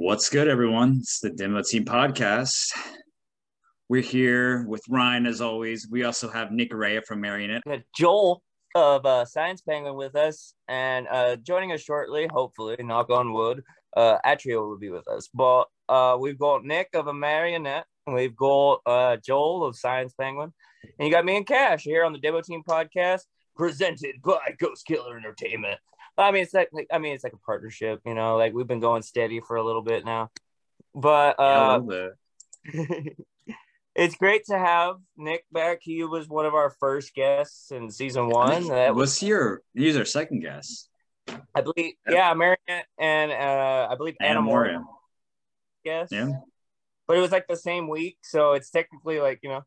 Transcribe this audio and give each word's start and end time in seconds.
What's 0.00 0.30
good, 0.30 0.46
everyone? 0.46 0.98
It's 1.00 1.18
the 1.18 1.28
Demo 1.28 1.60
Team 1.60 1.84
Podcast. 1.84 2.70
We're 3.88 4.00
here 4.00 4.64
with 4.68 4.80
Ryan, 4.88 5.26
as 5.26 5.40
always. 5.40 5.88
We 5.90 6.04
also 6.04 6.28
have 6.30 6.52
Nick 6.52 6.72
Rea 6.72 7.00
from 7.00 7.20
Amarionette. 7.20 7.82
Joel 7.96 8.40
of 8.76 9.04
uh, 9.04 9.24
Science 9.24 9.60
Penguin 9.60 9.96
with 9.96 10.14
us, 10.14 10.54
and 10.68 11.08
uh, 11.08 11.34
joining 11.34 11.72
us 11.72 11.80
shortly, 11.80 12.28
hopefully, 12.32 12.76
knock 12.78 13.10
on 13.10 13.32
wood, 13.32 13.64
uh, 13.96 14.18
Atria 14.24 14.60
will 14.60 14.78
be 14.78 14.88
with 14.88 15.08
us. 15.08 15.28
But 15.34 15.64
uh, 15.88 16.16
we've 16.18 16.38
got 16.38 16.64
Nick 16.64 16.90
of 16.94 17.06
Amarionette, 17.06 17.82
and 18.06 18.14
we've 18.14 18.36
got 18.36 18.80
uh, 18.86 19.16
Joel 19.16 19.66
of 19.66 19.76
Science 19.76 20.14
Penguin, 20.14 20.54
and 20.96 21.08
you 21.08 21.12
got 21.12 21.24
me 21.24 21.38
and 21.38 21.46
Cash 21.46 21.82
here 21.82 22.04
on 22.04 22.12
the 22.12 22.20
Demo 22.20 22.40
Team 22.40 22.62
Podcast, 22.62 23.22
presented 23.56 24.14
by 24.24 24.54
Ghost 24.60 24.86
Killer 24.86 25.16
Entertainment. 25.16 25.80
I 26.18 26.32
mean, 26.32 26.42
it's 26.42 26.54
like, 26.54 26.68
like 26.72 26.88
I 26.92 26.98
mean, 26.98 27.14
it's 27.14 27.24
like 27.24 27.32
a 27.32 27.38
partnership, 27.38 28.00
you 28.04 28.14
know. 28.14 28.36
Like 28.36 28.52
we've 28.52 28.66
been 28.66 28.80
going 28.80 29.02
steady 29.02 29.40
for 29.40 29.56
a 29.56 29.64
little 29.64 29.82
bit 29.82 30.04
now, 30.04 30.30
but 30.94 31.38
uh, 31.38 31.78
little 31.82 32.10
it's 33.94 34.16
great 34.16 34.44
to 34.46 34.58
have 34.58 34.96
Nick 35.16 35.44
back. 35.52 35.78
He 35.82 36.04
was 36.04 36.28
one 36.28 36.46
of 36.46 36.54
our 36.54 36.70
first 36.80 37.14
guests 37.14 37.70
in 37.70 37.90
season 37.90 38.28
one. 38.28 38.52
think- 38.52 38.68
That 38.68 38.94
was, 38.94 39.10
was 39.10 39.22
your 39.22 39.62
he's 39.74 39.96
our 39.96 40.04
second 40.04 40.40
guest. 40.40 40.88
I 41.54 41.60
believe, 41.60 41.92
yeah, 42.08 42.32
Marion 42.32 42.56
and 42.98 43.30
uh, 43.30 43.88
I 43.90 43.94
believe 43.96 44.16
Anna 44.20 44.40
Moore 44.40 44.64
Moria. 44.64 44.84
Yeah. 45.84 46.06
but 47.06 47.16
it 47.16 47.20
was 47.20 47.32
like 47.32 47.46
the 47.48 47.56
same 47.56 47.88
week, 47.88 48.18
so 48.22 48.52
it's 48.52 48.70
technically 48.70 49.20
like 49.20 49.40
you 49.42 49.50
know, 49.50 49.62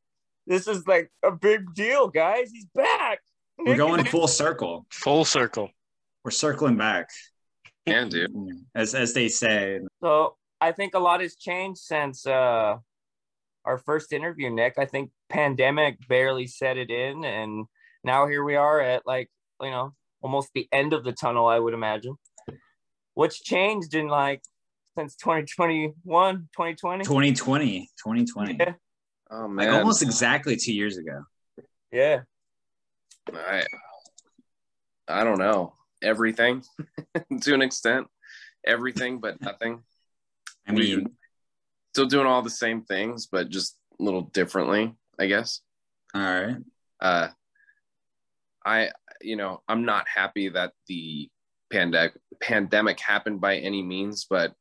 this 0.48 0.68
is 0.68 0.88
like 0.88 1.12
a 1.23 1.31
big 1.31 1.73
deal, 1.76 2.07
guys. 2.07 2.49
He's 2.52 2.65
back. 2.73 3.20
We're 3.59 3.76
going 3.77 4.04
full 4.05 4.27
circle. 4.27 4.85
Full 4.91 5.23
circle. 5.23 5.70
We're 6.23 6.31
circling 6.31 6.77
back, 6.77 7.09
Can 7.88 8.09
do. 8.09 8.27
as 8.75 8.93
as 8.93 9.13
they 9.13 9.27
say. 9.27 9.79
So 10.02 10.35
I 10.59 10.71
think 10.71 10.93
a 10.93 10.99
lot 10.99 11.21
has 11.21 11.35
changed 11.35 11.81
since 11.81 12.25
uh 12.25 12.77
our 13.65 13.77
first 13.77 14.13
interview, 14.13 14.49
Nick. 14.49 14.76
I 14.77 14.85
think 14.85 15.12
pandemic 15.29 16.07
barely 16.07 16.48
set 16.48 16.77
it 16.77 16.90
in, 16.90 17.26
and 17.26 17.65
now 18.04 18.27
here 18.27 18.43
we 18.43 18.55
are 18.55 18.79
at 18.79 19.04
like 19.05 19.29
you 19.62 19.71
know 19.71 19.93
almost 20.21 20.49
the 20.54 20.68
end 20.71 20.93
of 20.93 21.04
the 21.04 21.12
tunnel. 21.12 21.48
I 21.48 21.59
would 21.59 21.73
imagine. 21.73 22.15
What's 23.13 23.41
changed 23.41 23.93
in 23.96 24.07
like 24.07 24.41
since 24.98 25.15
2021, 25.15 25.96
2020? 26.55 27.03
2020, 27.03 27.90
2020. 28.03 28.57
Yeah. 28.59 28.74
Oh 29.29 29.48
Like 29.48 29.70
almost 29.70 30.01
exactly 30.01 30.55
two 30.55 30.74
years 30.74 30.98
ago. 30.98 31.24
Yeah. 31.91 32.21
I, 33.34 33.63
I 35.07 35.24
don't 35.24 35.37
know 35.37 35.74
everything 36.02 36.63
to 37.41 37.54
an 37.54 37.62
extent, 37.62 38.07
everything 38.66 39.20
but 39.20 39.41
nothing. 39.41 39.84
I 40.68 40.74
mean, 40.74 41.08
Still 41.93 42.05
doing 42.05 42.26
all 42.26 42.41
the 42.41 42.49
same 42.49 42.84
things, 42.84 43.27
but 43.27 43.49
just 43.49 43.77
a 43.99 44.04
little 44.04 44.21
differently, 44.21 44.96
I 45.20 45.26
guess. 45.26 45.60
all 46.16 46.21
right. 46.21 46.55
Uh, 47.02 47.27
I, 48.66 48.91
you 49.21 49.35
know, 49.35 49.62
I'm 49.68 49.84
not 49.84 50.08
happy 50.08 50.49
that 50.49 50.71
the 50.88 51.30
pandemic 51.71 52.13
pandemic 52.41 52.99
happened 52.99 53.41
by 53.41 53.58
any 53.58 53.82
means, 53.82 54.26
but 54.30 54.54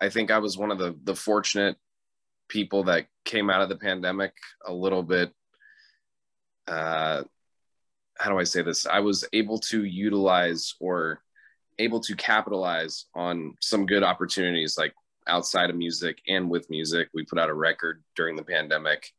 I 0.00 0.10
think 0.10 0.30
I 0.30 0.38
was 0.38 0.58
one 0.58 0.70
of 0.70 0.78
the 0.78 0.98
the 1.04 1.14
fortunate 1.14 1.76
people 2.48 2.84
that 2.84 3.06
came 3.24 3.50
out 3.50 3.62
of 3.62 3.68
the 3.68 3.76
pandemic 3.76 4.32
a 4.66 4.72
little 4.72 5.02
bit. 5.02 5.32
Uh, 6.66 7.22
how 8.18 8.30
do 8.30 8.38
I 8.38 8.44
say 8.44 8.62
this? 8.62 8.86
I 8.86 9.00
was 9.00 9.24
able 9.32 9.58
to 9.58 9.84
utilize 9.84 10.74
or 10.80 11.22
able 11.78 12.00
to 12.00 12.16
capitalize 12.16 13.06
on 13.14 13.54
some 13.60 13.86
good 13.86 14.02
opportunities, 14.02 14.78
like 14.78 14.94
outside 15.26 15.70
of 15.70 15.76
music 15.76 16.22
and 16.28 16.48
with 16.50 16.70
music. 16.70 17.08
We 17.12 17.24
put 17.24 17.38
out 17.38 17.50
a 17.50 17.54
record 17.54 18.02
during 18.14 18.36
the 18.36 18.44
pandemic. 18.44 19.12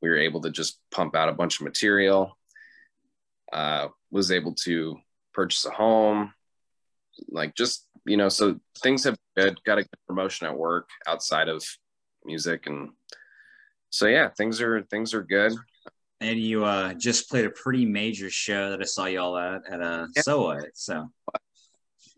We 0.00 0.08
were 0.08 0.18
able 0.18 0.40
to 0.42 0.50
just 0.50 0.78
pump 0.90 1.14
out 1.14 1.28
a 1.28 1.34
bunch 1.34 1.60
of 1.60 1.64
material. 1.64 2.36
Uh, 3.52 3.88
was 4.10 4.30
able 4.30 4.54
to 4.54 4.96
purchase 5.34 5.66
a 5.66 5.70
home, 5.70 6.32
like 7.28 7.54
just 7.54 7.86
you 8.06 8.16
know. 8.16 8.30
So 8.30 8.58
things 8.78 9.04
have 9.04 9.16
good. 9.36 9.62
Got 9.64 9.78
a 9.78 9.82
good 9.82 10.06
promotion 10.08 10.46
at 10.46 10.56
work 10.56 10.88
outside 11.06 11.48
of 11.48 11.62
music, 12.24 12.66
and 12.66 12.90
so 13.90 14.06
yeah, 14.06 14.30
things 14.30 14.62
are 14.62 14.82
things 14.84 15.12
are 15.12 15.22
good. 15.22 15.52
And 16.22 16.38
you 16.40 16.64
uh 16.64 16.94
just 16.94 17.28
played 17.28 17.44
a 17.44 17.50
pretty 17.50 17.84
major 17.84 18.30
show 18.30 18.70
that 18.70 18.80
I 18.80 18.84
saw 18.84 19.06
y'all 19.06 19.36
at 19.36 19.62
at 19.70 19.82
uh 19.82 20.06
Yeah. 20.14 20.22
SOA. 20.22 20.60
So 20.74 21.08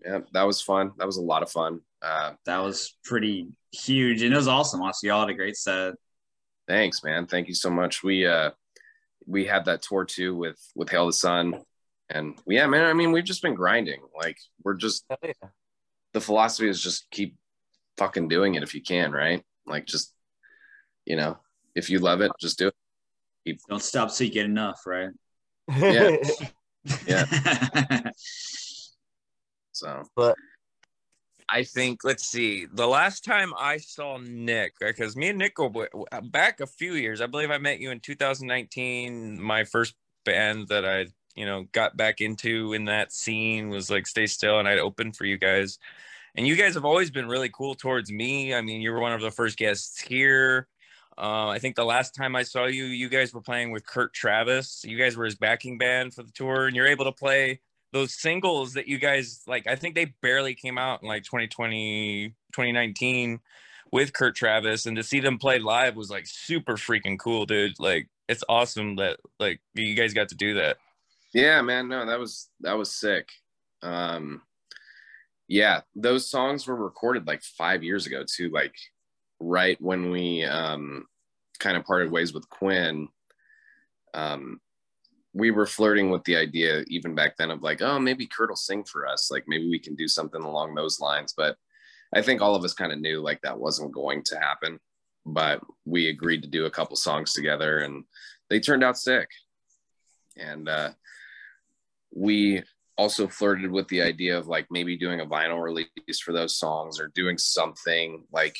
Yeah, 0.04 0.20
that 0.32 0.42
was 0.42 0.60
fun. 0.60 0.92
That 0.98 1.06
was 1.06 1.16
a 1.16 1.22
lot 1.22 1.42
of 1.42 1.50
fun. 1.50 1.80
Uh, 2.02 2.34
that 2.44 2.58
was 2.58 2.96
pretty 3.04 3.48
huge 3.72 4.22
and 4.22 4.32
it 4.32 4.36
was 4.36 4.48
awesome. 4.48 4.82
Also, 4.82 5.06
y'all 5.06 5.20
had 5.20 5.30
a 5.30 5.34
great 5.34 5.56
set. 5.56 5.94
thanks, 6.68 7.02
man. 7.02 7.26
Thank 7.26 7.48
you 7.48 7.54
so 7.54 7.70
much. 7.70 8.02
We 8.02 8.26
uh, 8.26 8.50
we 9.26 9.46
had 9.46 9.64
that 9.64 9.80
tour 9.82 10.04
too 10.04 10.36
with 10.36 10.58
with 10.74 10.90
Hail 10.90 11.06
the 11.06 11.12
Sun, 11.14 11.62
and 12.10 12.38
yeah, 12.46 12.66
man. 12.66 12.84
I 12.84 12.92
mean, 12.92 13.10
we've 13.12 13.24
just 13.24 13.40
been 13.42 13.54
grinding. 13.54 14.02
Like 14.14 14.36
we're 14.62 14.74
just 14.74 15.04
Hell 15.08 15.18
yeah. 15.22 15.48
the 16.12 16.20
philosophy 16.20 16.68
is 16.68 16.82
just 16.82 17.10
keep 17.10 17.36
fucking 17.96 18.28
doing 18.28 18.54
it 18.54 18.62
if 18.62 18.74
you 18.74 18.82
can, 18.82 19.12
right? 19.12 19.42
Like 19.66 19.86
just 19.86 20.12
you 21.06 21.16
know, 21.16 21.38
if 21.74 21.88
you 21.88 21.98
love 22.00 22.20
it, 22.20 22.32
just 22.38 22.58
do 22.58 22.68
it. 22.68 22.74
Don't 23.68 23.82
stop 23.82 24.12
till 24.14 24.26
you 24.26 24.32
get 24.32 24.46
enough, 24.46 24.80
right? 24.86 25.10
Yeah. 25.76 26.16
Yeah. 27.06 27.24
So 29.72 30.04
but 30.14 30.36
I 31.48 31.64
think, 31.64 32.04
let's 32.04 32.24
see, 32.26 32.66
the 32.72 32.86
last 32.86 33.24
time 33.24 33.52
I 33.58 33.76
saw 33.76 34.18
Nick, 34.18 34.74
because 34.80 35.16
me 35.16 35.28
and 35.28 35.38
Nick 35.38 35.56
go 35.56 35.68
w- 35.68 35.88
w- 35.92 36.30
back 36.30 36.60
a 36.60 36.66
few 36.66 36.94
years, 36.94 37.20
I 37.20 37.26
believe 37.26 37.50
I 37.50 37.58
met 37.58 37.80
you 37.80 37.90
in 37.90 38.00
2019. 38.00 39.40
My 39.42 39.64
first 39.64 39.94
band 40.24 40.68
that 40.68 40.84
I, 40.84 41.06
you 41.34 41.44
know, 41.44 41.66
got 41.72 41.96
back 41.96 42.20
into 42.20 42.72
in 42.72 42.86
that 42.86 43.12
scene 43.12 43.68
was 43.68 43.90
like 43.90 44.06
Stay 44.06 44.26
Still, 44.26 44.58
and 44.58 44.68
I'd 44.68 44.78
open 44.78 45.12
for 45.12 45.26
you 45.26 45.38
guys. 45.38 45.78
And 46.34 46.46
you 46.46 46.56
guys 46.56 46.74
have 46.74 46.84
always 46.84 47.10
been 47.10 47.28
really 47.28 47.50
cool 47.50 47.74
towards 47.74 48.10
me. 48.10 48.54
I 48.54 48.60
mean, 48.60 48.80
you 48.80 48.90
were 48.92 49.00
one 49.00 49.12
of 49.12 49.20
the 49.20 49.30
first 49.30 49.58
guests 49.58 50.00
here. 50.00 50.66
Uh, 51.16 51.48
I 51.48 51.58
think 51.58 51.76
the 51.76 51.84
last 51.84 52.14
time 52.14 52.34
I 52.34 52.42
saw 52.42 52.66
you, 52.66 52.84
you 52.84 53.08
guys 53.08 53.32
were 53.32 53.40
playing 53.40 53.70
with 53.70 53.86
Kurt 53.86 54.12
Travis. 54.12 54.84
You 54.84 54.98
guys 54.98 55.16
were 55.16 55.24
his 55.24 55.36
backing 55.36 55.78
band 55.78 56.14
for 56.14 56.22
the 56.22 56.32
tour, 56.32 56.66
and 56.66 56.74
you're 56.74 56.86
able 56.86 57.04
to 57.04 57.12
play 57.12 57.60
those 57.92 58.12
singles 58.12 58.72
that 58.72 58.88
you 58.88 58.98
guys 58.98 59.42
like 59.46 59.68
i 59.68 59.76
think 59.76 59.94
they 59.94 60.06
barely 60.20 60.52
came 60.52 60.78
out 60.78 61.00
in 61.00 61.06
like 61.06 61.22
2020 61.22 62.34
2019 62.52 63.38
with 63.92 64.12
kurt 64.12 64.34
travis 64.34 64.86
and 64.86 64.96
to 64.96 65.02
see 65.04 65.20
them 65.20 65.38
play 65.38 65.60
live 65.60 65.94
was 65.94 66.10
like 66.10 66.26
super 66.26 66.74
freaking 66.74 67.16
cool 67.16 67.46
dude 67.46 67.78
like 67.78 68.08
it's 68.28 68.42
awesome 68.48 68.96
that 68.96 69.20
like 69.38 69.60
you 69.74 69.94
guys 69.94 70.12
got 70.12 70.28
to 70.28 70.34
do 70.34 70.54
that 70.54 70.76
yeah, 71.34 71.60
man. 71.62 71.88
No, 71.88 72.06
that 72.06 72.18
was 72.18 72.48
that 72.60 72.78
was 72.78 72.92
sick. 72.92 73.28
Um, 73.82 74.42
yeah, 75.48 75.80
those 75.96 76.30
songs 76.30 76.66
were 76.66 76.76
recorded 76.76 77.26
like 77.26 77.42
five 77.42 77.82
years 77.82 78.06
ago 78.06 78.24
too. 78.24 78.50
Like 78.50 78.76
right 79.40 79.80
when 79.80 80.10
we 80.10 80.44
um, 80.44 81.06
kind 81.58 81.76
of 81.76 81.84
parted 81.84 82.10
ways 82.10 82.32
with 82.32 82.48
Quinn. 82.48 83.08
Um, 84.12 84.60
we 85.32 85.50
were 85.50 85.66
flirting 85.66 86.10
with 86.10 86.22
the 86.24 86.36
idea 86.36 86.84
even 86.86 87.14
back 87.14 87.36
then 87.36 87.50
of 87.50 87.62
like, 87.62 87.82
oh, 87.82 87.98
maybe 87.98 88.26
Kurt 88.26 88.50
will 88.50 88.56
sing 88.56 88.84
for 88.84 89.06
us. 89.06 89.30
Like 89.30 89.44
maybe 89.48 89.68
we 89.68 89.80
can 89.80 89.96
do 89.96 90.06
something 90.06 90.42
along 90.42 90.74
those 90.74 91.00
lines. 91.00 91.34
But 91.36 91.56
I 92.14 92.22
think 92.22 92.40
all 92.40 92.54
of 92.54 92.64
us 92.64 92.74
kind 92.74 92.92
of 92.92 93.00
knew 93.00 93.20
like 93.20 93.40
that 93.42 93.58
wasn't 93.58 93.92
going 93.92 94.22
to 94.24 94.38
happen. 94.38 94.78
But 95.26 95.60
we 95.84 96.08
agreed 96.08 96.42
to 96.42 96.48
do 96.48 96.66
a 96.66 96.70
couple 96.70 96.96
songs 96.96 97.32
together, 97.32 97.78
and 97.78 98.04
they 98.50 98.60
turned 98.60 98.84
out 98.84 98.98
sick. 98.98 99.28
And 100.36 100.68
uh, 100.68 100.90
we 102.14 102.62
also 102.96 103.26
flirted 103.26 103.70
with 103.70 103.88
the 103.88 104.02
idea 104.02 104.38
of 104.38 104.46
like 104.46 104.66
maybe 104.70 104.96
doing 104.96 105.20
a 105.20 105.26
vinyl 105.26 105.62
release 105.62 106.20
for 106.22 106.32
those 106.32 106.58
songs 106.58 107.00
or 107.00 107.10
doing 107.14 107.38
something 107.38 108.24
like 108.32 108.56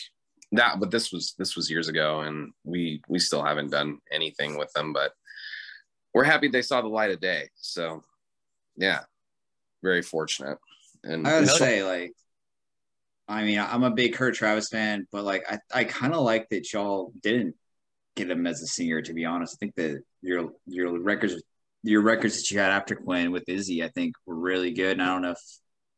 that 0.54 0.80
but 0.80 0.90
this 0.90 1.12
was 1.12 1.34
this 1.38 1.56
was 1.56 1.70
years 1.70 1.88
ago 1.88 2.20
and 2.20 2.52
we 2.64 3.00
we 3.08 3.18
still 3.18 3.42
haven't 3.42 3.70
done 3.70 3.98
anything 4.12 4.58
with 4.58 4.72
them 4.72 4.92
but 4.92 5.12
we're 6.12 6.24
happy 6.24 6.48
they 6.48 6.62
saw 6.62 6.80
the 6.80 6.88
light 6.88 7.10
of 7.10 7.20
day 7.20 7.48
so 7.56 8.02
yeah 8.76 9.00
very 9.82 10.02
fortunate 10.02 10.58
and 11.02 11.26
I 11.26 11.34
would 11.34 11.44
it's- 11.44 11.58
say 11.58 11.82
like 11.84 12.12
I 13.26 13.44
mean, 13.44 13.58
I'm 13.58 13.84
a 13.84 13.90
big 13.90 14.14
Kurt 14.14 14.34
Travis 14.34 14.68
fan, 14.68 15.06
but 15.10 15.24
like 15.24 15.44
I, 15.50 15.58
I 15.72 15.84
kind 15.84 16.12
of 16.12 16.20
like 16.22 16.48
that 16.50 16.70
y'all 16.72 17.12
didn't 17.22 17.54
get 18.16 18.30
him 18.30 18.46
as 18.46 18.60
a 18.62 18.66
singer. 18.66 19.00
To 19.00 19.14
be 19.14 19.24
honest, 19.24 19.56
I 19.56 19.58
think 19.58 19.74
that 19.76 20.02
your 20.20 20.50
your 20.66 20.98
records 21.00 21.42
your 21.82 22.02
records 22.02 22.36
that 22.36 22.50
you 22.50 22.58
had 22.58 22.70
after 22.70 22.94
Quinn 22.94 23.32
with 23.32 23.48
Izzy, 23.48 23.82
I 23.82 23.88
think 23.88 24.14
were 24.26 24.34
really 24.34 24.72
good. 24.72 24.92
And 24.92 25.02
I 25.02 25.06
don't 25.06 25.22
know 25.22 25.30
if 25.30 25.38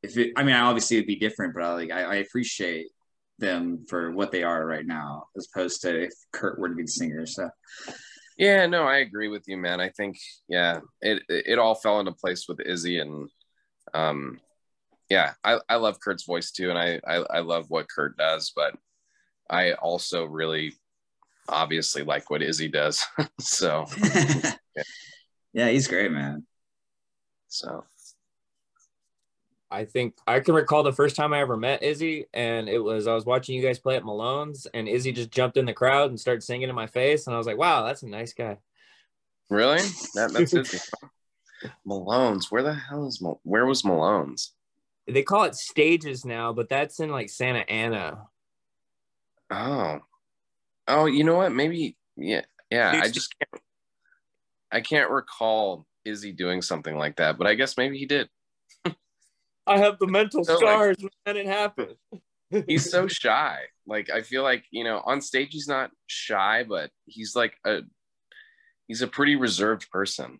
if 0.02 0.16
it, 0.16 0.32
I 0.36 0.44
mean, 0.44 0.54
obviously 0.54 0.98
it'd 0.98 1.08
be 1.08 1.16
different, 1.16 1.54
but 1.54 1.64
I 1.64 1.72
like 1.72 1.90
I, 1.90 2.02
I 2.02 2.14
appreciate 2.16 2.86
them 3.38 3.84
for 3.88 4.12
what 4.12 4.32
they 4.32 4.42
are 4.42 4.66
right 4.66 4.86
now, 4.86 5.24
as 5.36 5.48
opposed 5.52 5.82
to 5.82 6.04
if 6.04 6.12
Kurt 6.32 6.58
were 6.58 6.68
to 6.68 6.74
be 6.74 6.82
the 6.82 6.88
singer. 6.88 7.26
So 7.26 7.48
Yeah, 8.38 8.66
no, 8.66 8.84
I 8.84 8.98
agree 8.98 9.28
with 9.28 9.44
you, 9.46 9.56
man. 9.56 9.80
I 9.80 9.90
think 9.90 10.18
yeah, 10.48 10.80
it 11.00 11.22
it 11.28 11.58
all 11.58 11.74
fell 11.74 12.00
into 12.00 12.12
place 12.12 12.46
with 12.48 12.60
Izzy, 12.60 12.98
and 12.98 13.28
um, 13.94 14.40
yeah, 15.08 15.34
I, 15.44 15.58
I 15.68 15.76
love 15.76 16.00
Kurt's 16.00 16.24
voice 16.24 16.50
too, 16.50 16.70
and 16.70 16.78
I, 16.78 17.00
I 17.06 17.16
I 17.16 17.40
love 17.40 17.66
what 17.68 17.88
Kurt 17.88 18.16
does, 18.16 18.52
but 18.54 18.74
I 19.48 19.72
also 19.74 20.24
really 20.24 20.74
obviously 21.48 22.02
like 22.02 22.30
what 22.30 22.42
Izzy 22.42 22.68
does. 22.68 23.04
so 23.40 23.86
yeah, 25.52 25.68
he's 25.68 25.88
great, 25.88 26.10
man. 26.10 26.46
so 27.48 27.84
I 29.70 29.84
think 29.84 30.14
I 30.26 30.40
can 30.40 30.54
recall 30.54 30.82
the 30.82 30.92
first 30.92 31.16
time 31.16 31.32
I 31.32 31.40
ever 31.40 31.56
met 31.56 31.82
Izzy, 31.82 32.26
and 32.32 32.68
it 32.68 32.78
was 32.78 33.06
I 33.06 33.14
was 33.14 33.26
watching 33.26 33.56
you 33.56 33.62
guys 33.62 33.78
play 33.78 33.96
at 33.96 34.04
Malone's, 34.04 34.66
and 34.72 34.88
Izzy 34.88 35.12
just 35.12 35.30
jumped 35.30 35.56
in 35.56 35.64
the 35.64 35.72
crowd 35.72 36.10
and 36.10 36.20
started 36.20 36.42
singing 36.42 36.68
in 36.68 36.74
my 36.74 36.86
face, 36.86 37.26
and 37.26 37.34
I 37.34 37.38
was 37.38 37.46
like, 37.46 37.58
"Wow, 37.58 37.84
that's 37.84 38.02
a 38.02 38.08
nice 38.08 38.32
guy." 38.32 38.58
really, 39.50 39.80
that 40.14 40.32
that's 40.32 40.54
Izzy. 40.54 40.78
Malone's. 41.84 42.50
Where 42.50 42.62
the 42.62 42.74
hell 42.74 43.06
is 43.06 43.20
Mal- 43.20 43.40
where 43.42 43.66
was 43.66 43.84
Malone's? 43.84 44.52
They 45.08 45.22
call 45.22 45.44
it 45.44 45.54
stages 45.54 46.24
now, 46.24 46.52
but 46.52 46.68
that's 46.68 47.00
in 47.00 47.10
like 47.10 47.30
Santa 47.30 47.68
Ana. 47.68 48.26
Oh, 49.50 50.00
oh, 50.88 51.06
you 51.06 51.24
know 51.24 51.36
what? 51.36 51.52
Maybe 51.52 51.96
yeah, 52.16 52.42
yeah. 52.70 53.00
I 53.02 53.08
just 53.08 53.34
can't. 53.38 53.62
I 54.70 54.80
can't 54.80 55.10
recall 55.10 55.86
Izzy 56.04 56.32
doing 56.32 56.62
something 56.62 56.96
like 56.96 57.16
that, 57.16 57.38
but 57.38 57.46
I 57.46 57.54
guess 57.54 57.76
maybe 57.76 57.98
he 57.98 58.06
did. 58.06 58.28
I 59.66 59.78
have 59.78 59.98
the 59.98 60.06
mental 60.06 60.44
So, 60.44 60.54
like- 60.54 60.60
scars 60.60 60.96
when 61.24 61.36
it 61.36 61.46
happened. 61.46 61.96
He's 62.68 62.88
so 62.90 63.08
shy. 63.08 63.58
Like 63.86 64.08
I 64.10 64.22
feel 64.22 64.42
like 64.44 64.64
you 64.70 64.84
know, 64.84 65.00
on 65.04 65.20
stage 65.20 65.48
he's 65.52 65.66
not 65.68 65.90
shy, 66.06 66.64
but 66.68 66.90
he's 67.04 67.34
like 67.34 67.54
a 67.64 67.80
he's 68.86 69.02
a 69.02 69.08
pretty 69.08 69.34
reserved 69.36 69.90
person. 69.90 70.38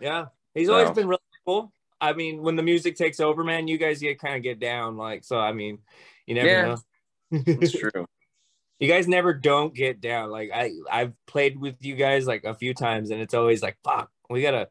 Yeah, 0.00 0.26
he's 0.54 0.68
always 0.68 0.90
been 0.92 1.08
really 1.08 1.20
cool. 1.46 1.72
I 2.00 2.12
mean, 2.12 2.42
when 2.42 2.56
the 2.56 2.62
music 2.62 2.96
takes 2.96 3.18
over, 3.20 3.42
man, 3.44 3.66
you 3.68 3.78
guys 3.78 4.00
get 4.00 4.18
kind 4.20 4.36
of 4.36 4.42
get 4.42 4.58
down. 4.60 4.96
Like, 4.96 5.24
so 5.24 5.38
I 5.38 5.52
mean, 5.52 5.78
you 6.26 6.34
never 6.36 6.46
Yeah. 6.48 6.62
know. 6.66 6.76
It's 7.46 7.72
true. 7.78 8.06
you 8.78 8.88
guys 8.88 9.06
never 9.08 9.34
don't 9.34 9.74
get 9.74 10.00
down. 10.00 10.30
Like 10.30 10.50
I, 10.54 10.70
I've 10.90 11.12
played 11.26 11.58
with 11.60 11.76
you 11.80 11.94
guys 11.96 12.26
like 12.28 12.44
a 12.44 12.54
few 12.54 12.74
times, 12.74 13.10
and 13.10 13.20
it's 13.20 13.34
always 13.34 13.60
like, 13.62 13.76
fuck, 13.84 14.08
we 14.30 14.42
gotta. 14.42 14.68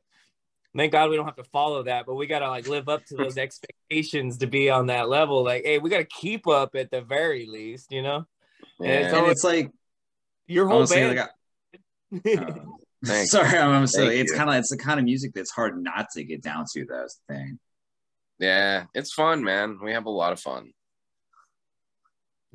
Thank 0.76 0.94
God 0.94 1.10
we 1.10 1.18
don't 1.18 1.26
have 1.26 1.36
to 1.36 1.44
follow 1.44 1.84
that, 1.84 2.06
but 2.06 2.16
we 2.16 2.28
gotta 2.28 2.48
like 2.48 2.68
live 2.68 2.88
up 2.88 3.04
to 3.08 3.16
those 3.18 3.38
expectations 3.38 4.38
to 4.38 4.48
be 4.48 4.70
on 4.70 4.88
that 4.88 5.10
level. 5.10 5.44
Like, 5.44 5.64
hey, 5.66 5.80
we 5.80 5.90
gotta 5.90 6.06
keep 6.06 6.48
up 6.48 6.76
at 6.76 6.92
the 6.92 7.02
very 7.02 7.46
least, 7.46 7.92
you 7.92 8.02
know. 8.02 8.26
And 8.80 8.88
it's 8.92 9.12
Yeah. 9.14 9.20
and 9.20 9.28
it's 9.32 9.44
like 9.44 9.72
Your 10.48 10.68
whole 10.68 10.78
honestly, 10.80 10.98
band. 10.98 11.18
like, 11.18 11.28
I- 11.28 11.32
uh, 13.08 13.24
sorry, 13.26 13.58
I'm, 13.58 13.72
I'm 13.72 13.88
silly. 13.88 14.10
Thank 14.18 14.22
It's 14.22 14.34
kind 14.34 14.50
of 14.50 14.56
it's 14.56 14.70
the 14.70 14.78
kind 14.78 15.00
of 15.00 15.06
music 15.06 15.34
that's 15.34 15.52
hard 15.52 15.82
not 15.82 16.08
to 16.14 16.24
get 16.24 16.42
down 16.42 16.66
to. 16.74 16.86
That's 16.86 17.20
the 17.28 17.34
thing. 17.36 17.60
Yeah, 18.40 18.86
it's 18.94 19.14
fun, 19.14 19.44
man. 19.44 19.78
We 19.84 19.92
have 19.94 20.06
a 20.06 20.10
lot 20.10 20.32
of 20.34 20.40
fun. 20.40 20.72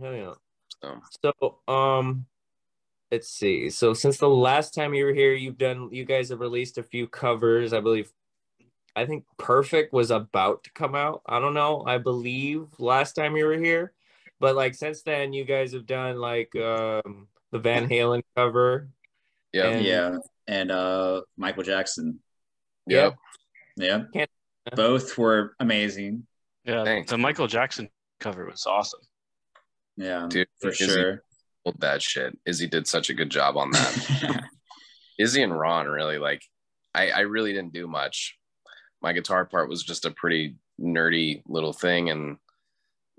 Hell 0.00 0.14
yeah. 0.14 0.34
So 0.82 1.00
So, 1.24 1.58
um, 1.72 2.26
let's 3.10 3.28
see. 3.28 3.70
So, 3.70 3.94
since 3.94 4.18
the 4.18 4.28
last 4.28 4.74
time 4.74 4.94
you 4.94 5.04
were 5.04 5.12
here, 5.14 5.32
you've 5.34 5.58
done, 5.58 5.88
you 5.92 6.04
guys 6.04 6.28
have 6.30 6.40
released 6.40 6.78
a 6.78 6.82
few 6.82 7.06
covers. 7.06 7.72
I 7.72 7.80
believe, 7.80 8.10
I 8.94 9.06
think 9.06 9.24
Perfect 9.38 9.92
was 9.92 10.10
about 10.10 10.64
to 10.64 10.70
come 10.72 10.94
out. 10.94 11.22
I 11.26 11.38
don't 11.40 11.54
know. 11.54 11.84
I 11.86 11.98
believe 11.98 12.66
last 12.78 13.12
time 13.14 13.36
you 13.36 13.46
were 13.46 13.58
here, 13.58 13.92
but 14.40 14.56
like 14.56 14.74
since 14.74 15.02
then, 15.02 15.32
you 15.32 15.44
guys 15.44 15.72
have 15.72 15.86
done 15.86 16.16
like 16.18 16.54
um 16.56 17.28
the 17.52 17.58
Van 17.58 17.88
Halen 17.88 18.22
cover. 18.34 18.88
yeah, 19.52 19.68
And- 19.68 19.84
yeah, 19.84 20.16
and 20.48 20.70
uh, 20.70 21.22
Michael 21.36 21.62
Jackson. 21.62 22.20
yep. 22.86 23.14
Yeah, 23.76 24.04
Can't- 24.12 24.30
both 24.74 25.16
were 25.18 25.54
amazing. 25.60 26.26
Yeah, 26.64 26.82
Thanks. 26.84 27.10
the 27.10 27.18
Michael 27.18 27.46
Jackson 27.46 27.88
cover 28.18 28.46
was 28.46 28.66
awesome. 28.66 29.00
Yeah, 29.96 30.26
Dude, 30.28 30.48
for 30.60 30.70
Izzy- 30.70 30.86
sure. 30.86 31.22
That 31.80 32.02
shit. 32.02 32.36
Izzy 32.46 32.66
did 32.66 32.86
such 32.86 33.10
a 33.10 33.14
good 33.14 33.30
job 33.30 33.56
on 33.56 33.70
that. 33.70 34.44
Izzy 35.18 35.42
and 35.42 35.58
Ron 35.58 35.86
really 35.86 36.18
like 36.18 36.42
I, 36.94 37.10
I 37.10 37.20
really 37.20 37.52
didn't 37.52 37.72
do 37.72 37.86
much. 37.86 38.36
My 39.02 39.12
guitar 39.12 39.44
part 39.44 39.68
was 39.68 39.82
just 39.82 40.04
a 40.04 40.10
pretty 40.10 40.56
nerdy 40.80 41.42
little 41.46 41.72
thing 41.72 42.10
and 42.10 42.38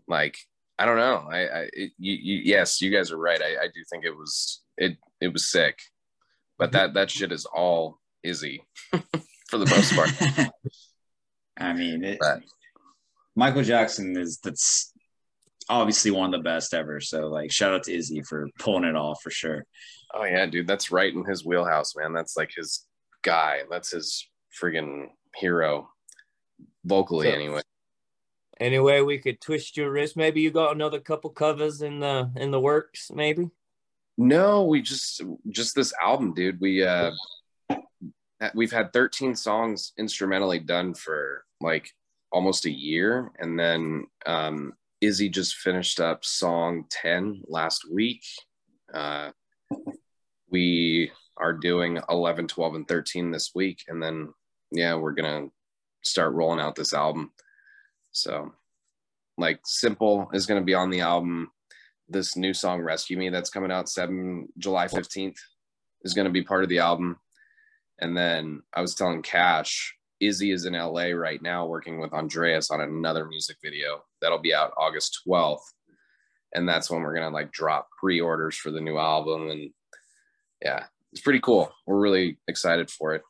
like 0.07 0.37
I 0.79 0.85
don't 0.85 0.97
know. 0.97 1.27
I, 1.29 1.39
I 1.39 1.59
it, 1.73 1.91
you, 1.97 2.13
you, 2.13 2.41
yes, 2.43 2.81
you 2.81 2.91
guys 2.91 3.11
are 3.11 3.17
right. 3.17 3.41
I, 3.41 3.63
I 3.63 3.67
do 3.67 3.83
think 3.89 4.05
it 4.05 4.15
was 4.15 4.61
it 4.77 4.97
it 5.21 5.33
was 5.33 5.49
sick. 5.49 5.79
But 6.57 6.71
that 6.71 6.93
that 6.95 7.11
shit 7.11 7.31
is 7.31 7.45
all 7.45 7.99
Izzy 8.23 8.63
for 9.49 9.57
the 9.57 9.65
most 9.65 9.93
part. 9.95 10.09
I 11.59 11.73
mean, 11.73 12.03
it, 12.03 12.19
Michael 13.35 13.63
Jackson 13.63 14.15
is 14.17 14.39
that's 14.43 14.91
obviously 15.69 16.11
one 16.11 16.33
of 16.33 16.39
the 16.39 16.43
best 16.43 16.73
ever. 16.73 16.99
So, 16.99 17.27
like, 17.27 17.51
shout 17.51 17.73
out 17.73 17.83
to 17.83 17.93
Izzy 17.93 18.21
for 18.21 18.47
pulling 18.59 18.83
it 18.83 18.95
off 18.95 19.21
for 19.21 19.29
sure. 19.31 19.65
Oh 20.13 20.23
yeah, 20.23 20.45
dude, 20.45 20.67
that's 20.67 20.91
right 20.91 21.13
in 21.13 21.25
his 21.25 21.45
wheelhouse, 21.45 21.95
man. 21.95 22.13
That's 22.13 22.37
like 22.37 22.51
his 22.55 22.85
guy. 23.23 23.61
That's 23.69 23.91
his 23.91 24.27
friggin' 24.61 25.07
hero, 25.35 25.89
vocally 26.85 27.27
So- 27.27 27.33
anyway. 27.35 27.61
Anyway, 28.59 29.01
we 29.01 29.19
could 29.19 29.39
twist 29.39 29.77
your 29.77 29.91
wrist. 29.91 30.17
Maybe 30.17 30.41
you 30.41 30.49
got 30.49 30.73
another 30.73 30.99
couple 30.99 31.29
covers 31.29 31.83
in 31.83 31.99
the 31.99 32.31
in 32.35 32.49
the 32.49 32.59
works. 32.59 33.11
Maybe. 33.13 33.51
No, 34.17 34.63
we 34.63 34.81
just 34.81 35.21
just 35.49 35.75
this 35.75 35.93
album, 36.01 36.33
dude. 36.33 36.59
We 36.59 36.81
uh 36.83 37.11
we've 38.55 38.71
had 38.71 38.93
13 38.93 39.35
songs 39.35 39.93
instrumentally 39.99 40.57
done 40.59 40.95
for 40.95 41.43
like 41.61 41.91
almost 42.31 42.65
a 42.65 42.71
year 42.71 43.31
and 43.37 43.59
then 43.59 44.05
um 44.25 44.73
Izzy 45.01 45.29
just 45.29 45.55
finished 45.55 45.99
up 45.99 46.25
song 46.25 46.85
10 46.89 47.43
last 47.47 47.89
week. 47.91 48.23
Uh 48.93 49.31
we 50.49 51.11
are 51.35 51.53
doing 51.53 51.99
11, 52.09 52.47
12 52.47 52.75
and 52.75 52.87
13 52.87 53.31
this 53.31 53.51
week 53.53 53.83
and 53.87 54.01
then 54.01 54.33
yeah, 54.71 54.95
we're 54.95 55.13
going 55.13 55.47
to 55.47 55.53
start 56.03 56.33
rolling 56.33 56.59
out 56.59 56.75
this 56.75 56.93
album. 56.93 57.31
So 58.11 58.53
like 59.37 59.59
Simple 59.65 60.29
is 60.33 60.45
going 60.45 60.59
to 60.59 60.65
be 60.65 60.73
on 60.73 60.89
the 60.89 61.01
album 61.01 61.51
this 62.09 62.35
new 62.35 62.53
song 62.53 62.81
rescue 62.81 63.17
me 63.17 63.29
that's 63.29 63.49
coming 63.49 63.71
out 63.71 63.89
7 63.89 64.47
july 64.57 64.87
15th 64.87 65.37
is 66.03 66.13
going 66.13 66.25
to 66.25 66.31
be 66.31 66.41
part 66.41 66.63
of 66.63 66.69
the 66.69 66.79
album 66.79 67.17
and 67.99 68.15
then 68.15 68.61
i 68.73 68.81
was 68.81 68.95
telling 68.95 69.21
cash 69.21 69.95
izzy 70.19 70.51
is 70.51 70.65
in 70.65 70.73
la 70.73 71.03
right 71.03 71.41
now 71.41 71.65
working 71.65 71.99
with 71.99 72.13
andreas 72.13 72.71
on 72.71 72.81
another 72.81 73.25
music 73.25 73.57
video 73.63 74.03
that'll 74.21 74.39
be 74.39 74.53
out 74.53 74.73
august 74.77 75.21
12th 75.27 75.59
and 76.53 76.67
that's 76.67 76.89
when 76.89 77.01
we're 77.01 77.13
going 77.13 77.27
to 77.27 77.33
like 77.33 77.51
drop 77.51 77.87
pre-orders 77.99 78.55
for 78.55 78.71
the 78.71 78.81
new 78.81 78.97
album 78.97 79.49
and 79.49 79.71
yeah 80.63 80.85
it's 81.11 81.21
pretty 81.21 81.39
cool 81.39 81.71
we're 81.85 81.99
really 81.99 82.37
excited 82.47 82.89
for 82.89 83.13
it 83.13 83.21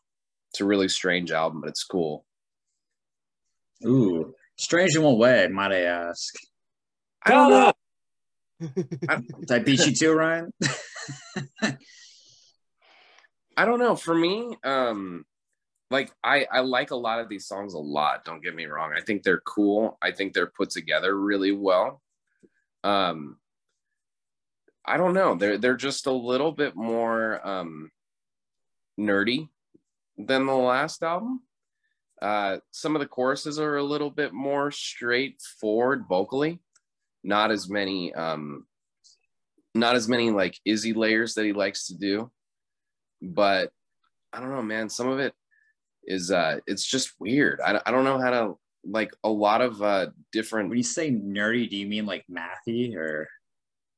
it's 0.52 0.62
a 0.62 0.66
really 0.66 0.88
strange 0.88 1.32
album 1.32 1.62
but 1.62 1.70
it's 1.70 1.84
cool 1.84 2.26
Ooh, 3.86 4.34
strange 4.58 4.96
in 4.96 5.04
what 5.04 5.20
way, 5.20 5.48
might 5.48 5.72
I 5.72 5.82
ask? 5.82 6.34
i 7.24 7.32
don't 7.32 7.50
know 7.50 7.74
Did 8.76 9.52
I 9.52 9.60
beat 9.60 9.86
you 9.86 9.94
too, 9.94 10.14
Ryan? 10.14 10.52
I 13.56 13.66
don't 13.66 13.80
know. 13.80 13.96
For 13.96 14.16
me, 14.16 14.56
um, 14.64 15.26
like 15.90 16.12
I 16.24 16.46
I 16.52 16.60
like 16.60 16.92
a 16.92 16.96
lot 16.96 17.20
of 17.20 17.30
these 17.30 17.48
songs 17.48 17.74
a 17.74 17.80
lot. 17.80 18.26
Don't 18.26 18.44
get 18.44 18.56
me 18.56 18.66
wrong. 18.66 18.94
I 18.96 19.02
think 19.02 19.24
they're 19.24 19.42
cool. 19.42 19.98
I 20.02 20.12
think 20.12 20.34
they're 20.34 20.52
put 20.56 20.70
together 20.70 21.18
really 21.18 21.52
well. 21.52 22.02
Um, 22.84 23.38
I 24.86 24.98
don't 24.98 25.14
know. 25.14 25.36
They're 25.36 25.58
they're 25.58 25.78
just 25.78 26.08
a 26.08 26.12
little 26.12 26.52
bit 26.52 26.76
more 26.76 27.46
um 27.48 27.92
nerdy 29.00 29.50
than 30.18 30.46
the 30.46 30.56
last 30.56 31.04
album. 31.04 31.42
Uh, 32.20 32.58
some 32.72 32.96
of 32.96 33.00
the 33.00 33.08
choruses 33.08 33.60
are 33.60 33.78
a 33.78 33.84
little 33.84 34.10
bit 34.10 34.34
more 34.34 34.72
straightforward 34.72 36.06
vocally. 36.10 36.60
Not 37.24 37.52
as 37.52 37.70
many 37.70 38.14
um 38.14 38.66
not 39.76 39.96
as 39.96 40.08
many 40.08 40.32
like 40.32 40.60
Izzy 40.66 40.94
layers 40.94 41.36
that 41.36 41.46
he 41.46 41.54
likes 41.54 41.88
to 41.88 41.96
do 41.96 42.32
but 43.22 43.72
I 44.34 44.40
don't 44.40 44.52
know, 44.52 44.62
man. 44.62 44.90
Some 44.90 45.08
of 45.08 45.20
it 45.20 45.34
is 46.08 46.32
uh 46.32 46.60
it's 46.66 46.86
just 46.86 47.14
weird. 47.20 47.60
I, 47.62 47.80
I 47.86 47.92
don't 47.92 48.04
know 48.06 48.20
how 48.20 48.30
to 48.30 48.54
like 48.84 49.12
a 49.24 49.30
lot 49.30 49.62
of 49.62 49.82
uh 49.82 50.08
different 50.32 50.70
when 50.70 50.78
you 50.78 50.84
say 50.84 51.12
nerdy, 51.12 51.70
do 51.70 51.78
you 51.78 51.86
mean 51.86 52.06
like 52.06 52.26
mathy 52.32 52.96
or 52.96 53.28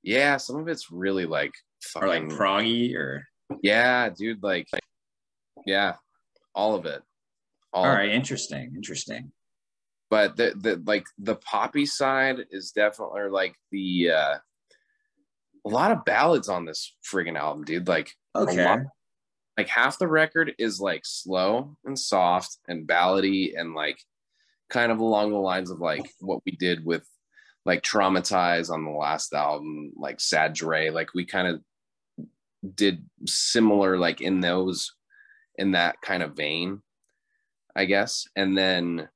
yeah, 0.03 0.37
some 0.37 0.57
of 0.57 0.67
it's 0.67 0.91
really 0.91 1.25
like 1.25 1.53
or 1.95 2.07
like 2.07 2.23
fucking 2.23 2.37
proggy 2.37 2.95
or? 2.95 3.25
yeah, 3.61 4.09
dude, 4.09 4.43
like 4.43 4.67
yeah, 5.65 5.95
all 6.55 6.75
of 6.75 6.85
it. 6.85 7.01
All 7.73 7.85
All 7.85 7.91
right, 7.91 8.09
it. 8.09 8.15
interesting, 8.15 8.73
interesting. 8.75 9.31
But 10.09 10.37
the 10.37 10.53
the 10.59 10.81
like 10.85 11.05
the 11.19 11.35
poppy 11.35 11.85
side 11.85 12.45
is 12.49 12.71
definitely 12.71 13.29
like 13.29 13.55
the 13.71 14.11
uh 14.11 14.37
a 15.65 15.69
lot 15.69 15.91
of 15.91 16.05
ballads 16.05 16.49
on 16.49 16.65
this 16.65 16.95
friggin' 17.03 17.37
album, 17.37 17.63
dude. 17.65 17.87
Like 17.87 18.11
Okay. 18.35 18.77
Like 19.59 19.67
half 19.67 19.99
the 19.99 20.07
record 20.07 20.53
is 20.57 20.79
like 20.79 21.01
slow 21.03 21.75
and 21.83 21.99
soft 21.99 22.59
and 22.69 22.87
ballady 22.87 23.59
and 23.59 23.75
like 23.75 23.99
kind 24.69 24.89
of 24.89 24.99
along 24.99 25.31
the 25.31 25.37
lines 25.37 25.69
of 25.69 25.79
like 25.79 26.09
what 26.21 26.39
we 26.45 26.53
did 26.53 26.85
with 26.85 27.05
like 27.65 27.83
traumatize 27.83 28.69
on 28.69 28.85
the 28.85 28.91
last 28.91 29.33
album, 29.33 29.91
like 29.97 30.21
Sad 30.21 30.53
Dre. 30.53 30.91
Like 30.91 31.13
we 31.13 31.25
kind 31.25 31.45
of 31.49 31.61
did 32.73 33.03
similar, 33.25 33.97
like 33.97 34.21
in 34.21 34.39
those, 34.39 34.93
in 35.57 35.71
that 35.71 35.99
kind 35.99 36.23
of 36.23 36.37
vein, 36.37 36.81
I 37.75 37.83
guess. 37.83 38.29
And 38.37 38.57
then 38.57 39.09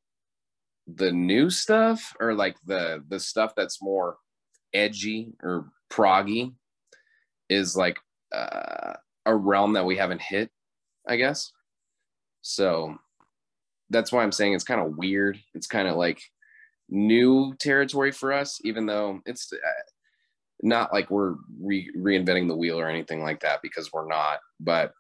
the 0.94 1.14
new 1.14 1.50
stuff, 1.50 2.14
or 2.20 2.34
like 2.34 2.58
the 2.66 3.02
the 3.08 3.22
stuff 3.22 3.54
that's 3.56 3.82
more 3.82 4.18
edgy 4.74 5.36
or 5.42 5.70
proggy, 5.90 6.54
is 7.48 7.78
like 7.78 7.98
uh, 8.36 8.96
a 9.26 9.36
realm 9.36 9.74
that 9.74 9.86
we 9.86 9.98
haven't 9.98 10.22
hit, 10.22 10.52
I 11.08 11.16
guess. 11.18 11.52
So 12.42 12.98
that's 13.90 14.12
why 14.12 14.24
I'm 14.24 14.32
saying 14.32 14.54
it's 14.54 14.64
kind 14.64 14.82
of 14.82 14.98
weird. 14.98 15.40
It's 15.54 15.68
kind 15.68 15.88
of 15.88 15.96
like 15.96 16.22
new 16.90 17.54
territory 17.56 18.12
for 18.12 18.34
us, 18.34 18.60
even 18.64 18.86
though 18.86 19.22
it's 19.26 19.52
uh, 19.54 19.58
not 20.62 20.94
like 20.94 21.10
we're 21.10 21.36
re- 21.62 21.92
reinventing 21.96 22.48
the 22.48 22.56
wheel 22.56 22.80
or 22.80 22.90
anything 22.90 23.22
like 23.24 23.42
that 23.42 23.62
because 23.62 23.92
we're 23.94 24.08
not. 24.08 24.40
But 24.60 24.94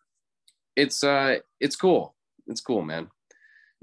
it's 0.76 1.04
uh, 1.04 1.38
it's 1.60 1.76
cool. 1.76 2.16
It's 2.48 2.62
cool, 2.62 2.82
man. 2.82 3.10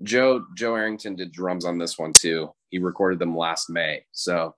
Joe 0.03 0.47
Joe 0.57 0.75
Arrington 0.75 1.17
did 1.17 1.33
drums 1.33 1.65
on 1.65 1.79
this 1.79 1.99
one 1.99 2.13
too. 2.13 2.51
He 2.71 2.79
recorded 2.79 3.19
them 3.19 3.37
last 3.37 3.69
May, 3.69 4.05
so 4.13 4.55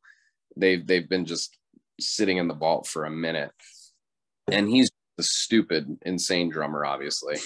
they've 0.57 0.87
they've 0.87 1.09
been 1.09 1.25
just 1.25 1.59
sitting 2.01 2.39
in 2.39 2.49
the 2.49 2.55
vault 2.55 2.87
for 2.87 3.05
a 3.05 3.11
minute. 3.11 3.51
And 4.51 4.69
he's 4.69 4.91
the 5.23 5.29
stupid, 5.29 5.99
insane 6.03 6.51
drummer, 6.51 6.85
obviously. 6.85 7.37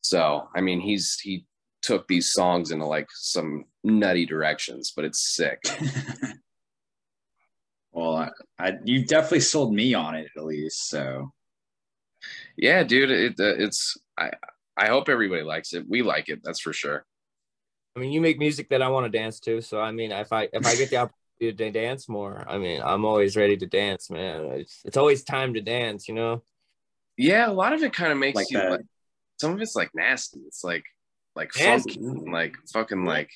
So 0.00 0.48
I 0.54 0.60
mean, 0.60 0.80
he's 0.80 1.18
he 1.20 1.46
took 1.82 2.08
these 2.08 2.32
songs 2.32 2.72
into 2.72 2.86
like 2.86 3.06
some 3.12 3.64
nutty 3.84 4.26
directions, 4.26 4.92
but 4.94 5.04
it's 5.04 5.34
sick. 5.34 5.62
well, 7.92 8.16
I, 8.16 8.30
I 8.58 8.72
you 8.84 9.04
definitely 9.04 9.40
sold 9.40 9.72
me 9.72 9.94
on 9.94 10.16
it 10.16 10.28
at 10.36 10.44
least. 10.44 10.88
So 10.88 11.30
yeah, 12.56 12.82
dude, 12.82 13.10
it, 13.10 13.34
uh, 13.38 13.54
it's 13.56 13.96
I 14.18 14.32
I 14.76 14.88
hope 14.88 15.08
everybody 15.08 15.42
likes 15.42 15.74
it. 15.74 15.88
We 15.88 16.02
like 16.02 16.28
it, 16.28 16.40
that's 16.42 16.60
for 16.60 16.72
sure. 16.72 17.04
I 17.96 18.00
mean, 18.00 18.12
you 18.12 18.20
make 18.20 18.38
music 18.38 18.68
that 18.70 18.82
I 18.82 18.88
want 18.88 19.10
to 19.10 19.18
dance 19.18 19.40
to, 19.40 19.60
so 19.60 19.80
I 19.80 19.92
mean, 19.92 20.10
if 20.10 20.32
I 20.32 20.48
if 20.52 20.66
I 20.66 20.74
get 20.74 20.90
the 20.90 20.96
opportunity 20.96 21.14
to 21.40 21.52
dance 21.70 22.08
more, 22.08 22.44
I 22.48 22.58
mean, 22.58 22.80
I'm 22.82 23.04
always 23.04 23.36
ready 23.36 23.56
to 23.56 23.66
dance, 23.66 24.10
man. 24.10 24.44
It's, 24.52 24.80
it's 24.84 24.96
always 24.96 25.22
time 25.24 25.54
to 25.54 25.60
dance, 25.60 26.08
you 26.08 26.14
know. 26.14 26.42
Yeah, 27.16 27.48
a 27.48 27.52
lot 27.52 27.72
of 27.72 27.82
it 27.82 27.92
kind 27.92 28.12
of 28.12 28.18
makes 28.18 28.36
Like 28.36 28.50
you 28.50 28.58
that. 28.58 28.70
like 28.70 28.80
some 29.40 29.52
of 29.52 29.60
it's 29.60 29.74
like 29.76 29.90
nasty. 29.94 30.40
It's 30.46 30.62
like 30.64 30.84
like 31.36 31.50
Nasty. 31.56 31.94
funky, 31.94 32.06
and, 32.06 32.32
like 32.32 32.56
fucking 32.72 33.04
like 33.04 33.30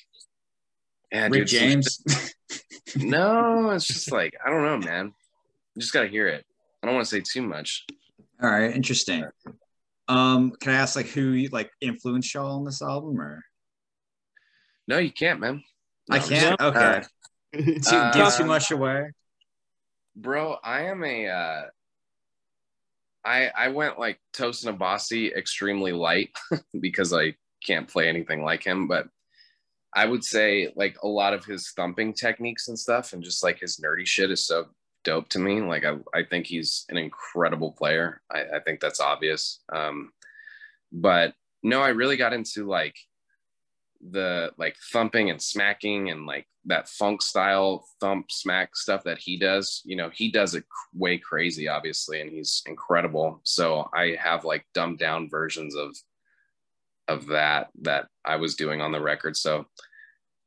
yeah, 1.11 1.23
Rick 1.25 1.33
dude, 1.33 1.47
James. 1.47 2.03
no, 2.97 3.69
it's 3.71 3.87
just 3.87 4.11
like 4.11 4.33
I 4.45 4.49
don't 4.49 4.63
know, 4.63 4.77
man. 4.77 5.13
You 5.75 5.81
just 5.81 5.93
gotta 5.93 6.07
hear 6.07 6.27
it. 6.27 6.45
I 6.81 6.87
don't 6.87 6.95
want 6.95 7.07
to 7.07 7.15
say 7.15 7.21
too 7.21 7.41
much. 7.41 7.85
All 8.41 8.49
right, 8.49 8.75
interesting. 8.75 9.25
Um, 10.09 10.51
can 10.59 10.73
I 10.73 10.77
ask 10.77 10.95
like 10.95 11.07
who 11.07 11.47
like 11.51 11.71
influenced 11.79 12.33
y'all 12.33 12.57
on 12.57 12.65
this 12.65 12.81
album 12.81 13.19
or 13.19 13.43
No, 14.87 14.97
you 14.97 15.11
can't, 15.11 15.39
man. 15.39 15.63
I 16.11 16.17
No, 16.17 16.23
I'm 16.23 16.29
can't? 16.29 16.61
Okay. 16.61 16.79
uh, 16.79 17.03
Too, 17.53 17.95
Uh, 17.95 18.11
give 18.13 18.33
too 18.35 18.45
much 18.45 18.71
away. 18.71 19.11
bro 20.15 20.57
i 20.63 20.81
am 20.81 21.03
a 21.03 21.27
uh 21.27 21.61
i 23.25 23.49
i 23.55 23.67
went 23.69 23.97
like 23.99 24.19
tosin 24.35 24.75
abasi 24.77 25.35
extremely 25.35 25.91
light 25.91 26.29
because 26.79 27.13
i 27.13 27.33
can't 27.65 27.87
play 27.87 28.07
anything 28.09 28.43
like 28.43 28.63
him 28.63 28.87
but 28.87 29.07
i 29.95 30.05
would 30.05 30.23
say 30.23 30.71
like 30.75 30.97
a 31.03 31.07
lot 31.07 31.33
of 31.33 31.45
his 31.45 31.71
thumping 31.75 32.13
techniques 32.13 32.67
and 32.67 32.77
stuff 32.77 33.13
and 33.13 33.23
just 33.23 33.43
like 33.43 33.59
his 33.59 33.77
nerdy 33.77 34.05
shit 34.05 34.29
is 34.31 34.45
so 34.45 34.65
dope 35.03 35.27
to 35.29 35.39
me. 35.39 35.59
Like 35.61 35.83
i, 35.85 35.95
I 36.17 36.23
think 36.23 36.45
he's 36.47 36.85
an 36.89 36.95
incredible 36.97 37.73
player. 37.73 38.21
I, 38.31 38.43
I 38.55 38.59
think 38.63 38.79
that's 38.79 39.01
obvious. 39.01 39.59
Um 39.71 40.11
but 40.93 41.33
no 41.61 41.81
i 41.81 41.89
really 41.89 42.15
got 42.17 42.31
into 42.33 42.65
like 42.67 42.95
the 44.11 44.51
like 44.57 44.75
thumping 44.91 45.29
and 45.29 45.41
smacking 45.41 46.09
and 46.09 46.25
like 46.25 46.45
that 46.65 46.89
funk 46.89 47.21
style 47.21 47.85
thump 47.99 48.31
smack 48.31 48.75
stuff 48.75 49.03
that 49.03 49.17
he 49.17 49.37
does 49.37 49.81
you 49.85 49.95
know 49.95 50.09
he 50.13 50.31
does 50.31 50.55
it 50.55 50.63
way 50.93 51.17
crazy 51.17 51.67
obviously 51.67 52.21
and 52.21 52.31
he's 52.31 52.63
incredible. 52.65 53.39
So 53.43 53.89
i 53.93 54.15
have 54.19 54.45
like 54.45 54.65
dumbed 54.73 54.99
down 54.99 55.29
versions 55.29 55.75
of 55.75 55.95
of 57.07 57.27
that 57.27 57.69
that 57.81 58.07
i 58.25 58.35
was 58.35 58.55
doing 58.55 58.81
on 58.81 58.91
the 58.91 59.01
record. 59.01 59.37
So 59.37 59.65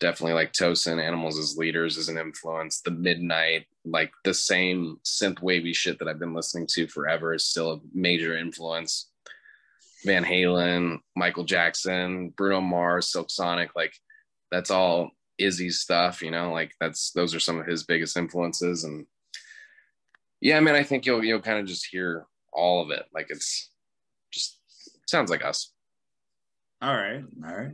definitely 0.01 0.35
like 0.35 0.53
tosin 0.53 1.03
animals 1.03 1.39
as 1.39 1.57
leaders 1.57 1.97
is 1.97 2.09
an 2.11 2.19
influence. 2.19 2.81
The 2.83 2.91
midnight 2.91 3.67
like 3.87 4.13
the 4.25 4.35
same 4.35 4.99
synth 5.05 5.41
wavy 5.41 5.73
shit 5.73 5.99
that 5.99 6.09
i've 6.09 6.19
been 6.19 6.35
listening 6.35 6.67
to 6.67 6.89
forever 6.89 7.33
is 7.33 7.45
still 7.45 7.73
a 7.73 7.81
major 7.95 8.37
influence 8.37 9.11
Van 10.07 10.25
Halen, 10.25 11.01
Michael 11.17 11.45
Jackson, 11.45 12.31
Bruno 12.31 12.61
Mars, 12.61 13.11
Silk 13.11 13.29
Sonic, 13.29 13.71
like 13.75 13.93
that's 14.51 14.71
all 14.71 15.11
Izzy's 15.37 15.81
stuff, 15.81 16.23
you 16.23 16.31
know, 16.31 16.53
like 16.53 16.73
that's 16.81 17.11
those 17.11 17.35
are 17.35 17.41
some 17.41 17.59
of 17.59 17.67
his 17.67 17.85
biggest 17.85 18.17
influences. 18.17 18.85
And 18.85 19.07
yeah, 20.41 20.57
I 20.57 20.61
mean, 20.61 20.77
I 20.77 20.85
think 20.85 21.05
you'll 21.05 21.25
you'll 21.25 21.41
kind 21.41 21.59
of 21.59 21.67
just 21.67 21.87
hear 21.87 22.27
all 22.53 22.83
of 22.83 22.91
it. 22.91 23.05
Like 23.13 23.27
it's 23.31 23.71
just 24.33 24.59
sounds 25.07 25.29
like 25.29 25.45
us. 25.45 25.73
All 26.81 26.95
right, 26.95 27.25
all 27.45 27.57
right. 27.57 27.73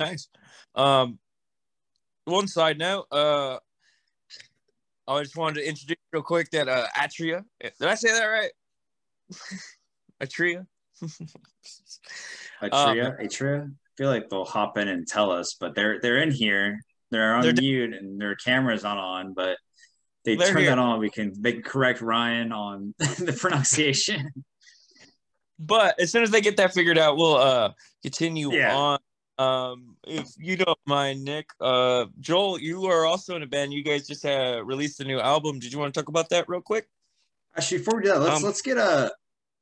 Nice. 0.00 0.28
Um, 0.74 1.18
one 2.24 2.48
side 2.48 2.78
note, 2.78 3.06
uh, 3.12 3.58
I 5.06 5.22
just 5.22 5.36
wanted 5.36 5.60
to 5.60 5.68
introduce 5.68 5.98
real 6.12 6.22
quick 6.22 6.50
that 6.50 6.68
uh, 6.68 6.86
Atria. 6.96 7.44
Did 7.60 7.74
I 7.82 7.94
say 7.94 8.10
that 8.10 8.24
right? 8.24 8.50
Atria. 10.22 10.66
Atria, 12.62 13.20
Atria. 13.20 13.66
I 13.66 13.96
feel 13.96 14.08
like 14.08 14.28
they'll 14.28 14.44
hop 14.44 14.78
in 14.78 14.88
and 14.88 15.06
tell 15.06 15.30
us, 15.30 15.56
but 15.58 15.74
they're 15.74 16.00
they're 16.00 16.18
in 16.18 16.30
here. 16.30 16.80
They're 17.10 17.34
on 17.34 17.42
They're- 17.42 17.54
mute 17.54 17.94
and 17.94 18.20
their 18.20 18.34
camera's 18.34 18.82
not 18.82 18.98
on, 18.98 19.34
but 19.34 19.56
they 20.24 20.36
turn 20.36 20.56
here. 20.56 20.70
that 20.70 20.78
on. 20.78 20.98
We 20.98 21.10
can 21.10 21.32
they 21.40 21.52
can 21.54 21.62
correct 21.62 22.00
Ryan 22.00 22.52
on 22.52 22.94
the 22.98 23.36
pronunciation. 23.38 24.30
But 25.58 26.00
as 26.00 26.10
soon 26.10 26.22
as 26.24 26.30
they 26.30 26.40
get 26.40 26.56
that 26.56 26.74
figured 26.74 26.98
out, 26.98 27.16
we'll 27.16 27.36
uh 27.36 27.72
continue 28.02 28.52
Yeah. 28.52 28.74
on. 28.76 28.98
Um, 29.36 29.96
if 30.06 30.28
you 30.38 30.56
don't 30.56 30.78
mind, 30.86 31.24
Nick, 31.24 31.48
uh, 31.60 32.04
Joel, 32.20 32.60
you 32.60 32.84
are 32.86 33.04
also 33.04 33.34
in 33.34 33.42
a 33.42 33.46
band. 33.48 33.72
You 33.72 33.82
guys 33.82 34.06
just 34.06 34.24
uh, 34.24 34.62
released 34.64 35.00
a 35.00 35.04
new 35.04 35.18
album. 35.18 35.58
Did 35.58 35.72
you 35.72 35.78
want 35.80 35.92
to 35.92 36.00
talk 36.00 36.08
about 36.08 36.28
that 36.28 36.48
real 36.48 36.60
quick? 36.60 36.86
Actually, 37.56 37.78
before 37.78 37.96
we 37.96 38.04
do 38.04 38.10
that, 38.10 38.20
let's 38.20 38.36
Um, 38.36 38.42
let's 38.44 38.62
get 38.62 38.78
a 38.78 39.12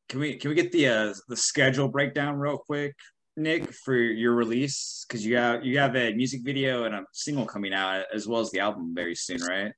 can 0.08 0.20
we 0.20 0.36
can 0.36 0.50
we 0.50 0.54
get 0.54 0.72
the 0.72 0.88
uh, 0.88 1.14
the 1.28 1.36
schedule 1.36 1.88
breakdown 1.88 2.36
real 2.36 2.58
quick, 2.58 2.94
Nick, 3.36 3.72
for 3.72 3.94
your 3.94 4.34
release 4.34 5.04
because 5.06 5.24
you 5.24 5.36
have 5.36 5.64
you 5.64 5.78
have 5.78 5.96
a 5.96 6.12
music 6.14 6.42
video 6.44 6.84
and 6.84 6.94
a 6.94 7.04
single 7.12 7.46
coming 7.46 7.72
out 7.72 8.04
as 8.14 8.26
well 8.26 8.40
as 8.40 8.50
the 8.50 8.60
album 8.60 8.92
very 8.94 9.14
soon, 9.14 9.40
right? 9.42 9.72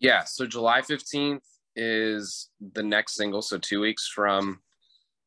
Yeah. 0.00 0.24
So 0.24 0.46
July 0.46 0.80
15th 0.80 1.40
is 1.76 2.50
the 2.72 2.82
next 2.82 3.14
single. 3.14 3.42
So 3.42 3.58
two 3.58 3.80
weeks 3.80 4.08
from 4.08 4.60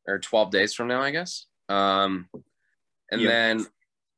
or 0.06 0.18
12 0.18 0.50
days 0.50 0.74
from 0.74 0.88
now, 0.88 1.02
I 1.02 1.10
guess. 1.10 1.46
Um, 1.68 2.28
and 3.10 3.20
Yep. 3.20 3.30
then 3.30 3.66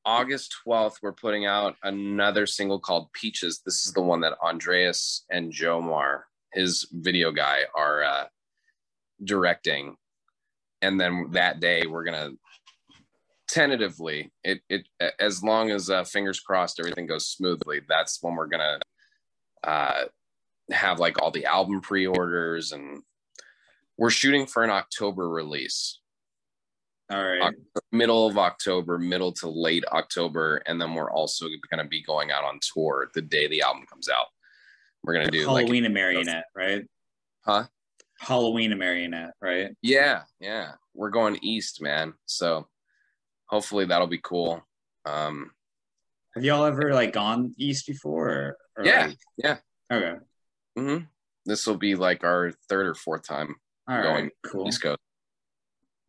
August 0.05 0.55
12th, 0.67 0.97
we're 1.03 1.13
putting 1.13 1.47
out 1.47 1.77
another 1.83 2.47
single 2.47 2.79
called 2.79 3.13
Peaches. 3.13 3.63
This 3.65 3.87
is 3.87 3.93
the 3.93 4.03
one 4.03 4.21
that 4.21 4.39
Andreas 4.43 5.25
and 5.31 5.53
Jomar, 5.53 6.23
his 6.53 6.87
video 6.93 7.33
guy, 7.33 7.63
are 7.75 8.05
uh, 8.05 8.25
directing. 9.23 9.97
And 10.85 11.01
then 11.01 11.29
that 11.33 11.61
day, 11.61 11.87
we're 11.87 12.05
going 12.05 12.31
to 12.31 12.39
tentatively, 13.49 14.31
it, 14.43 14.61
it 14.69 14.87
as 15.19 15.43
long 15.43 15.71
as 15.71 15.89
uh, 15.89 16.05
fingers 16.05 16.41
crossed, 16.41 16.79
everything 16.79 17.07
goes 17.07 17.29
smoothly, 17.29 17.81
that's 17.89 18.23
when 18.23 18.35
we're 18.35 18.49
going 18.49 18.61
to 18.61 19.69
uh, 19.69 20.05
have 20.71 21.01
like 21.01 21.21
all 21.21 21.31
the 21.31 21.47
album 21.47 21.81
pre-orders 21.81 22.73
and 22.73 23.03
we're 23.97 24.11
shooting 24.11 24.47
for 24.47 24.63
an 24.63 24.71
October 24.71 25.29
release 25.29 26.01
All 27.11 27.23
right. 27.23 27.55
middle 27.93 28.27
of 28.27 28.39
October, 28.39 28.99
middle 28.99 29.33
to 29.33 29.49
late 29.49 29.85
October, 29.93 30.63
and 30.67 30.81
then 30.81 30.95
we're 30.95 31.11
also 31.11 31.47
to 31.83 31.89
be 31.89 32.03
going 32.03 32.31
out 32.31 32.45
on 32.45 32.59
tour 32.61 33.11
the 33.15 33.23
day 33.23 33.47
the 33.47 33.63
album 33.63 33.85
comes 33.89 34.09
out. 34.09 34.27
We're 35.03 35.15
going 35.15 35.27
to 35.27 35.31
do 35.31 35.47
like, 35.47 35.65
Halloween 35.65 35.85
and 35.85 35.95
Marionette, 35.95 36.47
right? 36.55 36.85
huh? 37.45 37.65
Halloween 38.25 38.71
and 38.73 38.79
Marionette, 38.79 39.33
right? 39.41 39.71
Yeah, 39.83 40.23
yeah. 40.41 40.73
We're 40.95 41.11
going 41.11 41.39
east, 41.43 41.83
man. 41.83 42.15
So 42.27 42.67
hopefully 43.47 43.85
that'll 43.87 44.07
be 44.07 44.21
cool. 44.23 44.63
Um, 45.05 45.51
Have 46.35 46.45
y'all 46.45 46.65
ever 46.65 46.95
like 46.95 47.13
gone 47.13 47.55
east 47.59 47.87
before? 47.87 48.29
Or, 48.29 48.57
or 48.79 48.85
Yeah, 48.87 49.07
like- 49.07 49.19
yeah. 49.37 49.57
Okay. 49.93 50.15
hmm 50.77 50.99
This 51.45 51.67
will 51.67 51.77
be 51.77 51.95
like 51.95 52.25
our 52.25 52.53
third 52.69 52.87
or 52.87 52.95
fourth 52.95 53.27
time 53.27 53.57
All 53.89 54.03
Going 54.03 54.25
right. 54.25 54.33
Cool. 54.47 54.69
East 54.69 54.83
Coast. 54.83 54.99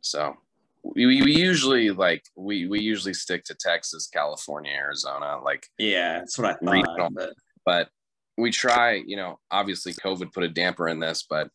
So 0.01 0.35
we, 0.83 1.05
we 1.07 1.35
usually 1.35 1.89
like 1.89 2.23
we 2.35 2.67
we 2.67 2.79
usually 2.79 3.13
stick 3.13 3.43
to 3.45 3.55
Texas, 3.55 4.07
California, 4.07 4.71
Arizona, 4.71 5.39
like 5.43 5.67
Yeah, 5.79 6.19
that's 6.19 6.37
what 6.37 6.47
I 6.47 6.53
thought. 6.53 6.71
Regional. 6.71 7.09
But 7.11 7.33
but 7.65 7.89
we 8.37 8.51
try, 8.51 9.01
you 9.05 9.15
know, 9.15 9.39
obviously 9.49 9.93
COVID 9.93 10.31
put 10.33 10.43
a 10.43 10.49
damper 10.49 10.87
in 10.89 10.99
this, 10.99 11.25
but 11.27 11.49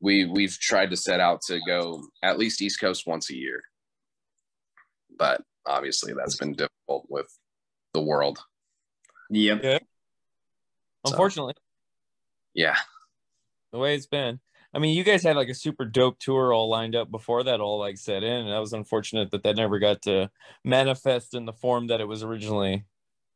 we 0.00 0.24
we've 0.24 0.58
tried 0.58 0.90
to 0.90 0.96
set 0.96 1.20
out 1.20 1.42
to 1.42 1.60
go 1.66 2.02
at 2.22 2.38
least 2.38 2.62
East 2.62 2.80
Coast 2.80 3.06
once 3.06 3.30
a 3.30 3.36
year. 3.36 3.62
But 5.18 5.42
obviously 5.66 6.12
that's 6.14 6.36
been 6.36 6.52
difficult 6.52 7.06
with 7.08 7.26
the 7.92 8.00
world. 8.02 8.38
yep. 9.30 9.60
Yeah. 9.62 9.78
So- 11.06 11.12
Unfortunately, 11.12 11.54
Yeah. 12.54 12.76
the 13.72 13.78
way 13.78 13.94
it's 13.94 14.06
been. 14.06 14.40
I 14.72 14.78
mean, 14.78 14.96
you 14.96 15.02
guys 15.02 15.22
had 15.24 15.34
like 15.36 15.48
a 15.48 15.54
super 15.54 15.84
dope 15.84 16.18
tour 16.20 16.52
all 16.52 16.68
lined 16.68 16.94
up 16.94 17.10
before 17.10 17.42
that 17.44 17.60
all 17.60 17.78
like 17.80 17.98
set 17.98 18.22
in, 18.22 18.32
and 18.32 18.50
that 18.52 18.58
was 18.60 18.72
unfortunate 18.72 19.30
that 19.32 19.42
that 19.42 19.56
never 19.56 19.78
got 19.80 20.02
to 20.02 20.30
manifest 20.64 21.34
in 21.34 21.44
the 21.44 21.52
form 21.52 21.88
that 21.88 22.00
it 22.00 22.04
was 22.06 22.22
originally. 22.22 22.84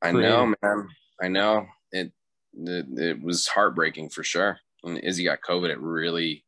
I 0.00 0.12
know, 0.12 0.54
man. 0.62 0.88
I 1.20 1.28
know. 1.28 1.66
It, 1.90 2.12
it 2.52 2.86
it 2.98 3.22
was 3.22 3.48
heartbreaking 3.48 4.10
for 4.10 4.22
sure. 4.22 4.60
When 4.82 4.96
Izzy 4.98 5.24
got 5.24 5.40
COVID, 5.40 5.70
it 5.70 5.80
really 5.80 6.44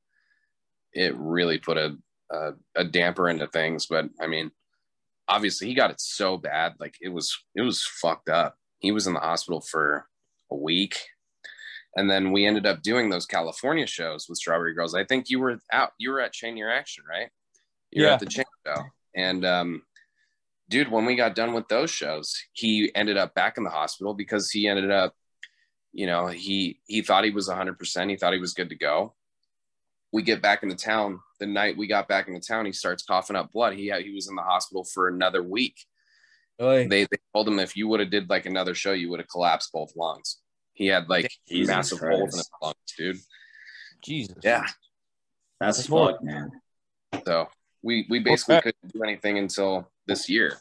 it 0.96 1.14
really 1.16 1.58
put 1.58 1.76
a, 1.76 1.96
a 2.30 2.52
a 2.74 2.84
damper 2.84 3.28
into 3.28 3.46
things. 3.46 3.86
But 3.86 4.08
I 4.20 4.26
mean, 4.26 4.50
obviously 5.28 5.68
he 5.68 5.74
got 5.74 5.90
it 5.90 6.00
so 6.00 6.36
bad, 6.36 6.74
like 6.80 6.96
it 7.00 7.10
was 7.10 7.36
it 7.54 7.62
was 7.62 7.84
fucked 7.84 8.28
up. 8.28 8.56
He 8.78 8.92
was 8.92 9.06
in 9.06 9.14
the 9.14 9.20
hospital 9.20 9.60
for 9.60 10.06
a 10.50 10.56
week. 10.56 10.98
And 11.98 12.10
then 12.10 12.30
we 12.30 12.44
ended 12.46 12.66
up 12.66 12.82
doing 12.82 13.08
those 13.08 13.24
California 13.24 13.86
shows 13.86 14.26
with 14.28 14.36
Strawberry 14.36 14.74
Girls. 14.74 14.94
I 14.94 15.04
think 15.04 15.30
you 15.30 15.40
were 15.40 15.58
out, 15.72 15.92
you 15.98 16.10
were 16.10 16.20
at 16.20 16.34
Chain 16.34 16.54
Reaction, 16.60 17.04
right? 17.08 17.30
You're 17.90 18.08
Yeah. 18.08 18.14
at 18.14 18.20
the 18.20 18.26
Chain 18.26 18.44
show. 18.66 18.82
And 19.14 19.46
um, 19.46 19.82
dude, 20.68 20.90
when 20.90 21.06
we 21.06 21.16
got 21.16 21.34
done 21.34 21.54
with 21.54 21.68
those 21.68 21.90
shows, 21.90 22.36
he 22.52 22.94
ended 22.94 23.16
up 23.16 23.34
back 23.34 23.56
in 23.56 23.64
the 23.64 23.70
hospital 23.70 24.12
because 24.12 24.50
he 24.50 24.68
ended 24.68 24.90
up, 24.90 25.14
you 25.94 26.06
know, 26.06 26.26
he 26.26 26.80
he 26.86 27.00
thought 27.00 27.24
he 27.24 27.30
was 27.30 27.48
100%. 27.48 28.10
He 28.10 28.16
thought 28.16 28.34
he 28.34 28.40
was 28.40 28.52
good 28.52 28.68
to 28.68 28.76
go. 28.76 29.14
We 30.12 30.22
get 30.22 30.40
back 30.42 30.62
into 30.62 30.76
town. 30.76 31.20
The 31.40 31.46
night 31.46 31.76
we 31.76 31.86
got 31.86 32.08
back 32.08 32.28
into 32.28 32.40
town, 32.40 32.64
he 32.66 32.72
starts 32.72 33.02
coughing 33.02 33.36
up 33.36 33.52
blood. 33.52 33.74
He 33.74 33.88
had, 33.88 34.02
he 34.02 34.12
was 34.12 34.28
in 34.28 34.36
the 34.36 34.42
hospital 34.42 34.84
for 34.84 35.08
another 35.08 35.42
week. 35.42 35.76
Oy. 36.60 36.88
They, 36.88 37.04
they 37.04 37.18
told 37.34 37.48
him 37.48 37.58
if 37.58 37.76
you 37.76 37.88
would 37.88 38.00
have 38.00 38.10
did 38.10 38.30
like 38.30 38.46
another 38.46 38.74
show, 38.74 38.92
you 38.92 39.10
would 39.10 39.20
have 39.20 39.28
collapsed 39.28 39.72
both 39.72 39.92
lungs. 39.94 40.38
He 40.72 40.86
had 40.86 41.08
like 41.08 41.30
Jesus 41.48 41.68
massive 41.68 41.98
holes 41.98 42.34
in 42.34 42.38
his 42.38 42.50
lungs, 42.62 42.76
dude. 42.96 43.16
Jesus. 44.02 44.36
Yeah. 44.42 44.64
That's, 45.60 45.78
That's 45.78 45.88
fucked, 45.88 46.22
man. 46.22 46.50
So 47.24 47.48
we 47.82 48.06
we 48.08 48.20
basically 48.20 48.56
bad. 48.56 48.62
couldn't 48.62 48.92
do 48.92 49.02
anything 49.02 49.38
until 49.38 49.90
this 50.06 50.28
year. 50.28 50.58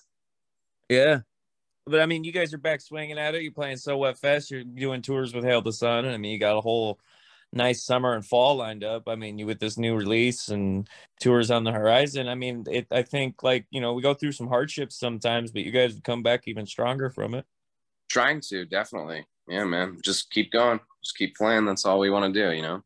Yeah. 0.90 1.20
But 1.86 2.02
I 2.02 2.06
mean, 2.06 2.24
you 2.24 2.32
guys 2.32 2.54
are 2.54 2.58
back 2.58 2.82
swinging 2.82 3.18
at 3.20 3.36
it. 3.36 3.44
You're 3.44 3.52
playing 3.52 3.78
So 3.78 3.98
What?! 3.98 4.18
Fest. 4.18 4.52
You're 4.52 4.64
doing 4.64 5.02
tours 5.02 5.34
with 5.34 5.44
Hail 5.44 5.62
the 5.62 5.74
Sun. 5.74 6.06
I 6.06 6.18
mean, 6.18 6.32
you 6.32 6.40
got 6.40 6.58
a 6.58 6.62
whole 6.62 7.00
nice 7.54 7.84
summer 7.84 8.14
and 8.14 8.26
fall 8.26 8.56
lined 8.56 8.84
up. 8.84 9.08
I 9.08 9.16
mean, 9.16 9.38
you 9.38 9.46
with 9.46 9.60
this 9.60 9.78
new 9.78 9.96
release 9.96 10.50
and 10.50 10.88
tours 11.20 11.52
on 11.52 11.64
the 11.64 11.72
horizon. 11.72 12.28
I 12.28 12.36
mean, 12.36 12.66
it. 12.70 12.88
I 12.92 13.02
think 13.02 13.44
like 13.44 13.66
you 13.72 13.82
know 13.82 13.94
we 13.94 14.02
go 14.02 14.14
through 14.14 14.34
some 14.34 14.48
hardships 14.48 14.96
sometimes, 14.96 15.52
but 15.52 15.64
you 15.64 15.72
guys 15.72 16.00
come 16.04 16.24
back 16.24 16.48
even 16.48 16.66
stronger 16.66 17.10
from 17.10 17.34
it. 17.34 17.46
Trying 18.10 18.42
to 18.50 18.66
definitely. 18.66 19.26
Yeah, 19.48 19.64
man. 19.64 20.00
Just 20.04 20.32
keep 20.32 20.52
going. 20.52 20.80
Just 21.04 21.18
keep 21.18 21.36
playing. 21.36 21.66
That's 21.66 21.86
all 21.86 22.00
we 22.00 22.10
want 22.10 22.34
to 22.34 22.48
do, 22.48 22.56
you 22.56 22.62
know? 22.62 22.84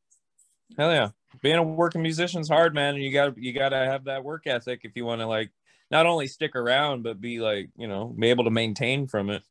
Hell 0.77 0.91
yeah, 0.91 1.09
being 1.41 1.55
a 1.55 1.63
working 1.63 2.01
musician's 2.01 2.49
hard, 2.49 2.73
man. 2.73 2.95
And 2.95 3.03
you 3.03 3.11
got 3.11 3.37
you 3.37 3.53
got 3.53 3.69
to 3.69 3.77
have 3.77 4.05
that 4.05 4.23
work 4.23 4.45
ethic 4.45 4.81
if 4.83 4.91
you 4.95 5.05
want 5.05 5.21
to 5.21 5.27
like 5.27 5.51
not 5.91 6.05
only 6.05 6.27
stick 6.27 6.55
around 6.55 7.01
but 7.01 7.19
be 7.19 7.39
like 7.39 7.69
you 7.75 7.87
know 7.87 8.13
be 8.19 8.29
able 8.29 8.43
to 8.43 8.51
maintain 8.51 9.07
from 9.07 9.29
it. 9.29 9.43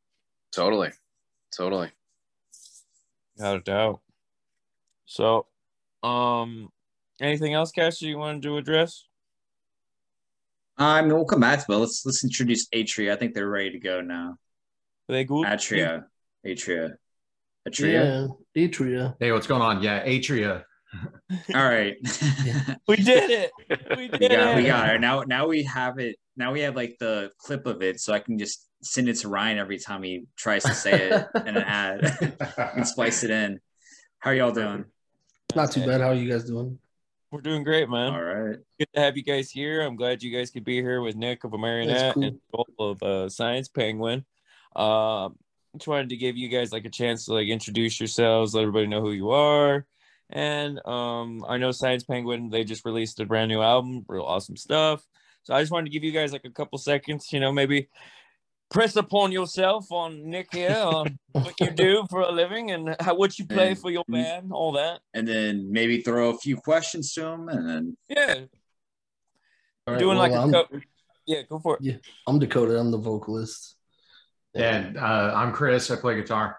Totally. 0.52 0.90
Totally. 1.56 1.90
Without 3.36 3.56
a 3.56 3.60
doubt. 3.60 4.00
So, 5.08 5.46
um, 6.02 6.68
anything 7.18 7.54
else, 7.54 7.72
Cash, 7.72 8.02
you 8.02 8.18
wanted 8.18 8.42
to 8.42 8.58
address? 8.58 9.04
I 10.76 11.00
mean, 11.00 11.14
we'll 11.14 11.24
come 11.24 11.40
back 11.40 11.66
to 11.66 11.72
it. 11.72 11.76
Let's 11.76 12.04
let's 12.04 12.22
introduce 12.22 12.68
Atria. 12.68 13.12
I 13.12 13.16
think 13.16 13.34
they're 13.34 13.48
ready 13.48 13.72
to 13.72 13.80
go 13.80 14.02
now. 14.02 14.36
Are 15.08 15.12
they 15.12 15.24
good? 15.24 15.46
Atria. 15.46 16.04
Atria. 16.46 16.92
Atria. 17.66 18.28
Yeah, 18.54 18.66
Atria. 18.68 19.16
Hey, 19.18 19.32
what's 19.32 19.46
going 19.46 19.62
on? 19.62 19.82
Yeah, 19.82 20.04
Atria. 20.06 20.62
All 21.54 21.68
right. 21.68 21.96
We 22.86 22.96
did 22.96 23.30
it. 23.30 23.50
We 23.96 24.08
did 24.08 24.20
we 24.20 24.28
got 24.28 24.48
it. 24.48 24.56
we 24.56 24.64
got 24.64 24.94
it. 24.94 25.00
Now 25.00 25.22
now 25.22 25.48
we 25.48 25.62
have 25.64 25.98
it. 25.98 26.16
Now 26.36 26.52
we 26.52 26.60
have 26.60 26.76
like 26.76 26.96
the 27.00 27.30
clip 27.38 27.66
of 27.66 27.82
it, 27.82 27.98
so 28.00 28.12
I 28.12 28.18
can 28.18 28.38
just 28.38 28.66
send 28.82 29.08
it 29.08 29.16
to 29.16 29.28
Ryan 29.28 29.58
every 29.58 29.78
time 29.78 30.02
he 30.02 30.26
tries 30.36 30.62
to 30.64 30.74
say 30.74 31.08
it 31.10 31.26
in 31.46 31.56
an 31.56 31.64
ad 31.64 32.36
and 32.76 32.86
splice 32.86 33.24
it 33.24 33.30
in. 33.30 33.60
How 34.18 34.30
are 34.30 34.34
y'all 34.34 34.52
doing? 34.52 34.84
Not 35.54 35.72
too 35.72 35.84
bad. 35.86 36.00
How 36.00 36.08
are 36.08 36.14
you 36.14 36.30
guys 36.30 36.44
doing? 36.44 36.78
We're 37.30 37.40
doing 37.40 37.62
great, 37.62 37.88
man. 37.88 38.12
All 38.12 38.22
right. 38.22 38.58
Good 38.78 38.88
to 38.94 39.00
have 39.00 39.16
you 39.16 39.22
guys 39.22 39.50
here. 39.50 39.82
I'm 39.82 39.96
glad 39.96 40.22
you 40.22 40.36
guys 40.36 40.50
could 40.50 40.64
be 40.64 40.76
here 40.76 41.00
with 41.00 41.16
Nick 41.16 41.44
of 41.44 41.50
Amarionette 41.52 42.14
cool. 42.14 42.24
and 42.24 42.40
Joel 42.50 42.90
of 42.90 43.02
uh, 43.02 43.28
Science 43.28 43.68
Penguin. 43.68 44.24
Um, 44.76 45.36
just 45.76 45.88
wanted 45.88 46.10
to 46.10 46.16
give 46.16 46.36
you 46.36 46.48
guys 46.48 46.72
like 46.72 46.84
a 46.84 46.90
chance 46.90 47.26
to 47.26 47.34
like 47.34 47.48
introduce 47.48 48.00
yourselves, 48.00 48.54
let 48.54 48.62
everybody 48.62 48.86
know 48.86 49.00
who 49.00 49.12
you 49.12 49.30
are. 49.30 49.86
And 50.30 50.84
um, 50.86 51.44
I 51.48 51.56
know 51.56 51.70
Science 51.70 52.04
Penguin, 52.04 52.50
they 52.50 52.64
just 52.64 52.84
released 52.84 53.20
a 53.20 53.26
brand 53.26 53.48
new 53.48 53.62
album, 53.62 54.04
real 54.08 54.22
awesome 54.22 54.56
stuff. 54.56 55.06
So 55.44 55.54
I 55.54 55.60
just 55.60 55.72
wanted 55.72 55.86
to 55.86 55.92
give 55.92 56.04
you 56.04 56.12
guys 56.12 56.32
like 56.32 56.44
a 56.44 56.50
couple 56.50 56.78
seconds, 56.78 57.32
you 57.32 57.40
know, 57.40 57.52
maybe 57.52 57.88
press 58.70 58.96
upon 58.96 59.32
yourself 59.32 59.90
on 59.90 60.28
Nick 60.28 60.52
here 60.52 60.76
on 60.76 61.18
what 61.32 61.58
you 61.60 61.70
do 61.70 62.06
for 62.10 62.20
a 62.20 62.30
living 62.30 62.70
and 62.70 62.94
how 63.00 63.14
what 63.14 63.38
you 63.38 63.46
play 63.46 63.68
And- 63.70 63.78
for 63.78 63.90
your 63.90 64.04
band, 64.08 64.52
all 64.52 64.72
that. 64.72 65.00
And 65.14 65.26
then 65.26 65.70
maybe 65.72 66.02
throw 66.02 66.30
a 66.30 66.38
few 66.38 66.56
questions 66.56 67.12
to 67.14 67.24
him, 67.26 67.48
and 67.48 67.68
then 67.68 67.96
Yeah, 68.08 68.34
All 69.86 69.94
right, 69.94 69.98
doing 69.98 70.18
well, 70.18 70.28
like 70.30 70.32
a 70.32 70.36
I'm, 70.42 70.52
co- 70.52 70.80
yeah, 71.26 71.42
go 71.48 71.58
for 71.58 71.76
it. 71.76 71.82
Yeah, 71.82 71.96
I'm 72.26 72.38
Dakota. 72.38 72.78
I'm 72.78 72.90
the 72.90 72.98
vocalist. 72.98 73.76
And 74.54 74.96
uh, 74.96 75.32
I'm 75.36 75.52
Chris. 75.52 75.90
I 75.90 75.96
play 75.96 76.16
guitar. 76.16 76.58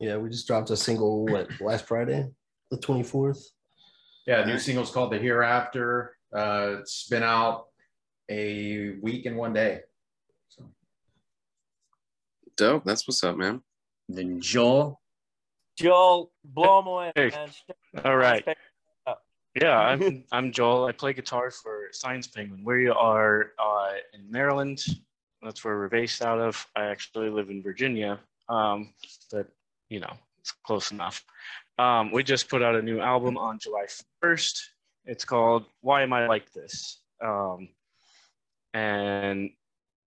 Yeah, 0.00 0.16
we 0.16 0.28
just 0.28 0.46
dropped 0.46 0.70
a 0.70 0.76
single 0.76 1.24
what 1.26 1.48
last 1.60 1.86
Friday, 1.86 2.28
the 2.70 2.76
24th. 2.78 3.38
Yeah, 4.26 4.44
new 4.44 4.58
single's 4.58 4.90
called 4.90 5.12
The 5.12 5.18
Hereafter. 5.18 6.14
Uh, 6.32 6.76
it's 6.80 7.08
been 7.08 7.22
out 7.22 7.66
a 8.28 8.90
week 9.00 9.24
and 9.26 9.36
one 9.36 9.52
day. 9.54 9.80
So, 12.58 12.72
Dope. 12.72 12.84
That's 12.84 13.06
what's 13.06 13.22
up, 13.22 13.36
man. 13.36 13.62
then 14.08 14.40
Joel. 14.40 15.00
Joel, 15.78 16.32
blow 16.44 16.64
blow 16.64 16.78
'em 16.80 16.86
away, 16.88 17.12
Hey. 17.14 17.30
man. 17.30 17.50
All 18.04 18.16
right. 18.16 18.44
Yeah, 19.60 19.78
I'm 19.78 20.24
I'm 20.32 20.50
Joel. 20.52 20.86
I 20.86 20.92
play 20.92 21.12
guitar 21.12 21.50
for 21.52 21.88
Science 21.92 22.26
Penguin. 22.26 22.64
We 22.64 22.88
are 22.88 23.52
uh, 23.58 23.92
in 24.12 24.28
Maryland. 24.30 24.84
That's 25.40 25.64
where 25.64 25.76
we're 25.78 25.88
based 25.88 26.20
out 26.22 26.40
of. 26.40 26.66
I 26.74 26.86
actually 26.86 27.30
live 27.30 27.48
in 27.48 27.62
Virginia, 27.62 28.18
um, 28.48 28.92
but 29.30 29.46
you 29.88 30.00
know 30.00 30.12
it's 30.40 30.50
close 30.50 30.90
enough. 30.90 31.24
Um, 31.78 32.10
we 32.10 32.24
just 32.24 32.48
put 32.48 32.60
out 32.62 32.74
a 32.74 32.82
new 32.82 32.98
album 32.98 33.38
on 33.38 33.60
July 33.60 33.86
1st. 34.22 34.58
It's 35.04 35.24
called 35.24 35.64
"Why 35.80 36.02
Am 36.02 36.12
I 36.12 36.26
Like 36.26 36.50
This," 36.52 37.00
um, 37.24 37.68
and 38.74 39.50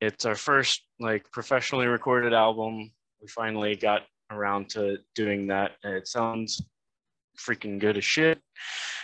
it's 0.01 0.25
our 0.25 0.35
first 0.35 0.81
like 0.99 1.31
professionally 1.31 1.85
recorded 1.85 2.33
album. 2.33 2.91
We 3.21 3.27
finally 3.27 3.75
got 3.75 4.01
around 4.31 4.69
to 4.71 4.97
doing 5.15 5.47
that, 5.47 5.73
and 5.83 5.93
it 5.93 6.07
sounds 6.07 6.61
freaking 7.39 7.79
good 7.79 7.97
as 7.97 8.03
shit, 8.03 8.41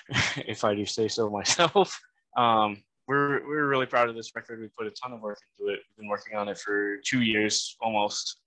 if 0.38 0.64
I 0.64 0.76
do 0.76 0.86
say 0.86 1.08
so 1.08 1.30
myself. 1.30 1.98
Um, 2.36 2.84
we're 3.08 3.44
we're 3.48 3.68
really 3.68 3.88
proud 3.88 4.10
of 4.10 4.16
this 4.16 4.36
record. 4.36 4.60
We 4.60 4.68
put 4.78 4.86
a 4.86 4.92
ton 4.92 5.12
of 5.12 5.22
work 5.22 5.40
into 5.58 5.74
it. 5.74 5.80
We've 5.80 6.04
been 6.04 6.08
working 6.08 6.38
on 6.38 6.48
it 6.48 6.60
for 6.60 6.98
two 6.98 7.22
years 7.22 7.76
almost, 7.82 8.42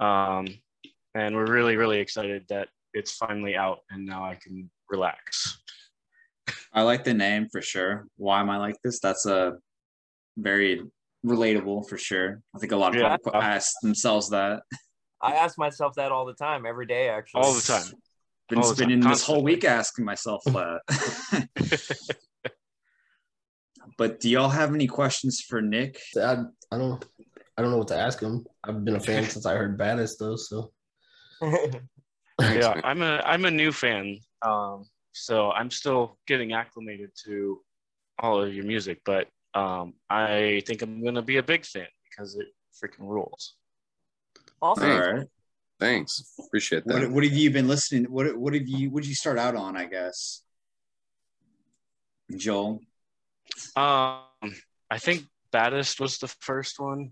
um, 0.00 0.48
and 1.14 1.36
we're 1.36 1.46
really 1.46 1.76
really 1.76 2.00
excited 2.00 2.44
that 2.48 2.66
it's 2.94 3.12
finally 3.12 3.54
out 3.54 3.78
and 3.90 4.04
now 4.04 4.24
I 4.24 4.34
can 4.42 4.68
relax. 4.90 5.62
I 6.72 6.82
like 6.82 7.04
the 7.04 7.14
name 7.14 7.46
for 7.52 7.62
sure. 7.62 8.08
Why 8.16 8.40
am 8.40 8.50
I 8.50 8.56
like 8.56 8.74
this? 8.82 8.98
That's 8.98 9.26
a 9.26 9.52
very 10.36 10.82
relatable 11.24 11.88
for 11.88 11.98
sure. 11.98 12.42
I 12.54 12.58
think 12.58 12.72
a 12.72 12.76
lot 12.76 12.94
of 12.94 13.00
Yeah. 13.00 13.16
people 13.16 13.36
ask 13.36 13.74
themselves 13.82 14.30
that. 14.30 14.62
I 15.20 15.34
ask 15.34 15.56
myself 15.56 15.94
that 15.94 16.10
all 16.10 16.26
the 16.26 16.34
time, 16.34 16.66
every 16.66 16.86
day, 16.86 17.08
actually. 17.08 17.42
All 17.42 17.54
the 17.54 17.60
time. 17.62 17.92
Been 18.48 18.58
All 18.58 18.74
spending 18.74 19.00
time, 19.00 19.10
this 19.10 19.24
whole 19.24 19.42
week 19.42 19.64
asking 19.64 20.04
myself 20.04 20.42
that. 20.44 21.48
but 23.96 24.20
do 24.20 24.28
y'all 24.28 24.48
have 24.48 24.74
any 24.74 24.86
questions 24.86 25.40
for 25.40 25.62
Nick? 25.62 25.98
I, 26.16 26.44
I 26.70 26.78
don't 26.78 27.04
I 27.56 27.62
don't 27.62 27.70
know 27.70 27.78
what 27.78 27.88
to 27.88 27.96
ask 27.96 28.20
him. 28.20 28.44
I've 28.64 28.84
been 28.84 28.96
a 28.96 29.00
fan 29.00 29.24
since 29.24 29.46
I 29.46 29.54
heard 29.54 29.78
Baddest 29.78 30.18
though. 30.18 30.36
So 30.36 30.72
yeah, 32.40 32.80
I'm 32.84 33.02
a 33.02 33.22
I'm 33.24 33.44
a 33.44 33.50
new 33.50 33.72
fan, 33.72 34.18
um, 34.42 34.84
so 35.12 35.50
I'm 35.52 35.70
still 35.70 36.18
getting 36.26 36.52
acclimated 36.52 37.10
to 37.24 37.60
all 38.18 38.42
of 38.42 38.52
your 38.54 38.64
music. 38.64 39.00
But 39.04 39.28
um, 39.54 39.94
I 40.08 40.62
think 40.66 40.82
I'm 40.82 41.04
gonna 41.04 41.22
be 41.22 41.36
a 41.36 41.42
big 41.42 41.64
fan 41.64 41.86
because 42.10 42.36
it 42.36 42.48
freaking 42.82 43.06
rules. 43.06 43.54
Awesome. 44.60 44.90
All 44.90 44.98
right. 45.00 45.26
Thanks. 45.78 46.22
Appreciate 46.38 46.84
that. 46.86 46.94
What, 46.94 47.10
what 47.10 47.24
have 47.24 47.32
you 47.32 47.50
been 47.50 47.68
listening? 47.68 48.04
What 48.04 48.36
what 48.36 48.54
have 48.54 48.68
you? 48.68 48.90
What 48.90 49.02
did 49.02 49.08
you 49.08 49.14
start 49.14 49.38
out 49.38 49.56
on? 49.56 49.76
I 49.76 49.86
guess. 49.86 50.42
Joel. 52.36 52.80
Um, 53.76 54.22
I 54.90 54.98
think 54.98 55.24
Baddest 55.50 56.00
was 56.00 56.18
the 56.18 56.28
first 56.28 56.78
one. 56.78 57.10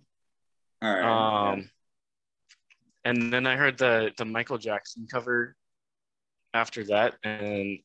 All 0.83 0.95
right. 0.95 1.53
Um, 1.53 1.71
and 3.05 3.33
then 3.33 3.47
I 3.47 3.57
heard 3.57 3.79
the 3.79 4.13
the 4.17 4.25
Michael 4.25 4.59
Jackson 4.59 5.07
cover 5.11 5.57
after 6.55 6.85
that, 6.85 7.17
and 7.23 7.79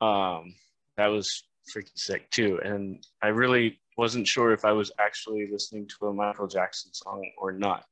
um, 0.00 0.54
that 0.96 1.08
was 1.08 1.42
freaking 1.70 1.96
sick 1.96 2.30
too. 2.30 2.60
And 2.62 3.04
I 3.22 3.28
really 3.28 3.80
wasn't 3.96 4.26
sure 4.26 4.52
if 4.52 4.64
I 4.64 4.72
was 4.72 4.90
actually 4.98 5.48
listening 5.50 5.88
to 5.88 6.08
a 6.08 6.12
Michael 6.12 6.46
Jackson 6.46 6.92
song 6.92 7.22
or 7.38 7.52
not 7.52 7.84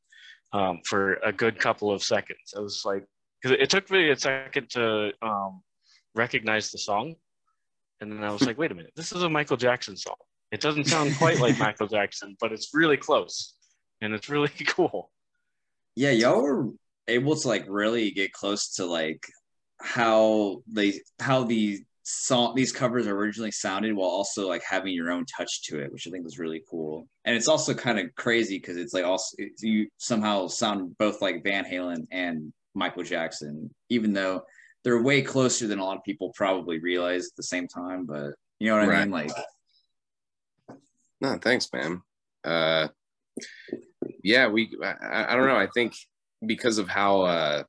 um, 0.53 0.81
for 0.85 1.15
a 1.25 1.33
good 1.33 1.59
couple 1.59 1.91
of 1.91 2.03
seconds. 2.03 2.55
I 2.57 2.61
was 2.61 2.83
like, 2.85 3.05
because 3.43 3.57
it 3.61 3.71
took 3.71 3.91
me 3.91 4.11
a 4.11 4.17
second 4.17 4.71
to 4.71 5.13
um, 5.23 5.63
recognize 6.15 6.71
the 6.71 6.79
song, 6.79 7.15
and 8.01 8.13
then 8.13 8.25
I 8.25 8.33
was 8.33 8.43
like, 8.43 8.59
wait 8.59 8.73
a 8.73 8.75
minute, 8.75 8.93
this 8.97 9.13
is 9.13 9.23
a 9.23 9.29
Michael 9.29 9.57
Jackson 9.57 9.97
song. 9.97 10.17
It 10.51 10.61
doesn't 10.61 10.87
sound 10.87 11.17
quite 11.17 11.39
like 11.41 11.59
Michael 11.59 11.87
Jackson, 11.87 12.37
but 12.41 12.53
it's 12.53 12.71
really 12.73 12.97
close, 12.97 13.55
and 14.01 14.15
it's 14.15 14.29
really 14.29 14.49
cool. 14.67 15.11
yeah, 15.95 16.11
y'all 16.11 16.43
were 16.43 16.71
able 17.07 17.37
to 17.37 17.49
like 17.49 17.65
really 17.69 18.11
get 18.11 18.33
close 18.33 18.75
to 18.77 18.87
like 18.87 19.25
how 19.81 20.63
they 20.71 21.01
how 21.21 21.45
the 21.45 21.81
song 22.11 22.55
these 22.55 22.73
covers 22.73 23.07
originally 23.07 23.51
sounded 23.51 23.95
while 23.95 24.09
also 24.09 24.49
like 24.49 24.63
having 24.63 24.95
your 24.95 25.11
own 25.11 25.27
touch 25.27 25.63
to 25.65 25.79
it, 25.79 25.93
which 25.93 26.07
I 26.07 26.11
think 26.11 26.25
was 26.25 26.39
really 26.39 26.63
cool. 26.71 27.07
And 27.27 27.37
it's 27.37 27.49
also 27.49 27.75
kind 27.75 27.99
of 27.99 28.15
crazy 28.15 28.59
because 28.59 28.79
it's 28.79 28.95
like 28.95 29.05
also 29.05 29.37
it's, 29.39 29.63
you 29.63 29.89
somehow 29.99 30.47
sound 30.47 30.97
both 30.97 31.21
like 31.21 31.45
Van 31.45 31.67
Halen 31.67 32.07
and 32.11 32.51
Michael 32.75 33.03
Jackson, 33.03 33.69
even 33.91 34.15
though 34.15 34.43
they're 34.85 35.03
way 35.03 35.21
closer 35.21 35.67
than 35.67 35.81
a 35.81 35.85
lot 35.85 35.99
of 35.99 36.03
people 36.03 36.33
probably 36.35 36.79
realize 36.79 37.27
at 37.27 37.37
the 37.37 37.43
same 37.43 37.69
time. 37.69 38.07
But 38.07 38.33
you 38.59 38.71
know 38.71 38.79
what 38.79 38.89
I 38.89 39.01
mean? 39.01 39.11
Like, 39.11 39.31
No, 41.21 41.37
thanks, 41.37 41.69
man. 41.75 42.01
Uh, 42.43 42.89
yeah, 44.23 44.49
we. 44.49 44.75
I, 44.83 45.33
I 45.33 45.37
don't 45.37 45.47
know. 45.47 45.57
I 45.57 45.69
think 45.75 45.95
because 46.47 46.79
of 46.79 46.89
how 46.89 47.23
uh, 47.23 47.65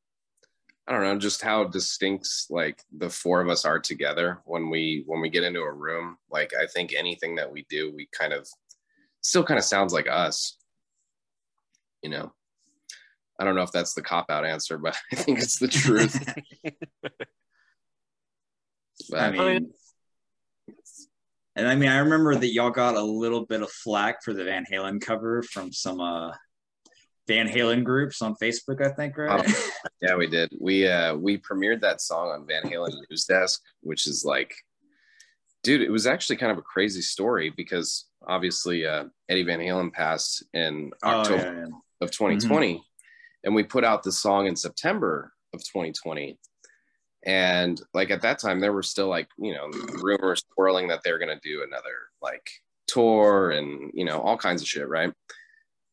I 0.90 0.94
don't 0.94 1.04
know, 1.04 1.20
just 1.20 1.44
how 1.44 1.66
distinct 1.66 2.28
like 2.50 2.84
the 2.98 3.12
four 3.12 3.42
of 3.42 3.48
us 3.48 3.64
are 3.64 3.80
together 3.80 4.40
when 4.46 4.72
we 4.72 5.04
when 5.06 5.22
we 5.22 5.30
get 5.30 5.44
into 5.44 5.62
a 5.62 5.72
room. 5.72 6.18
Like 6.32 6.52
I 6.60 6.66
think 6.66 6.94
anything 6.98 7.36
that 7.36 7.52
we 7.52 7.68
do, 7.70 7.94
we 7.96 8.10
kind 8.12 8.34
of 8.34 8.50
still 9.22 9.44
kind 9.44 9.60
of 9.60 9.64
sounds 9.64 9.94
like 9.94 10.08
us. 10.10 10.58
You 12.02 12.10
know. 12.10 12.34
I 13.40 13.46
don't 13.46 13.56
know 13.56 13.62
if 13.62 13.72
that's 13.72 13.94
the 13.94 14.02
cop 14.02 14.30
out 14.30 14.46
answer, 14.46 14.78
but 14.78 14.98
I 15.14 15.16
think 15.16 15.40
it's 15.40 15.60
the 15.60 15.68
truth. 15.68 16.18
But, 19.10 19.20
I 19.22 19.32
mean, 19.32 19.72
and 21.56 21.68
I 21.68 21.76
mean, 21.76 21.90
I 21.90 22.00
remember 22.00 22.36
that 22.36 22.54
y'all 22.54 22.70
got 22.70 22.96
a 22.96 23.02
little 23.02 23.46
bit 23.46 23.62
of 23.62 23.72
flack 23.72 24.24
for 24.24 24.34
the 24.34 24.44
Van 24.44 24.66
Halen 24.72 25.02
cover 25.02 25.42
from 25.42 25.72
some 25.72 26.00
uh, 26.00 26.32
Van 27.30 27.48
Halen 27.48 27.84
groups 27.84 28.22
on 28.24 28.34
Facebook, 28.42 28.84
I 28.86 28.90
think, 28.90 29.16
right? 29.18 29.48
Yeah, 30.02 30.16
we 30.16 30.28
did. 30.28 30.52
We 30.60 30.88
uh 30.88 31.16
we 31.16 31.38
premiered 31.38 31.80
that 31.82 32.02
song 32.02 32.30
on 32.30 32.48
Van 32.48 32.64
Halen 32.64 32.92
News 33.10 33.26
Desk, 33.26 33.62
which 33.82 34.08
is 34.08 34.26
like, 34.26 34.54
dude, 35.64 35.82
it 35.84 35.92
was 35.92 36.08
actually 36.08 36.38
kind 36.38 36.52
of 36.52 36.58
a 36.58 36.64
crazy 36.64 37.02
story 37.02 37.52
because 37.56 38.06
obviously 38.28 38.86
uh, 38.86 39.06
Eddie 39.30 39.44
Van 39.44 39.60
Halen 39.60 39.94
passed 39.94 40.44
in 40.54 40.92
Oh, 41.04 41.10
October 41.20 41.44
yeah, 41.44 41.68
yeah. 41.68 41.76
of 42.02 42.12
2020, 42.12 42.84
and 43.44 43.54
we 43.54 43.64
put 43.64 43.84
out 43.86 44.02
the 44.04 44.12
song 44.12 44.48
in 44.48 44.56
September 44.56 45.32
of 45.54 45.60
2020. 45.60 46.38
And 47.26 47.80
like 47.94 48.10
at 48.12 48.22
that 48.24 48.40
time, 48.40 48.60
there 48.60 48.74
were 48.74 48.84
still 48.84 49.08
like 49.08 49.28
you 49.38 49.54
know 49.54 49.70
rumors 50.02 50.44
swirling 50.54 50.88
that 50.88 51.02
they're 51.04 51.20
gonna 51.20 51.40
do 51.44 51.64
another 51.68 52.10
like 52.22 52.50
tour 52.88 53.52
and 53.52 53.92
you 53.94 54.06
know 54.06 54.20
all 54.20 54.38
kinds 54.38 54.62
of 54.64 54.68
shit, 54.68 54.88
right? 54.88 55.14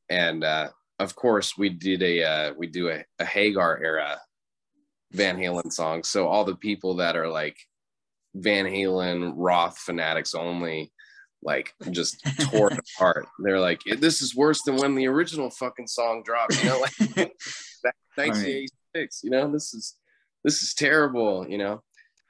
And 0.09 0.43
uh, 0.45 0.69
of 0.99 1.15
course, 1.15 1.59
we 1.59 1.69
did 1.69 2.03
a 2.03 2.23
uh, 2.23 2.53
we 2.57 2.67
do 2.67 2.89
a, 2.89 3.05
a 3.19 3.25
Hagar 3.25 3.83
era 3.83 4.19
Van 5.13 5.37
Halen 5.37 5.73
song. 5.73 6.03
So 6.03 6.27
all 6.27 6.45
the 6.45 6.57
people 6.57 6.97
that 6.97 7.17
are 7.17 7.29
like 7.29 7.57
Van 8.35 8.67
Halen 8.67 9.33
Roth 9.37 9.79
fanatics 9.79 10.35
only, 10.35 10.93
like 11.43 11.75
just 11.91 12.23
tore 12.51 12.73
it 12.73 12.81
apart. 12.97 13.27
They're 13.41 13.61
like, 13.61 13.81
this 13.99 14.23
is 14.23 14.35
worse 14.35 14.63
than 14.63 14.77
when 14.77 14.95
the 14.95 15.07
original 15.07 15.51
fucking 15.51 15.87
song 15.87 16.23
dropped. 16.25 16.63
You 16.63 16.71
know, 16.71 16.81
like 16.81 16.97
back 17.83 17.95
in 18.19 18.25
1986. 18.29 19.21
You 19.23 19.31
know, 19.31 19.51
this 19.51 19.75
is 19.75 19.95
this 20.45 20.63
is 20.63 20.75
terrible. 20.75 21.47
You 21.49 21.59
know, 21.59 21.83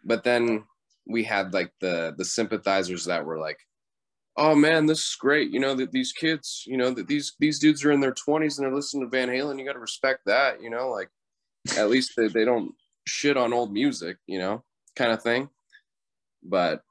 but 0.05 0.25
then 0.25 0.65
we 1.07 1.23
had 1.23 1.55
like 1.55 1.73
the 1.81 2.15
the 2.17 2.25
sympathizers 2.25 3.05
that 3.05 3.25
were 3.25 3.39
like 3.39 3.59
oh 4.37 4.55
man, 4.55 4.87
this 4.87 5.01
is 5.01 5.17
great. 5.19 5.51
You 5.51 5.61
know 5.61 5.75
that 5.75 5.93
these 5.93 6.13
kids, 6.13 6.65
you 6.67 6.77
know 6.77 6.91
that 6.91 7.07
these 7.07 7.35
these 7.39 7.59
dudes 7.59 7.85
are 7.85 7.93
in 7.93 8.01
their 8.01 8.15
twenties 8.15 8.59
and 8.59 8.67
they're 8.67 8.75
listening 8.75 9.05
to 9.05 9.11
Van 9.11 9.29
Halen. 9.29 9.59
You 9.59 9.65
got 9.65 9.75
to 9.75 9.79
respect 9.79 10.21
that. 10.27 10.63
You 10.63 10.71
know, 10.71 10.91
like 10.91 11.09
at 11.77 11.91
least 11.91 12.13
they, 12.17 12.29
they 12.29 12.45
don't 12.45 12.73
shit 13.07 13.37
on 13.37 13.53
old 13.53 13.73
music. 13.73 14.19
You 14.27 14.39
know, 14.39 14.65
kind 14.95 15.13
of 15.13 15.23
thing. 15.23 15.49
But 16.43 16.83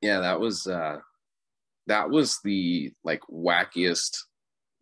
yeah, 0.00 0.20
that 0.20 0.40
was 0.40 0.66
uh 0.66 0.98
that 1.86 2.10
was 2.10 2.40
the 2.44 2.92
like 3.04 3.22
wackiest 3.30 4.16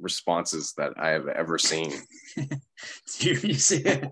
responses 0.01 0.73
that 0.77 0.93
I 0.97 1.11
have 1.11 1.29
ever 1.29 1.59
seen. 1.59 1.93
Do 2.37 3.31
you 3.31 3.55
see 3.55 3.83
it? 3.83 4.09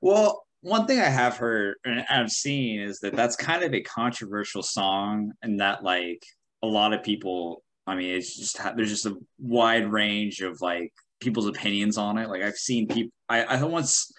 Well, 0.00 0.44
one 0.62 0.86
thing 0.86 1.00
I 1.00 1.08
have 1.08 1.36
heard 1.36 1.76
and 1.84 2.04
I've 2.08 2.30
seen 2.30 2.80
is 2.80 3.00
that 3.00 3.14
that's 3.14 3.36
kind 3.36 3.62
of 3.62 3.74
a 3.74 3.82
controversial 3.82 4.62
song, 4.62 5.32
and 5.42 5.60
that 5.60 5.82
like 5.82 6.22
a 6.62 6.66
lot 6.66 6.92
of 6.92 7.02
people. 7.02 7.62
I 7.86 7.96
mean, 7.96 8.14
it's 8.14 8.36
just 8.36 8.60
there's 8.76 8.90
just 8.90 9.06
a 9.06 9.16
wide 9.38 9.90
range 9.90 10.40
of 10.40 10.60
like 10.60 10.92
people's 11.20 11.46
opinions 11.46 11.98
on 11.98 12.18
it. 12.18 12.28
Like 12.28 12.42
I've 12.42 12.56
seen 12.56 12.86
people. 12.86 13.12
I 13.28 13.42
I 13.44 13.62
once 13.64 14.12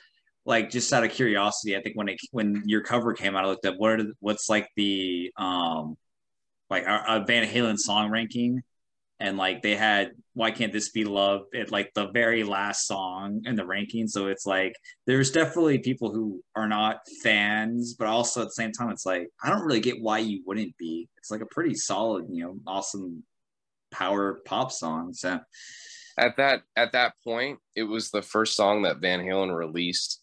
like 0.45 0.69
just 0.69 0.91
out 0.91 1.03
of 1.03 1.12
curiosity, 1.12 1.77
I 1.77 1.82
think 1.82 1.95
when 1.95 2.10
it 2.10 2.19
when 2.32 2.63
your 2.65 2.82
cover 2.82 3.13
came 3.13 3.36
out, 3.36 3.45
I 3.45 3.47
looked 3.47 3.65
up 3.65 3.75
what 3.77 3.91
are 3.91 4.03
the, 4.03 4.13
what's 4.19 4.49
like 4.49 4.67
the 4.75 5.32
um 5.38 5.95
like 6.69 6.86
a, 6.86 7.03
a 7.08 7.25
Van 7.25 7.47
Halen 7.47 7.77
song 7.77 8.12
ranking, 8.12 8.62
and 9.19 9.38
like 9.38 9.62
they 9.62 9.75
had 9.75 10.12
why 10.36 10.50
can't 10.52 10.74
this 10.74 10.89
be 10.89 11.06
love 11.06 11.41
at 11.56 11.72
like 11.72 11.91
the 11.93 12.10
very 12.10 12.43
last 12.43 12.88
song 12.88 13.41
in 13.46 13.56
the 13.56 13.65
ranking. 13.65 14.08
So 14.08 14.28
it's 14.28 14.46
like 14.46 14.76
there's 15.06 15.32
definitely 15.32 15.80
people 15.80 16.12
who 16.12 16.41
are 16.56 16.67
not 16.67 17.00
fans 17.22 17.93
but 17.93 18.08
also 18.08 18.41
at 18.41 18.46
the 18.48 18.52
same 18.52 18.72
time 18.72 18.89
it's 18.89 19.06
like 19.06 19.28
i 19.43 19.50
don't 19.50 19.63
really 19.63 19.80
get 19.80 20.02
why 20.02 20.19
you 20.19 20.41
wouldn't 20.46 20.76
be. 20.78 21.08
It's 21.17 21.32
like 21.32 21.41
a 21.41 21.46
pretty 21.48 21.76
solid 21.76 22.26
you 22.30 22.43
know 22.43 22.58
awesome 22.67 23.24
power 23.91 24.41
pop 24.46 24.72
song. 24.72 25.13
So 25.13 25.39
At 26.17 26.38
that 26.38 26.62
at 26.76 26.91
that 26.93 27.13
point, 27.24 27.60
it 27.76 27.84
was 27.84 28.10
the 28.10 28.22
first 28.22 28.56
song 28.56 28.82
that 28.84 28.98
Van 29.00 29.19
Halen 29.19 29.56
released 29.56 30.22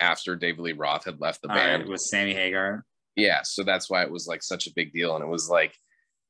after 0.00 0.34
David 0.36 0.60
Lee 0.60 0.72
Roth 0.72 1.04
had 1.04 1.20
left 1.20 1.42
the 1.42 1.48
all 1.48 1.56
right, 1.56 1.78
band. 1.78 1.88
with 1.88 2.00
sammy 2.00 2.34
hagar. 2.34 2.84
Yeah 3.14 3.40
so 3.44 3.62
that's 3.62 3.88
why 3.88 4.02
it 4.02 4.10
was 4.10 4.26
like 4.26 4.42
such 4.42 4.66
a 4.66 4.72
big 4.74 4.92
deal. 4.92 5.14
And 5.14 5.24
it 5.24 5.28
was 5.28 5.48
like 5.48 5.74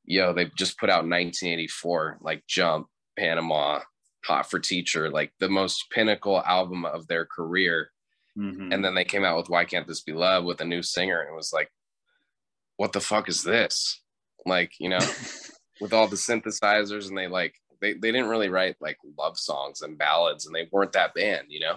yo 0.04 0.32
they 0.32 0.50
just 0.56 0.78
put 0.78 0.90
out 0.90 1.06
1984 1.06 2.18
like 2.20 2.42
jump 2.48 2.88
panama 3.16 3.80
hot 4.24 4.48
for 4.48 4.58
teacher 4.58 5.10
like 5.10 5.32
the 5.40 5.48
most 5.48 5.90
pinnacle 5.90 6.40
album 6.42 6.84
of 6.84 7.06
their 7.06 7.26
career. 7.26 7.90
Mhm. 8.38 8.72
and 8.72 8.82
then 8.82 8.94
they 8.94 9.04
came 9.04 9.24
out 9.24 9.36
with 9.36 9.50
why 9.50 9.66
can't 9.66 9.86
this 9.86 10.00
be 10.00 10.12
love 10.14 10.44
with 10.44 10.62
a 10.62 10.64
new 10.64 10.82
singer 10.82 11.20
and 11.20 11.28
it 11.30 11.36
was 11.36 11.52
like 11.52 11.70
what 12.76 12.92
the 12.94 13.00
fuck 13.00 13.28
is 13.28 13.42
this? 13.42 14.00
Like 14.46 14.72
you 14.80 14.88
know 14.88 14.98
with 15.80 15.92
all 15.92 16.08
the 16.08 16.16
synthesizers 16.16 17.08
and 17.08 17.18
they 17.18 17.28
like 17.28 17.54
they, 17.80 17.92
they 17.92 18.10
didn't 18.12 18.28
really 18.28 18.48
write 18.48 18.76
like 18.80 18.96
love 19.18 19.36
songs 19.38 19.82
and 19.82 19.98
ballads 19.98 20.46
and 20.46 20.54
they 20.54 20.68
weren't 20.72 20.92
that 20.92 21.12
band 21.14 21.48
you 21.50 21.60
know? 21.60 21.76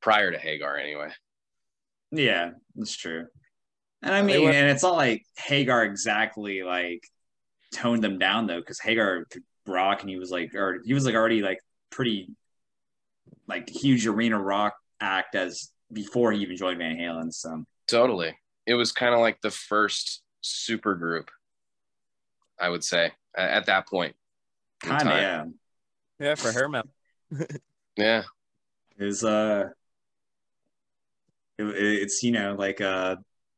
Prior 0.00 0.30
to 0.30 0.38
hagar 0.38 0.76
anyway. 0.78 1.10
Yeah 2.10 2.52
that's 2.74 2.96
true. 2.96 3.26
And 4.02 4.14
i 4.14 4.22
mean 4.22 4.48
and 4.48 4.70
it's 4.70 4.82
not 4.82 4.96
like 4.96 5.24
hagar 5.36 5.84
exactly 5.84 6.62
like 6.62 7.06
toned 7.72 8.02
them 8.02 8.18
down 8.18 8.46
though 8.46 8.60
because 8.60 8.80
hagar 8.80 9.26
could 9.30 9.42
rock 9.66 10.00
and 10.00 10.10
he 10.10 10.16
was 10.16 10.30
like 10.30 10.54
or 10.54 10.80
he 10.84 10.94
was 10.94 11.04
like 11.06 11.14
already 11.14 11.40
like 11.42 11.58
pretty 11.90 12.28
like 13.46 13.68
huge 13.68 14.06
arena 14.06 14.38
rock 14.40 14.74
act 15.00 15.34
as 15.34 15.70
before 15.92 16.32
he 16.32 16.40
even 16.40 16.56
joined 16.56 16.78
van 16.78 16.96
halen 16.96 17.32
so 17.32 17.64
Totally. 17.88 18.36
It 18.64 18.74
was 18.74 18.92
kind 18.92 19.12
of 19.12 19.20
like 19.20 19.40
the 19.42 19.50
first 19.50 20.22
super 20.40 20.94
group, 20.94 21.30
I 22.58 22.68
would 22.68 22.84
say, 22.84 23.10
at 23.36 23.66
that 23.66 23.86
point. 23.88 24.14
kind 24.80 25.02
of 25.02 25.08
yeah 25.16 25.44
Yeah, 26.18 26.34
for 26.36 26.52
her 26.52 26.68
mouth. 26.68 26.86
Yeah. 27.96 28.22
it 28.98 29.04
was 29.04 29.22
uh 29.24 29.68
it, 31.58 31.64
it's 31.66 32.22
you 32.22 32.32
know 32.32 32.54
like 32.58 32.80
uh 32.80 33.16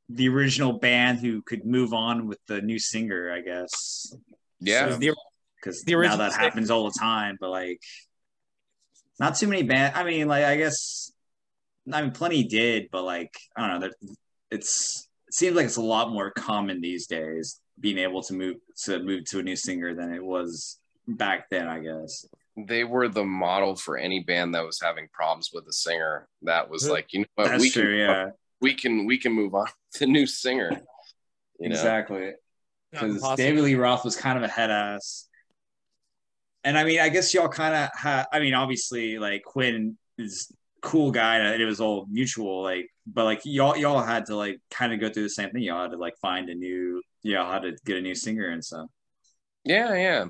the 0.09 0.29
original 0.29 0.73
band 0.75 1.21
who 1.21 1.41
could 1.43 1.65
move 1.65 1.95
on 1.95 2.27
with 2.27 2.39
the 2.47 2.61
new 2.61 2.79
singer, 2.79 3.33
I 3.33 3.41
guess. 3.41 4.15
Yeah. 4.61 4.91
So 4.91 4.97
the- 4.97 5.15
because 5.65 5.87
now 5.87 6.17
that 6.17 6.33
singer- 6.33 6.45
happens 6.45 6.71
all 6.71 6.85
the 6.85 6.99
time. 6.99 7.37
But 7.41 7.51
like, 7.51 7.81
not 9.19 9.37
too 9.37 9.47
many 9.47 9.63
band. 9.63 9.95
I 9.97 10.05
mean, 10.05 10.29
like, 10.29 10.45
I 10.45 10.57
guess, 10.57 11.13
I 11.93 12.03
mean, 12.03 12.11
plenty 12.13 12.45
did, 12.45 12.89
but 12.91 13.03
like, 13.05 13.35
I 13.57 13.67
don't 13.67 13.81
know. 13.81 13.91
It's 14.51 15.09
it 15.29 15.35
seems 15.35 15.57
like 15.57 15.67
it's 15.67 15.77
a 15.77 15.83
lot 15.83 16.11
more 16.13 16.31
common 16.31 16.81
these 16.81 17.07
days 17.07 17.61
being 17.81 17.99
able 17.99 18.23
to 18.23 18.35
move 18.35 18.57
to 18.85 19.03
move 19.03 19.25
to 19.27 19.39
a 19.41 19.43
new 19.43 19.57
singer 19.57 19.95
than 19.95 20.13
it 20.13 20.25
was 20.25 20.79
back 21.09 21.49
then. 21.51 21.67
I 21.69 21.81
guess. 21.81 22.25
they 22.57 22.85
were 22.85 23.09
the 23.09 23.25
model 23.25 23.75
for 23.75 23.97
any 23.97 24.21
band 24.21 24.55
that 24.55 24.65
was 24.65 24.79
having 24.81 25.09
problems 25.13 25.51
with 25.53 25.67
a 25.69 25.73
singer. 25.73 26.29
That 26.43 26.71
was 26.71 26.89
like, 26.89 27.13
you 27.13 27.21
know 27.21 27.27
what, 27.35 27.49
That's 27.49 27.63
we 27.63 27.71
true. 27.71 27.83
can 27.83 27.97
yeah. 27.99 28.31
we 28.61 28.75
can 28.75 29.07
we 29.07 29.19
can 29.19 29.33
move 29.33 29.55
on 29.55 29.67
to 29.95 30.07
new 30.07 30.27
singer. 30.27 30.71
You 31.61 31.69
know, 31.69 31.75
Exactly. 31.75 32.33
because 32.93 33.21
Possible. 33.21 33.37
David 33.37 33.65
Lee 33.65 33.75
Roth 33.75 34.05
was 34.05 34.17
kind 34.17 34.37
of 34.39 34.45
a 34.45 34.49
head 34.49 34.71
ass. 34.71 35.29
And 36.65 36.79
I 36.79 36.85
mean, 36.85 36.99
I 36.99 37.11
guess 37.11 37.33
y'all 37.35 37.49
kind 37.49 37.75
of 37.75 37.91
had. 37.95 38.27
I 38.33 38.41
mean, 38.41 38.55
obviously, 38.55 39.19
like 39.19 39.45
Quinn 39.45 39.97
is 40.19 40.51
cool 40.83 41.11
guy, 41.11 41.37
and 41.37 41.63
it 41.63 41.67
was 41.67 41.81
all 41.81 42.07
mutual. 42.11 42.63
Like, 42.63 42.89
but 43.07 43.25
like 43.25 43.41
y'all, 43.45 43.77
y'all 43.77 44.03
had 44.03 44.27
to 44.27 44.37
like 44.37 44.61
kind 44.71 44.93
of 44.93 45.01
go 45.01 45.11
through 45.11 45.25
the 45.25 45.31
same 45.31 45.51
thing. 45.51 45.63
Y'all 45.63 45.83
had 45.83 45.91
to 45.91 45.99
like 45.99 46.17
find 46.21 46.49
a 46.49 46.55
new, 46.55 47.03
y'all 47.23 47.51
had 47.51 47.63
to 47.63 47.77
get 47.85 47.99
a 47.99 48.01
new 48.01 48.15
singer 48.15 48.49
and 48.49 48.65
stuff. 48.65 48.89
Yeah, 49.65 49.95
yeah. 49.95 50.27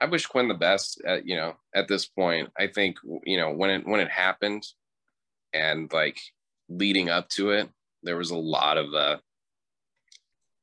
I 0.00 0.06
wish 0.06 0.26
Quinn 0.26 0.48
the 0.48 0.54
best. 0.54 1.00
At, 1.06 1.26
you 1.26 1.36
know, 1.36 1.54
at 1.74 1.88
this 1.88 2.06
point, 2.06 2.50
I 2.58 2.66
think 2.66 2.96
you 3.24 3.38
know 3.38 3.52
when 3.52 3.70
it 3.70 3.86
when 3.86 4.00
it 4.00 4.10
happened, 4.10 4.66
and 5.52 5.90
like 5.92 6.18
leading 6.68 7.08
up 7.08 7.28
to 7.30 7.50
it, 7.50 7.70
there 8.02 8.16
was 8.16 8.30
a 8.30 8.36
lot 8.36 8.76
of 8.76 8.92
uh 8.92 9.16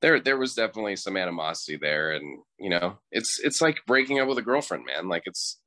there 0.02 0.20
there 0.20 0.38
was 0.38 0.56
definitely 0.56 0.96
some 0.96 1.18
animosity 1.18 1.78
there, 1.78 2.12
and 2.12 2.40
you 2.60 2.70
know, 2.70 2.98
it's 3.12 3.40
it's 3.40 3.62
like 3.62 3.86
breaking 3.88 4.20
up 4.20 4.28
with 4.28 4.38
a 4.38 4.44
girlfriend, 4.44 4.86
man. 4.86 5.08
Like 5.08 5.24
it's 5.26 5.60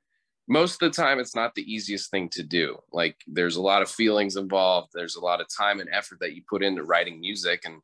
most 0.49 0.83
of 0.83 0.93
the 0.93 1.03
time 1.03 1.19
it's 1.19 1.35
not 1.35 1.55
the 1.55 1.73
easiest 1.73 2.11
thing 2.11 2.29
to 2.31 2.43
do. 2.43 2.79
Like 2.93 3.17
there's 3.27 3.57
a 3.57 3.63
lot 3.63 3.83
of 3.83 3.91
feelings 3.91 4.37
involved. 4.37 4.91
There's 4.95 5.17
a 5.17 5.25
lot 5.25 5.41
of 5.41 5.47
time 5.49 5.81
and 5.81 5.89
effort 5.93 6.19
that 6.21 6.35
you 6.35 6.43
put 6.49 6.63
into 6.63 6.85
writing 6.85 7.21
music, 7.21 7.63
and 7.65 7.81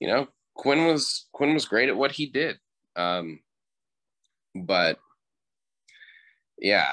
you 0.00 0.08
know, 0.08 0.28
Quinn 0.54 0.86
was 0.86 1.26
Quinn 1.32 1.54
was 1.54 1.66
great 1.66 1.88
at 1.88 1.96
what 1.96 2.12
he 2.12 2.26
did. 2.26 2.58
Um, 2.96 3.40
but 4.54 4.98
yeah 6.58 6.92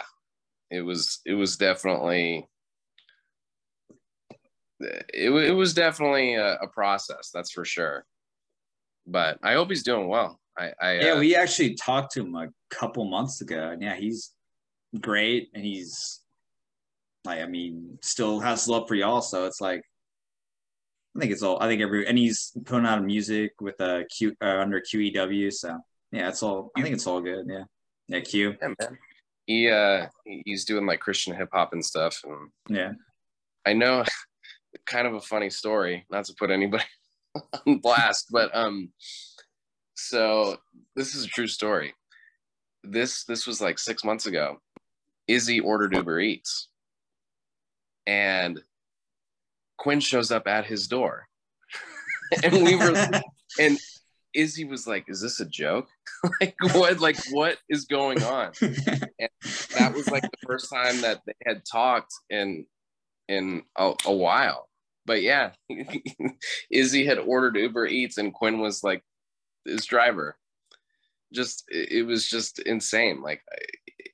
it 0.69 0.81
was 0.81 1.19
it 1.25 1.33
was 1.33 1.57
definitely 1.57 2.47
it, 4.79 5.29
it 5.29 5.55
was 5.55 5.73
definitely 5.73 6.35
a, 6.35 6.55
a 6.55 6.67
process 6.67 7.29
that's 7.33 7.51
for 7.51 7.65
sure 7.65 8.05
but 9.11 9.37
i 9.43 9.53
hope 9.53 9.69
he's 9.69 9.83
doing 9.83 10.07
well 10.07 10.39
i 10.57 10.71
i 10.81 10.91
Yeah, 10.99 11.11
uh, 11.13 11.19
we 11.19 11.35
actually 11.35 11.75
talked 11.75 12.13
to 12.13 12.21
him 12.21 12.35
a 12.35 12.47
couple 12.69 13.05
months 13.05 13.41
ago, 13.41 13.69
and 13.71 13.81
yeah, 13.81 13.95
he's 13.95 14.31
great, 14.99 15.49
and 15.53 15.63
he's 15.63 16.19
like, 17.25 17.39
I 17.41 17.45
mean, 17.47 17.97
still 18.01 18.39
has 18.39 18.67
love 18.67 18.87
for 18.87 18.95
y'all. 18.95 19.21
So 19.21 19.45
it's 19.45 19.61
like, 19.61 19.81
I 21.15 21.19
think 21.19 21.31
it's 21.31 21.43
all. 21.43 21.61
I 21.61 21.67
think 21.67 21.81
every, 21.81 22.07
and 22.07 22.17
he's 22.17 22.51
putting 22.65 22.85
out 22.85 23.03
music 23.03 23.51
with 23.61 23.79
a 23.79 24.05
Q 24.09 24.33
uh, 24.41 24.59
under 24.59 24.81
QEW. 24.81 25.51
So 25.53 25.77
yeah, 26.11 26.29
it's 26.29 26.41
all. 26.43 26.71
I 26.77 26.81
think 26.81 26.95
it's 26.95 27.07
all 27.07 27.21
good. 27.21 27.45
Yeah, 27.47 27.63
yeah, 28.07 28.19
Q. 28.21 28.55
yeah, 28.61 28.67
man. 28.79 28.97
he 29.45 29.69
uh 29.69 30.07
he's 30.45 30.65
doing 30.65 30.85
like 30.85 30.99
christian 30.99 31.35
hip-hop 31.35 31.73
and 31.73 31.83
stuff 31.83 32.21
and 32.23 32.49
Yeah, 32.77 32.91
i 33.65 33.73
know 33.73 34.03
kind 34.85 35.07
of 35.07 35.13
a 35.15 35.21
funny 35.21 35.49
story 35.49 36.05
not 36.09 36.25
to 36.25 36.33
put 36.37 36.51
anybody 36.51 36.83
on 37.67 37.79
blast. 37.79 38.27
But 38.31 38.55
um 38.55 38.91
so 39.95 40.57
this 40.95 41.15
is 41.15 41.25
a 41.25 41.29
true 41.29 41.47
story. 41.47 41.93
This 42.83 43.23
this 43.25 43.45
was 43.45 43.61
like 43.61 43.79
six 43.79 44.03
months 44.03 44.25
ago. 44.25 44.59
Izzy 45.27 45.59
ordered 45.59 45.95
uber 45.95 46.19
eats. 46.19 46.69
And 48.07 48.61
quinn 49.77 49.99
shows 49.99 50.31
up 50.31 50.47
at 50.47 50.65
his 50.65 50.87
door. 50.87 51.27
And 52.45 52.63
we 52.63 52.77
were 52.77 52.95
and 53.59 53.77
izzy 54.33 54.63
was 54.63 54.87
like 54.87 55.03
is 55.09 55.19
this 55.21 55.39
a 55.41 55.45
joke? 55.45 55.87
Like 56.39 56.55
what 56.75 56.99
like 56.99 57.17
what 57.31 57.57
is 57.67 57.85
going 57.85 58.23
on? 58.23 58.51
And 58.61 59.29
that 59.75 59.91
was 59.93 60.09
like 60.09 60.21
the 60.21 60.47
first 60.47 60.71
time 60.71 61.01
that 61.01 61.19
they 61.25 61.33
had 61.45 61.63
talked 61.69 62.13
in 62.29 62.65
in 63.27 63.63
a, 63.77 63.93
a 64.05 64.13
while. 64.13 64.69
But 65.11 65.23
yeah, 65.23 65.51
Izzy 66.71 67.05
had 67.05 67.17
ordered 67.17 67.57
Uber 67.57 67.85
Eats 67.85 68.17
and 68.17 68.33
Quinn 68.33 68.61
was 68.61 68.81
like 68.81 69.03
his 69.65 69.85
driver. 69.85 70.37
Just 71.33 71.65
it 71.67 72.07
was 72.07 72.29
just 72.29 72.59
insane. 72.59 73.21
Like 73.21 73.41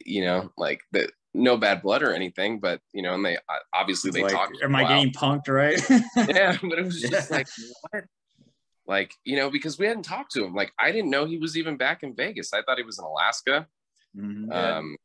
you 0.04 0.26
know, 0.26 0.50
like 0.58 0.82
that 0.94 1.12
no 1.36 1.56
bad 1.56 1.84
blood 1.84 2.02
or 2.02 2.14
anything, 2.14 2.60
but 2.60 2.82
you 2.94 3.04
know, 3.04 3.14
and 3.14 3.24
they 3.24 3.38
obviously 3.76 4.10
they 4.10 4.24
like, 4.24 4.32
talked. 4.34 4.58
am 4.64 4.76
I 4.76 4.82
wow. 4.82 4.88
getting 4.90 5.14
punked 5.14 5.48
right? 5.50 5.80
yeah, 6.36 6.58
but 6.64 6.80
it 6.80 6.86
was 6.86 7.00
just 7.12 7.30
Yeah. 7.30 7.38
like 7.38 7.48
what? 7.92 8.06
Like, 8.88 9.14
you 9.24 9.36
know, 9.36 9.52
because 9.52 9.78
we 9.78 9.86
hadn't 9.86 10.02
talked 10.02 10.32
to 10.32 10.46
him. 10.46 10.56
Like, 10.56 10.72
I 10.80 10.92
didn't 10.92 11.12
know 11.12 11.26
he 11.26 11.38
was 11.38 11.58
even 11.58 11.78
back 11.78 12.02
in 12.02 12.16
Vegas. 12.16 12.54
I 12.54 12.64
thought 12.64 12.80
he 12.80 12.84
was 12.84 12.98
in 12.98 13.06
Alaska. 13.06 13.68
Mhm. 14.18 14.52
Um, 14.52 14.98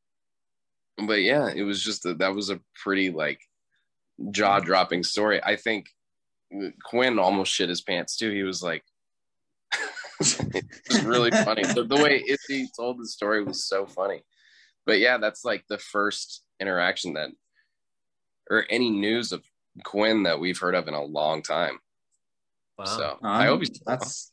but 1.07 1.21
yeah, 1.21 1.51
it 1.55 1.65
was 1.65 1.85
just 1.85 2.07
a, 2.07 2.15
that 2.15 2.35
was 2.35 2.49
a 2.49 2.61
pretty 2.83 3.11
like 3.11 3.43
jaw 4.31 4.61
dropping 4.61 5.03
story. 5.03 5.43
I 5.43 5.57
think 5.57 5.87
Quinn 6.85 7.19
almost 7.19 7.53
shit 7.53 7.69
his 7.69 7.81
pants 7.81 8.17
too. 8.17 8.31
He 8.31 8.43
was 8.43 8.63
like, 8.63 8.85
it 10.21 10.65
was 10.89 11.05
really 11.05 11.31
funny. 11.31 11.63
The, 11.63 11.85
the 11.85 11.97
way 12.03 12.23
Izzy 12.27 12.69
told 12.79 12.99
the 12.99 13.07
story 13.07 13.43
was 13.43 13.65
so 13.65 13.87
funny. 13.87 14.23
But 14.85 14.99
yeah, 14.99 15.19
that's 15.19 15.45
like 15.45 15.65
the 15.69 15.79
first 15.79 16.43
interaction 16.61 17.15
that, 17.15 17.31
or 18.51 18.65
any 18.69 18.91
news 18.91 19.33
of 19.33 19.43
Quinn 19.85 20.25
that 20.25 20.41
we've 20.41 20.59
heard 20.59 20.75
of 20.75 20.89
in 20.89 20.95
a 20.95 21.03
long 21.03 21.43
time. 21.43 21.79
Wow. 22.79 22.85
So 22.85 23.19
Um, 23.23 23.31
I 23.31 23.47
hope 23.47 23.61
he's 23.61 23.81
that's 23.87 24.33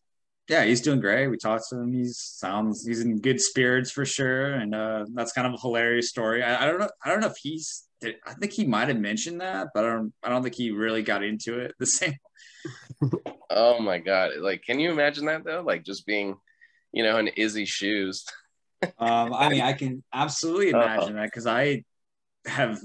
yeah, 0.49 0.63
he's 0.63 0.81
doing 0.81 0.99
great. 0.99 1.27
We 1.27 1.37
talked 1.37 1.65
to 1.69 1.77
him. 1.77 1.93
He 1.93 2.05
sounds 2.05 2.85
he's 2.85 3.01
in 3.01 3.21
good 3.21 3.39
spirits 3.39 3.91
for 3.91 4.03
sure, 4.03 4.55
and 4.55 4.73
uh, 4.73 5.05
that's 5.13 5.31
kind 5.31 5.45
of 5.47 5.53
a 5.53 5.61
hilarious 5.61 6.09
story. 6.09 6.43
I, 6.43 6.63
I 6.63 6.65
don't 6.65 6.79
know. 6.79 6.89
I 7.05 7.09
don't 7.09 7.21
know 7.21 7.27
if 7.27 7.37
he's. 7.37 7.83
I 8.03 8.33
think 8.39 8.53
he 8.53 8.65
might 8.65 8.87
have 8.87 8.99
mentioned 8.99 9.41
that, 9.41 9.67
but 9.73 9.85
I 9.85 9.89
don't. 9.89 10.13
I 10.23 10.29
don't 10.29 10.43
think 10.43 10.55
he 10.55 10.71
really 10.71 11.03
got 11.03 11.23
into 11.23 11.59
it 11.59 11.73
the 11.79 11.85
same. 11.85 12.15
Oh 13.51 13.79
my 13.79 13.97
god! 13.97 14.33
Like, 14.39 14.61
can 14.63 14.79
you 14.79 14.91
imagine 14.91 15.25
that 15.25 15.43
though? 15.43 15.63
Like, 15.65 15.83
just 15.83 16.05
being, 16.05 16.35
you 16.91 17.01
know, 17.03 17.17
in 17.17 17.27
Izzy's 17.29 17.69
shoes. 17.69 18.25
Um, 18.97 19.33
I 19.33 19.49
mean, 19.49 19.61
I 19.61 19.73
can 19.73 20.03
absolutely 20.13 20.69
imagine 20.69 21.15
that 21.15 21.25
because 21.25 21.45
I 21.45 21.83
have 22.45 22.79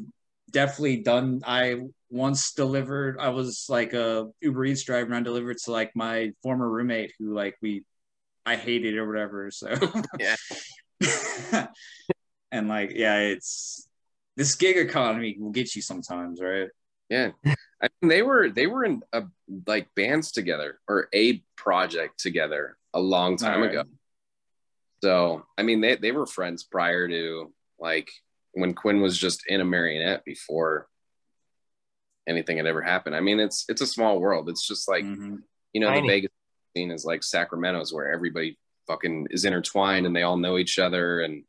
definitely 0.51 1.03
done. 1.03 1.43
I 1.47 1.83
once 2.11 2.53
delivered. 2.53 3.17
I 3.21 3.29
was 3.29 3.67
like 3.69 3.93
a 3.93 4.27
Uber 4.41 4.65
Eats 4.65 4.83
driver, 4.83 5.07
and 5.07 5.15
I 5.15 5.21
delivered 5.21 5.59
to 5.65 5.71
like 5.71 5.93
my 5.95 6.33
former 6.43 6.69
roommate 6.69 7.13
who 7.19 7.33
like 7.33 7.57
we, 7.63 7.85
I 8.45 8.57
hated 8.57 8.97
or 8.97 9.07
whatever. 9.07 9.53
So 9.53 9.69
Yeah. 10.19 10.37
and 12.51 12.69
like 12.69 12.91
yeah, 12.95 13.19
it's 13.19 13.89
this 14.37 14.55
gig 14.57 14.77
economy 14.77 15.37
will 15.39 15.51
get 15.51 15.75
you 15.77 15.83
sometimes, 15.83 16.41
right? 16.41 16.69
Yeah, 17.09 17.31
I 17.45 17.89
mean, 18.01 18.09
they 18.09 18.23
were 18.23 18.51
they 18.51 18.67
were 18.67 18.85
in 18.85 19.03
a, 19.13 19.25
like 19.67 19.95
bands 19.95 20.33
together 20.33 20.81
or 20.89 21.09
a 21.15 21.43
project 21.57 22.19
together 22.19 22.77
a 22.95 23.01
long 23.01 23.37
time 23.37 23.57
All 23.57 23.61
right. 23.67 23.71
ago. 23.71 23.85
So 25.03 25.45
I 25.59 25.63
mean, 25.63 25.81
they 25.81 25.97
they 25.97 26.13
were 26.13 26.27
friends 26.27 26.65
prior 26.65 27.07
to 27.09 27.53
like 27.79 28.11
when 28.53 28.73
Quinn 28.75 29.01
was 29.03 29.19
just 29.19 29.43
in 29.47 29.61
Amarionette 29.61 30.25
before 30.25 30.89
anything 32.27 32.57
had 32.57 32.67
ever 32.67 32.81
happened. 32.83 33.15
I 33.15 33.21
mean, 33.21 33.39
it's 33.39 33.65
it's 33.69 33.83
a 33.83 33.87
small 33.87 34.19
world. 34.19 34.49
It's 34.49 34.67
just 34.67 34.89
like 34.89 35.05
Mhm. 35.05 35.43
you 35.73 35.81
know 35.81 35.89
Tiny. 35.89 36.01
the 36.03 36.07
Vegas 36.09 36.31
scene 36.75 36.91
is 36.91 37.05
like 37.05 37.23
Sacramento's 37.23 37.93
where 37.93 38.11
everybody 38.11 38.59
fucking 38.87 39.29
is 39.31 39.45
intertwined 39.45 40.07
and 40.07 40.17
they 40.17 40.23
all 40.23 40.37
know 40.39 40.57
each 40.59 40.79
other. 40.79 41.21
And 41.21 41.45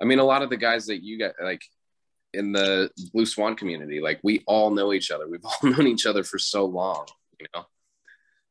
I 0.00 0.04
mean, 0.04 0.18
a 0.20 0.24
lot 0.24 0.42
of 0.42 0.50
the 0.50 0.56
guys 0.56 0.86
that 0.86 1.02
you 1.02 1.18
got 1.18 1.32
like 1.42 1.62
in 2.34 2.52
the 2.52 2.90
Blue 3.12 3.26
Swan 3.26 3.56
community, 3.56 4.00
like 4.00 4.20
we 4.22 4.42
all 4.46 4.70
know 4.70 4.92
each 4.92 5.10
other. 5.10 5.28
We've 5.28 5.44
all 5.44 5.70
known 5.70 5.86
each 5.86 6.06
other 6.06 6.24
for 6.24 6.38
so 6.38 6.64
long, 6.64 7.06
you 7.40 7.46
know. 7.54 7.64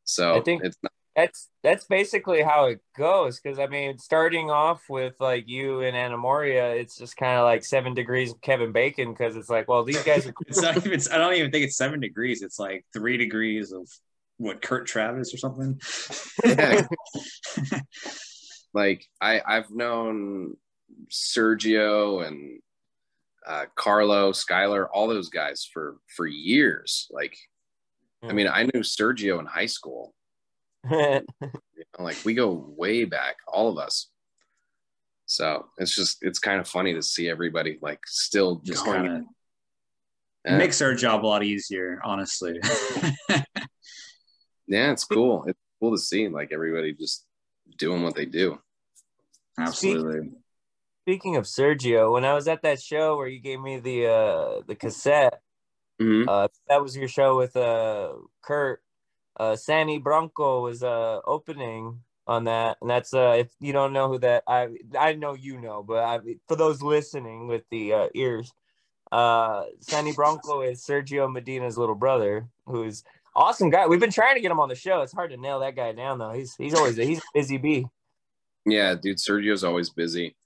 So 0.04 0.36
I 0.36 0.42
think- 0.42 0.64
it's 0.64 0.78
not, 0.84 0.92
That's 1.16 1.50
that's 1.62 1.86
basically 1.86 2.42
how 2.42 2.66
it 2.66 2.80
goes. 2.98 3.40
Because 3.40 3.60
I 3.60 3.68
mean, 3.68 4.00
starting 4.00 4.50
off 4.50 4.82
with 4.90 5.14
like 5.20 5.48
you 5.48 5.82
and 5.82 5.96
Anna 5.96 6.18
Moria, 6.18 6.72
it's 6.76 6.98
just 6.98 7.16
kind 7.16 7.38
of 7.38 7.44
like 7.44 7.64
seven 7.64 7.94
degrees 7.94 8.32
of 8.32 8.42
Kevin 8.42 8.72
Bacon. 8.72 9.12
Because 9.12 9.36
it's 9.36 9.50
like, 9.50 9.68
well, 9.68 9.84
these 9.84 10.02
guys 10.10 10.26
are 10.28 10.34
It's 10.48 10.62
not 10.62 10.78
even. 10.78 11.00
I 11.12 11.18
don't 11.18 11.36
even 11.36 11.52
think 11.52 11.66
it's 11.66 11.78
seven 11.78 12.00
degrees. 12.00 12.42
It's 12.42 12.58
like 12.60 12.86
three 12.94 13.18
degrees 13.18 13.72
of 13.72 13.88
what 14.38 14.62
Kurt 14.62 14.88
Travis 14.88 15.34
or 15.34 15.38
something. 15.38 15.80
Yeah. 16.44 16.88
like 18.74 19.06
I 19.22 19.42
I've 19.46 19.70
known 19.70 20.58
Sergio 21.10 22.26
and 22.28 22.60
uh, 23.48 23.66
Carlo, 23.76 24.32
Skylar, 24.32 24.88
all 24.94 25.08
those 25.08 25.30
guys 25.30 25.68
for 25.72 25.98
for 26.16 26.26
years. 26.28 27.08
Like, 27.12 27.36
I 28.24 28.28
Hmm. 28.30 28.36
mean, 28.36 28.48
I 28.48 28.64
knew 28.64 28.82
Sergio 28.82 29.40
in 29.40 29.46
high 29.46 29.66
school, 29.66 30.14
You 30.90 31.22
know, 31.98 32.04
like 32.06 32.18
we 32.24 32.34
go 32.34 32.52
way 32.78 33.04
back, 33.06 33.38
all 33.48 33.70
of 33.70 33.78
us. 33.78 34.10
So 35.26 35.66
it's 35.78 35.96
just 35.96 36.18
it's 36.22 36.40
kind 36.40 36.60
of 36.60 36.68
funny 36.68 36.94
to 36.94 37.02
see 37.02 37.30
everybody 37.30 37.80
like 37.82 38.00
still 38.06 38.58
Just 38.64 38.86
kind 38.86 39.08
of 39.08 39.24
Yeah. 40.46 40.58
makes 40.58 40.82
our 40.82 40.94
job 40.94 41.26
a 41.26 41.28
lot 41.28 41.44
easier, 41.44 42.00
honestly. 42.04 42.60
yeah, 44.68 44.92
it's 44.92 45.06
cool. 45.06 45.46
It's 45.48 45.60
cool 45.80 45.92
to 45.92 45.98
see 45.98 46.28
like 46.28 46.52
everybody 46.52 46.94
just 46.94 47.26
doing 47.78 48.04
what 48.04 48.16
they 48.16 48.26
do. 48.26 48.60
Absolutely. 49.58 50.20
Speaking 50.20 50.43
of 51.08 51.44
Sergio, 51.46 52.14
when 52.14 52.24
I 52.24 52.34
was 52.34 52.48
at 52.48 52.62
that 52.62 52.82
show 52.82 53.18
where 53.18 53.28
you 53.28 53.40
gave 53.40 53.60
me 53.60 53.80
the 53.80 54.08
uh 54.08 54.62
the 54.66 54.76
cassette, 54.76 55.42
Mhm. 56.02 56.28
uh 56.28 56.48
that 56.70 56.82
was 56.82 56.96
your 56.96 57.08
show 57.08 57.38
with 57.38 57.56
uh 57.56 58.14
Kurt. 58.42 58.82
Uh 59.38 59.56
Sandy 59.56 59.98
Bronco 59.98 60.62
was 60.64 60.82
uh 60.84 61.20
opening 61.26 62.00
on 62.26 62.46
that. 62.46 62.78
And 62.82 62.90
that's 62.90 63.14
uh 63.14 63.36
if 63.38 63.52
you 63.60 63.74
don't 63.74 63.92
know 63.94 64.08
who 64.08 64.20
that 64.20 64.44
I 64.48 64.70
I 64.98 65.14
know 65.14 65.34
you 65.34 65.60
know, 65.60 65.84
but 65.84 66.04
I 66.04 66.20
for 66.48 66.56
those 66.56 66.82
listening 66.82 67.48
with 67.48 67.64
the 67.70 67.94
uh 67.94 68.08
ears, 68.16 68.52
uh 69.12 69.66
Sandy 69.82 70.14
Bronco 70.14 70.62
is 70.62 70.86
Sergio 70.86 71.32
Medina's 71.32 71.78
little 71.78 71.96
brother, 71.96 72.48
who's 72.66 73.04
awesome 73.36 73.70
guy. 73.70 73.88
We've 73.88 74.00
been 74.00 74.12
trying 74.12 74.36
to 74.36 74.42
get 74.42 74.52
him 74.52 74.60
on 74.62 74.70
the 74.70 74.76
show. 74.76 75.02
It's 75.02 75.14
hard 75.14 75.32
to 75.32 75.38
nail 75.38 75.60
that 75.60 75.76
guy 75.76 75.92
down 75.92 76.20
though. 76.20 76.32
He's 76.32 76.56
he's 76.56 76.74
always 76.74 76.96
he's 76.96 77.20
a 77.20 77.22
busy 77.34 77.58
bee. 77.58 77.88
Yeah, 78.66 78.96
dude, 78.96 79.18
Sergio's 79.18 79.66
always 79.66 79.90
busy. 79.90 80.38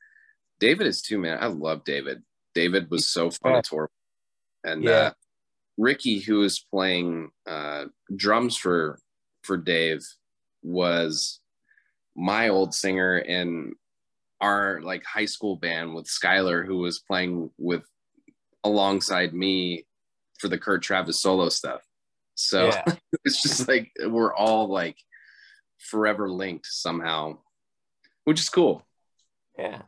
David 0.60 0.88
is 0.88 1.02
too, 1.02 1.18
man. 1.20 1.38
I 1.42 1.48
love 1.48 1.84
David. 1.84 2.24
David 2.56 2.90
was 2.90 3.08
so 3.08 3.30
fun 3.30 3.54
to 3.54 3.62
tour. 3.62 3.90
with. 4.64 4.72
And 4.74 4.84
Yeah. 4.84 4.92
uh 4.92 5.12
Ricky, 5.78 6.20
who 6.20 6.42
is 6.44 6.60
playing 6.60 7.30
uh 7.46 7.86
drums 8.16 8.58
for 8.58 9.00
for 9.44 9.58
Dave, 9.58 10.04
was 10.64 11.40
my 12.16 12.50
old 12.50 12.74
singer 12.74 13.18
in 13.20 13.74
our 14.42 14.82
like 14.82 15.04
high 15.06 15.26
school 15.26 15.56
band 15.56 15.94
with 15.96 16.06
Skylar, 16.08 16.66
who 16.66 16.78
was 16.78 17.00
playing 17.00 17.52
with 17.58 17.84
alongside 18.64 19.34
me 19.34 19.86
for 20.40 20.48
the 20.48 20.58
Kurt 20.58 20.82
Travis 20.84 21.20
solo 21.22 21.50
stuff. 21.50 21.82
So 22.36 22.68
Yeah. 22.68 22.84
it's 23.26 23.42
just 23.42 23.68
like 23.68 23.92
we're 24.06 24.34
all 24.34 24.68
like 24.68 24.98
forever 25.78 26.28
linked 26.30 26.66
somehow, 26.66 27.38
which 28.24 28.40
is 28.40 28.50
cool. 28.50 28.84
Yeah. 29.58 29.84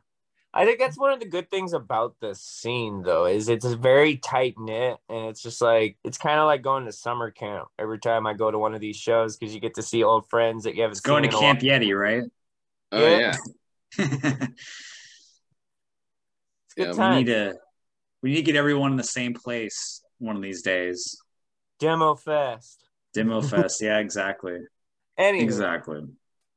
I 0.60 0.66
think 0.66 0.78
that's 0.78 1.00
one 1.00 1.14
of 1.14 1.22
the 1.22 1.26
good 1.26 1.50
things 1.50 1.72
about 1.72 2.20
this 2.20 2.42
scene 2.42 3.02
though, 3.02 3.26
is 3.26 3.48
it's 3.48 3.66
very 3.66 4.18
tight 4.18 4.56
knit 4.58 4.98
and 5.08 5.28
it's 5.28 5.42
just 5.42 5.62
like 5.62 5.96
it's 6.04 6.18
kind 6.18 6.38
of 6.38 6.48
like 6.48 6.62
going 6.62 6.84
to 6.84 6.92
summer 6.92 7.32
camp 7.32 7.70
every 7.80 7.98
time 7.98 8.28
I 8.28 8.34
go 8.34 8.52
to 8.52 8.60
one 8.60 8.76
of 8.76 8.82
these 8.82 8.98
shows 8.98 9.38
because 9.38 9.56
you 9.56 9.62
get 9.62 9.76
to 9.76 9.82
see 9.82 10.04
old 10.04 10.28
friends 10.28 10.66
that 10.66 10.76
you 10.76 10.82
haven't 10.82 10.98
It's 10.98 11.00
going 11.00 11.24
to 11.24 11.32
seen 11.32 11.46
in 11.46 11.56
a 11.56 11.60
Camp 11.60 11.62
Yeti, 11.62 11.98
right? 11.98 12.24
Oh 12.92 13.00
Yeah. 13.00 13.38
yeah. 13.98 14.08
It's 16.66 16.74
good 16.76 16.98
Yeah, 16.98 17.10
we 17.10 17.10
we 17.10 17.16
need 17.24 17.28
to 17.28 17.54
we 18.22 18.30
need 18.32 18.36
to 18.36 18.42
get 18.42 18.58
everyone 18.58 18.92
in 18.92 18.98
the 18.98 19.04
same 19.04 19.34
place 19.34 20.04
one 20.18 20.36
of 20.36 20.42
these 20.42 20.62
days. 20.62 21.18
Demo 21.80 22.16
fest. 22.16 22.84
Demo 23.14 23.42
Fest. 23.54 23.82
Yeah, 23.82 24.00
exactly. 24.00 24.58
Anyway, 25.18 25.44
Exactly. 25.44 26.02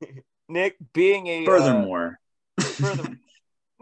Nick 0.49 0.77
being 0.93 1.29
a 1.29 1.43
uh, 1.43 1.47
Furthermore, 1.47 2.19
further, 2.61 3.17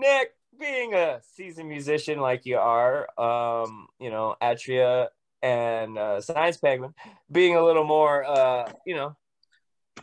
Nick 0.01 0.35
being 0.59 0.95
a 0.95 1.21
seasoned 1.23 1.69
musician 1.69 2.19
like 2.19 2.47
you 2.47 2.59
are, 2.59 3.09
um, 3.21 3.87
you 3.99 4.11
know, 4.11 4.37
Atria 4.43 5.09
and 5.43 5.97
uh, 5.99 6.21
Science 6.21 6.57
Penguin, 6.57 6.95
being 7.31 7.57
a 7.57 7.65
little 7.65 7.85
more, 7.85 8.25
uh, 8.25 8.71
you 8.87 8.97
know, 8.97 9.17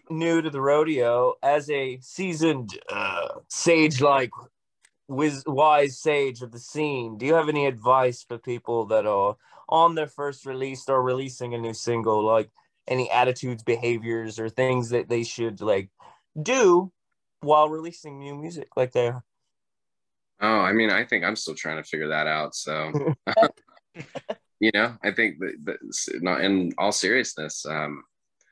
new 0.10 0.42
to 0.42 0.50
the 0.50 0.62
rodeo 0.62 1.34
as 1.42 1.70
a 1.70 2.00
seasoned 2.02 2.78
uh, 2.90 3.28
sage 3.50 4.00
like 4.00 4.32
wiz- 5.08 5.44
wise 5.48 6.00
sage 6.00 6.42
of 6.42 6.52
the 6.52 6.60
scene 6.60 7.18
do 7.18 7.26
you 7.26 7.34
have 7.34 7.50
any 7.50 7.66
advice 7.66 8.24
for 8.24 8.38
people 8.38 8.86
that 8.86 9.06
are 9.06 9.36
on 9.70 9.96
their 9.96 10.08
first 10.08 10.46
release 10.46 10.88
or 10.88 11.02
releasing 11.02 11.54
a 11.54 11.58
new 11.58 11.74
single? 11.74 12.24
Like 12.24 12.50
any 12.88 13.10
attitudes 13.12 13.64
behaviors 13.64 14.40
or 14.40 14.50
things 14.50 14.90
that 14.90 15.10
they 15.10 15.24
should 15.24 15.62
like 15.62 15.90
do 16.42 16.92
while 17.42 17.70
releasing 17.70 18.20
new 18.20 18.36
music? 18.36 18.70
Like 18.76 18.94
they 18.94 19.08
are 19.08 19.24
Oh, 20.40 20.60
I 20.60 20.72
mean, 20.74 20.90
I 20.90 21.04
think 21.04 21.24
I'm 21.24 21.36
still 21.36 21.56
trying 21.56 21.78
to 21.78 21.90
figure 21.90 22.10
that 22.10 22.28
out. 22.28 22.56
So, 22.56 22.92
you 24.60 24.72
know, 24.74 24.96
I 25.04 25.12
think 25.12 25.40
that, 25.40 25.78
not 26.22 26.42
in 26.42 26.74
all 26.78 26.92
seriousness, 26.92 27.66
um, 27.66 28.04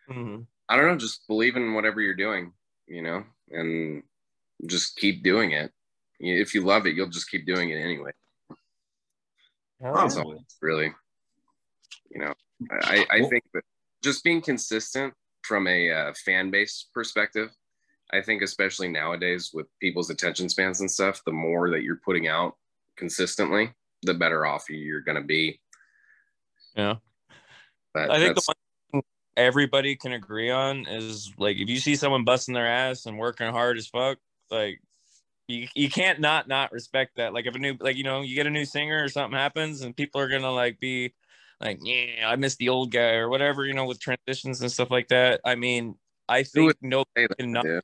Mhm. 0.10 0.46
I 0.70 0.78
don't 0.78 0.88
know, 0.88 0.98
just 0.98 1.28
believe 1.28 1.56
in 1.56 1.74
whatever 1.74 2.02
you're 2.02 2.16
doing, 2.16 2.54
you 2.88 3.02
know, 3.02 3.24
and 3.52 4.04
just 4.66 4.98
keep 4.98 5.24
doing 5.24 5.52
it. 5.52 5.72
If 6.20 6.56
you 6.56 6.62
love 6.62 6.86
it, 6.86 6.96
you'll 6.96 7.10
just 7.10 7.30
keep 7.30 7.46
doing 7.46 7.70
it 7.70 7.78
anyway. 7.78 8.12
That's 9.80 10.18
all, 10.18 10.44
really. 10.62 10.94
You 12.10 12.20
know, 12.20 12.34
I, 12.72 13.06
I 13.10 13.20
think 13.26 13.44
that 13.54 13.64
just 14.02 14.24
being 14.24 14.42
consistent 14.42 15.14
from 15.44 15.68
a 15.68 15.92
uh, 15.92 16.14
fan 16.26 16.50
base 16.50 16.88
perspective, 16.94 17.52
I 18.14 18.22
think 18.22 18.42
especially 18.42 18.88
nowadays 18.88 19.52
with 19.54 19.68
people's 19.80 20.10
attention 20.10 20.50
spans 20.50 20.80
and 20.82 20.90
stuff, 20.90 21.22
the 21.26 21.32
more 21.32 21.70
that 21.72 21.84
you're 21.84 22.02
putting 22.04 22.28
out 22.28 22.56
consistently, 22.96 23.74
the 24.04 24.14
better 24.14 24.46
off 24.46 24.70
you're 24.70 25.02
going 25.02 25.18
to 25.18 25.24
be. 25.24 25.60
Yeah. 26.76 26.96
But 27.94 28.12
I 28.12 28.20
think 28.20 28.36
the 28.36 28.44
one 28.46 28.56
thing 28.92 29.04
everybody 29.38 29.96
can 29.96 30.14
agree 30.14 30.52
on 30.52 30.86
is 30.88 31.32
like 31.38 31.58
if 31.58 31.70
you 31.70 31.78
see 31.78 31.96
someone 31.96 32.26
busting 32.26 32.54
their 32.54 32.68
ass 32.68 33.06
and 33.06 33.18
working 33.18 33.52
hard 33.52 33.78
as 33.78 33.88
fuck, 33.88 34.18
like 34.52 34.82
you, 35.48 35.68
you 35.76 35.90
can't 35.90 36.20
not 36.20 36.48
not 36.48 36.72
respect 36.72 37.16
that. 37.18 37.34
Like 37.34 37.46
if 37.46 37.56
a 37.56 37.60
new 37.60 37.76
like 37.80 37.96
you 37.96 38.04
know 38.04 38.22
you 38.22 38.36
get 38.36 38.48
a 38.48 38.52
new 38.52 38.66
singer 38.66 39.04
or 39.04 39.08
something 39.08 39.38
happens 39.38 39.82
and 39.82 39.96
people 39.96 40.20
are 40.20 40.28
gonna 40.28 40.52
like 40.52 40.80
be 40.80 41.14
like 41.62 41.80
yeah 41.84 42.28
I 42.30 42.36
miss 42.36 42.56
the 42.58 42.70
old 42.70 42.92
guy 42.92 43.14
or 43.14 43.30
whatever 43.30 43.66
you 43.66 43.74
know 43.74 43.86
with 43.86 44.00
transitions 44.00 44.62
and 44.62 44.72
stuff 44.72 44.92
like 44.92 45.08
that. 45.08 45.40
I 45.46 45.56
mean 45.56 45.96
I 46.28 46.44
think 46.44 46.74
no 46.82 47.06
say 47.16 47.28
that, 47.28 47.38
can 47.38 47.52
not, 47.52 47.64
dude. 47.64 47.82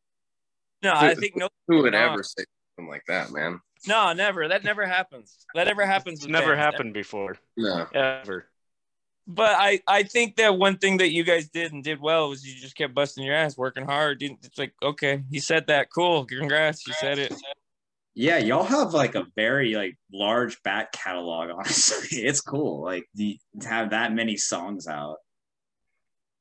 No 0.84 0.94
I 0.94 1.16
think 1.16 1.36
no 1.36 1.50
Who 1.68 1.82
would 1.84 1.94
no. 1.94 2.00
ever 2.00 2.24
say 2.24 2.44
something 2.76 2.90
like 2.90 3.04
that, 3.08 3.32
man? 3.32 3.60
no 3.88 4.14
never 4.14 4.48
that 4.48 4.64
never 4.64 4.86
happens 4.86 5.46
that 5.56 5.66
never 5.68 5.86
happens 5.86 6.22
with 6.22 6.30
never 6.32 6.56
bands. 6.56 6.60
Eh? 6.60 6.64
happened 6.64 6.94
before, 6.94 7.38
No. 7.58 7.88
ever. 7.94 8.48
But 9.28 9.52
I, 9.58 9.80
I 9.88 10.04
think 10.04 10.36
that 10.38 10.58
one 10.58 10.78
thing 10.78 10.98
that 10.98 11.12
you 11.12 11.24
guys 11.24 11.48
did 11.50 11.72
and 11.72 11.84
did 11.84 12.02
well 12.02 12.28
was 12.30 12.46
you 12.46 12.60
just 12.60 12.76
kept 12.76 12.96
busting 12.96 13.24
your 13.24 13.36
ass, 13.36 13.56
working 13.56 13.86
hard. 13.86 14.20
Didn't- 14.20 14.40
It's 14.44 14.58
like, 14.58 14.74
okay, 14.82 15.24
you 15.30 15.40
said 15.40 15.68
that. 15.68 15.90
Cool. 15.94 16.26
Congrats. 16.26 16.86
You 16.88 16.94
said 16.94 17.20
it. 17.20 17.32
yeah, 18.16 18.40
y'all 18.40 18.64
have 18.64 18.94
like 18.96 19.14
a 19.16 19.26
very 19.36 19.76
like 19.76 19.96
large 20.12 20.62
back 20.64 20.92
catalog. 20.92 21.50
Honestly, 21.56 22.18
it's 22.24 22.42
cool. 22.42 22.84
Like 22.84 23.06
the, 23.14 23.40
to 23.62 23.68
have 23.70 23.92
that 23.92 24.12
many 24.12 24.38
songs 24.38 24.88
out. 24.88 25.18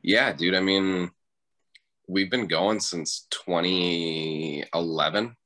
Yeah, 0.02 0.32
dude. 0.32 0.54
I 0.54 0.60
mean, 0.60 1.10
we've 2.10 2.30
been 2.30 2.46
going 2.46 2.80
since 2.80 3.26
2011. 3.30 5.36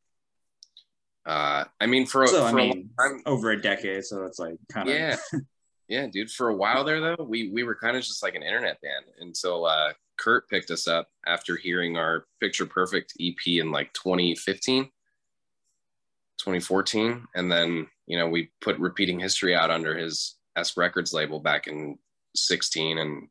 Uh, 1.27 1.65
I 1.81 1.87
mean, 1.87 2.07
for, 2.07 2.27
So 2.27 2.41
for 2.41 2.45
I 2.45 2.51
a 2.51 2.53
long 2.53 2.57
mean, 2.57 2.91
time, 2.99 3.23
over 3.27 3.51
a 3.51 3.61
decade. 3.61 4.05
So 4.05 4.25
it's 4.25 4.39
like 4.39 4.57
kind 4.73 4.89
of 4.89 4.95
yeah 4.95 5.17
yeah 5.89 6.07
dude 6.07 6.31
for 6.31 6.49
a 6.49 6.57
while 6.57 6.85
there 6.85 7.01
though 7.01 7.25
we 7.25 7.51
we 7.51 7.63
were 7.63 7.75
kind 7.75 7.97
of 7.97 8.03
just 8.03 8.23
like 8.23 8.35
an 8.35 8.43
internet 8.43 8.81
band 8.81 9.05
until 9.21 9.67
uh 9.67 9.93
kurt 10.19 10.49
picked 10.49 10.71
us 10.71 10.89
up 10.89 11.09
after 11.27 11.57
hearing 11.57 11.97
our 11.97 12.25
picture 12.41 12.65
perfect 12.65 13.13
ep 13.21 13.47
in 13.47 13.71
like 13.71 13.93
2015 13.93 14.85
2014 14.85 17.27
and 17.35 17.53
then 17.53 17.87
you 18.07 18.17
know 18.17 18.29
we 18.29 18.51
put 18.61 18.79
repeating 18.79 19.21
history 19.21 19.55
out 19.55 19.71
under 19.71 19.97
his 19.97 20.37
s 20.57 20.77
records 20.77 21.13
label 21.13 21.39
back 21.39 21.67
in 21.67 21.99
16 22.35 22.99
and 22.99 23.29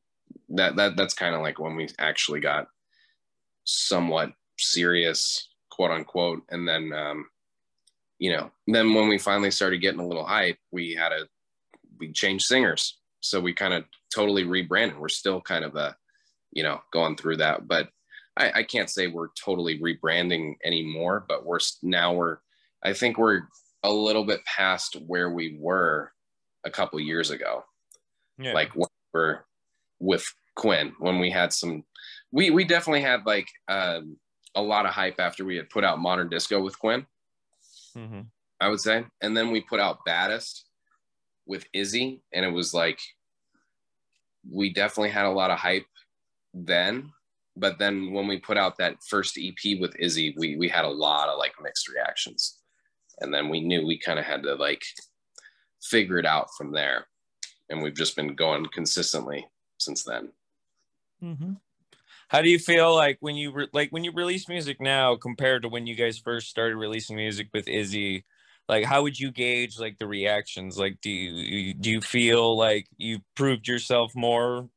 that 0.50 0.76
that 0.76 0.96
that's 0.96 1.14
kind 1.14 1.34
of 1.34 1.42
like 1.42 1.60
when 1.60 1.76
we 1.76 1.88
actually 2.00 2.40
got 2.40 2.68
somewhat 3.66 4.32
serious 4.60 5.50
quote 5.72 5.92
unquote 5.92 6.42
and 6.50 6.68
then 6.68 6.94
um 6.94 7.26
you 8.20 8.32
know 8.32 8.52
then 8.68 8.94
when 8.94 9.08
we 9.08 9.18
finally 9.18 9.52
started 9.52 9.82
getting 9.82 10.00
a 10.00 10.08
little 10.08 10.26
hype 10.26 10.58
we 10.72 10.94
had 10.94 11.12
a 11.12 11.28
we 12.00 12.12
changed 12.12 12.46
singers. 12.46 13.00
So 13.22 13.40
we 13.40 13.54
kind 13.54 13.74
of 13.74 13.86
totally 14.14 14.44
rebranded. 14.44 15.00
We're 15.00 15.10
still 15.10 15.42
kind 15.42 15.64
of 15.64 15.76
a 15.76 15.96
you 16.52 16.64
know 16.64 16.82
going 16.92 17.16
through 17.16 17.38
that. 17.38 17.68
But 17.68 17.90
I, 18.38 18.52
I 18.56 18.64
can't 18.64 18.90
say 18.90 19.08
we're 19.08 19.30
totally 19.30 19.80
rebranding 19.80 20.56
anymore 20.66 21.24
but 21.28 21.46
we're 21.46 21.60
now 21.84 22.14
we're 22.14 22.40
i 22.82 22.92
think 22.92 23.20
we're 23.20 23.44
a 23.84 23.92
little 23.92 24.24
bit 24.26 24.44
past 24.46 24.96
where 25.06 25.30
we 25.30 25.56
were 25.60 26.12
a 26.66 26.72
couple 26.72 27.00
years 27.00 27.30
ago. 27.30 27.64
Yeah. 28.40 28.54
like 28.54 28.72
when 28.74 28.88
we 29.14 29.20
we're 29.20 29.40
with 30.00 30.26
quinn 30.56 30.94
when 30.98 31.20
we 31.20 31.30
had 31.30 31.54
some 31.54 31.84
we 32.34 32.50
we 32.50 32.66
definitely 32.66 33.02
had 33.02 33.26
like 33.26 33.48
um, 33.70 34.18
a 34.56 34.62
lot 34.62 34.86
of 34.86 34.92
hype 34.92 35.20
after 35.20 35.46
we 35.46 35.56
had 35.56 35.70
put 35.70 35.86
out 35.86 36.00
modern 36.00 36.28
disco 36.28 36.62
with 36.62 36.78
quinn. 36.78 37.06
Hmm 37.96 38.22
I 38.64 38.70
would 38.70 38.80
say. 38.80 39.06
And 39.22 39.36
then 39.36 39.52
we 39.52 39.60
put 39.60 39.82
out 39.82 40.06
Baddest 40.06 40.66
with 41.46 41.66
Izzy, 41.74 42.22
and 42.34 42.46
it 42.46 42.52
was 42.52 42.74
like 42.74 43.00
we 44.50 44.74
definitely 44.74 45.10
had 45.10 45.26
a 45.26 45.32
lot 45.32 45.52
of 45.52 45.60
hype 45.60 45.86
then, 46.54 47.12
but 47.58 47.78
then 47.78 48.14
when 48.14 48.28
we 48.28 48.40
put 48.40 48.58
out 48.58 48.78
that 48.78 48.98
first 49.08 49.38
ep 49.38 49.80
with 49.80 49.96
izzy 49.98 50.34
we 50.38 50.58
we 50.58 50.68
had 50.68 50.86
a 50.86 50.90
lot 50.90 51.30
of 51.30 51.38
like 51.40 51.54
mixed 51.62 51.90
reactions. 51.90 52.60
And 53.20 53.34
then 53.34 53.50
we 53.50 53.62
knew 53.62 53.86
we 53.86 53.98
kind 53.98 54.20
of 54.20 54.26
had 54.26 54.44
to 54.44 54.56
like 54.56 54.84
figure 55.82 56.18
it 56.18 56.26
out 56.26 56.48
from 56.58 56.72
there. 56.72 57.08
And 57.70 57.82
we've 57.82 57.96
just 57.96 58.16
been 58.16 58.36
going 58.36 58.66
consistently 58.74 59.46
since 59.78 60.04
then. 60.04 60.32
Mm-hmm. 61.24 61.54
How 62.30 62.42
do 62.42 62.50
you 62.50 62.60
feel 62.60 62.96
like 62.96 63.18
when 63.20 63.36
you 63.36 63.52
re- 63.52 63.70
like 63.74 63.90
when 63.92 64.04
you 64.04 64.12
release 64.12 64.48
music 64.50 64.82
now 64.82 65.16
compared 65.16 65.64
to 65.64 65.70
when 65.70 65.88
you 65.88 65.96
guys 65.96 66.18
first 66.18 66.50
started 66.50 66.76
releasing 66.76 67.16
music 67.16 67.48
with 67.54 67.68
Izzy? 67.68 68.26
Like, 68.70 68.86
how 68.86 69.04
would 69.04 69.20
you 69.20 69.32
gauge 69.32 69.78
like 69.78 70.00
the 70.00 70.08
reactions? 70.08 70.78
Like, 70.78 71.00
do 71.02 71.10
you 71.10 71.74
do 71.74 71.90
you 71.92 72.02
feel 72.02 72.58
like 72.58 72.88
you 72.98 73.20
proved 73.36 73.68
yourself 73.68 74.14
more 74.16 74.70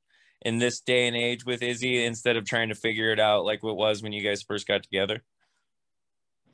in 0.43 0.59
this 0.59 0.81
day 0.81 1.07
and 1.07 1.17
age 1.17 1.45
with 1.47 1.63
Izzy 1.63 2.05
instead 2.05 2.37
of 2.37 2.45
trying 2.45 2.69
to 2.69 2.75
figure 2.75 3.11
it 3.11 3.21
out 3.21 3.45
like 3.45 3.63
what 3.63 3.77
was 3.77 4.03
when 4.03 4.13
you 4.13 4.23
guys 4.23 4.43
first 4.43 4.67
got 4.67 4.83
together? 4.83 5.23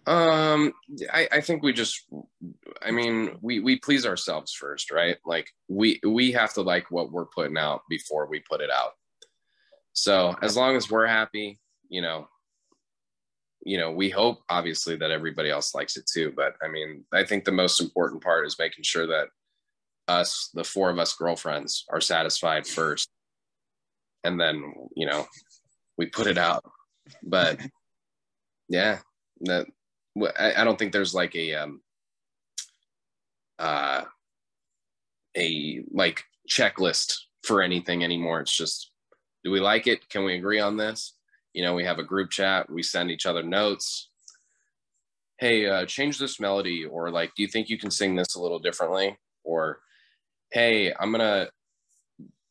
Um, 0.07 0.73
I, 1.13 1.29
I 1.31 1.41
think 1.41 1.63
we 1.63 1.73
just, 1.73 2.01
I 2.83 2.91
mean, 2.91 3.39
we 3.41 3.61
we 3.61 3.79
please 3.79 4.05
ourselves 4.05 4.53
first, 4.53 4.91
right? 4.91 5.17
Like 5.25 5.49
we 5.69 6.01
we 6.05 6.33
have 6.33 6.53
to 6.55 6.63
like 6.63 6.91
what 6.91 7.13
we're 7.13 7.27
putting 7.27 7.57
out 7.57 7.83
before 7.89 8.27
we 8.29 8.41
put 8.41 8.61
it 8.61 8.71
out. 8.71 8.93
So 9.93 10.35
as 10.43 10.57
long 10.57 10.77
as 10.77 10.91
we're 10.91 11.07
happy, 11.07 11.59
you 11.89 12.03
know, 12.03 12.29
you 13.65 13.79
know, 13.79 13.93
we 13.93 14.11
hope 14.11 14.43
obviously 14.49 14.97
that 14.97 15.11
everybody 15.11 15.51
else 15.51 15.75
likes 15.75 15.97
it 15.97 16.07
too. 16.13 16.33
But 16.35 16.55
I 16.63 16.69
mean, 16.69 17.05
I 17.13 17.25
think 17.25 17.45
the 17.45 17.53
most 17.53 17.81
important 17.81 18.23
part 18.23 18.47
is 18.47 18.59
making 18.59 18.85
sure 18.85 19.07
that 19.07 19.29
us, 20.09 20.51
the 20.55 20.65
four 20.65 20.91
of 20.91 20.99
us 20.99 21.15
girlfriends, 21.15 21.85
are 21.91 22.01
satisfied 22.01 22.67
first, 22.67 23.09
and 24.25 24.41
then 24.41 24.75
you 24.97 25.07
know, 25.07 25.27
we 25.97 26.07
put 26.07 26.27
it 26.27 26.39
out. 26.39 26.65
But 27.23 27.61
yeah, 28.69 28.99
that 29.43 29.67
I, 30.39 30.55
I 30.59 30.65
don't 30.65 30.79
think 30.79 30.93
there's 30.93 31.15
like 31.15 31.35
a 31.37 31.55
um 31.55 31.81
uh 33.59 34.03
a 35.37 35.85
like 35.93 36.25
checklist 36.51 37.15
for 37.45 37.63
anything 37.63 38.03
anymore. 38.03 38.41
It's 38.41 38.57
just 38.57 38.92
do 39.45 39.51
we 39.51 39.61
like 39.61 39.87
it? 39.87 40.09
Can 40.09 40.25
we 40.25 40.35
agree 40.35 40.61
on 40.61 40.77
this? 40.77 41.15
You 41.53 41.63
know, 41.63 41.75
we 41.75 41.85
have 41.85 41.99
a 41.99 42.05
group 42.05 42.31
chat, 42.31 42.71
we 42.71 42.83
send 42.83 43.11
each 43.11 43.27
other 43.27 43.43
notes. 43.43 44.09
Hey, 45.39 45.67
uh, 45.67 45.85
change 45.87 46.19
this 46.19 46.39
melody, 46.39 46.85
or 46.85 47.11
like, 47.11 47.35
do 47.35 47.43
you 47.43 47.49
think 47.49 47.69
you 47.69 47.79
can 47.79 47.91
sing 47.91 48.15
this 48.15 48.37
a 48.37 48.41
little 48.41 48.61
differently? 48.61 49.19
Or, 49.45 49.81
hey, 50.53 50.93
I'm 50.99 51.11
gonna 51.11 51.49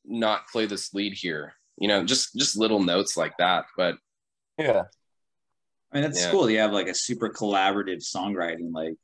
not 0.06 0.48
play 0.48 0.66
this 0.66 0.94
lead 0.94 1.14
here. 1.14 1.54
You 1.78 1.88
know, 1.88 2.04
just 2.04 2.36
just 2.36 2.58
little 2.58 2.84
notes 2.84 3.16
like 3.16 3.38
that. 3.38 3.66
But 3.78 3.96
Yeah. 4.58 4.84
I 5.92 5.96
mean, 5.96 6.04
that's 6.04 6.22
Yeah. 6.22 6.32
cool. 6.32 6.50
You 6.50 6.60
have 6.60 6.74
like 6.74 6.88
a 6.88 6.94
super 6.96 7.30
collaborative 7.30 8.04
songwriting 8.04 8.74
like 8.74 8.96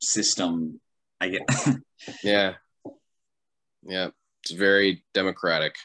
system. 0.00 0.80
I 1.20 1.28
get. 1.28 1.42
yeah, 2.24 2.54
yeah, 3.82 4.10
it's 4.42 4.52
very 4.52 5.04
democratic. 5.14 5.76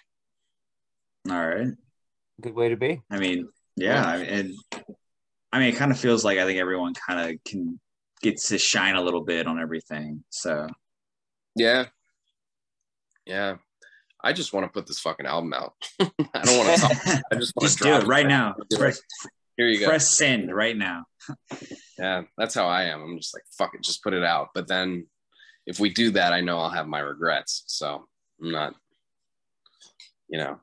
All 1.30 1.47
right. 1.47 1.67
Good 2.41 2.55
way 2.55 2.69
to 2.69 2.78
be. 2.78 3.01
I 3.09 3.19
mean, 3.19 3.47
yeah, 3.76 4.03
I 4.03 4.17
mean, 4.17 4.26
and 4.28 4.53
I 5.51 5.59
mean, 5.59 5.69
it 5.69 5.78
kind 5.78 5.91
of 5.91 5.99
feels 5.99 6.26
like 6.26 6.38
I 6.39 6.45
think 6.45 6.59
everyone 6.59 6.93
kind 6.93 7.32
of 7.32 7.43
can 7.43 7.80
gets 8.22 8.49
to 8.49 8.57
shine 8.57 8.95
a 8.95 9.01
little 9.01 9.24
bit 9.24 9.47
on 9.47 9.59
everything. 9.59 10.24
So 10.30 10.67
Yeah, 11.55 11.86
yeah. 13.26 13.57
I 14.24 14.34
just 14.34 14.53
want 14.53 14.65
to 14.65 14.72
put 14.72 14.86
this 14.86 14.99
fucking 14.99 15.26
album 15.26 15.53
out. 15.53 15.74
I 15.99 16.41
don't 16.43 16.57
want 16.57 16.76
to 16.76 16.82
talk. 16.82 17.22
I 17.32 17.36
just 17.36 17.53
want 17.55 17.61
just 17.61 17.78
to 17.80 17.84
do 17.86 17.93
it 17.95 18.05
right 18.05 18.28
now. 18.28 18.53
Press, 18.78 19.01
Here 19.57 19.67
you 19.67 19.80
go. 19.80 19.88
press 19.88 20.15
send 20.15 20.53
right 20.53 20.78
now. 20.78 21.05
Yeah, 21.97 22.24
that's 22.38 22.53
how 22.53 22.67
I 22.67 22.84
am. 22.84 23.01
I'm 23.01 23.17
just 23.17 23.34
like, 23.36 23.43
fuck 23.57 23.74
it, 23.74 23.82
just 23.84 24.03
put 24.03 24.13
it 24.13 24.24
out. 24.24 24.49
But 24.53 24.67
then 24.67 25.07
if 25.65 25.80
we 25.80 25.89
do 25.89 26.11
that, 26.11 26.34
I 26.34 26.41
know 26.41 26.59
I'll 26.59 26.69
have 26.69 26.88
my 26.88 26.99
regrets. 26.99 27.63
So 27.65 28.05
I'm 28.41 28.51
not, 28.51 28.76
you 30.30 30.38
know, 30.38 30.59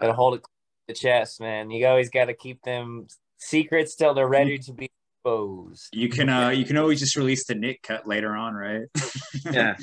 Gotta 0.00 0.12
hold 0.12 0.34
it 0.34 0.42
to 0.42 0.48
the 0.88 0.94
chest, 0.94 1.40
man. 1.40 1.70
You 1.70 1.86
always 1.86 2.10
got 2.10 2.26
to 2.26 2.34
keep 2.34 2.62
them 2.62 3.06
secrets 3.38 3.94
till 3.94 4.14
they're 4.14 4.28
ready 4.28 4.58
to 4.58 4.72
be 4.72 4.90
exposed. 5.28 5.88
You 5.92 6.08
can 6.08 6.28
uh 6.28 6.50
you 6.50 6.64
can 6.64 6.76
always 6.76 7.00
just 7.00 7.16
release 7.16 7.46
the 7.46 7.54
Nick 7.54 7.82
cut 7.82 8.06
later 8.06 8.34
on, 8.34 8.54
right? 8.54 8.86
yeah. 9.50 9.76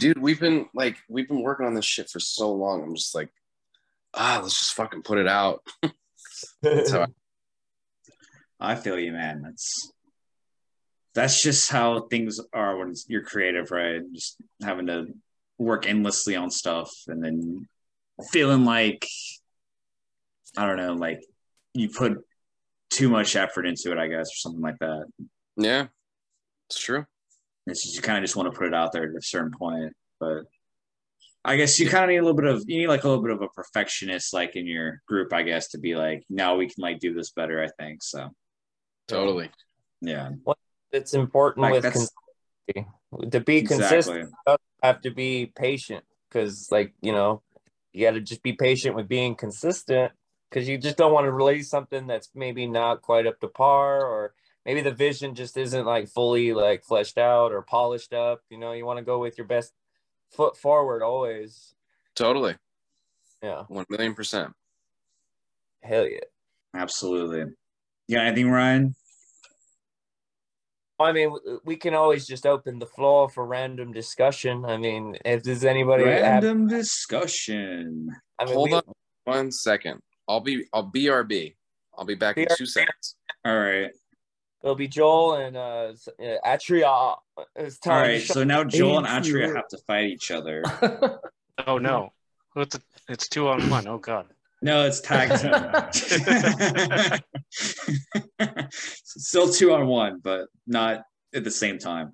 Dude, 0.00 0.18
we've 0.18 0.40
been 0.40 0.66
like, 0.74 0.96
we've 1.08 1.28
been 1.28 1.42
working 1.42 1.66
on 1.66 1.74
this 1.74 1.84
shit 1.84 2.08
for 2.10 2.20
so 2.20 2.52
long. 2.52 2.82
I'm 2.82 2.94
just 2.94 3.14
like, 3.14 3.30
ah, 4.14 4.40
let's 4.42 4.58
just 4.58 4.74
fucking 4.74 5.02
put 5.02 5.18
it 5.18 5.28
out. 5.28 5.62
That's 6.62 6.90
how 6.90 7.06
I, 8.60 8.72
I 8.72 8.74
feel 8.74 8.98
you, 8.98 9.12
man. 9.12 9.42
That's 9.42 9.92
that's 11.14 11.40
just 11.40 11.70
how 11.70 12.00
things 12.08 12.40
are 12.52 12.76
when 12.76 12.92
you're 13.06 13.22
creative, 13.22 13.70
right? 13.70 14.00
Just 14.12 14.36
having 14.62 14.86
to 14.86 15.14
work 15.58 15.86
endlessly 15.86 16.34
on 16.34 16.50
stuff 16.50 16.90
and 17.06 17.22
then 17.22 17.68
feeling 18.32 18.64
like 18.64 19.06
I 20.56 20.66
don't 20.66 20.76
know, 20.76 20.94
like 20.94 21.20
you 21.72 21.88
put 21.88 22.18
too 22.90 23.08
much 23.08 23.34
effort 23.34 23.66
into 23.66 23.90
it, 23.92 23.98
I 23.98 24.06
guess, 24.08 24.28
or 24.28 24.36
something 24.36 24.62
like 24.62 24.78
that. 24.80 25.06
yeah, 25.56 25.86
it's 26.68 26.78
true. 26.78 27.04
It's 27.66 27.82
just 27.82 27.96
you 27.96 28.02
kind 28.02 28.18
of 28.18 28.24
just 28.24 28.36
want 28.36 28.52
to 28.52 28.56
put 28.56 28.66
it 28.68 28.74
out 28.74 28.92
there 28.92 29.04
at 29.04 29.16
a 29.16 29.22
certain 29.22 29.50
point, 29.58 29.92
but 30.20 30.42
I 31.44 31.56
guess 31.56 31.78
you 31.80 31.88
kind 31.88 32.04
of 32.04 32.10
need 32.10 32.18
a 32.18 32.22
little 32.22 32.36
bit 32.36 32.46
of 32.46 32.62
you 32.66 32.78
need 32.78 32.88
like 32.88 33.04
a 33.04 33.08
little 33.08 33.22
bit 33.22 33.32
of 33.32 33.42
a 33.42 33.48
perfectionist 33.48 34.32
like 34.32 34.54
in 34.56 34.66
your 34.66 35.02
group, 35.08 35.32
I 35.32 35.42
guess, 35.42 35.68
to 35.68 35.78
be 35.78 35.94
like, 35.96 36.22
now 36.30 36.56
we 36.56 36.66
can 36.66 36.76
like 36.82 37.00
do 37.00 37.12
this 37.14 37.30
better. 37.30 37.62
I 37.62 37.68
think 37.82 38.02
so. 38.02 38.30
Totally. 39.08 39.50
Yeah, 40.00 40.30
It's 40.92 41.14
important 41.14 41.62
Like, 41.62 41.72
with 41.74 41.82
consistency. 41.84 42.86
To 43.30 43.40
be 43.40 43.62
consistent, 43.62 44.18
exactly. 44.18 44.32
you 44.48 44.56
have 44.82 45.00
to 45.02 45.10
be 45.10 45.52
patient 45.54 46.04
because, 46.28 46.68
like, 46.70 46.92
you 47.00 47.12
know, 47.12 47.42
you 47.94 48.04
got 48.04 48.12
to 48.12 48.20
just 48.20 48.42
be 48.42 48.52
patient 48.52 48.96
with 48.96 49.08
being 49.08 49.36
consistent 49.36 50.12
because 50.50 50.68
you 50.68 50.76
just 50.76 50.96
don't 50.96 51.12
want 51.12 51.24
to 51.24 51.32
release 51.32 51.70
something 51.70 52.06
that's 52.06 52.28
maybe 52.34 52.66
not 52.66 53.02
quite 53.02 53.26
up 53.26 53.40
to 53.40 53.48
par 53.48 54.04
or 54.04 54.34
maybe 54.66 54.80
the 54.80 54.90
vision 54.90 55.34
just 55.34 55.56
isn't 55.56 55.86
like 55.86 56.08
fully 56.08 56.52
like 56.52 56.84
fleshed 56.84 57.18
out 57.18 57.52
or 57.52 57.62
polished 57.62 58.12
up. 58.12 58.42
You 58.50 58.58
know, 58.58 58.72
you 58.72 58.84
want 58.84 58.98
to 58.98 59.04
go 59.04 59.20
with 59.20 59.38
your 59.38 59.46
best 59.46 59.72
foot 60.30 60.56
forward 60.56 61.02
always. 61.02 61.74
Totally. 62.16 62.56
Yeah. 63.42 63.62
One 63.68 63.86
million 63.88 64.14
percent. 64.14 64.52
Hell 65.80 66.08
yeah. 66.08 66.20
Absolutely. 66.74 67.54
You 68.08 68.16
got 68.16 68.26
anything, 68.26 68.50
Ryan? 68.50 68.96
I 71.00 71.12
mean, 71.12 71.34
we 71.64 71.76
can 71.76 71.94
always 71.94 72.26
just 72.26 72.46
open 72.46 72.78
the 72.78 72.86
floor 72.86 73.28
for 73.28 73.46
random 73.46 73.92
discussion. 73.92 74.64
I 74.64 74.76
mean, 74.76 75.16
if 75.24 75.42
there's 75.42 75.64
anybody, 75.64 76.04
have, 76.04 76.22
Random 76.44 76.68
discussion. 76.68 78.08
I 78.38 78.44
mean, 78.44 78.54
Hold 78.54 78.70
we- 78.70 78.76
on 78.76 78.82
one 79.24 79.50
second. 79.52 80.00
I'll 80.28 80.40
be, 80.40 80.64
I'll 80.72 80.90
BRB. 80.90 81.54
I'll 81.98 82.04
be 82.04 82.14
back 82.14 82.38
in 82.38 82.46
two 82.56 82.66
seconds. 82.66 83.16
All 83.44 83.58
right. 83.58 83.90
It'll 84.62 84.74
be 84.76 84.88
Joel 84.88 85.34
and 85.34 85.56
uh, 85.56 85.92
uh 86.18 86.36
Atria. 86.46 87.16
It's 87.56 87.78
time. 87.78 87.92
All 87.92 88.02
to 88.04 88.08
right. 88.12 88.22
shut- 88.22 88.34
So 88.34 88.44
now 88.44 88.64
Joel 88.64 88.98
and 88.98 89.06
Atria 89.06 89.54
have 89.54 89.68
to 89.68 89.78
fight 89.86 90.06
each 90.06 90.30
other. 90.30 90.62
Oh 91.68 91.78
no, 91.78 92.12
it's, 92.56 92.76
it's 93.08 93.28
two 93.28 93.46
on 93.46 93.70
one. 93.70 93.86
Oh 93.86 93.98
god. 93.98 94.26
No, 94.64 94.86
it's 94.86 95.00
tag 95.02 95.28
team. 95.38 95.52
Still 98.72 99.52
two 99.52 99.74
on 99.74 99.86
one, 99.86 100.20
but 100.24 100.48
not 100.66 101.02
at 101.34 101.44
the 101.44 101.50
same 101.50 101.78
time. 101.78 102.12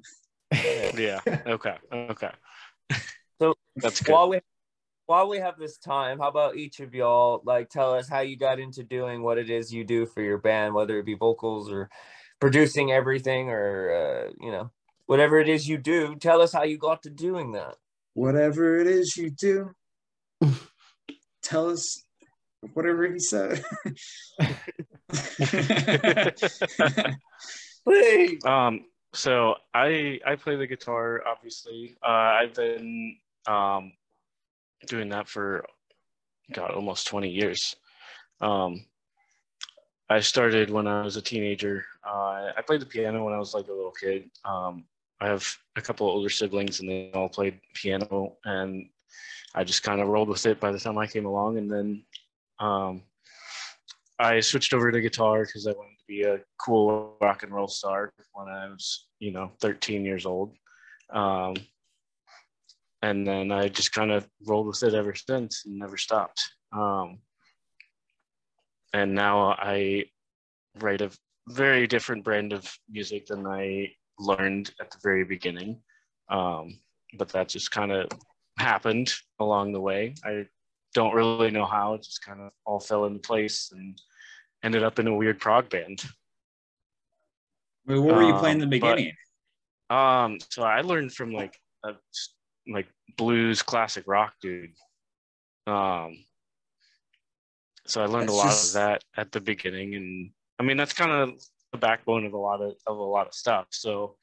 Yeah. 0.53 1.21
Okay. 1.29 1.77
Okay. 1.93 2.31
So 3.41 3.55
That's 3.77 4.01
good. 4.01 4.13
while 4.13 4.29
we 4.29 4.41
while 5.07 5.29
we 5.29 5.39
have 5.39 5.59
this 5.61 5.79
time, 5.79 6.19
how 6.19 6.27
about 6.27 6.57
each 6.57 6.81
of 6.81 6.93
y'all 6.93 7.41
like 7.45 7.69
tell 7.69 7.95
us 7.95 8.09
how 8.09 8.19
you 8.19 8.37
got 8.37 8.59
into 8.59 8.83
doing 8.83 9.23
what 9.23 9.39
it 9.39 9.49
is 9.49 9.73
you 9.73 9.85
do 9.85 10.05
for 10.05 10.21
your 10.21 10.39
band, 10.39 10.75
whether 10.75 10.99
it 10.99 11.07
be 11.07 11.15
vocals 11.15 11.71
or 11.71 11.89
producing 12.41 12.91
everything 12.91 13.49
or 13.51 13.93
uh, 13.93 14.33
you 14.41 14.51
know 14.51 14.73
whatever 15.07 15.39
it 15.39 15.49
is 15.49 15.69
you 15.69 15.79
do. 15.79 16.17
Tell 16.17 16.43
us 16.43 16.53
how 16.53 16.65
you 16.65 16.79
got 16.79 17.05
to 17.05 17.11
doing 17.11 17.53
that. 17.53 17.77
Whatever 18.15 18.81
it 18.81 18.89
is 18.89 19.17
you 19.17 19.31
do, 19.31 19.71
tell 21.45 21.71
us 21.71 22.05
whatever 22.75 23.11
he 23.11 23.19
said. 23.19 23.65
Please. 27.85 28.39
Um, 28.45 28.85
so 29.13 29.55
I 29.75 30.21
I 30.25 30.37
play 30.37 30.57
the 30.57 30.67
guitar. 30.67 31.23
Obviously, 31.27 31.97
uh, 32.03 32.39
I've 32.41 32.55
been 32.55 33.17
um, 33.47 33.93
doing 34.87 35.09
that 35.09 35.29
for 35.29 35.65
God 36.53 36.71
almost 36.73 37.09
twenty 37.09 37.31
years. 37.31 37.75
Um, 38.41 38.85
I 40.09 40.21
started 40.21 40.71
when 40.71 40.87
I 40.87 41.03
was 41.03 41.17
a 41.17 41.23
teenager. 41.23 41.85
Uh, 42.07 42.53
I 42.57 42.63
played 42.67 42.81
the 42.81 42.87
piano 42.87 43.25
when 43.25 43.35
I 43.35 43.39
was 43.39 43.55
like 43.55 43.69
a 43.69 43.73
little 43.73 43.93
kid. 43.93 44.31
Um, 44.45 44.85
I 45.21 45.27
have 45.27 45.47
a 45.77 45.81
couple 45.81 46.07
older 46.07 46.31
siblings, 46.31 46.81
and 46.81 46.89
they 46.89 47.11
all 47.15 47.29
played 47.29 47.61
piano. 47.75 48.37
And 48.45 48.89
I 49.55 49.65
just 49.65 49.83
kind 49.83 50.01
of 50.01 50.09
rolled 50.09 50.29
with 50.29 50.47
it 50.47 50.61
by 50.61 50.73
the 50.73 50.79
time 50.79 50.99
I 50.99 51.07
came 51.07 51.27
along, 51.27 51.59
and 51.59 51.71
then 51.71 52.05
um, 52.61 53.03
I 54.19 54.41
switched 54.41 54.75
over 54.75 54.93
to 54.93 55.01
guitar 55.01 55.45
because 55.47 55.67
I 55.67 55.73
wanted 55.73 55.97
to 55.99 56.05
be 56.07 56.23
a 56.23 56.41
cool 56.65 57.17
rock 57.21 57.43
and 57.43 57.53
roll 57.53 57.69
star 57.69 58.13
when 58.35 58.49
I 58.49 58.69
was, 58.69 59.07
you 59.19 59.33
know, 59.33 59.51
13 59.61 60.05
years 60.05 60.27
old. 60.27 60.55
Um, 61.13 61.55
and 63.03 63.27
then 63.27 63.51
I 63.51 63.69
just 63.69 63.93
kind 63.93 64.13
of 64.13 64.29
rolled 64.47 64.67
with 64.67 64.83
it 64.83 64.93
ever 64.93 65.15
since 65.15 65.65
and 65.65 65.79
never 65.79 65.97
stopped. 65.97 66.43
Um, 66.71 67.21
and 68.93 69.15
now 69.15 69.53
I 69.53 70.05
write 70.79 71.01
a 71.01 71.11
very 71.49 71.87
different 71.87 72.23
brand 72.23 72.53
of 72.53 72.71
music 72.91 73.27
than 73.27 73.47
I 73.47 73.93
learned 74.19 74.73
at 74.81 74.91
the 74.91 74.99
very 75.03 75.25
beginning. 75.25 75.81
Um, 76.29 76.79
but 77.17 77.31
that 77.31 77.49
just 77.49 77.71
kind 77.71 77.91
of 77.91 78.09
happened 78.59 79.13
along 79.39 79.73
the 79.73 79.81
way. 79.81 80.15
I 80.25 80.47
don't 80.95 81.15
really 81.15 81.51
know 81.51 81.67
how, 81.67 81.95
it 81.95 82.03
just 82.03 82.23
kind 82.25 82.41
of 82.41 82.51
all 82.65 82.81
fell 82.81 83.05
into 83.05 83.21
place 83.21 83.71
and 83.73 84.01
ended 84.63 84.83
up 84.83 84.99
in 84.99 85.07
a 85.07 85.15
weird 85.15 85.39
prog 85.41 85.69
band. 85.71 86.03
What 87.85 87.99
were 88.03 88.23
you 88.23 88.35
Um, 88.35 88.39
playing 88.41 88.61
in 88.61 88.69
the 88.71 88.79
but- 88.79 88.97
beginning? 88.97 89.17
Um, 89.89 90.39
so 90.51 90.63
I 90.63 90.83
learned 90.83 91.13
from 91.13 91.33
like 91.33 91.59
a 91.83 91.95
like 92.69 92.87
blues 93.17 93.63
classic 93.63 94.05
rock 94.07 94.35
dude. 94.41 94.75
Um, 95.67 96.25
so 97.87 98.01
I 98.03 98.07
learned 98.07 98.29
That's 98.29 98.33
a 98.33 98.37
lot 98.37 98.45
just- 98.45 98.69
of 98.69 98.73
that 98.75 99.05
at 99.17 99.33
the 99.33 99.41
beginning, 99.41 99.97
and 99.97 100.33
I 100.61 100.63
mean 100.63 100.77
that's 100.77 100.93
kind 100.93 101.11
of 101.11 101.41
the 101.73 101.79
backbone 101.79 102.25
of 102.25 102.35
a 102.35 102.39
lot 102.39 102.61
of 102.61 102.75
of 102.87 102.99
a 102.99 103.03
lot 103.03 103.27
of 103.27 103.35
stuff. 103.35 103.67
So 103.71 104.17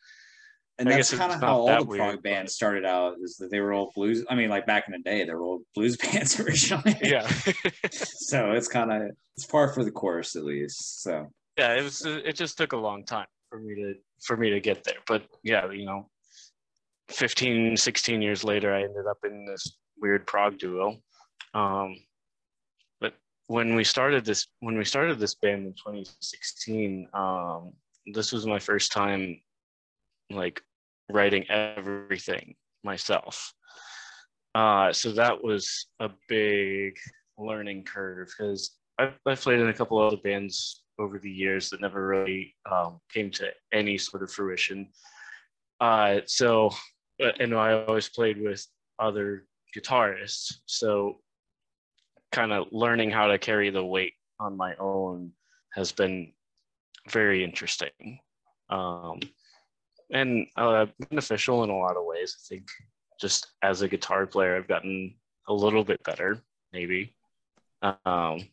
and 0.80 0.90
I 0.90 0.94
that's 0.94 1.14
kind 1.14 1.32
of 1.32 1.42
how 1.42 1.60
all 1.60 1.68
the 1.68 1.84
weird, 1.84 2.00
prog 2.00 2.24
bands 2.24 2.52
but- 2.52 2.56
started 2.56 2.86
out. 2.86 3.16
Is 3.22 3.38
that 3.38 3.50
they 3.52 3.60
were 3.60 3.74
all 3.74 3.92
blues? 3.96 4.24
I 4.30 4.36
mean, 4.36 4.50
like 4.50 4.66
back 4.66 4.86
in 4.88 4.92
the 4.94 5.00
day, 5.00 5.24
they 5.24 5.34
were 5.34 5.44
all 5.44 5.62
blues 5.76 5.98
bands 6.04 6.40
originally. 6.40 6.98
yeah, 7.02 7.28
so 7.92 8.52
it's 8.52 8.68
kind 8.68 8.92
of 8.92 9.12
it's 9.36 9.46
par 9.46 9.74
for 9.74 9.84
the 9.84 9.92
course 9.92 10.36
at 10.36 10.44
least. 10.44 11.02
So 11.02 11.32
yeah, 11.58 11.74
it 11.74 11.84
was 11.84 12.06
it 12.06 12.36
just 12.36 12.58
took 12.58 12.74
a 12.74 12.78
long 12.78 13.06
time 13.06 13.28
for 13.50 13.60
me 13.60 13.76
to 13.76 13.96
for 14.24 14.38
me 14.38 14.50
to 14.52 14.60
get 14.60 14.84
there. 14.84 15.00
But 15.08 15.24
yeah, 15.44 15.72
you 15.72 15.86
know, 15.86 16.10
15, 17.10 17.78
16 17.78 18.22
years 18.22 18.44
later, 18.44 18.74
I 18.74 18.84
ended 18.84 19.08
up 19.10 19.20
in 19.24 19.46
this 19.46 19.78
weird 20.00 20.28
prog 20.28 20.58
duo. 20.60 20.98
Um, 21.54 21.96
but 23.00 23.14
when 23.48 23.76
we 23.76 23.84
started 23.84 24.26
this, 24.26 24.48
when 24.60 24.78
we 24.78 24.86
started 24.86 25.20
this 25.20 25.36
band 25.36 25.66
in 25.66 25.74
2016, 25.74 27.08
um, 27.14 27.74
this 28.14 28.32
was 28.32 28.46
my 28.46 28.60
first 28.60 28.92
time 28.92 29.40
like 30.30 30.62
writing 31.10 31.46
everything 31.50 32.56
myself. 32.84 33.54
Uh, 34.56 34.92
so 34.92 35.12
that 35.12 35.44
was 35.44 35.88
a 36.00 36.10
big 36.28 36.98
learning 37.38 37.84
curve 37.84 38.28
because 38.38 38.78
I've, 38.98 39.14
I've 39.26 39.40
played 39.42 39.60
in 39.60 39.70
a 39.70 39.74
couple 39.74 40.00
other 40.00 40.18
bands 40.18 40.84
over 41.00 41.20
the 41.20 41.30
years 41.30 41.70
that 41.70 41.82
never 41.82 42.08
really 42.08 42.56
um, 42.72 43.00
came 43.14 43.30
to 43.32 43.50
any 43.72 43.98
sort 43.98 44.24
of 44.24 44.32
fruition. 44.32 44.90
Uh, 45.80 46.22
so, 46.26 46.72
but- 47.20 47.40
and 47.40 47.54
I 47.54 47.74
always 47.74 48.10
played 48.10 48.42
with 48.42 48.66
other 49.00 49.46
guitarists. 49.76 50.56
So, 50.66 51.20
kind 52.32 52.52
of 52.52 52.68
learning 52.72 53.12
how 53.12 53.28
to 53.28 53.38
carry 53.38 53.70
the 53.70 53.86
weight 53.86 54.14
on 54.40 54.58
my 54.58 54.76
own 54.78 55.32
has 55.74 55.92
been 55.92 56.34
very 57.10 57.44
interesting 57.44 58.20
um, 58.70 59.20
and 60.12 60.48
uh, 60.56 60.86
beneficial 61.10 61.64
in 61.64 61.70
a 61.70 61.78
lot 61.78 61.98
of 61.98 62.06
ways. 62.06 62.36
I 62.38 62.42
think 62.48 62.68
just 63.20 63.48
as 63.62 63.82
a 63.82 63.88
guitar 63.88 64.26
player, 64.26 64.56
I've 64.56 64.68
gotten 64.68 65.16
a 65.48 65.54
little 65.54 65.84
bit 65.84 66.04
better, 66.04 66.42
maybe. 66.72 67.14
Um, 67.82 68.48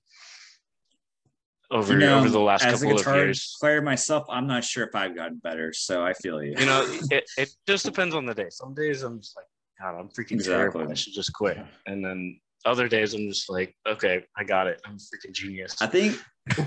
over 1.71 1.95
you 1.95 2.01
know, 2.01 2.19
over 2.19 2.31
the 2.31 2.39
last 2.39 2.65
as 2.65 2.83
a 2.83 2.87
couple 2.87 2.99
of 2.99 3.05
guitar 3.05 3.19
years. 3.19 3.57
player 3.61 3.83
myself, 3.83 4.25
I'm 4.29 4.47
not 4.47 4.65
sure 4.65 4.85
if 4.85 4.95
I've 4.95 5.17
gotten 5.17 5.39
better. 5.39 5.73
So 5.73 6.05
I 6.05 6.13
feel 6.15 6.43
you. 6.43 6.55
You 6.59 6.67
know, 6.67 6.87
it, 7.11 7.25
it 7.37 7.51
just 7.67 7.85
depends 7.85 8.15
on 8.15 8.27
the 8.27 8.35
day. 8.35 8.49
Some 8.51 8.75
days 8.75 9.03
I'm 9.03 9.21
just 9.21 9.37
like, 9.37 9.47
God, 9.81 9.99
I'm 9.99 10.09
freaking 10.09 10.43
terrible. 10.43 10.89
I 10.89 10.95
should 10.95 11.15
just 11.15 11.33
quit. 11.33 11.59
And 11.87 12.05
then 12.05 12.39
other 12.65 12.87
days 12.89 13.15
I'm 13.15 13.29
just 13.29 13.51
like, 13.51 13.75
okay, 13.87 14.25
I 14.37 14.45
got 14.45 14.67
it. 14.67 14.81
I'm 14.87 14.97
freaking 14.97 15.33
genius. 15.33 15.81
I 15.83 15.87
think 15.87 16.19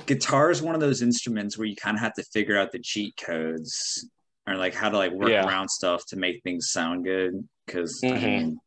guitar 0.05 0.51
is 0.51 0.61
one 0.61 0.75
of 0.75 0.81
those 0.81 1.01
instruments 1.01 1.57
where 1.57 1.67
you 1.67 1.75
kind 1.75 1.95
of 1.95 2.01
have 2.01 2.13
to 2.15 2.23
figure 2.23 2.57
out 2.57 2.71
the 2.71 2.79
cheat 2.79 3.15
codes 3.23 4.09
or 4.47 4.55
like 4.55 4.73
how 4.73 4.89
to 4.89 4.97
like 4.97 5.11
work 5.11 5.29
Yeah. 5.29 5.45
around 5.45 5.69
stuff 5.69 6.05
to 6.07 6.15
make 6.15 6.41
things 6.43 6.71
sound 6.71 7.03
good. 7.03 7.47
Because 7.65 8.01
I 8.03 8.07
Mhm. 8.07 8.23
mean, 8.23 8.59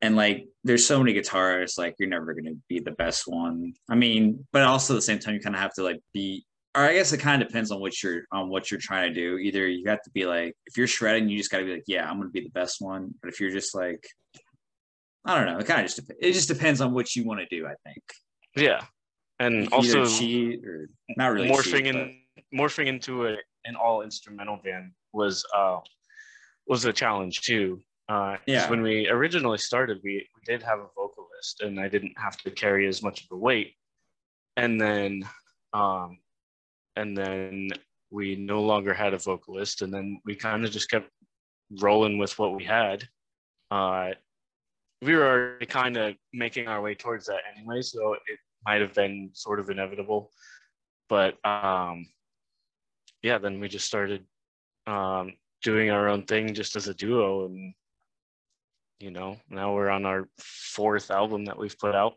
and 0.00 0.16
like 0.16 0.48
there's 0.64 0.84
so 0.86 0.98
many 0.98 1.14
guitarists, 1.14 1.78
like 1.78 1.94
you're 1.98 2.08
never 2.08 2.34
gonna 2.34 2.56
be 2.68 2.80
the 2.80 2.90
best 2.90 3.22
one. 3.26 3.72
I 3.88 3.94
mean, 3.94 4.46
but 4.52 4.62
also 4.62 4.94
at 4.94 4.96
the 4.96 5.02
same 5.02 5.20
time, 5.20 5.34
you 5.34 5.40
kind 5.40 5.54
of 5.54 5.62
have 5.62 5.74
to 5.74 5.82
like 5.82 6.00
be. 6.12 6.44
Or 6.74 6.80
I 6.82 6.94
guess 6.94 7.12
it 7.12 7.18
kind 7.18 7.42
of 7.42 7.48
depends 7.48 7.70
on 7.70 7.80
what 7.80 8.02
you're 8.02 8.22
on 8.32 8.48
what 8.48 8.70
you're 8.70 8.80
trying 8.80 9.12
to 9.12 9.20
do. 9.20 9.36
Either 9.38 9.68
you 9.68 9.88
have 9.88 10.02
to 10.02 10.10
be 10.10 10.24
like, 10.24 10.54
if 10.66 10.76
you're 10.76 10.86
shredding, 10.86 11.28
you 11.28 11.36
just 11.36 11.50
got 11.50 11.58
to 11.58 11.64
be 11.66 11.72
like, 11.74 11.84
yeah, 11.86 12.10
I'm 12.10 12.16
gonna 12.18 12.30
be 12.30 12.40
the 12.40 12.48
best 12.50 12.80
one. 12.80 13.14
But 13.22 13.28
if 13.30 13.40
you're 13.40 13.50
just 13.50 13.74
like, 13.74 14.02
I 15.24 15.36
don't 15.36 15.46
know, 15.52 15.58
it 15.58 15.66
kind 15.66 15.80
of 15.82 15.86
just 15.86 16.00
it 16.20 16.32
just 16.32 16.48
depends 16.48 16.80
on 16.80 16.94
what 16.94 17.14
you 17.14 17.24
want 17.24 17.40
to 17.40 17.46
do. 17.46 17.66
I 17.66 17.74
think. 17.84 18.02
yeah. 18.56 18.84
And 19.38 19.68
also 19.72 20.04
cheat 20.06 20.64
or 20.64 20.88
not 21.16 21.32
really 21.32 21.48
morphing 21.48 21.84
cheat, 21.84 21.86
in 21.94 22.22
morphing 22.54 22.86
into 22.86 23.26
a, 23.26 23.36
an 23.64 23.76
all 23.76 24.02
instrumental 24.02 24.58
band 24.64 24.92
was 25.12 25.44
uh 25.54 25.78
was 26.66 26.84
a 26.84 26.92
challenge 26.92 27.40
too. 27.42 27.80
Uh 28.08 28.36
Yeah. 28.46 28.68
when 28.70 28.82
we 28.82 29.08
originally 29.08 29.58
started 29.58 30.00
we, 30.02 30.26
we 30.34 30.42
did 30.44 30.62
have 30.62 30.78
a 30.80 30.88
vocalist 30.94 31.60
and 31.60 31.78
I 31.80 31.88
didn't 31.88 32.14
have 32.18 32.36
to 32.38 32.50
carry 32.50 32.86
as 32.86 33.02
much 33.02 33.22
of 33.22 33.28
the 33.28 33.36
weight. 33.36 33.74
And 34.56 34.80
then 34.80 35.24
um 35.72 36.18
and 36.96 37.16
then 37.16 37.70
we 38.10 38.36
no 38.36 38.60
longer 38.62 38.92
had 38.92 39.14
a 39.14 39.18
vocalist 39.18 39.82
and 39.82 39.92
then 39.92 40.20
we 40.24 40.34
kind 40.34 40.64
of 40.64 40.70
just 40.70 40.90
kept 40.90 41.08
rolling 41.80 42.18
with 42.18 42.38
what 42.38 42.54
we 42.54 42.64
had. 42.64 43.04
Uh 43.70 44.10
we 45.00 45.14
were 45.14 45.26
already 45.26 45.66
kind 45.66 45.96
of 45.96 46.14
making 46.32 46.68
our 46.68 46.80
way 46.80 46.94
towards 46.94 47.26
that 47.26 47.40
anyway, 47.56 47.82
so 47.82 48.12
it 48.14 48.38
might 48.64 48.80
have 48.80 48.94
been 48.94 49.30
sort 49.32 49.58
of 49.58 49.68
inevitable 49.70 50.30
but 51.08 51.34
um 51.44 52.06
yeah 53.22 53.38
then 53.38 53.60
we 53.60 53.68
just 53.68 53.86
started 53.86 54.24
um 54.86 55.32
doing 55.62 55.90
our 55.90 56.08
own 56.08 56.24
thing 56.24 56.54
just 56.54 56.76
as 56.76 56.88
a 56.88 56.94
duo 56.94 57.46
and 57.46 57.74
you 59.00 59.10
know 59.10 59.36
now 59.48 59.72
we're 59.74 59.90
on 59.90 60.04
our 60.04 60.28
fourth 60.38 61.10
album 61.10 61.44
that 61.44 61.58
we've 61.58 61.78
put 61.78 61.94
out. 61.94 62.14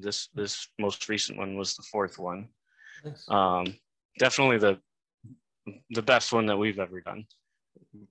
This 0.00 0.28
this 0.34 0.68
most 0.78 1.08
recent 1.08 1.38
one 1.38 1.56
was 1.56 1.74
the 1.74 1.82
fourth 1.90 2.18
one. 2.18 2.48
Um 3.28 3.74
definitely 4.18 4.58
the 4.58 4.78
the 5.90 6.02
best 6.02 6.32
one 6.32 6.46
that 6.46 6.56
we've 6.56 6.78
ever 6.78 7.00
done 7.00 7.24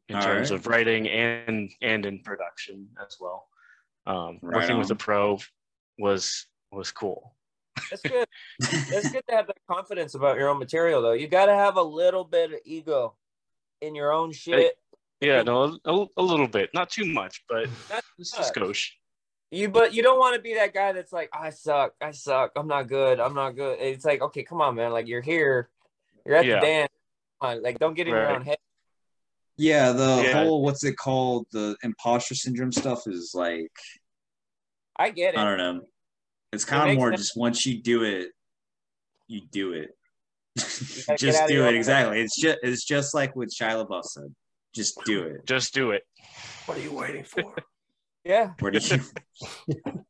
in 0.09 0.15
All 0.15 0.21
terms 0.21 0.51
right. 0.51 0.59
of 0.59 0.67
writing 0.67 1.07
and 1.09 1.71
and 1.81 2.05
in 2.05 2.19
production 2.19 2.87
as 3.05 3.17
well. 3.19 3.47
Um 4.05 4.39
Right 4.41 4.55
working 4.61 4.77
with 4.77 4.87
on. 4.91 4.93
a 4.93 4.95
pro 4.95 5.39
was 5.97 6.45
was 6.71 6.91
cool 6.91 7.35
That's 7.89 8.03
good. 8.03 8.27
That's 8.89 9.09
good 9.09 9.23
to 9.29 9.35
have 9.35 9.47
that 9.47 9.57
confidence 9.69 10.15
about 10.15 10.37
your 10.37 10.49
own 10.49 10.59
material, 10.59 11.01
though. 11.01 11.13
You 11.13 11.27
got 11.27 11.45
to 11.47 11.55
have 11.55 11.77
a 11.77 11.81
little 11.81 12.23
bit 12.23 12.53
of 12.53 12.59
ego 12.65 13.15
in 13.81 13.95
your 13.95 14.11
own 14.11 14.31
shit. 14.31 14.77
Yeah, 15.21 15.41
no, 15.43 15.77
a, 15.85 16.05
a 16.17 16.21
little 16.21 16.47
bit, 16.47 16.69
not 16.73 16.89
too 16.89 17.05
much, 17.05 17.43
but 17.49 17.69
Not 17.89 18.03
just 18.17 18.37
much. 18.57 18.93
a. 19.51 19.55
You, 19.55 19.67
but 19.67 19.93
you 19.93 20.03
don't 20.03 20.19
want 20.19 20.35
to 20.35 20.41
be 20.41 20.53
that 20.53 20.73
guy 20.73 20.93
that's 20.93 21.11
like, 21.11 21.29
I 21.33 21.49
suck, 21.49 21.93
I 21.99 22.11
suck, 22.11 22.51
I'm 22.55 22.67
not 22.67 22.87
good, 22.87 23.19
I'm 23.19 23.33
not 23.33 23.51
good. 23.55 23.79
It's 23.81 24.05
like, 24.05 24.21
okay, 24.21 24.43
come 24.43 24.61
on, 24.61 24.75
man. 24.75 24.91
Like 24.91 25.07
you're 25.07 25.21
here, 25.21 25.69
you're 26.25 26.35
at 26.35 26.45
Yeah. 26.45 26.59
the 26.59 26.65
dance. 26.65 26.91
Come 27.41 27.49
on, 27.51 27.63
like 27.63 27.79
don't 27.79 27.95
get 27.95 28.07
in 28.07 28.13
your 28.13 28.29
own 28.29 28.43
head. 28.43 28.57
Yeah, 29.57 29.91
the 29.91 30.23
Yeah. 30.23 30.33
whole 30.33 30.61
what's 30.61 30.83
it 30.83 30.97
called? 30.97 31.47
The 31.51 31.75
imposter 31.83 32.35
syndrome 32.35 32.71
stuff 32.71 33.07
is 33.07 33.31
like 33.33 33.71
I 34.95 35.09
get 35.09 35.33
it. 35.33 35.37
I 35.39 35.43
don't 35.43 35.57
know. 35.57 35.81
It's 36.51 36.65
kind 36.65 36.91
of 36.91 36.97
more 36.97 37.11
sense. 37.11 37.21
just 37.21 37.37
once 37.37 37.65
you 37.65 37.81
do 37.81 38.03
it, 38.03 38.29
you 39.27 39.41
do 39.51 39.73
it. 39.73 39.91
gotta 40.57 41.17
just 41.17 41.47
do 41.47 41.55
it 41.55 41.59
own 41.59 41.65
head. 41.65 41.75
exactly. 41.75 42.21
It's 42.21 42.39
just 42.39 42.57
it's 42.63 42.85
just 42.85 43.13
like 43.13 43.35
what 43.35 43.49
Shia 43.49 43.85
LaBeouf 43.85 44.03
said. 44.03 44.33
Just 44.73 44.99
do 45.05 45.23
it. 45.23 45.45
Just 45.45 45.73
do 45.73 45.91
it. 45.91 46.03
What 46.65 46.77
are 46.77 46.81
you 46.81 46.93
waiting 46.93 47.23
for? 47.23 47.43
Yeah. 48.25 48.51
Where 48.59 48.69
did 48.69 48.87
you? 48.91 48.99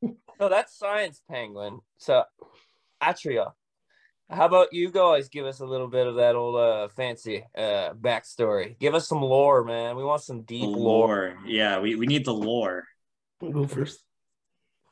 No, 0.40 0.48
that's 0.48 0.78
science 0.78 1.22
penguin. 1.30 1.80
So, 1.98 2.24
Atria, 3.04 3.52
how 4.30 4.46
about 4.46 4.70
you 4.72 4.90
guys 4.90 5.28
give 5.28 5.46
us 5.46 5.60
a 5.60 5.66
little 5.66 5.90
bit 5.90 6.08
of 6.08 6.16
that 6.16 6.36
old 6.36 6.56
uh, 6.56 6.88
fancy 6.88 7.44
uh, 7.58 7.92
backstory? 7.94 8.80
Give 8.80 8.96
us 8.96 9.08
some 9.08 9.22
lore, 9.22 9.66
man. 9.66 9.98
We 9.98 10.04
want 10.04 10.22
some 10.22 10.44
deep 10.44 10.64
lore. 10.64 10.78
lore. 10.78 11.38
Yeah, 11.46 11.80
we, 11.80 11.96
we 11.96 12.08
need 12.08 12.24
the 12.24 12.34
lore. 12.34 12.86
I'll 13.42 13.52
go 13.52 13.68
first. 13.68 14.00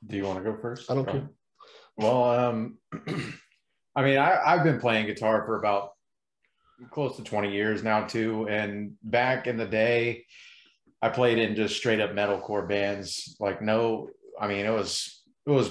Do 0.06 0.18
you 0.18 0.24
want 0.24 0.43
to 0.43 0.52
go 0.52 0.58
first? 0.58 0.91
I 0.91 0.95
don't 0.95 1.06
care. 1.06 1.30
Well, 1.98 2.24
um, 2.24 2.78
I 3.95 4.04
mean, 4.04 4.18
I, 4.18 4.39
I've 4.45 4.64
been 4.64 4.80
playing 4.80 5.08
guitar 5.08 5.43
for 5.45 5.58
about 5.58 5.89
close 6.91 7.18
to 7.18 7.24
20 7.24 7.52
years 7.52 7.84
now, 7.84 8.06
too. 8.06 8.48
And 8.48 8.93
back 9.04 9.48
in 9.48 9.58
the 9.58 9.66
day, 9.66 10.26
I 11.02 11.10
played 11.10 11.38
in 11.38 11.56
just 11.56 11.76
straight 11.76 12.00
up 12.00 12.12
metalcore 12.12 12.68
bands. 12.68 13.36
Like 13.39 13.62
no, 13.62 14.10
I 14.39 14.48
mean 14.48 14.66
it 14.66 14.72
was 14.72 15.24
it 15.45 15.52
was 15.52 15.70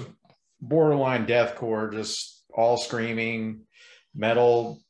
borderline 0.60 1.26
deathcore, 1.26 1.92
just 1.92 2.44
all 2.54 2.76
screaming, 2.76 3.62
metal, 4.14 4.80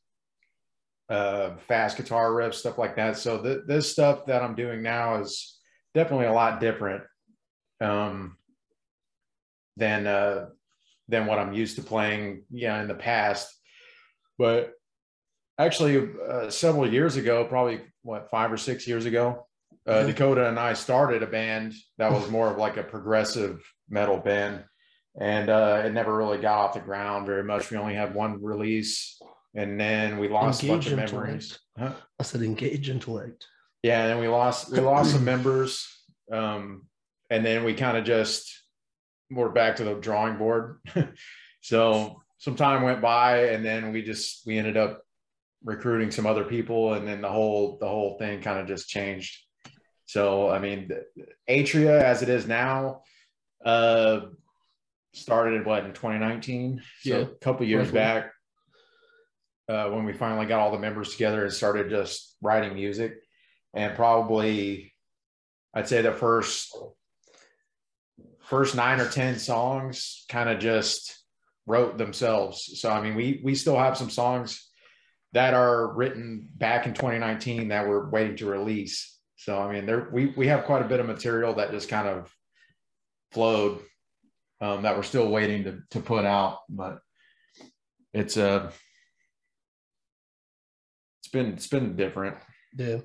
uh, 1.09 1.55
fast 1.67 1.97
guitar 1.97 2.31
riffs, 2.31 2.55
stuff 2.55 2.77
like 2.77 2.95
that. 2.97 3.17
So 3.17 3.41
th- 3.41 3.63
this 3.67 3.91
stuff 3.91 4.25
that 4.27 4.43
I'm 4.43 4.55
doing 4.55 4.81
now 4.83 5.21
is 5.21 5.57
definitely 5.93 6.27
a 6.27 6.33
lot 6.33 6.59
different 6.59 7.03
um, 7.81 8.37
than 9.75 10.05
uh, 10.05 10.47
than 11.07 11.25
what 11.25 11.39
I'm 11.39 11.53
used 11.53 11.77
to 11.77 11.81
playing, 11.81 12.43
yeah, 12.51 12.81
in 12.81 12.87
the 12.87 12.95
past. 12.95 13.53
But 14.37 14.73
actually, 15.57 16.09
uh, 16.29 16.49
several 16.49 16.91
years 16.91 17.15
ago, 17.15 17.45
probably 17.45 17.81
what 18.03 18.29
five 18.29 18.51
or 18.51 18.57
six 18.57 18.87
years 18.87 19.05
ago, 19.05 19.47
uh, 19.87 20.03
Mhm. 20.03 20.07
Dakota 20.07 20.47
and 20.49 20.59
I 20.59 20.73
started 20.73 21.23
a 21.23 21.27
band 21.27 21.73
that 21.97 22.11
was 22.11 22.29
more 22.29 22.49
of 22.51 22.57
like 22.57 22.77
a 22.77 22.83
progressive 22.83 23.63
metal 23.89 24.17
band, 24.17 24.65
and 25.19 25.49
uh, 25.49 25.81
it 25.85 25.93
never 25.93 26.15
really 26.15 26.37
got 26.39 26.59
off 26.59 26.73
the 26.73 26.79
ground 26.81 27.25
very 27.25 27.43
much. 27.43 27.71
We 27.71 27.77
only 27.77 27.95
had 27.95 28.13
one 28.13 28.43
release, 28.43 29.19
and 29.55 29.79
then 29.79 30.19
we 30.19 30.27
lost 30.27 30.63
a 30.63 30.67
bunch 30.67 30.87
of 30.87 30.93
Engage 30.93 31.11
memories. 31.13 31.59
Huh? 31.77 31.93
I 32.19 32.23
said 32.23 32.41
engage 32.41 32.89
intellect. 32.89 33.47
Yeah, 33.83 34.01
and 34.01 34.09
then 34.11 34.19
we 34.19 34.27
lost 34.27 34.71
we 34.71 34.79
lost 34.79 35.11
some 35.11 35.23
members, 35.23 35.87
um, 36.31 36.87
and 37.29 37.45
then 37.45 37.63
we 37.63 37.73
kind 37.73 37.95
of 37.97 38.03
just 38.03 38.51
were 39.29 39.49
back 39.49 39.77
to 39.77 39.83
the 39.83 39.95
drawing 39.95 40.37
board. 40.37 40.79
so 41.61 42.21
some 42.37 42.55
time 42.55 42.83
went 42.83 43.01
by, 43.01 43.49
and 43.49 43.65
then 43.65 43.91
we 43.91 44.01
just 44.01 44.45
we 44.45 44.57
ended 44.57 44.77
up 44.77 45.01
recruiting 45.63 46.11
some 46.11 46.25
other 46.25 46.43
people, 46.43 46.93
and 46.93 47.07
then 47.07 47.21
the 47.21 47.29
whole 47.29 47.77
the 47.79 47.87
whole 47.87 48.17
thing 48.17 48.41
kind 48.41 48.59
of 48.59 48.67
just 48.67 48.87
changed. 48.87 49.37
So 50.05 50.49
I 50.49 50.59
mean, 50.59 50.89
Atria 51.49 52.01
as 52.01 52.21
it 52.21 52.29
is 52.29 52.47
now, 52.47 53.01
uh, 53.65 54.21
started 55.13 55.65
what 55.65 55.85
in 55.85 55.93
2019, 55.93 56.81
so 57.01 57.09
Yeah, 57.09 57.15
a 57.17 57.25
couple 57.25 57.65
years 57.65 57.91
back. 57.91 58.31
Uh, 59.69 59.89
when 59.89 60.05
we 60.05 60.13
finally 60.13 60.45
got 60.45 60.61
all 60.61 60.71
the 60.71 60.79
members 60.79 61.11
together 61.11 61.43
and 61.43 61.51
started 61.51 61.89
just 61.89 62.37
writing 62.41 62.73
music, 62.73 63.17
and 63.73 63.95
probably 63.95 64.93
I'd 65.73 65.89
say 65.89 66.01
the 66.01 66.13
first 66.13 66.73
first 68.47 68.75
nine 68.75 68.99
or 68.99 69.09
ten 69.09 69.37
songs 69.39 70.25
kind 70.29 70.49
of 70.49 70.59
just 70.59 71.23
wrote 71.65 71.97
themselves. 71.97 72.79
So 72.79 72.89
I 72.89 73.01
mean, 73.01 73.15
we 73.15 73.41
we 73.43 73.55
still 73.55 73.77
have 73.77 73.97
some 73.97 74.09
songs 74.09 74.69
that 75.33 75.53
are 75.53 75.93
written 75.93 76.47
back 76.55 76.87
in 76.87 76.93
2019 76.93 77.67
that 77.67 77.87
we're 77.87 78.09
waiting 78.09 78.37
to 78.37 78.49
release. 78.49 79.19
So 79.35 79.59
I 79.59 79.71
mean, 79.71 79.85
there 79.85 80.09
we 80.11 80.27
we 80.27 80.47
have 80.47 80.65
quite 80.65 80.81
a 80.81 80.87
bit 80.87 80.99
of 80.99 81.05
material 81.05 81.55
that 81.55 81.71
just 81.71 81.89
kind 81.89 82.07
of 82.07 82.33
flowed 83.31 83.79
um, 84.61 84.83
that 84.83 84.95
we're 84.95 85.03
still 85.03 85.29
waiting 85.29 85.65
to 85.65 85.79
to 85.91 85.99
put 85.99 86.25
out, 86.25 86.59
but 86.69 86.99
it's 88.13 88.37
uh 88.37 88.71
it's 91.19 91.31
been 91.31 91.47
it's 91.47 91.67
been 91.67 91.95
different. 91.95 92.37
Yeah. 92.75 92.99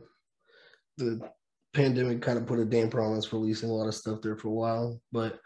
The 0.98 1.30
pandemic 1.74 2.22
kind 2.22 2.38
of 2.38 2.46
put 2.46 2.58
a 2.58 2.64
damper 2.64 3.00
on 3.00 3.16
us 3.16 3.32
releasing 3.32 3.70
a 3.70 3.72
lot 3.72 3.88
of 3.88 3.94
stuff 3.94 4.20
there 4.22 4.36
for 4.36 4.48
a 4.48 4.52
while. 4.52 5.00
But 5.10 5.38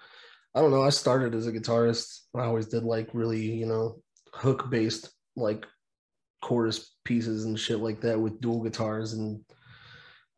I 0.55 0.61
don't 0.61 0.71
know. 0.71 0.83
I 0.83 0.91
started 0.91 1.35
as 1.35 1.47
a 1.47 1.53
guitarist. 1.53 2.21
I 2.35 2.45
always 2.45 2.67
did 2.67 2.83
like 2.83 3.09
really, 3.13 3.41
you 3.41 3.67
know, 3.67 4.01
hook 4.33 4.71
based 4.71 5.11
like 5.37 5.67
chorus 6.43 6.97
pieces 7.05 7.45
and 7.45 7.59
shit 7.59 7.81
like 7.81 8.01
that 8.01 8.19
with 8.19 8.41
dual 8.41 8.63
guitars 8.63 9.13
and 9.13 9.41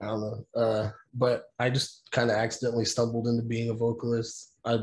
I 0.01 0.07
don't 0.07 0.21
know. 0.21 0.45
Uh, 0.55 0.91
but 1.15 1.45
I 1.59 1.71
just 1.71 2.09
kind 2.13 2.31
of 2.31 2.37
accidentally 2.37 2.85
stumbled 2.85 3.27
into 3.27 3.43
being 3.43 3.71
a 3.71 3.75
vocalist. 3.75 4.55
I 4.65 4.79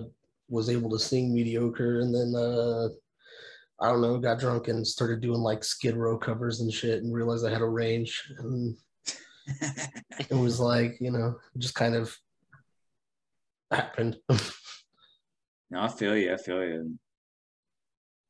was 0.50 0.70
able 0.70 0.90
to 0.92 1.00
sing 1.00 1.34
mediocre 1.34 2.02
and 2.02 2.14
then 2.14 2.34
uh 2.36 2.90
I 3.82 3.90
don't 3.90 4.02
know, 4.02 4.18
got 4.18 4.40
drunk 4.40 4.70
and 4.70 4.88
started 4.88 5.20
doing 5.20 5.42
like 5.42 5.64
Skid 5.64 5.98
Row 5.98 6.18
covers 6.18 6.62
and 6.62 6.72
shit 6.72 7.04
and 7.04 7.14
realized 7.14 7.46
I 7.46 7.52
had 7.52 7.62
a 7.62 7.68
range 7.68 8.32
and 8.40 8.78
it 10.20 10.32
was 10.32 10.60
like, 10.60 10.98
you 11.00 11.12
know, 11.12 11.36
just 11.58 11.76
kind 11.76 11.96
of 11.96 12.16
happened. 13.72 14.18
No, 15.72 15.82
I 15.82 15.88
feel 15.88 16.16
you. 16.16 16.32
I 16.34 16.38
feel 16.38 16.64
you. 16.64 16.98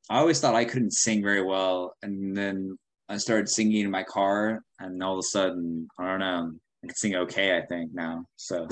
I 0.09 0.19
always 0.19 0.39
thought 0.39 0.55
I 0.55 0.65
couldn't 0.65 0.93
sing 0.93 1.21
very 1.21 1.41
well, 1.43 1.95
and 2.01 2.35
then 2.35 2.77
I 3.09 3.17
started 3.17 3.49
singing 3.49 3.83
in 3.83 3.91
my 3.91 4.03
car, 4.03 4.63
and 4.79 5.03
all 5.03 5.13
of 5.13 5.19
a 5.19 5.23
sudden, 5.23 5.87
I 5.99 6.05
don't 6.07 6.19
know, 6.19 6.53
I 6.83 6.87
can 6.87 6.95
sing 6.95 7.15
okay. 7.15 7.57
I 7.57 7.65
think 7.65 7.93
now. 7.93 8.25
So 8.35 8.67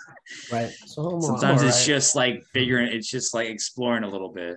right. 0.52 0.70
So 0.86 1.20
sometimes 1.20 1.62
it's 1.62 1.74
alright. 1.74 1.86
just 1.86 2.16
like 2.16 2.44
figuring. 2.52 2.92
It's 2.92 3.08
just 3.08 3.34
like 3.34 3.48
exploring 3.48 4.04
a 4.04 4.08
little 4.08 4.32
bit. 4.32 4.56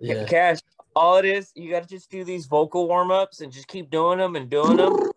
yeah. 0.00 0.24
Cash, 0.24 0.58
all 0.96 1.16
it 1.16 1.24
is, 1.24 1.52
you 1.54 1.70
got 1.70 1.82
to 1.84 1.88
just 1.88 2.10
do 2.10 2.24
these 2.24 2.46
vocal 2.46 2.88
warm 2.88 3.10
ups 3.10 3.40
and 3.40 3.52
just 3.52 3.68
keep 3.68 3.90
doing 3.90 4.18
them 4.18 4.36
and 4.36 4.50
doing 4.50 4.76
them. 4.76 5.10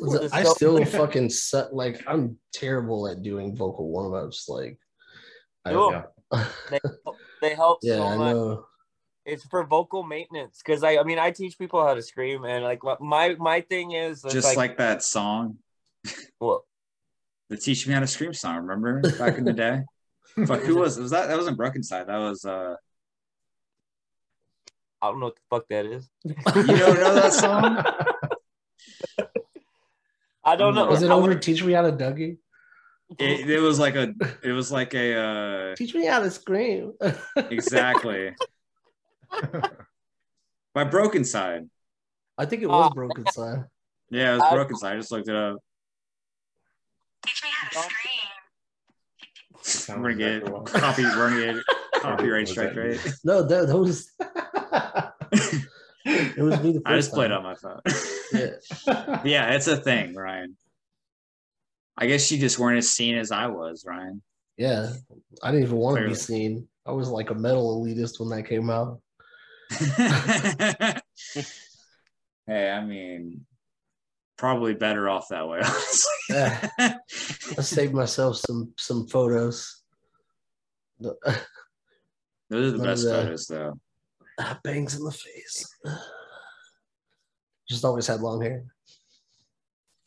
The- 0.00 0.30
I 0.32 0.42
still 0.44 0.84
fucking 0.84 1.30
suck. 1.30 1.70
Like 1.72 2.02
I'm 2.06 2.38
terrible 2.52 3.08
at 3.08 3.22
doing 3.22 3.56
vocal 3.56 3.88
warm 3.88 4.14
ups. 4.14 4.48
Like, 4.48 4.78
I, 5.64 5.72
Cool. 5.72 5.92
Yeah. 5.92 6.04
They, 6.70 6.78
they 7.42 7.54
help 7.54 7.80
yeah, 7.82 7.96
so 7.96 8.02
I 8.06 8.16
know. 8.16 8.66
It's 9.26 9.44
for 9.46 9.64
vocal 9.64 10.02
maintenance 10.02 10.60
because 10.64 10.82
I, 10.82 10.96
I 10.96 11.02
mean, 11.02 11.18
I 11.18 11.30
teach 11.30 11.58
people 11.58 11.84
how 11.84 11.94
to 11.94 12.02
scream, 12.02 12.44
and 12.44 12.64
like 12.64 12.80
my 13.00 13.34
my 13.34 13.60
thing 13.60 13.92
is 13.92 14.22
Just 14.22 14.56
like, 14.56 14.78
that 14.78 15.02
song, 15.02 15.58
well, 16.40 16.64
the 17.48 17.56
"Teach 17.56 17.86
Me 17.86 17.94
How 17.94 18.00
to 18.00 18.06
Scream" 18.06 18.32
song. 18.32 18.56
Remember 18.56 19.02
back 19.18 19.36
in 19.38 19.44
the 19.44 19.52
day? 19.52 19.82
Fuck, 20.46 20.60
who 20.60 20.76
was 20.76 20.98
was 20.98 21.10
that? 21.10 21.28
That 21.28 21.36
wasn't 21.36 21.58
Brokencyde. 21.58 22.06
That 22.06 22.18
was 22.18 22.44
uh. 22.44 22.76
I 25.02 25.06
don't 25.06 25.18
know 25.18 25.26
what 25.26 25.36
the 25.36 25.42
fuck 25.48 25.68
that 25.70 25.86
is. 25.86 26.10
You 26.24 26.34
don't 26.76 27.00
know 27.00 27.14
that 27.14 27.32
song? 27.32 27.82
I 30.44 30.56
don't 30.56 30.74
know. 30.74 30.86
Was 30.86 31.02
it 31.02 31.10
I 31.10 31.14
over? 31.14 31.28
would- 31.28 31.42
Teach 31.42 31.62
me 31.62 31.72
how 31.72 31.82
to 31.82 31.92
Dougie. 31.92 32.38
It, 33.18 33.50
it 33.50 33.60
was 33.60 33.78
like 33.80 33.96
a. 33.96 34.14
It 34.42 34.52
was 34.52 34.70
like 34.70 34.94
a. 34.94 35.16
uh 35.16 35.74
Teach 35.74 35.94
me 35.94 36.06
how 36.06 36.20
to 36.20 36.30
scream. 36.30 36.92
Exactly. 37.36 38.34
My 40.74 40.84
Brokencyde. 40.84 41.68
I 42.38 42.46
think 42.46 42.62
it 42.62 42.68
was 42.68 42.90
Uh, 42.90 42.94
Brokencyde. 42.94 43.66
Yeah, 44.10 44.32
it 44.32 44.34
was 44.36 44.42
I- 44.44 44.54
Broken 44.54 44.76
Side. 44.76 44.92
I 44.94 44.96
just 44.96 45.10
looked 45.12 45.28
it 45.28 45.34
up. 45.36 45.58
Teach 47.26 47.42
me 47.42 47.48
how 47.52 47.68
to 47.82 47.88
scream. 47.88 50.00
We're 50.02 50.14
gonna 50.14 50.40
get 50.40 50.46
copy. 50.72 51.02
We're 51.04 51.30
gonna 51.30 51.52
get 51.54 51.64
copyright 52.00 52.48
strike, 52.48 52.74
that- 52.74 52.80
right? 52.80 53.00
No, 53.24 53.42
that, 53.42 53.66
that 53.66 53.76
was. 53.76 54.10
it 56.04 56.42
was 56.42 56.62
me 56.62 56.72
the 56.72 56.80
first 56.80 56.86
I 56.86 56.96
just 56.96 57.12
played 57.12 57.30
on 57.32 57.42
my 57.42 57.54
phone. 57.54 57.80
Yeah. 58.32 59.20
yeah, 59.24 59.52
it's 59.52 59.66
a 59.66 59.76
thing, 59.76 60.14
Ryan. 60.14 60.56
I 61.96 62.06
guess 62.06 62.30
you 62.32 62.38
just 62.38 62.58
weren't 62.58 62.78
as 62.78 62.90
seen 62.90 63.16
as 63.16 63.30
I 63.30 63.46
was, 63.48 63.84
Ryan. 63.86 64.22
Yeah, 64.56 64.92
I 65.42 65.50
didn't 65.50 65.66
even 65.66 65.76
want 65.76 65.98
to 65.98 66.08
be 66.08 66.14
seen. 66.14 66.68
I 66.86 66.92
was 66.92 67.08
like 67.08 67.30
a 67.30 67.34
metal 67.34 67.82
elitist 67.82 68.20
when 68.20 68.30
that 68.30 68.48
came 68.48 68.70
out. 68.70 69.00
hey, 72.46 72.70
I 72.70 72.84
mean, 72.84 73.46
probably 74.36 74.74
better 74.74 75.08
off 75.08 75.28
that 75.28 75.46
way, 75.46 75.58
honestly. 75.64 76.12
Yeah. 76.30 76.68
I 76.78 77.62
saved 77.62 77.94
myself 77.94 78.36
some 78.36 78.72
some 78.78 79.06
photos. 79.06 79.82
Those 80.98 81.16
are 82.50 82.70
the 82.70 82.78
None 82.78 82.86
best 82.86 83.04
photos, 83.04 83.46
though. 83.46 83.78
Ah, 84.42 84.58
bangs 84.64 84.96
in 84.96 85.04
the 85.04 85.12
face. 85.12 85.66
Just 87.68 87.84
always 87.84 88.06
had 88.06 88.20
long 88.20 88.40
hair. 88.42 88.64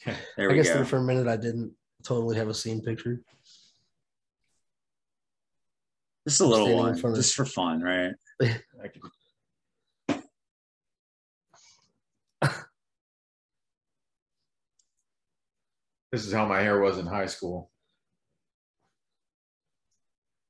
There 0.38 0.50
I 0.50 0.52
we 0.52 0.56
guess 0.56 0.68
go. 0.70 0.74
there 0.76 0.86
for 0.86 0.98
a 0.98 1.04
minute 1.04 1.28
I 1.28 1.38
didn't 1.38 1.72
totally 2.04 2.36
have 2.36 2.50
a 2.50 2.54
scene 2.54 2.82
picture. 2.82 3.22
Just 6.28 6.42
a 6.42 6.46
little 6.46 6.66
standing 6.66 6.84
one, 6.86 6.98
front 6.98 7.16
of- 7.16 7.22
just 7.24 7.36
for 7.36 7.46
fun, 7.46 7.82
right? 7.82 8.14
This 16.12 16.26
is 16.26 16.34
how 16.34 16.46
my 16.46 16.62
hair 16.62 16.80
was 16.80 16.98
in 17.00 17.06
high 17.08 17.26
school. 17.26 17.72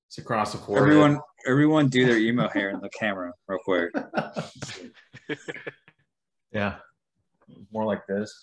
It's 0.09 0.17
across 0.17 0.51
the 0.51 0.57
forehead. 0.57 0.83
Everyone, 0.89 1.19
everyone, 1.47 1.89
do 1.89 2.05
their 2.05 2.17
emo 2.17 2.47
hair 2.49 2.69
in 2.69 2.79
the 2.79 2.89
camera 2.99 3.31
real 3.47 3.59
quick. 3.63 3.91
yeah. 6.51 6.75
More 7.71 7.85
like 7.85 8.05
this. 8.07 8.33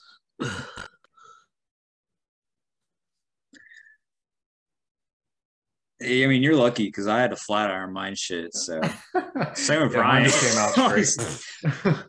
I 6.02 6.26
mean, 6.26 6.42
you're 6.42 6.56
lucky 6.56 6.86
because 6.86 7.06
I 7.06 7.20
had 7.20 7.30
to 7.30 7.36
flat 7.36 7.70
iron 7.70 7.92
mine 7.92 8.14
shit. 8.14 8.54
So 8.54 8.80
same 9.54 9.82
with 9.82 9.92
Yeah, 9.92 9.98
Brian. 9.98 10.30
came 10.30 10.58
out 10.58 10.72
straight. 10.72 12.06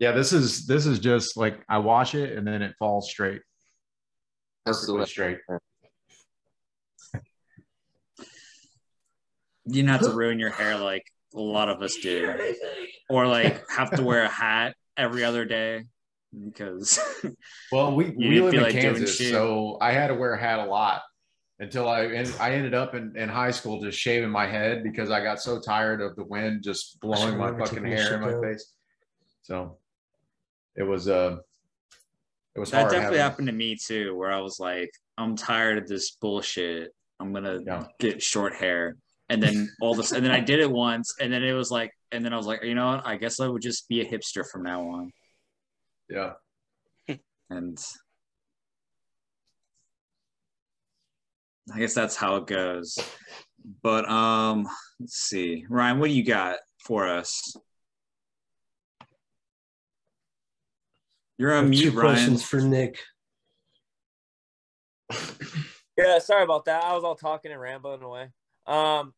yeah, 0.00 0.12
this 0.12 0.32
is 0.32 0.66
this 0.66 0.86
is 0.86 0.98
just 0.98 1.36
like 1.36 1.62
I 1.68 1.78
wash 1.78 2.14
it 2.14 2.36
and 2.36 2.46
then 2.46 2.62
it 2.62 2.74
falls 2.78 3.10
straight. 3.10 3.42
That's 4.64 4.78
perfectly 4.80 5.00
the- 5.00 5.06
straight. 5.06 5.38
You 9.66 9.74
didn't 9.74 9.90
have 9.90 10.00
to 10.02 10.10
ruin 10.12 10.38
your 10.38 10.50
hair 10.50 10.76
like 10.76 11.04
a 11.34 11.40
lot 11.40 11.68
of 11.68 11.82
us 11.82 11.96
do, 11.96 12.34
or 13.08 13.26
like 13.26 13.62
have 13.70 13.90
to 13.92 14.02
wear 14.02 14.24
a 14.24 14.28
hat 14.28 14.74
every 14.96 15.24
other 15.24 15.44
day 15.44 15.84
because 16.48 16.98
Well, 17.72 17.94
we, 17.94 18.10
we 18.10 18.40
live 18.40 18.52
feel 18.52 18.60
in 18.64 18.72
like 18.72 18.72
Kansas, 18.82 19.18
so 19.18 19.78
I 19.80 19.92
had 19.92 20.08
to 20.08 20.14
wear 20.14 20.34
a 20.34 20.40
hat 20.40 20.58
a 20.58 20.64
lot 20.64 21.02
until 21.58 21.88
I 21.88 22.02
and 22.06 22.34
I 22.40 22.52
ended 22.52 22.74
up 22.74 22.94
in, 22.94 23.16
in 23.16 23.28
high 23.28 23.50
school 23.52 23.80
just 23.80 23.98
shaving 23.98 24.30
my 24.30 24.46
head 24.46 24.82
because 24.82 25.10
I 25.10 25.22
got 25.22 25.40
so 25.40 25.60
tired 25.60 26.00
of 26.00 26.16
the 26.16 26.24
wind 26.24 26.62
just 26.64 26.98
blowing 27.00 27.36
my 27.38 27.56
fucking 27.56 27.84
hair 27.84 28.14
in 28.14 28.20
my 28.20 28.30
down. 28.30 28.42
face. 28.42 28.72
So 29.42 29.78
it 30.76 30.82
was 30.82 31.08
uh 31.08 31.36
it 32.54 32.60
was 32.60 32.70
that 32.72 32.80
hard 32.80 32.90
definitely 32.92 33.18
having- 33.18 33.30
happened 33.30 33.46
to 33.48 33.52
me 33.54 33.76
too. 33.76 34.16
Where 34.16 34.32
I 34.32 34.40
was 34.40 34.58
like, 34.58 34.90
I'm 35.16 35.36
tired 35.36 35.78
of 35.78 35.86
this 35.86 36.10
bullshit. 36.12 36.90
I'm 37.20 37.32
gonna 37.32 37.60
Yeah. 37.64 37.86
get 38.00 38.22
short 38.22 38.54
hair, 38.54 38.96
and 39.32 39.42
then 39.42 39.70
all 39.80 39.94
this, 39.94 40.12
and 40.12 40.24
then 40.24 40.30
I 40.30 40.40
did 40.40 40.60
it 40.60 40.70
once, 40.70 41.14
and 41.18 41.32
then 41.32 41.42
it 41.42 41.52
was 41.52 41.70
like, 41.70 41.90
and 42.12 42.22
then 42.24 42.34
I 42.34 42.36
was 42.36 42.46
like, 42.46 42.62
you 42.62 42.74
know 42.74 42.86
what? 42.86 43.06
I 43.06 43.16
guess 43.16 43.40
I 43.40 43.48
would 43.48 43.62
just 43.62 43.88
be 43.88 44.02
a 44.02 44.04
hipster 44.04 44.44
from 44.46 44.62
now 44.62 44.82
on. 44.82 45.10
Yeah. 46.10 46.32
and 47.48 47.82
I 51.74 51.78
guess 51.78 51.94
that's 51.94 52.14
how 52.16 52.36
it 52.36 52.46
goes. 52.46 52.98
But 53.82 54.08
um, 54.10 54.68
let's 55.00 55.16
see, 55.16 55.64
Ryan, 55.68 55.98
what 55.98 56.08
do 56.08 56.14
you 56.14 56.24
got 56.24 56.58
for 56.84 57.08
us? 57.08 57.56
You're 61.38 61.54
on 61.54 61.70
mute, 61.70 61.90
two 61.90 61.90
Ryan. 61.92 62.14
questions 62.14 62.44
for 62.44 62.60
Nick. 62.60 62.98
Yeah, 65.96 66.18
sorry 66.18 66.42
about 66.42 66.64
that. 66.66 66.84
I 66.84 66.94
was 66.94 67.04
all 67.04 67.14
talking 67.14 67.52
and 67.52 67.60
rambling 67.60 68.02
away. 68.02 68.28
Um, 68.66 69.12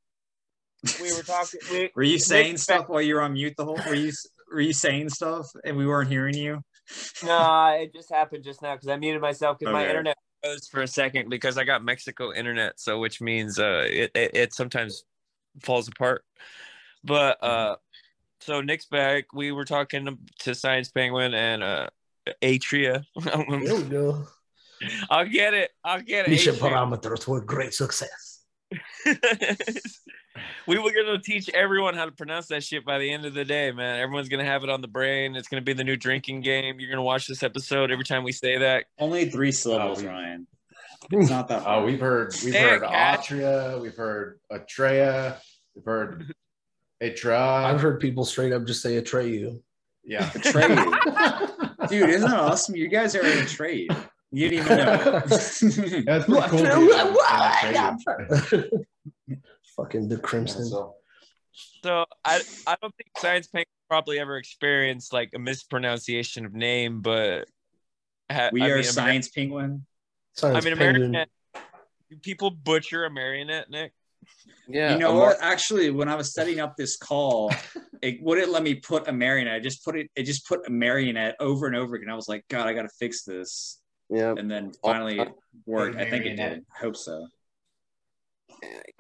we 1.01 1.13
were 1.15 1.23
talking. 1.23 1.61
We, 1.71 1.91
Were 1.97 2.03
you 2.03 2.19
saying 2.19 2.53
Nick- 2.53 2.59
stuff 2.59 2.89
while 2.89 3.03
you 3.03 3.15
were 3.15 3.23
on 3.23 3.35
mute 3.35 3.55
the 3.57 3.65
whole? 3.65 3.79
Were 3.87 3.95
you 3.95 4.13
were 4.53 4.61
you 4.61 4.73
saying 4.73 5.09
stuff 5.11 5.51
and 5.65 5.77
we 5.77 5.87
weren't 5.87 6.09
hearing 6.09 6.37
you? 6.37 6.63
No, 7.25 7.67
it 7.81 7.95
just 7.95 8.13
happened 8.13 8.45
just 8.45 8.61
now 8.61 8.75
because 8.75 8.89
I 8.89 8.97
muted 8.97 9.23
myself 9.23 9.59
because 9.59 9.73
my 9.73 9.89
internet. 9.89 10.19
Froze 10.45 10.69
for 10.69 10.83
a 10.83 10.87
second 10.87 11.31
because 11.31 11.57
I 11.57 11.65
got 11.65 11.83
Mexico 11.83 12.31
internet, 12.35 12.79
so 12.79 12.99
which 12.99 13.23
means 13.23 13.59
uh 13.59 13.87
it 13.89 14.11
it, 14.15 14.31
it 14.35 14.55
sometimes 14.55 15.05
falls 15.63 15.89
apart. 15.89 16.25
But 17.03 17.43
uh 17.43 17.77
so 18.41 18.61
Nick's 18.61 18.85
back. 18.85 19.33
We 19.33 19.51
were 19.53 19.65
talking 19.65 20.19
to 20.41 20.55
Science 20.55 20.91
Penguin 20.91 21.33
and 21.33 21.63
uh 21.63 21.89
Atria. 22.43 23.05
There 23.25 23.77
we 23.77 23.83
go. 23.85 24.27
I'll 25.09 25.27
get 25.27 25.55
it. 25.55 25.71
I'll 25.83 26.03
get 26.03 26.27
it. 26.27 26.31
Mission 26.33 26.55
Atria. 26.57 26.73
parameters 26.73 27.27
were 27.27 27.41
great 27.41 27.73
success. 27.73 28.34
we 30.67 30.79
were 30.79 30.93
gonna 30.93 31.19
teach 31.21 31.49
everyone 31.51 31.95
how 31.95 32.05
to 32.07 32.13
pronounce 32.13 32.47
that 32.49 32.63
shit 32.65 32.85
by 32.85 32.99
the 32.99 33.11
end 33.13 33.25
of 33.25 33.35
the 33.35 33.45
day, 33.45 33.71
man. 33.73 34.01
Everyone's 34.01 34.29
gonna 34.29 34.45
have 34.45 34.65
it 34.65 34.71
on 34.71 34.81
the 34.81 34.89
brain. 34.89 35.37
It's 35.37 35.49
gonna 35.49 35.63
be 35.63 35.73
the 35.73 35.85
new 35.85 35.97
drinking 35.97 36.41
game. 36.41 36.81
You're 36.81 36.91
gonna 36.91 37.03
watch 37.03 37.27
this 37.27 37.43
episode 37.43 37.91
every 37.91 38.05
time 38.05 38.25
we 38.25 38.33
say 38.33 38.59
that. 38.59 38.85
Only 38.99 39.31
three 39.31 39.53
syllables, 39.53 40.01
oh, 40.01 40.03
we- 40.03 40.09
Ryan. 40.09 40.47
It's 41.11 41.29
not 41.29 41.49
that 41.49 41.65
Oh, 41.67 41.85
we've 41.85 42.01
heard 42.01 42.35
we've 42.43 42.55
There, 42.55 42.79
heard 42.81 42.89
Cat. 42.89 43.21
Atria, 43.21 43.79
we've 43.83 43.95
heard 43.95 44.41
Atreya, 44.51 45.37
we've 45.75 45.85
heard 45.85 46.33
Atra. 47.03 47.39
I've 47.39 47.79
heard 47.81 48.01
people 48.01 48.25
straight 48.25 48.55
up 48.55 48.65
just 48.67 48.81
say 48.81 48.99
Atreyu. 49.01 49.61
yeah. 50.03 50.31
Betray 50.33 50.67
you. 50.75 51.89
Dude, 51.89 52.09
isn't 52.09 52.31
that 52.31 52.41
awesome? 52.41 52.75
You 52.75 52.89
guys 52.89 53.15
are 53.15 53.21
in 53.21 53.37
a 53.39 53.45
trade. 53.45 53.91
You 54.33 54.49
didn't 54.49 54.65
even 54.65 54.79
know. 54.79 55.23
That's 55.27 55.59
pretty 56.25 56.49
cool. 56.49 56.65
Dude. 59.77 59.87
Fucking 59.87 60.09
the 60.09 60.19
Crimson. 60.19 60.65
So, 60.67 60.95
So 61.83 62.05
I 62.25 62.41
I 62.67 62.77
don't 62.81 62.95
think 62.97 63.11
Science 63.19 63.47
Penguin 63.49 63.67
probably 63.89 64.19
ever 64.19 64.37
experienced 64.37 65.13
like 65.13 65.31
a 65.35 65.39
mispronunciation 65.39 66.45
of 66.47 66.53
name, 66.55 67.01
but 67.01 67.49
ha- 68.31 68.51
we 68.53 68.63
I 68.63 68.71
are 68.71 68.75
mean, 68.77 68.85
science 68.85 69.29
penguin. 69.29 69.87
Science 70.35 70.65
I 70.65 70.69
mean, 70.69 70.77
Penguin. 70.79 71.05
American. 71.11 71.31
Do 72.11 72.17
people 72.19 72.51
butcher 72.51 73.09
Amarionette, 73.09 73.69
Nick? 73.71 73.93
Yeah. 74.69 74.93
you 74.93 74.99
know 74.99 75.17
a 75.17 75.21
what? 75.21 75.37
Actually, 75.41 75.91
when 75.91 76.09
I 76.09 76.15
was 76.15 76.33
setting 76.33 76.61
up 76.61 76.77
this 76.77 76.97
call, 76.97 77.53
it 78.03 78.23
wouldn't 78.23 78.51
let 78.51 78.63
me 78.63 78.75
put 78.77 79.07
a 79.09 79.13
marionette. 79.13 79.55
I 79.55 79.61
just 79.61 79.85
put 79.85 79.97
it. 79.97 80.11
It 80.17 80.25
just 80.25 80.47
put 80.49 80.67
a 80.67 80.71
marionette 80.71 81.37
over 81.41 81.67
and 81.67 81.77
over 81.77 81.95
again. 81.97 82.11
I 82.11 82.15
was 82.15 82.29
like, 82.29 82.45
God, 82.49 82.67
I 82.67 82.73
got 82.73 82.83
to 82.83 82.91
fix 82.99 83.25
this. 83.25 83.81
Yeah. 84.11 84.35
And 84.37 84.51
then 84.51 84.73
oh, 84.83 84.89
finally 84.91 85.21
it 85.21 85.29
worked. 85.67 85.97
I 85.97 86.09
think 86.11 86.25
it 86.25 86.37
Marionette. 86.37 86.55
did. 86.55 86.65
Hope 86.81 86.97
so. 86.97 87.27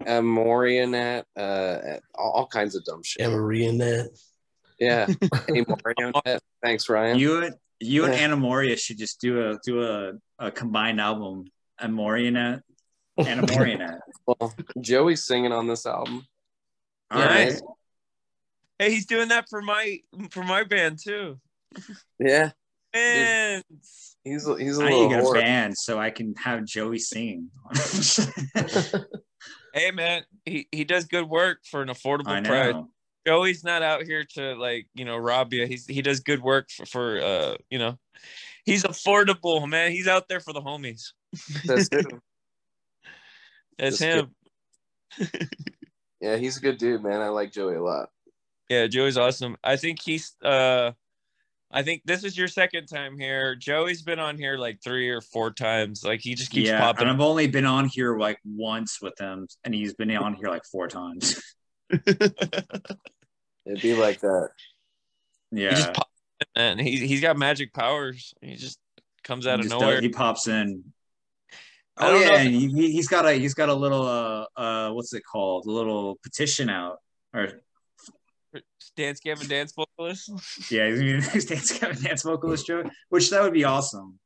A 0.07 0.20
marionette, 0.22 1.26
uh, 1.36 1.78
all, 2.14 2.30
all 2.32 2.46
kinds 2.46 2.74
of 2.74 2.84
dumb 2.84 3.02
shit. 3.02 3.22
Yeah, 3.22 3.28
Marionette. 3.36 4.09
Yeah. 4.78 5.07
A 5.48 5.52
marionette. 5.52 6.42
Thanks, 6.62 6.88
Ryan. 6.88 7.18
You 7.18 7.42
and 7.44 7.55
you 7.80 8.05
and 8.05 8.12
Yeah. 8.14 8.20
Anna 8.20 8.36
Moria 8.36 8.76
should 8.76 8.98
just 8.98 9.20
do 9.20 9.50
a 9.50 9.59
do 9.64 9.82
a, 9.82 10.12
a 10.38 10.50
combined 10.50 11.00
album. 11.00 11.44
A 11.78 11.88
marionette 11.88 12.62
and 13.18 13.40
a 13.40 13.46
marionette. 13.52 14.00
well, 14.26 14.55
Joey's 14.80 15.24
singing 15.24 15.52
on 15.52 15.66
this 15.66 15.86
album. 15.86 16.24
All 17.11 17.20
Yeah, 17.20 17.26
right. 17.26 17.52
man. 17.52 17.61
Hey, 18.78 18.90
he's 18.90 19.07
doing 19.07 19.28
that 19.28 19.46
for 19.48 19.62
my 19.62 19.98
for 20.30 20.42
my 20.42 20.64
band 20.64 20.98
too. 21.02 21.40
Yeah. 22.18 22.50
Man, 22.94 23.62
He's 24.24 24.46
a, 24.48 24.57
he's 24.57 24.78
a 24.78 24.84
I 24.84 24.88
need 24.88 24.94
little 24.94 25.11
to 25.11 25.16
get 25.16 25.24
a 25.26 25.32
band 25.44 25.76
so 25.76 25.98
I 25.98 26.11
can 26.11 26.34
have 26.42 26.64
Joey 26.64 26.98
sing. 26.98 27.50
hey 29.75 29.91
man, 29.91 30.22
he, 30.47 30.68
he 30.72 30.85
does 30.85 31.05
good 31.05 31.29
work 31.29 31.59
for 31.64 31.83
an 31.83 31.89
affordable 31.89 32.29
I 32.29 32.41
price. 32.41 32.72
know. 32.72 32.89
Joey's 33.27 33.64
not 33.64 33.83
out 33.83 34.03
here 34.05 34.25
to 34.35 34.55
like 34.55 34.87
you 34.95 35.05
know 35.05 35.16
rob 35.16 35.53
you. 35.53 35.66
He's 35.66 35.87
he 35.87 36.03
does 36.03 36.20
good 36.20 36.43
work 36.43 36.70
for, 36.70 36.87
for 36.87 37.20
uh 37.20 37.57
you 37.70 37.79
know 37.79 37.99
he's 38.64 38.85
affordable 38.85 39.68
man. 39.68 39.93
He's 39.93 40.09
out 40.09 40.29
there 40.29 40.41
for 40.41 40.53
the 40.53 40.61
homies. 40.61 41.12
That's 41.64 41.89
him. 41.91 42.20
That's 43.79 43.99
Just 43.99 44.03
him. 44.03 44.35
Yeah, 46.20 46.37
he's 46.37 46.57
a 46.57 46.61
good 46.61 46.79
dude, 46.79 47.03
man. 47.03 47.20
I 47.20 47.29
like 47.29 47.53
Joey 47.53 47.75
a 47.75 47.83
lot. 47.83 48.09
Yeah, 48.68 48.87
Joey's 48.87 49.18
awesome. 49.18 49.57
I 49.64 49.77
think 49.77 50.01
he's 50.01 50.37
uh 50.43 50.93
I 51.75 51.83
think 51.83 52.03
this 52.05 52.22
is 52.22 52.39
your 52.39 52.47
second 52.47 52.87
time 52.87 53.18
here. 53.18 53.57
Joey's 53.57 54.03
been 54.03 54.20
on 54.20 54.39
here 54.39 54.57
like 54.57 54.79
three 54.83 55.09
or 55.11 55.20
four 55.20 55.51
times. 55.51 56.05
Like 56.05 56.20
he 56.20 56.37
just 56.37 56.53
keeps 56.53 56.68
yeah, 56.68 56.79
popping. 56.79 57.03
and 57.03 57.11
I've 57.11 57.20
only 57.20 57.49
been 57.49 57.66
on 57.66 57.87
here 57.89 58.16
like 58.16 58.39
once 58.45 59.03
with 59.03 59.18
him, 59.18 59.49
and 59.64 59.75
he's 59.75 59.93
been 59.93 60.16
on 60.16 60.35
here 60.35 60.49
like 60.49 60.64
four 60.70 60.87
times. 60.87 61.43
It'd 61.91 63.83
be 63.83 63.95
like 63.97 64.20
that. 64.20 64.51
Yeah, 65.51 65.70
He 65.70 65.75
just 65.77 65.93
pops 65.95 66.11
in, 66.41 66.47
man. 66.62 66.79
He's 66.79 67.01
he's 67.01 67.20
got 67.20 67.37
magic 67.37 67.75
powers. 67.75 68.35
He 68.41 68.55
just 68.55 68.79
comes 69.25 69.45
out 69.45 69.59
he, 69.59 69.64
of 69.66 69.70
just 69.70 69.81
nowhere. 69.81 69.97
does- 69.97 70.05
he 70.05 70.09
pops 70.11 70.47
in. 70.47 70.85
Oh 71.97 72.20
yeah, 72.20 72.37
and 72.37 72.55
he, 72.55 72.68
he- 72.68 72.93
he's 72.93 73.09
got 73.09 73.27
a 73.27 73.33
he's 73.33 73.55
got 73.55 73.68
a 73.68 73.75
little 73.75 74.07
uh 74.07 74.47
uh 74.57 74.91
what's 74.93 75.12
it 75.12 75.25
called? 75.25 75.66
A 75.66 75.70
little 75.72 76.20
petition 76.22 76.70
out 76.70 76.99
or 77.33 77.62
Dance 78.97 79.20
Gavin 79.20 79.49
dance 79.49 79.72
vocalist. 79.74 80.30
yeah, 80.70 80.88
he's 80.90 81.32
he's 81.32 81.45
dance 81.47 81.78
Gavin 81.78 82.01
dance 82.03 82.22
vocalist 82.22 82.66
Joe, 82.66 82.84
which 83.09 83.30
that 83.30 83.42
would 83.42 83.53
be 83.53 83.64
awesome 83.64 84.18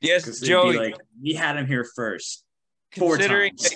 Yes, 0.00 0.40
Joey. 0.40 0.76
like 0.76 0.96
we 1.22 1.32
had 1.34 1.56
him 1.56 1.66
here 1.66 1.86
first 1.94 2.44
four 2.96 3.16
considering 3.16 3.56
times. 3.56 3.74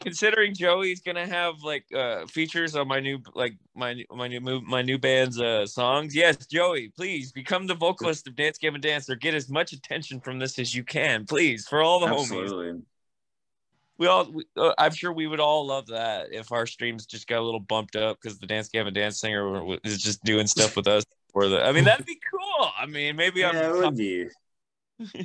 considering 0.00 0.54
Joey's 0.54 1.00
gonna 1.00 1.26
have 1.26 1.54
like 1.62 1.84
uh 1.94 2.26
features 2.26 2.74
on 2.74 2.88
my 2.88 2.98
new 3.00 3.20
like 3.34 3.54
my 3.76 4.02
my 4.10 4.26
new 4.28 4.40
move 4.40 4.64
my 4.64 4.82
new 4.82 4.98
band's 4.98 5.40
uh 5.40 5.66
songs. 5.66 6.14
Yes, 6.16 6.46
Joey, 6.46 6.92
please 6.96 7.30
become 7.32 7.66
the 7.66 7.74
vocalist 7.76 8.26
of 8.26 8.34
Dance 8.34 8.58
Gavin 8.58 8.80
Dance 8.80 9.08
or 9.08 9.14
get 9.14 9.34
as 9.34 9.48
much 9.48 9.72
attention 9.72 10.20
from 10.20 10.38
this 10.40 10.58
as 10.58 10.74
you 10.74 10.82
can, 10.84 11.24
please, 11.26 11.66
for 11.68 11.80
all 11.82 12.00
the 12.00 12.06
homies. 12.06 12.82
We 13.98 14.06
all, 14.06 14.30
we, 14.30 14.44
uh, 14.56 14.72
I'm 14.78 14.92
sure 14.92 15.12
we 15.12 15.26
would 15.26 15.40
all 15.40 15.66
love 15.66 15.88
that 15.88 16.32
if 16.32 16.52
our 16.52 16.66
streams 16.66 17.04
just 17.04 17.26
got 17.26 17.40
a 17.40 17.44
little 17.44 17.60
bumped 17.60 17.96
up 17.96 18.18
because 18.20 18.38
the 18.38 18.46
Dance 18.46 18.68
Gavin 18.68 18.94
Dance 18.94 19.20
singer 19.20 19.76
is 19.84 19.98
just 19.98 20.22
doing 20.24 20.46
stuff 20.46 20.76
with 20.76 20.86
us. 20.86 21.04
Or 21.34 21.48
the, 21.48 21.64
I 21.64 21.72
mean, 21.72 21.84
that'd 21.84 22.06
be 22.06 22.18
cool. 22.30 22.70
I 22.78 22.86
mean, 22.86 23.16
maybe 23.16 23.40
Yeah, 23.40 23.50
I'm 23.50 23.78
would 23.78 23.96
be. 23.96 24.28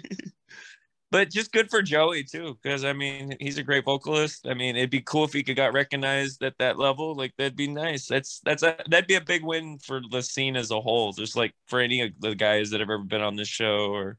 but 1.12 1.30
just 1.30 1.52
good 1.52 1.70
for 1.70 1.82
Joey 1.82 2.24
too, 2.24 2.58
because 2.62 2.84
I 2.84 2.94
mean 2.94 3.36
he's 3.40 3.58
a 3.58 3.64
great 3.64 3.86
vocalist. 3.86 4.48
I 4.48 4.54
mean 4.54 4.76
it'd 4.76 4.90
be 4.90 5.02
cool 5.02 5.24
if 5.24 5.34
he 5.34 5.44
could 5.44 5.56
got 5.56 5.74
recognized 5.74 6.44
at 6.44 6.58
that 6.60 6.78
level. 6.80 7.16
Like 7.16 7.34
that'd 7.38 7.56
be 7.56 7.68
nice. 7.68 8.08
That's 8.08 8.40
that's 8.44 8.64
a 8.64 8.76
that'd 8.90 9.08
be 9.08 9.16
a 9.16 9.22
big 9.22 9.44
win 9.44 9.78
for 9.78 10.02
the 10.10 10.22
scene 10.22 10.56
as 10.56 10.72
a 10.72 10.82
whole. 10.82 11.14
Just 11.14 11.36
like 11.36 11.54
for 11.68 11.80
any 11.80 12.02
of 12.02 12.12
the 12.20 12.36
guys 12.36 12.72
that 12.72 12.80
have 12.80 12.90
ever 12.90 13.04
been 13.04 13.22
on 13.22 13.36
this 13.36 13.48
show 13.48 13.92
or 13.92 14.18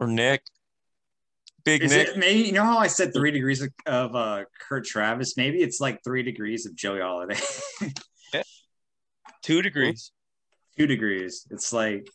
or 0.00 0.06
Nick, 0.06 0.42
Big 1.64 1.82
Is 1.84 1.92
Nick. 1.92 2.08
it 2.08 2.16
maybe 2.18 2.40
you 2.40 2.52
know 2.52 2.64
how 2.64 2.78
I 2.78 2.86
said 2.88 3.12
three 3.14 3.30
degrees 3.30 3.62
of, 3.62 3.70
of 3.86 4.14
uh 4.16 4.44
Kurt 4.68 4.84
Travis? 4.84 5.36
Maybe 5.36 5.62
it's 5.62 5.80
like 5.80 6.02
three 6.04 6.22
degrees 6.22 6.66
of 6.66 6.74
Joey 6.74 7.00
Holiday. 7.00 7.38
two 9.42 9.62
degrees. 9.62 10.12
Two 10.78 10.86
degrees. 10.86 11.46
It's 11.50 11.72
like 11.72 12.06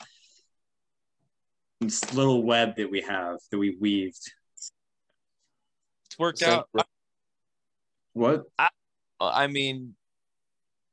this 1.80 2.14
little 2.14 2.44
web 2.44 2.76
that 2.78 2.90
we 2.90 3.02
have 3.02 3.38
that 3.52 3.58
we 3.58 3.78
weaved. 3.80 4.20
It's 4.56 6.18
worked 6.20 6.40
So- 6.40 6.66
out. 6.76 6.88
What? 8.14 8.44
I 9.22 9.46
mean, 9.48 9.96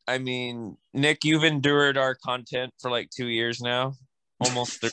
I 0.06 0.18
mean, 0.18 0.76
Nick, 0.92 1.24
you've 1.24 1.44
endured 1.44 1.96
our 1.96 2.14
content 2.14 2.72
for 2.82 2.90
like 2.90 3.08
two 3.08 3.28
years 3.28 3.62
now, 3.62 3.94
almost. 4.40 4.80
Three. 4.82 4.90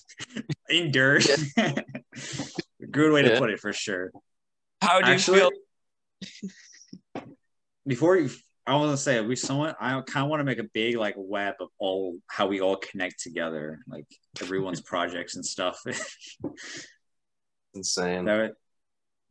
Endured. 0.70 1.26
Good 2.92 3.12
way 3.12 3.22
to 3.24 3.30
Yeah. 3.32 3.40
put 3.40 3.50
it 3.50 3.60
for 3.60 3.74
sure. 3.74 4.12
How 4.82 5.02
do 5.02 5.12
you 5.12 5.20
feel? 5.20 5.50
before 7.88 8.18
you, 8.18 8.30
I 8.68 8.76
want 8.76 8.92
to 8.92 8.98
say 8.98 9.20
we 9.22 9.36
someone 9.36 9.74
I 9.80 10.02
kind 10.02 10.24
of 10.24 10.30
want 10.30 10.40
to 10.40 10.44
make 10.44 10.60
a 10.60 10.64
big 10.74 10.96
like 10.98 11.16
web 11.18 11.56
of 11.60 11.70
all 11.80 12.18
how 12.28 12.48
we 12.48 12.62
all 12.62 12.76
connect 12.78 13.20
together, 13.22 13.80
like 13.88 14.06
everyone's 14.42 14.82
projects 14.94 15.36
and 15.36 15.46
stuff. 15.46 15.80
Insane. 17.74 18.26
that 18.26 18.38
would, 18.38 18.52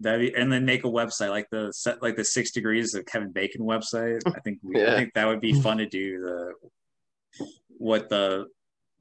that 0.00 0.20
and 0.36 0.50
then 0.50 0.64
make 0.64 0.84
a 0.84 0.88
website 0.88 1.28
like 1.30 1.48
the 1.50 1.72
set 1.72 2.02
like 2.02 2.16
the 2.16 2.24
six 2.24 2.50
degrees 2.52 2.94
of 2.94 3.04
Kevin 3.06 3.32
Bacon 3.32 3.60
website. 3.62 4.20
I 4.26 4.40
think 4.40 4.58
we, 4.62 4.82
I 4.84 4.96
think 4.96 5.12
that 5.14 5.26
would 5.26 5.40
be 5.40 5.52
fun 5.60 5.78
to 5.78 5.86
do 5.86 6.20
the 6.20 7.44
what 7.76 8.08
the 8.08 8.46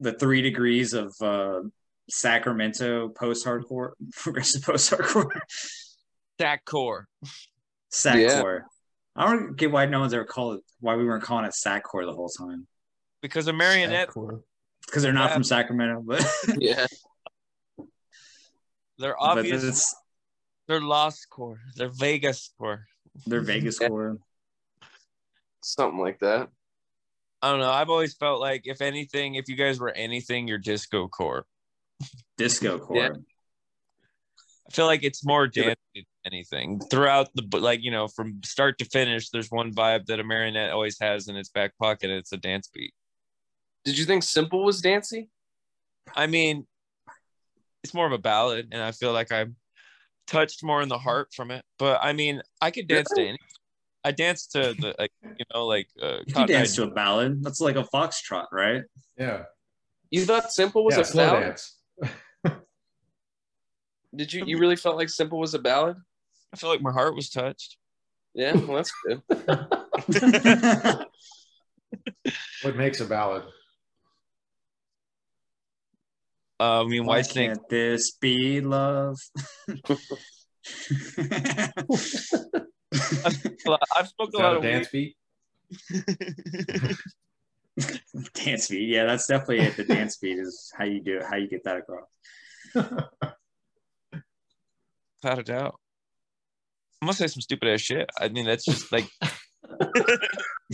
the 0.00 0.12
three 0.12 0.42
degrees 0.42 0.92
of 0.92 1.14
uh 1.20 1.60
Sacramento 2.08 3.08
post 3.10 3.44
hardcore 3.46 3.90
progressive 4.12 4.62
post 4.62 4.90
hardcore 4.90 5.30
Stack 6.38 6.64
core. 6.64 7.06
Sackcore. 7.92 8.62
I 9.16 9.30
don't 9.30 9.56
get 9.56 9.70
why 9.70 9.86
no 9.86 10.00
one's 10.00 10.14
ever 10.14 10.24
called 10.24 10.58
it 10.58 10.64
why 10.80 10.96
we 10.96 11.04
weren't 11.04 11.22
calling 11.22 11.44
it 11.44 11.52
Sackcore 11.52 12.06
the 12.06 12.14
whole 12.14 12.28
time 12.30 12.66
Because 13.20 13.46
Amarionette, 13.46 14.06
because 14.86 15.02
they're 15.02 15.12
not 15.12 15.30
Yeah. 15.30 15.34
from 15.34 15.44
Sacramento, 15.44 16.02
but 16.04 16.24
Yeah. 16.58 16.86
they're 18.98 19.20
obvious. 19.20 19.62
it's 19.64 19.94
They're 20.68 20.80
lost 20.80 21.28
core. 21.30 21.58
They're 21.76 21.88
Vegas 21.92 22.52
core. 22.58 22.86
they're 23.26 23.40
Vegas 23.40 23.78
Yeah. 23.80 23.88
core. 23.88 24.18
Something 25.62 26.00
like 26.00 26.20
that. 26.20 26.48
I 27.42 27.50
don't 27.50 27.60
know. 27.60 27.70
I've 27.70 27.90
always 27.90 28.14
felt 28.14 28.40
like 28.40 28.62
if 28.64 28.80
anything, 28.80 29.34
if 29.34 29.48
you 29.48 29.56
guys 29.56 29.78
were 29.80 29.90
anything, 29.90 30.46
you're 30.48 30.58
disco 30.58 31.08
core. 31.08 31.44
Disco 32.36 32.78
core. 32.78 32.96
Yeah. 32.96 33.10
I 34.68 34.72
feel 34.72 34.86
like 34.86 35.02
it's 35.02 35.24
more 35.24 35.48
Yeah, 35.52 35.64
dance 35.64 35.80
than 35.94 36.04
anything 36.24 36.80
throughout 36.90 37.28
the 37.34 37.58
like 37.58 37.82
you 37.82 37.90
know 37.90 38.06
from 38.06 38.40
start 38.44 38.78
to 38.78 38.84
finish. 38.84 39.30
There's 39.30 39.50
one 39.50 39.74
vibe 39.74 40.06
that 40.06 40.20
Amarionette 40.20 40.72
always 40.72 40.96
has 41.00 41.28
in 41.28 41.36
its 41.36 41.48
back 41.48 41.76
pocket. 41.78 42.10
And 42.10 42.18
it's 42.18 42.32
a 42.32 42.36
dance 42.36 42.70
beat. 42.72 42.94
Did 43.84 43.98
you 43.98 44.04
think 44.04 44.22
Simple 44.22 44.64
was 44.64 44.80
dancey? 44.80 45.28
I 46.14 46.26
mean, 46.26 46.66
it's 47.82 47.94
more 47.94 48.06
of 48.06 48.12
a 48.12 48.18
ballad, 48.18 48.68
and 48.72 48.82
I 48.82 48.92
feel 48.92 49.12
like 49.12 49.32
I'm 49.32 49.56
touched 50.26 50.62
more 50.62 50.82
in 50.82 50.88
the 50.88 50.98
heart 50.98 51.32
from 51.34 51.50
it. 51.50 51.64
But 51.78 51.98
I 52.02 52.12
mean, 52.12 52.42
I 52.60 52.70
could 52.70 52.86
dance 52.86 53.08
to 53.10 53.26
any. 53.26 53.38
I 54.04 54.12
dance 54.12 54.46
to 54.48 54.74
the 54.78 54.94
like 54.98 55.12
you 55.36 55.44
know 55.52 55.66
like 55.66 55.88
uh, 56.00 56.18
You 56.26 56.34
can 56.34 56.46
dance 56.46 56.74
to 56.76 56.84
a 56.84 56.90
ballad. 56.90 57.42
That's 57.42 57.60
like 57.60 57.76
a 57.76 57.82
foxtrot, 57.84 58.46
right? 58.52 58.82
Yeah. 59.18 59.44
You 60.10 60.24
thought 60.24 60.52
Simple 60.52 60.84
was 60.84 60.94
yeah, 60.94 61.00
a 61.00 61.04
slow 61.04 61.26
ballad? 61.26 61.42
dance. 61.44 61.79
Did 64.14 64.32
you? 64.32 64.44
You 64.46 64.58
really 64.60 64.76
felt 64.76 64.96
like 64.96 65.08
Simple 65.08 65.38
was 65.38 65.54
a 65.54 65.58
ballad? 65.58 65.96
I 66.52 66.56
feel 66.56 66.70
like 66.70 66.82
my 66.82 66.92
heart 66.92 67.14
was 67.14 67.30
touched. 67.30 67.76
Yeah. 68.34 68.54
Well, 68.56 68.76
that's 68.76 68.92
good. 69.06 69.22
What 72.62 72.76
makes 72.76 73.00
a 73.00 73.06
ballad? 73.06 73.42
Uh, 76.60 76.82
I 76.82 76.86
mean, 76.86 77.06
Why 77.06 77.20
Whitesnake. 77.20 77.46
can't 77.46 77.68
this 77.70 78.12
be 78.12 78.60
love? 78.60 79.16
I've 83.96 84.08
spoken 84.08 84.34
a 84.34 84.38
lot 84.38 84.50
that 84.50 84.52
a 84.52 84.56
of 84.56 84.62
dance 84.62 84.88
beat? 84.88 85.16
dance 88.34 88.68
beat. 88.68 88.88
Yeah, 88.88 89.06
that's 89.06 89.26
definitely 89.26 89.60
it. 89.60 89.76
The 89.76 89.84
dance 89.84 90.18
beat 90.18 90.38
is 90.38 90.70
how 90.76 90.84
you 90.84 91.00
do 91.02 91.16
it, 91.18 91.24
how 91.24 91.36
you 91.36 91.48
get 91.48 91.64
that 91.64 91.78
across. 91.78 92.10
Without 95.22 95.38
a 95.38 95.42
doubt. 95.42 95.78
I'm 97.00 97.06
gonna 97.06 97.16
say 97.16 97.26
some 97.28 97.40
stupid 97.40 97.68
ass 97.68 97.80
shit. 97.80 98.10
I 98.18 98.28
mean, 98.28 98.46
that's 98.46 98.64
just 98.64 98.92
like 98.92 99.08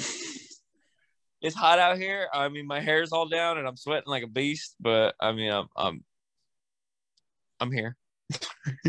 it's 1.40 1.54
hot 1.54 1.78
out 1.78 1.98
here. 1.98 2.28
I 2.32 2.48
mean, 2.48 2.66
my 2.66 2.80
hair's 2.80 3.12
all 3.12 3.28
down 3.28 3.58
and 3.58 3.66
I'm 3.66 3.76
sweating 3.76 4.08
like 4.08 4.24
a 4.24 4.28
beast. 4.28 4.74
But 4.80 5.14
I 5.20 5.32
mean, 5.32 5.52
I'm 5.52 5.66
I'm 5.76 6.04
I'm 7.60 7.70
here. 7.70 7.96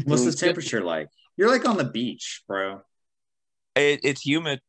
What's 0.06 0.26
the 0.26 0.32
temperature 0.34 0.82
like? 0.82 1.10
You're 1.36 1.50
like 1.50 1.68
on 1.68 1.78
the 1.78 1.84
beach, 1.84 2.44
bro. 2.48 2.82
It, 3.76 4.00
it's 4.04 4.26
humid. 4.26 4.60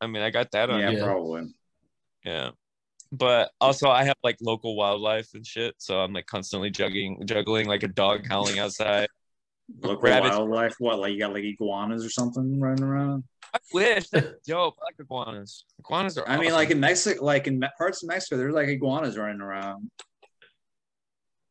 I 0.00 0.06
mean, 0.06 0.22
I 0.22 0.30
got 0.30 0.50
that 0.50 0.68
on. 0.68 0.80
Yeah, 0.80 0.90
Yeah. 0.90 0.98
Yeah. 0.98 1.04
probably. 1.04 1.54
yeah. 2.24 2.50
But 3.10 3.52
also, 3.58 3.88
I 3.88 4.04
have 4.04 4.16
like 4.22 4.36
local 4.42 4.76
wildlife 4.76 5.28
and 5.32 5.46
shit, 5.46 5.74
so 5.78 6.00
I'm 6.00 6.12
like 6.12 6.26
constantly 6.26 6.68
juggling, 6.68 7.22
juggling 7.24 7.66
like 7.66 7.82
a 7.82 7.88
dog 7.88 8.26
howling 8.28 8.58
outside. 8.58 9.08
Local 9.82 10.02
Rabbits. 10.02 10.36
wildlife. 10.36 10.74
What, 10.78 10.98
like 10.98 11.12
you 11.12 11.18
got 11.18 11.32
like 11.32 11.44
iguanas 11.44 12.04
or 12.04 12.10
something 12.10 12.58
running 12.60 12.84
around? 12.84 13.24
I 13.54 13.58
wish. 13.72 14.08
That's 14.08 14.28
dope. 14.46 14.76
I 14.80 14.84
like 14.86 14.94
iguanas. 15.00 15.64
Iguanas 15.78 16.18
are. 16.18 16.28
I 16.28 16.38
mean, 16.38 16.52
like 16.52 16.70
in 16.70 16.80
Mexico, 16.80 17.24
like 17.24 17.46
in 17.46 17.62
parts 17.76 18.02
of 18.02 18.08
Mexico, 18.08 18.36
there's 18.36 18.54
like 18.54 18.68
iguanas 18.68 19.16
running 19.16 19.40
around 19.40 19.90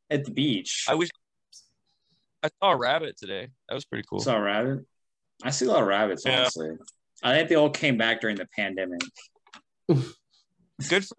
at 0.10 0.26
the 0.26 0.32
beach. 0.32 0.86
I 0.88 0.96
wish. 0.96 1.10
I 2.44 2.50
saw 2.62 2.72
a 2.72 2.78
rabbit 2.78 3.18
today. 3.18 3.50
That 3.68 3.76
was 3.76 3.86
pretty 3.86 4.06
cool. 4.10 4.20
Saw 4.20 4.38
a 4.38 4.42
rabbit. 4.42 4.86
I 5.44 5.50
see 5.52 5.66
a 5.66 5.70
lot 5.70 5.82
of 5.82 5.88
rabbits, 5.88 6.24
Yeah. 6.26 6.42
honestly. 6.42 6.70
I 7.24 7.36
think 7.36 7.50
they 7.50 7.56
all 7.56 7.70
came 7.70 7.98
back 7.98 8.22
during 8.22 8.36
the 8.38 8.48
pandemic. 8.56 9.02
good 9.88 11.06
for 11.06 11.16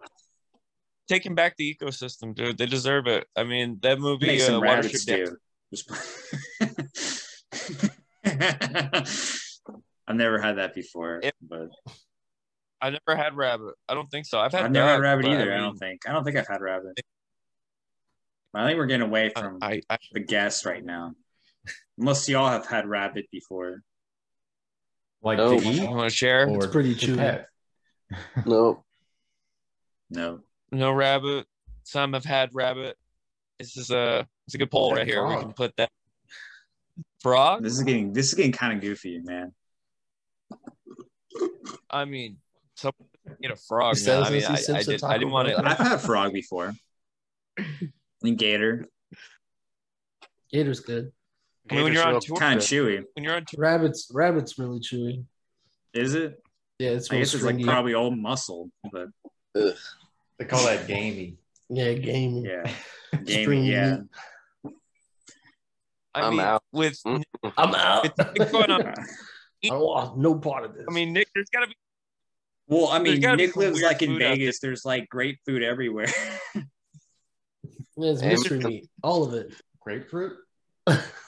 taking 1.09 1.35
back 1.35 1.55
the 1.57 1.75
ecosystem, 1.75 2.33
dude. 2.35 2.57
They 2.57 2.65
deserve 2.65 3.07
it. 3.07 3.27
I 3.35 3.43
mean, 3.43 3.79
that 3.81 3.99
movie, 3.99 4.27
Make 4.27 4.41
uh, 4.41 4.45
some 4.45 4.61
Watership 4.61 4.65
rabbits. 4.65 5.05
Just- 5.05 5.91
I've 10.07 10.15
never 10.15 10.39
had 10.39 10.57
that 10.57 10.73
before, 10.75 11.19
It- 11.21 11.35
but 11.41 11.69
I 12.81 12.89
never 12.91 13.15
had 13.21 13.35
rabbit. 13.35 13.75
I 13.87 13.93
don't 13.93 14.09
think 14.09 14.25
so. 14.25 14.39
I've 14.39 14.51
had. 14.53 14.65
I've 14.65 14.71
never 14.71 14.87
had 14.89 15.01
rabbit 15.01 15.25
either. 15.25 15.51
I, 15.51 15.55
mean, 15.55 15.63
don't 15.63 15.77
think. 15.77 16.01
I 16.07 16.13
don't 16.13 16.23
think 16.23 16.37
I've 16.37 16.47
had 16.47 16.61
rabbit. 16.61 16.99
I 18.53 18.65
think 18.65 18.77
we're 18.77 18.85
getting 18.87 19.07
away 19.07 19.31
from 19.37 19.59
I, 19.61 19.81
I 19.89 19.97
the 20.13 20.21
guests 20.21 20.65
right 20.65 20.83
now. 20.83 21.13
Unless 21.97 22.27
y'all 22.29 22.49
have 22.49 22.65
had 22.65 22.87
rabbit 22.87 23.27
before. 23.31 23.81
Like 25.21 25.37
No. 25.37 25.59
to 25.59 25.65
you 25.65 25.83
eat 25.83 25.89
want 25.89 26.09
to 26.09 26.15
share? 26.15 26.47
or 26.47 26.55
It's 26.57 26.67
pretty 26.67 26.95
to 26.95 27.07
chewy. 27.07 27.17
pet? 27.17 27.47
No. 28.45 28.83
No. 30.09 30.39
No 30.71 30.91
rabbit. 30.93 31.45
Some 31.83 32.13
have 32.13 32.23
had 32.25 32.51
rabbit. 32.53 32.95
This 33.59 33.75
is 33.75 33.91
a 33.91 34.25
it's 34.47 34.55
a 34.55 34.57
good 34.57 34.71
poll 34.71 34.93
right 34.93 35.05
here. 35.05 35.27
We 35.27 35.35
can 35.35 35.51
put 35.53 35.75
that. 35.75 35.89
Frog. 37.21 37.63
This 37.63 37.73
is 37.73 37.83
getting 37.83 38.13
this 38.13 38.27
is 38.29 38.33
getting 38.33 38.51
kind 38.51 38.73
of 38.73 38.81
goofy, 38.81 39.19
man. 39.19 39.53
I 41.89 42.05
mean, 42.05 42.37
some 42.75 42.93
you 43.39 43.49
know 43.49 43.55
frog. 43.67 43.97
He 43.97 44.01
man. 44.01 44.05
says 44.05 44.27
I 44.27 44.29
mean, 44.31 44.39
this, 44.39 44.47
he 44.67 44.73
I, 44.73 44.81
sips 44.81 44.85
did, 44.85 45.03
I 45.03 45.17
didn't 45.17 45.31
want 45.31 45.47
Bell. 45.49 45.61
to. 45.61 45.69
I've 45.69 45.77
had 45.77 46.01
frog 46.01 46.33
before. 46.33 46.73
And 48.23 48.37
gator. 48.37 48.85
Gator's 50.51 50.79
good. 50.79 51.11
I 51.69 51.75
mean, 51.75 51.83
when 51.83 51.93
you're 51.93 52.05
on 52.07 52.19
tour, 52.19 52.37
Kind 52.37 52.57
of 52.59 52.65
chewy. 52.65 53.03
when 53.13 53.23
you're 53.23 53.35
on 53.35 53.45
tour, 53.45 53.59
Rabbits, 53.61 54.09
rabbits 54.13 54.57
really 54.57 54.79
chewy. 54.79 55.23
Is 55.93 56.15
it? 56.15 56.41
Yeah, 56.79 56.91
it's 56.91 57.09
I 57.11 57.15
real 57.15 57.21
guess 57.21 57.33
it's 57.33 57.43
like 57.43 57.61
probably 57.63 57.93
old 57.93 58.17
muscle, 58.17 58.71
but 58.91 59.09
They 59.53 60.45
call 60.47 60.65
that 60.65 60.87
gamey. 60.87 61.37
yeah, 61.69 61.93
game. 61.93 62.45
yeah. 62.45 62.71
Game, 63.25 63.43
Stringy 63.43 63.71
yeah. 63.71 63.97
Meat. 66.15 66.21
I 66.23 66.27
I'm 66.27 66.37
mean, 66.37 66.45
out. 66.45 66.63
with. 66.71 66.99
I'm 67.57 67.75
out. 67.75 68.03
with 68.03 68.37
Nick 68.37 68.51
going 68.51 68.71
on. 68.71 68.81
I 69.63 69.67
don't 69.67 69.81
want 69.81 70.17
no 70.17 70.35
part 70.35 70.63
of 70.65 70.73
this. 70.73 70.85
I 70.87 70.93
mean, 70.93 71.13
Nick, 71.13 71.27
there's 71.33 71.49
got 71.49 71.61
to 71.61 71.67
be. 71.67 71.75
Well, 72.67 72.87
I 72.87 72.99
mean, 72.99 73.13
There's 73.13 73.19
gotta 73.19 73.37
be 73.37 73.47
Nick 73.47 73.55
lives 73.55 73.81
like 73.81 74.01
in 74.03 74.11
food 74.11 74.21
out 74.21 74.29
Vegas. 74.29 74.59
There's 74.59 74.85
like 74.85 75.09
great 75.09 75.39
food 75.45 75.63
everywhere. 75.63 76.05
yeah, 76.55 76.61
it's 77.97 78.21
mystery 78.21 78.59
meat, 78.59 78.89
all 79.01 79.23
of 79.23 79.33
it. 79.33 79.53
Grapefruit? 79.81 80.33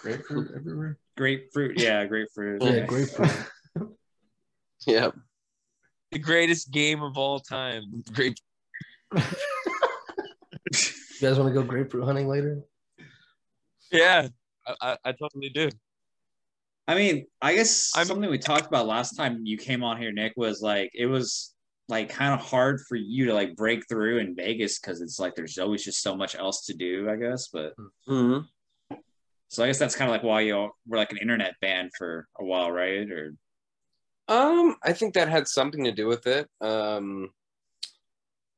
Grapefruit 0.03 0.51
everywhere? 0.55 0.97
grapefruit, 1.17 1.79
yeah, 1.79 2.05
grapefruit. 2.05 2.61
Yeah, 2.63 2.85
grapefruit. 2.85 3.31
Yeah. 4.85 5.09
the 6.11 6.19
greatest 6.19 6.71
game 6.71 7.01
of 7.01 7.17
all 7.17 7.39
time. 7.39 8.03
Great. 8.13 8.39
You 9.15 9.21
guys 11.21 11.37
want 11.37 11.53
to 11.53 11.53
go 11.53 11.63
grapefruit 11.63 12.05
hunting 12.05 12.27
later? 12.27 12.61
Yeah, 13.91 14.27
I, 14.67 14.75
I, 14.81 14.97
I 15.05 15.11
totally 15.13 15.49
do. 15.49 15.69
I 16.87 16.95
mean, 16.95 17.25
I 17.41 17.55
guess 17.55 17.91
I'm- 17.95 18.05
something 18.05 18.29
we 18.29 18.37
talked 18.37 18.67
about 18.67 18.87
last 18.87 19.15
time 19.15 19.41
you 19.45 19.57
came 19.57 19.83
on 19.83 19.97
here, 20.01 20.11
Nick, 20.11 20.33
was 20.35 20.61
like 20.61 20.91
it 20.93 21.05
was 21.05 21.53
like 21.87 22.09
kind 22.09 22.33
of 22.33 22.39
hard 22.39 22.81
for 22.87 22.95
you 22.95 23.25
to 23.25 23.33
like 23.33 23.55
break 23.55 23.87
through 23.87 24.19
in 24.19 24.35
Vegas 24.35 24.79
because 24.79 25.01
it's 25.01 25.19
like 25.19 25.35
there's 25.35 25.57
always 25.57 25.83
just 25.83 26.01
so 26.01 26.15
much 26.15 26.35
else 26.35 26.65
to 26.65 26.73
do, 26.73 27.09
I 27.09 27.15
guess. 27.15 27.47
But 27.47 27.73
hmm 28.07 28.39
So 29.49 29.63
I 29.63 29.67
guess 29.67 29.79
that's 29.79 29.95
kind 29.95 30.09
of 30.09 30.13
like 30.13 30.23
why 30.23 30.41
you 30.41 30.55
all 30.55 30.71
were 30.87 30.97
like 30.97 31.11
an 31.11 31.17
internet 31.17 31.55
band 31.61 31.91
for 31.97 32.27
a 32.39 32.45
while, 32.45 32.71
right? 32.71 33.09
Or 33.11 33.35
Um, 34.27 34.77
I 34.83 34.93
think 34.93 35.13
that 35.13 35.27
had 35.27 35.47
something 35.47 35.83
to 35.83 35.91
do 35.91 36.07
with 36.07 36.25
it. 36.27 36.47
Um, 36.61 37.29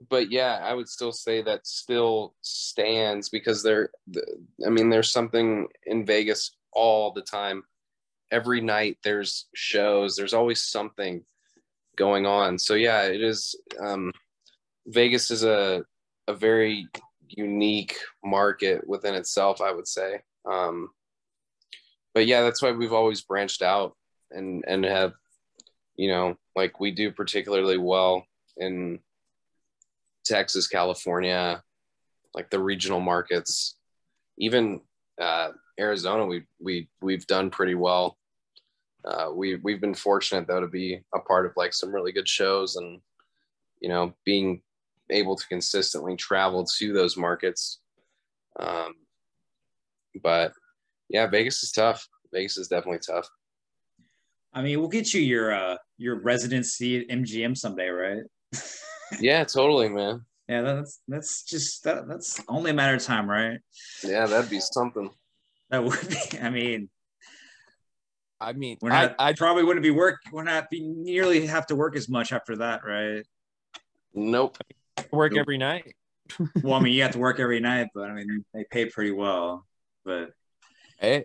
but 0.09 0.31
yeah, 0.31 0.59
I 0.61 0.73
would 0.73 0.87
still 0.89 1.11
say 1.11 1.41
that 1.41 1.67
still 1.67 2.35
stands 2.41 3.29
because 3.29 3.63
there. 3.63 3.89
the- 4.07 4.37
I 4.65 4.69
mean, 4.69 4.89
there's 4.89 5.11
something 5.11 5.67
in 5.85 6.05
Vegas 6.05 6.55
all 6.71 7.11
the 7.11 7.21
time. 7.21 7.63
Every 8.31 8.61
night 8.61 8.97
there's 9.03 9.47
shows. 9.53 10.15
There's 10.15 10.33
always 10.33 10.61
something 10.63 11.23
going 11.95 12.25
on. 12.25 12.57
So 12.57 12.73
yeah, 12.73 13.03
it 13.03 13.21
is. 13.21 13.55
Um, 13.79 14.11
Vegas 14.87 15.31
is 15.31 15.43
a 15.43 15.83
a 16.27 16.33
very 16.33 16.87
unique 17.27 17.97
market 18.23 18.87
within 18.87 19.13
itself. 19.15 19.61
I 19.61 19.71
would 19.71 19.87
say. 19.87 20.21
Um, 20.49 20.89
but 22.13 22.27
yeah, 22.27 22.41
that's 22.41 22.61
why 22.61 22.71
we've 22.71 22.93
always 22.93 23.21
branched 23.21 23.61
out 23.61 23.95
and 24.31 24.63
and 24.67 24.83
have 24.85 25.13
you 25.95 26.07
know, 26.07 26.35
like 26.55 26.79
we 26.79 26.91
do 26.91 27.11
particularly 27.11 27.77
well 27.77 28.25
in 28.57 28.99
Texas, 30.23 30.67
California, 30.67 31.61
like 32.33 32.49
the 32.49 32.59
regional 32.59 32.99
markets, 32.99 33.75
even 34.37 34.81
uh, 35.21 35.49
Arizona. 35.79 36.25
We 36.25 36.43
we 36.59 36.89
we've 37.01 37.27
done 37.27 37.49
pretty 37.49 37.75
well. 37.75 38.17
Uh, 39.05 39.29
we 39.33 39.55
we've 39.55 39.81
been 39.81 39.93
fortunate 39.93 40.47
though 40.47 40.61
to 40.61 40.67
be 40.67 41.01
a 41.13 41.19
part 41.19 41.45
of 41.45 41.53
like 41.57 41.73
some 41.73 41.93
really 41.93 42.11
good 42.11 42.27
shows 42.27 42.75
and 42.75 43.01
you 43.81 43.89
know 43.89 44.13
being 44.25 44.61
able 45.09 45.35
to 45.35 45.47
consistently 45.47 46.15
travel 46.15 46.65
to 46.65 46.93
those 46.93 47.17
markets. 47.17 47.79
Um, 48.59 48.93
but 50.21 50.53
yeah, 51.09 51.27
Vegas 51.27 51.63
is 51.63 51.71
tough. 51.71 52.07
Vegas 52.33 52.57
is 52.57 52.67
definitely 52.67 53.01
tough. 53.05 53.27
I 54.53 54.61
mean, 54.61 54.79
we'll 54.79 54.89
get 54.89 55.13
you 55.13 55.21
your 55.21 55.53
uh 55.53 55.77
your 55.97 56.21
residency 56.21 56.99
at 56.99 57.07
MGM 57.09 57.57
someday, 57.57 57.89
right? 57.89 58.23
Yeah, 59.19 59.43
totally, 59.43 59.89
man. 59.89 60.25
Yeah, 60.47 60.61
that's 60.61 60.99
that's 61.07 61.43
just 61.43 61.83
that 61.85 62.07
that's 62.07 62.41
only 62.49 62.71
a 62.71 62.73
matter 62.73 62.95
of 62.95 63.03
time, 63.03 63.29
right? 63.29 63.59
Yeah, 64.03 64.25
that'd 64.25 64.49
be 64.49 64.59
something. 64.59 65.09
That 65.69 65.83
would 65.83 66.07
be. 66.09 66.39
I 66.39 66.49
mean, 66.49 66.89
I 68.39 68.53
mean, 68.53 68.77
we're 68.81 68.91
I, 68.91 69.03
not. 69.03 69.15
I 69.19 69.33
probably 69.33 69.63
wouldn't 69.63 69.83
be 69.83 69.91
work. 69.91 70.19
We're 70.31 70.43
not 70.43 70.69
be 70.69 70.81
nearly 70.81 71.45
have 71.47 71.65
to 71.67 71.75
work 71.75 71.95
as 71.95 72.09
much 72.09 72.33
after 72.33 72.57
that, 72.57 72.81
right? 72.85 73.23
Nope. 74.13 74.57
work 75.11 75.31
Nope. 75.31 75.39
every 75.39 75.57
night. 75.57 75.95
Well, 76.61 76.73
I 76.73 76.79
mean, 76.79 76.93
you 76.93 77.01
have 77.03 77.11
to 77.11 77.19
work 77.19 77.39
every 77.39 77.59
night, 77.59 77.87
but 77.95 78.09
I 78.09 78.13
mean, 78.13 78.43
they 78.53 78.65
pay 78.69 78.85
pretty 78.85 79.11
well. 79.11 79.65
But 80.03 80.31
Eh, 80.99 81.23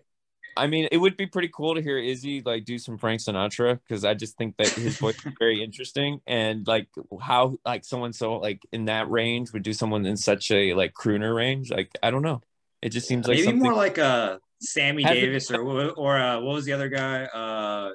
I 0.58 0.66
mean, 0.66 0.88
it 0.90 0.98
would 0.98 1.16
be 1.16 1.26
pretty 1.26 1.50
cool 1.54 1.74
to 1.76 1.80
hear 1.80 1.98
Izzy 1.98 2.42
like 2.44 2.64
do 2.64 2.78
some 2.78 2.98
Frank 2.98 3.20
Sinatra 3.20 3.78
because 3.86 4.04
I 4.04 4.14
just 4.14 4.36
think 4.36 4.56
that 4.56 4.68
his 4.68 4.98
voice 4.98 5.14
is 5.24 5.32
very 5.38 5.62
interesting 5.62 6.20
and 6.26 6.66
like 6.66 6.88
how 7.20 7.56
like 7.64 7.84
someone 7.84 8.12
so 8.12 8.36
like 8.36 8.60
in 8.72 8.86
that 8.86 9.08
range 9.10 9.52
would 9.52 9.62
do 9.62 9.72
someone 9.72 10.04
in 10.04 10.16
such 10.16 10.50
a 10.50 10.74
like 10.74 10.94
crooner 10.94 11.34
range. 11.34 11.70
Like 11.70 11.90
I 12.02 12.10
don't 12.10 12.22
know, 12.22 12.42
it 12.82 12.90
just 12.90 13.06
seems 13.06 13.26
like 13.28 13.36
maybe 13.36 13.46
something. 13.46 13.62
more 13.62 13.74
like 13.74 13.98
a 13.98 14.40
Sammy 14.60 15.04
Has 15.04 15.16
it- 15.16 15.20
Davis 15.20 15.50
or 15.50 15.90
or 15.92 16.18
uh, 16.18 16.40
what 16.40 16.54
was 16.54 16.64
the 16.64 16.72
other 16.72 16.88
guy? 16.88 17.24
Uh, 17.24 17.92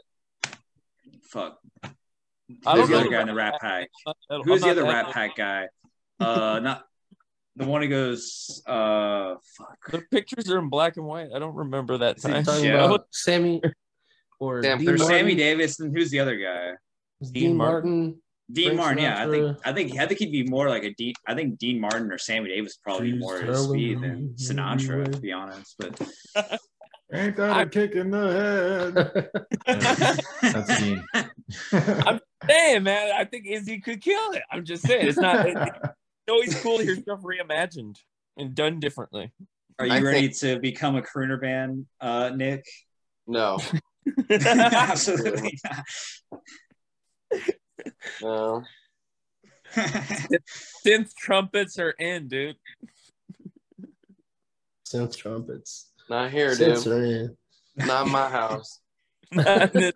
fuck. 1.23 1.59
I 2.65 2.77
Who's 2.77 2.89
the 2.89 2.97
other 2.97 3.09
guy 3.09 3.21
in 3.21 3.27
the 3.27 3.33
Rat 3.33 3.55
Pack? 3.59 3.89
Who's 4.29 4.61
the 4.61 4.69
other 4.71 4.83
Rat 4.83 5.11
Pack 5.11 5.35
guy? 5.35 5.67
Uh, 6.19 6.59
not 6.59 6.85
the 7.55 7.65
one 7.65 7.81
who 7.81 7.87
goes. 7.87 8.61
Uh, 8.65 9.35
fuck. 9.57 9.77
The 9.91 10.01
pictures 10.11 10.49
are 10.49 10.57
in 10.59 10.69
black 10.69 10.97
and 10.97 11.05
white. 11.05 11.29
I 11.35 11.39
don't 11.39 11.55
remember 11.55 11.97
that 11.99 12.17
Is 12.17 12.23
time. 12.23 12.43
talking 12.43 12.65
Yeah. 12.65 12.85
about 12.85 13.07
Sammy 13.11 13.61
or 14.39 14.63
Sam, 14.63 14.77
Dean 14.79 14.85
There's 14.87 15.01
Martin? 15.01 15.17
Sammy 15.19 15.35
Davis, 15.35 15.79
and 15.79 15.95
who's 15.95 16.09
the 16.11 16.19
other 16.19 16.35
guy? 16.37 16.71
Dean, 17.21 17.31
Dean 17.33 17.55
Martin. 17.57 18.21
Dean 18.51 18.65
Frank 18.75 18.79
Martin. 18.79 19.03
Yeah, 19.03 19.23
I 19.23 19.29
think 19.29 19.57
I 19.65 19.73
think 19.73 19.99
I 19.99 20.05
think 20.05 20.19
he'd 20.19 20.31
be 20.31 20.43
more 20.43 20.67
like 20.67 20.83
a 20.83 20.93
Dean. 20.93 21.13
I 21.27 21.33
think 21.35 21.57
Dean 21.57 21.79
Martin 21.79 22.11
or 22.11 22.17
Sammy 22.17 22.49
Davis 22.49 22.77
probably 22.77 23.11
be 23.11 23.17
Please 23.17 23.21
more 23.21 23.39
his 23.41 23.63
speed 23.63 24.01
than 24.01 24.33
you 24.37 24.45
Sinatra, 24.53 25.11
to 25.11 25.19
be 25.19 25.31
honest. 25.31 25.75
But 25.79 25.99
Ain't 27.13 27.35
that 27.37 27.51
a 27.51 27.59
I- 27.59 27.65
kick 27.65 27.91
in 27.93 28.09
the 28.11 29.29
head? 29.65 29.77
That's 30.41 30.79
Dean. 30.79 31.03
saying, 32.49 32.83
man, 32.83 33.11
I 33.15 33.23
think 33.25 33.45
Izzy 33.47 33.79
could 33.79 34.01
kill 34.01 34.31
it. 34.31 34.41
I'm 34.51 34.65
just 34.65 34.83
saying, 34.85 35.07
it's 35.07 35.17
not. 35.17 35.93
It's 36.25 36.31
always 36.31 36.55
cool 36.61 36.77
to 36.77 36.83
hear 36.83 36.95
stuff 36.95 37.19
reimagined 37.21 37.97
and 38.37 38.55
done 38.55 38.79
differently. 38.79 39.31
are 39.79 39.85
you 39.85 39.93
I 39.93 39.99
ready 39.99 40.29
to 40.29 40.59
become 40.59 40.95
a 40.95 41.01
crooner 41.01 41.39
band, 41.39 41.85
uh, 41.99 42.31
Nick? 42.35 42.65
No, 43.27 43.59
Absolutely 44.29 45.57
no. 48.21 48.59
not. 48.59 48.63
Synth 50.85 51.11
trumpets 51.17 51.79
are 51.79 51.91
in, 51.91 52.27
dude. 52.27 52.55
Synth 54.87 55.17
trumpets. 55.17 55.91
Not 56.09 56.31
here, 56.31 56.51
Synths 56.51 56.83
dude. 56.83 56.93
are 56.93 57.03
in. 57.05 57.37
Not 57.77 58.07
my 58.07 58.29
house. 58.29 58.79
Never. 59.31 59.93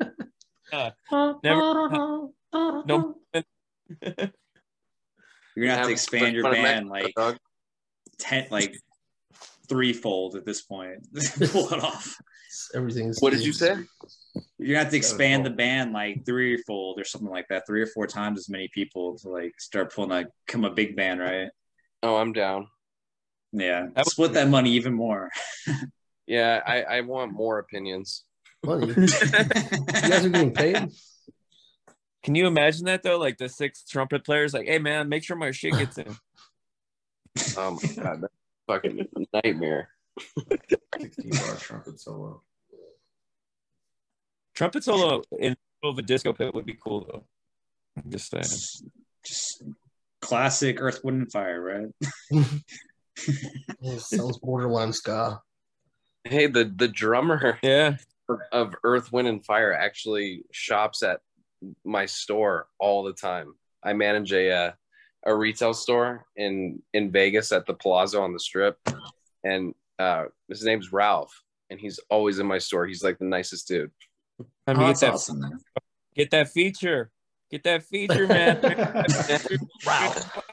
No. 2.53 3.15
You're 5.58 5.66
gonna 5.66 5.78
have 5.78 5.88
to 5.88 5.91
expand 5.91 6.36
your 6.36 6.43
band 6.43 6.88
like 6.88 7.16
dog. 7.16 7.38
ten, 8.20 8.45
like 8.51 8.78
threefold 9.68 10.36
at 10.36 10.45
this 10.45 10.62
point. 10.62 11.08
Pull 11.51 11.74
it 11.74 11.84
off. 11.84 12.16
Everything's. 12.76 13.20
What 13.20 13.34
did 13.34 13.43
you 13.43 13.51
say? 13.53 13.76
You're 14.60 14.76
gonna 14.76 14.84
have 14.84 14.91
to 14.91 14.97
expand 14.97 15.47
the 15.47 15.49
band 15.49 15.93
like 15.93 16.28
threefold 16.28 16.99
or 16.99 17.03
something 17.05 17.32
like 17.32 17.47
that, 17.47 17.66
three 17.66 17.82
or 17.82 17.88
four 17.88 18.05
times 18.05 18.38
as 18.38 18.49
many 18.49 18.68
people 18.72 19.18
to 19.18 19.30
like 19.30 19.60
start 19.60 19.91
pulling 19.95 20.12
like 20.12 20.28
become 20.45 20.64
a 20.64 20.70
big 20.70 20.95
band, 20.95 21.20
right? 21.22 21.49
Oh, 22.03 22.18
I'm 22.18 22.34
down. 22.34 22.68
Yeah, 23.51 23.88
That 23.95 24.05
would- 24.05 24.12
split 24.12 24.34
that 24.34 24.49
money 24.49 24.74
even 24.74 24.93
more. 24.93 25.32
Yeah, 26.28 26.62
I, 26.68 26.82
I 26.84 27.01
want 27.01 27.34
more 27.34 27.58
opinions. 27.58 28.26
Money. 28.64 28.89
You 28.89 29.08
guys 29.08 30.24
are 30.24 30.30
getting 30.30 30.53
paid. 30.53 30.91
Can 32.28 32.36
you 32.36 32.45
imagine 32.45 32.84
that 32.88 33.03
though? 33.03 33.17
Like 33.17 33.38
the 33.38 33.47
six 33.47 33.86
trumpet 33.86 34.25
players, 34.25 34.53
like, 34.53 34.67
hey 34.67 34.80
man, 34.80 35.07
make 35.07 35.23
sure 35.23 35.38
my 35.38 35.51
shit 35.51 35.71
gets 35.73 35.97
in. 35.97 36.13
Oh 37.55 37.71
my 37.82 38.03
god, 38.03 38.21
that's 38.21 38.34
fucking 38.67 39.07
nightmare. 39.32 39.88
16 40.99 41.30
bar 41.30 41.55
trumpet 41.55 41.99
solo. 42.01 42.41
Trumpet 44.55 44.84
solo 44.84 45.21
in 45.39 45.51
the 45.51 45.57
middle 45.82 45.91
of 45.93 45.97
a 45.99 46.01
disco 46.01 46.34
pit 46.34 46.53
would 46.53 46.65
be 46.65 46.75
cool 46.84 47.05
though. 47.09 47.23
I'm 48.03 48.11
just 48.11 48.30
saying. 48.30 48.43
just, 48.43 48.84
just 49.23 49.63
classic 50.19 50.82
Earth, 50.82 50.99
Wind, 51.03 51.21
and 51.21 51.32
Fire, 51.32 51.61
right? 51.61 52.41
It 53.82 54.01
sounds 54.01 54.38
borderline 54.39 54.91
ska. 54.91 55.39
Hey, 56.25 56.47
the 56.47 56.65
the 56.75 56.88
drummer 56.88 57.57
Yeah. 57.63 57.95
of 58.51 58.75
Earth, 58.84 59.11
Wind, 59.13 59.28
and 59.30 59.45
Fire 59.45 59.73
actually 59.73 60.43
shops 60.51 61.03
at 61.03 61.21
my 61.86 62.05
store 62.05 62.68
all 62.80 63.03
the 63.03 63.14
time. 63.14 63.53
I 63.84 63.93
manage 63.93 64.32
a 64.34 64.51
uh, 64.51 64.72
a 65.26 65.34
retail 65.36 65.74
store 65.74 66.26
in 66.36 66.82
in 66.93 67.12
Vegas 67.12 67.51
at 67.51 67.66
the 67.66 67.74
Palazzo 67.74 68.22
on 68.22 68.34
the 68.34 68.39
Strip, 68.39 68.78
and 69.43 69.74
uh, 69.99 70.26
his 70.49 70.64
name's 70.64 70.91
Ralph, 70.93 71.34
and 71.70 71.80
he's 71.80 71.99
always 72.10 72.39
in 72.39 72.47
my 72.47 72.58
store. 72.60 72.86
He's 72.86 73.03
like 73.03 73.18
the 73.20 73.26
nicest 73.26 73.68
dude. 73.68 73.91
I 74.68 74.72
Oh, 74.72 74.74
mean, 74.76 74.88
that's 74.88 75.01
get 75.01 75.08
that 75.08 75.14
awesome, 75.14 75.39
man. 75.39 75.60
get 76.16 76.32
that 76.32 76.49
feature. 76.49 77.12
Get 77.49 77.64
that 77.64 77.84
feature, 77.84 78.28
man. 78.28 78.60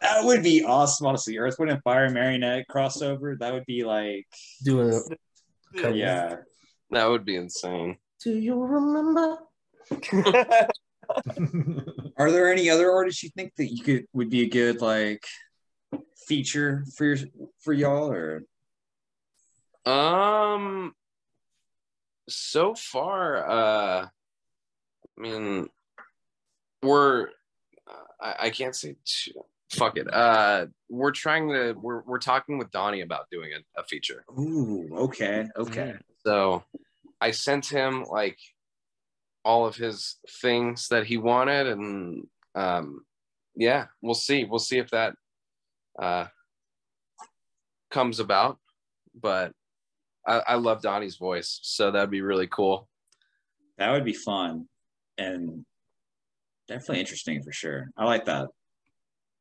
That 0.01 0.21
would 0.23 0.43
be 0.45 0.65
awesome, 0.65 1.07
honestly. 1.09 1.37
Earth, 1.39 1.57
Wind, 1.59 1.73
and 1.73 1.83
Fire 1.83 2.09
marionette 2.11 2.67
crossover. 2.71 3.37
That 3.39 3.53
would 3.53 3.67
be 3.67 3.83
like, 3.85 4.27
Doing 4.65 4.93
it. 4.93 5.19
Cover. 5.81 5.95
yeah. 5.97 6.37
That 6.93 7.07
would 7.11 7.25
be 7.25 7.35
insane. 7.37 7.97
Do 8.23 8.31
you 8.39 8.63
remember? 8.63 9.39
Are 12.17 12.31
there 12.31 12.53
any 12.53 12.71
other 12.71 12.91
artists 12.91 13.23
you 13.23 13.31
think 13.31 13.53
that 13.57 13.67
you 13.67 13.83
could 13.83 14.07
would 14.13 14.31
be 14.31 14.43
a 14.43 14.49
good 14.49 14.81
like 14.81 15.25
feature 16.27 16.85
for 16.97 17.05
your, 17.05 17.19
for 17.61 17.73
y'all 17.73 18.11
or 18.11 18.45
Um, 19.85 20.95
so 22.29 22.75
far, 22.75 23.49
uh, 23.49 24.07
I 24.07 25.21
mean, 25.21 25.69
we're 26.83 27.29
I, 28.21 28.35
I 28.41 28.51
can't 28.51 28.75
say 28.75 28.97
too, 29.05 29.45
fuck 29.71 29.97
it. 29.97 30.13
Uh, 30.13 30.67
we're 30.89 31.13
trying 31.13 31.49
to 31.51 31.73
we're 31.75 32.03
we're 32.03 32.19
talking 32.19 32.59
with 32.59 32.71
Donnie 32.71 33.03
about 33.03 33.31
doing 33.31 33.51
a, 33.53 33.81
a 33.81 33.85
feature. 33.85 34.25
Ooh, 34.39 34.89
okay, 34.93 35.49
okay. 35.57 35.95
So 36.25 36.65
I 37.21 37.31
sent 37.31 37.67
him 37.67 38.05
like 38.11 38.39
all 39.45 39.66
of 39.66 39.76
his 39.76 40.16
things 40.40 40.88
that 40.88 41.07
he 41.07 41.16
wanted, 41.16 41.66
and 41.66 42.26
um, 42.55 43.05
yeah, 43.57 43.86
we'll 44.03 44.14
see. 44.14 44.45
We'll 44.45 44.59
see 44.59 44.78
if 44.78 44.90
that 44.90 45.14
uh, 46.01 46.26
comes 47.90 48.20
about. 48.20 48.59
But 49.20 49.53
I, 50.26 50.42
I 50.49 50.55
love 50.55 50.82
Donnie's 50.82 51.16
voice, 51.16 51.61
so 51.62 51.90
that'd 51.90 52.11
be 52.11 52.22
really 52.22 52.47
cool. 52.49 52.88
That 53.78 53.90
would 53.92 54.05
be 54.05 54.12
fun 54.14 54.66
and 55.18 55.64
definitely 56.68 57.01
interesting 57.01 57.42
for 57.42 57.53
sure. 57.53 57.90
I 57.97 58.05
like 58.05 58.24
that. 58.24 58.49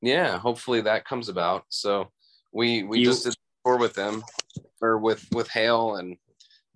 Yeah, 0.02 0.38
hopefully 0.38 0.82
that 0.82 1.06
comes 1.06 1.30
about. 1.30 1.64
So 1.70 2.12
we 2.52 2.84
we 2.84 3.00
You- 3.00 3.06
just 3.06 3.24
did 3.24 3.36
tour 3.66 3.78
with 3.78 3.94
them 3.94 4.24
or 4.82 4.98
with 4.98 5.26
with 5.32 5.50
Hail 5.50 5.96
and 5.96 6.18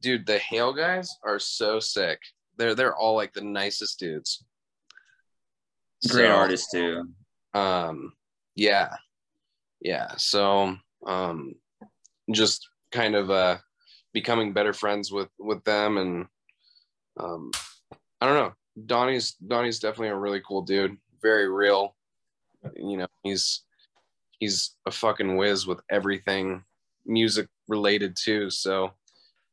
dude, 0.01 0.25
the 0.25 0.38
Hail 0.39 0.73
guys 0.73 1.09
are 1.25 1.39
so 1.39 1.80
sick. 1.80 2.19
They're 2.58 2.76
they're 2.76 2.95
all 2.95 3.16
like 3.16 3.34
the 3.34 3.41
nicest 3.41 3.99
dudes. 3.99 4.43
Great 6.10 6.28
So, 6.28 6.36
artist 6.36 6.68
too. 6.72 7.10
um 7.53 8.14
yeah. 8.55 8.89
Yeah 9.82 10.14
so 10.18 10.76
um 11.05 11.53
just 12.32 12.68
kind 12.91 13.16
of 13.16 13.30
uh 13.30 13.58
becoming 14.14 14.53
better 14.53 14.74
friends 14.74 15.12
with 15.12 15.30
with 15.39 15.64
them 15.64 15.97
and 15.97 16.26
um 17.20 17.51
i 18.22 18.26
don't 18.26 18.36
know. 18.36 18.53
Donnie's 18.86 19.34
donnie's 19.34 19.80
definitely 19.80 20.10
a 20.10 20.16
really 20.16 20.41
cool 20.47 20.62
dude. 20.62 20.97
Very 21.22 21.49
real. 21.49 21.95
You 22.76 22.97
know 22.97 23.08
he's 23.24 23.64
he's 24.39 24.76
a 24.86 24.91
fucking 24.91 25.36
whiz 25.36 25.66
with 25.66 25.80
everything 25.89 26.64
music 27.05 27.47
related 27.68 28.16
too. 28.16 28.49
So 28.49 28.91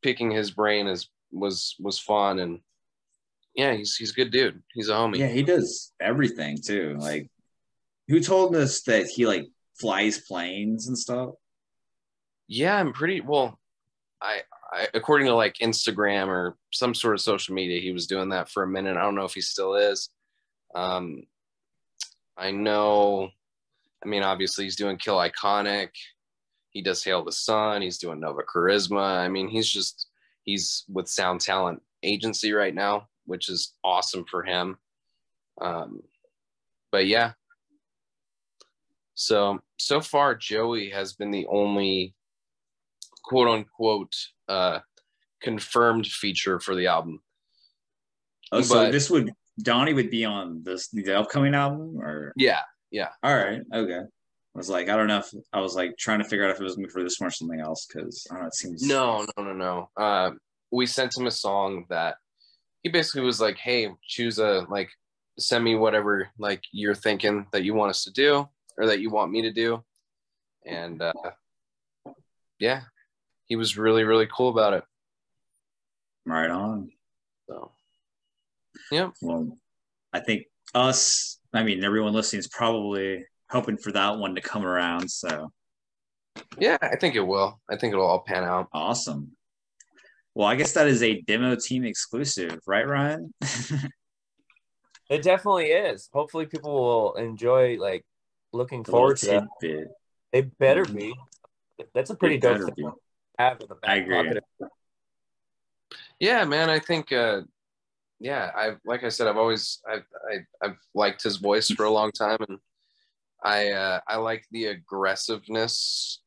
picking 0.02 0.30
his 0.30 0.50
brain 0.50 0.86
is 0.86 1.08
was 1.32 1.74
was 1.80 1.98
fun 1.98 2.38
and 2.38 2.60
yeah 3.54 3.72
he's 3.72 3.96
he's 3.96 4.10
a 4.10 4.14
good 4.14 4.30
dude 4.30 4.62
he's 4.72 4.88
a 4.88 4.92
homie 4.92 5.18
Yeah, 5.18 5.28
he 5.28 5.42
does 5.42 5.92
everything 6.00 6.58
too. 6.64 6.96
Like, 6.98 7.28
who 8.08 8.20
told 8.20 8.54
us 8.56 8.82
that 8.82 9.06
he 9.06 9.26
like 9.26 9.46
flies 9.78 10.18
planes 10.18 10.88
and 10.88 10.98
stuff? 10.98 11.30
Yeah, 12.48 12.76
I'm 12.76 12.92
pretty 12.92 13.20
well. 13.20 13.58
I, 14.20 14.40
I 14.72 14.88
according 14.94 15.26
to 15.28 15.34
like 15.34 15.54
Instagram 15.58 16.28
or 16.28 16.56
some 16.72 16.94
sort 16.94 17.14
of 17.14 17.20
social 17.20 17.54
media, 17.54 17.80
he 17.80 17.92
was 17.92 18.06
doing 18.06 18.30
that 18.30 18.50
for 18.50 18.62
a 18.62 18.68
minute. 18.68 18.96
I 18.96 19.02
don't 19.02 19.14
know 19.14 19.24
if 19.24 19.34
he 19.34 19.40
still 19.40 19.74
is. 19.74 20.10
Um, 20.74 21.24
I 22.36 22.50
know. 22.50 23.30
I 24.04 24.08
mean, 24.08 24.22
obviously, 24.22 24.64
he's 24.64 24.76
doing 24.76 24.98
Kill 24.98 25.16
Iconic. 25.16 25.90
He 26.70 26.82
does 26.82 27.02
Hail 27.04 27.24
the 27.24 27.32
Sun. 27.32 27.82
He's 27.82 27.98
doing 27.98 28.20
Nova 28.20 28.42
Charisma. 28.42 29.18
I 29.18 29.28
mean, 29.28 29.48
he's 29.48 29.68
just 29.68 30.08
he's 30.42 30.84
with 30.92 31.08
Sound 31.08 31.40
Talent 31.40 31.80
Agency 32.02 32.52
right 32.52 32.74
now, 32.74 33.08
which 33.26 33.48
is 33.48 33.74
awesome 33.82 34.24
for 34.30 34.42
him. 34.42 34.76
Um, 35.60 36.00
but 36.92 37.06
yeah. 37.06 37.32
So 39.14 39.60
so 39.78 40.00
far, 40.00 40.34
Joey 40.34 40.90
has 40.90 41.12
been 41.14 41.30
the 41.30 41.46
only 41.46 42.14
quote 43.24 43.48
unquote 43.48 44.12
uh, 44.48 44.80
confirmed 45.40 46.06
feature 46.06 46.58
for 46.60 46.74
the 46.74 46.86
album. 46.88 47.20
Oh, 48.52 48.60
so 48.60 48.74
But- 48.74 48.92
this 48.92 49.10
would 49.10 49.32
Donnie 49.62 49.94
would 49.94 50.10
be 50.10 50.24
on 50.24 50.62
this 50.64 50.88
the 50.88 51.16
upcoming 51.18 51.54
album, 51.54 51.96
or 52.00 52.32
Yeah, 52.36 52.62
Yeah. 52.90 53.10
all 53.22 53.34
right, 53.34 53.62
okay. 53.72 54.00
I 54.00 54.58
was 54.58 54.68
like, 54.68 54.88
I 54.88 54.96
don't 54.96 55.06
know 55.06 55.18
if 55.18 55.30
I 55.52 55.60
was 55.60 55.74
like 55.76 55.96
trying 55.96 56.18
to 56.18 56.24
figure 56.28 56.44
out 56.44 56.50
if 56.50 56.60
it 56.60 56.64
was 56.64 56.76
for 56.92 57.02
this 57.04 57.18
one 57.20 57.28
or 57.28 57.30
something 57.32 57.60
else 57.60 57.86
because 57.86 58.26
I 58.30 58.34
don't 58.34 58.42
know. 58.42 58.46
It 58.48 58.54
seems 58.54 58.82
no, 58.82 59.24
no, 59.36 59.44
no, 59.44 59.52
no. 59.52 59.90
Uh, 59.96 60.30
we 60.72 60.86
sent 60.86 61.16
him 61.16 61.26
a 61.26 61.30
song 61.30 61.84
that 61.88 62.16
he 62.84 62.90
basically 62.90 63.22
was 63.22 63.40
like, 63.40 63.56
"Hey, 63.56 63.90
choose 64.06 64.38
a 64.38 64.66
like, 64.68 64.90
send 65.38 65.64
me 65.64 65.74
whatever 65.74 66.28
like 66.38 66.62
you're 66.70 66.94
thinking 66.94 67.46
that 67.50 67.64
you 67.64 67.74
want 67.74 67.90
us 67.90 68.04
to 68.04 68.12
do 68.12 68.48
or 68.78 68.86
that 68.86 69.00
you 69.00 69.10
want 69.10 69.32
me 69.32 69.42
to 69.42 69.50
do," 69.52 69.82
and 70.64 71.02
uh, 71.02 71.12
yeah, 72.60 72.82
he 73.46 73.56
was 73.56 73.76
really 73.76 74.04
really 74.04 74.28
cool 74.32 74.50
about 74.50 74.74
it. 74.74 74.84
right 76.26 76.50
on. 76.50 76.90
So 77.48 77.72
yeah, 78.92 79.10
Well, 79.22 79.58
I 80.12 80.20
think 80.20 80.44
us, 80.74 81.40
I 81.52 81.62
mean, 81.62 81.82
everyone 81.82 82.12
listening 82.12 82.40
is 82.40 82.48
probably 82.48 83.24
hoping 83.50 83.78
for 83.78 83.92
that 83.92 84.18
one 84.18 84.34
to 84.34 84.40
come 84.40 84.66
around. 84.66 85.10
So 85.10 85.50
yeah, 86.58 86.76
I 86.82 86.96
think 86.96 87.14
it 87.14 87.26
will. 87.26 87.60
I 87.70 87.76
think 87.76 87.92
it'll 87.94 88.06
all 88.06 88.24
pan 88.26 88.44
out. 88.44 88.68
awesome. 88.72 89.32
Well, 90.34 90.48
I 90.48 90.56
guess 90.56 90.72
that 90.72 90.88
is 90.88 91.02
a 91.02 91.20
demo 91.22 91.54
team 91.56 91.84
exclusive, 91.84 92.58
right, 92.66 92.86
Ryan? 92.86 93.32
It 95.10 95.22
definitely 95.22 95.66
is. 95.66 96.08
Hopefully, 96.12 96.46
people 96.46 96.72
will 96.72 97.14
enjoy 97.14 97.76
like 97.76 98.04
looking 98.52 98.84
forward 98.84 99.16
to 99.18 99.26
that. 99.26 99.44
tidbit. 99.60 99.88
They 100.32 100.42
better 100.42 100.84
Mhm. 100.86 100.94
be. 100.96 101.14
That's 101.94 102.10
a 102.10 102.14
pretty 102.14 102.36
It 102.36 102.40
dope 102.40 102.58
better 102.58 102.70
thing 102.74 102.92
have 103.38 103.60
in 103.60 103.68
the 103.68 103.74
back 103.74 103.90
I 103.90 103.96
agree. 103.96 104.16
pocket. 104.16 104.44
Yeah, 106.20 106.44
man, 106.44 106.70
I 106.70 106.78
think 106.78 107.12
uh 107.12 107.42
yeah, 108.20 108.50
I 108.56 108.76
like 108.84 109.04
I 109.04 109.10
said, 109.10 109.26
I've 109.28 109.36
always 109.36 109.80
I 109.88 109.96
I 110.30 110.38
I've 110.62 110.78
liked 110.94 111.22
his 111.22 111.36
voice 111.36 111.70
for 111.70 111.84
a 111.84 111.90
long 111.90 112.12
time 112.12 112.38
and 112.48 112.58
I 113.44 113.70
uh 113.72 114.00
I 114.08 114.16
like 114.16 114.44
the 114.50 114.66
aggressiveness 114.66 116.20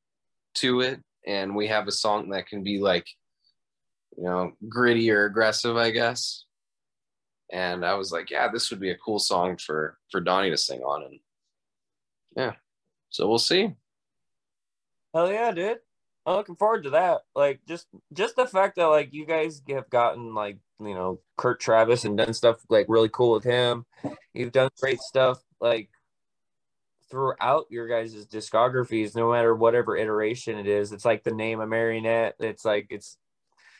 to 0.55 0.81
it 0.81 1.01
and 1.25 1.55
we 1.55 1.67
have 1.67 1.87
a 1.87 1.91
song 1.91 2.29
that 2.29 2.47
can 2.47 2.63
be 2.63 2.79
like 2.79 3.07
you 4.17 4.23
know, 4.23 4.51
gritty 4.67 5.09
or 5.11 5.25
aggressive, 5.25 5.77
I 5.77 5.91
guess. 5.91 6.45
And 7.51 7.85
I 7.85 7.93
was 7.93 8.11
like, 8.11 8.29
yeah, 8.29 8.49
this 8.51 8.69
would 8.69 8.79
be 8.79 8.91
a 8.91 8.97
cool 8.97 9.19
song 9.19 9.57
for 9.57 9.97
for 10.11 10.19
Donnie 10.19 10.49
to 10.49 10.57
sing 10.57 10.81
on 10.81 11.03
and 11.03 11.19
yeah. 12.35 12.53
So 13.09 13.27
we'll 13.27 13.39
see. 13.39 13.73
Hell 15.13 15.31
yeah, 15.31 15.51
dude. 15.51 15.79
I'm 16.25 16.35
looking 16.35 16.55
forward 16.55 16.83
to 16.83 16.89
that. 16.91 17.21
Like 17.35 17.61
just 17.67 17.87
just 18.13 18.35
the 18.35 18.45
fact 18.45 18.75
that 18.75 18.87
like 18.87 19.13
you 19.13 19.25
guys 19.25 19.61
have 19.69 19.89
gotten 19.89 20.33
like, 20.33 20.57
you 20.79 20.93
know, 20.93 21.21
Kurt 21.37 21.59
Travis 21.59 22.03
and 22.03 22.17
done 22.17 22.33
stuff 22.33 22.57
like 22.69 22.87
really 22.89 23.09
cool 23.09 23.31
with 23.31 23.45
him. 23.45 23.85
You've 24.33 24.51
done 24.51 24.69
great 24.79 24.99
stuff 24.99 25.41
like 25.61 25.89
throughout 27.09 27.65
your 27.69 27.87
guys' 27.87 28.25
discographies, 28.27 29.15
no 29.15 29.31
matter 29.31 29.55
whatever 29.55 29.95
iteration 29.95 30.57
it 30.57 30.67
is. 30.67 30.91
It's 30.91 31.05
like 31.05 31.23
the 31.23 31.31
name 31.31 31.61
of 31.61 31.69
marionette. 31.69 32.35
It's 32.39 32.65
like 32.65 32.87
it's 32.89 33.17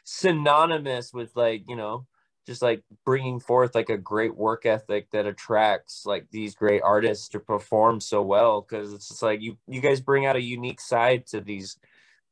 synonymous 0.09 1.11
with 1.13 1.35
like, 1.35 1.63
you 1.67 1.75
know, 1.75 2.05
just 2.45 2.61
like 2.61 2.81
bringing 3.03 3.41
forth 3.41 3.75
like 3.75 3.89
a 3.89 3.97
great 3.97 4.37
work 4.37 4.65
ethic 4.65 5.11
that 5.11 5.25
attracts 5.25 6.05
like 6.05 6.27
these 6.31 6.55
great 6.55 6.81
artists 6.81 7.27
to 7.27 7.41
perform 7.41 7.99
so 7.99 8.21
well. 8.21 8.61
Because 8.61 8.93
it's 8.93 9.09
just 9.09 9.21
like 9.21 9.41
you 9.41 9.57
you 9.67 9.81
guys 9.81 9.99
bring 9.99 10.25
out 10.25 10.37
a 10.37 10.41
unique 10.41 10.79
side 10.79 11.27
to 11.27 11.41
these 11.41 11.77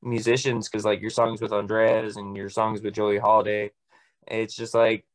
musicians 0.01 0.69
because 0.69 0.85
like 0.85 1.01
your 1.01 1.09
songs 1.09 1.41
with 1.41 1.51
Andres 1.51 2.15
and 2.15 2.37
your 2.37 2.49
songs 2.49 2.81
with 2.81 2.93
Joey 2.93 3.17
Holiday. 3.17 3.71
It's 4.25 4.55
just 4.55 4.73
like 4.73 5.05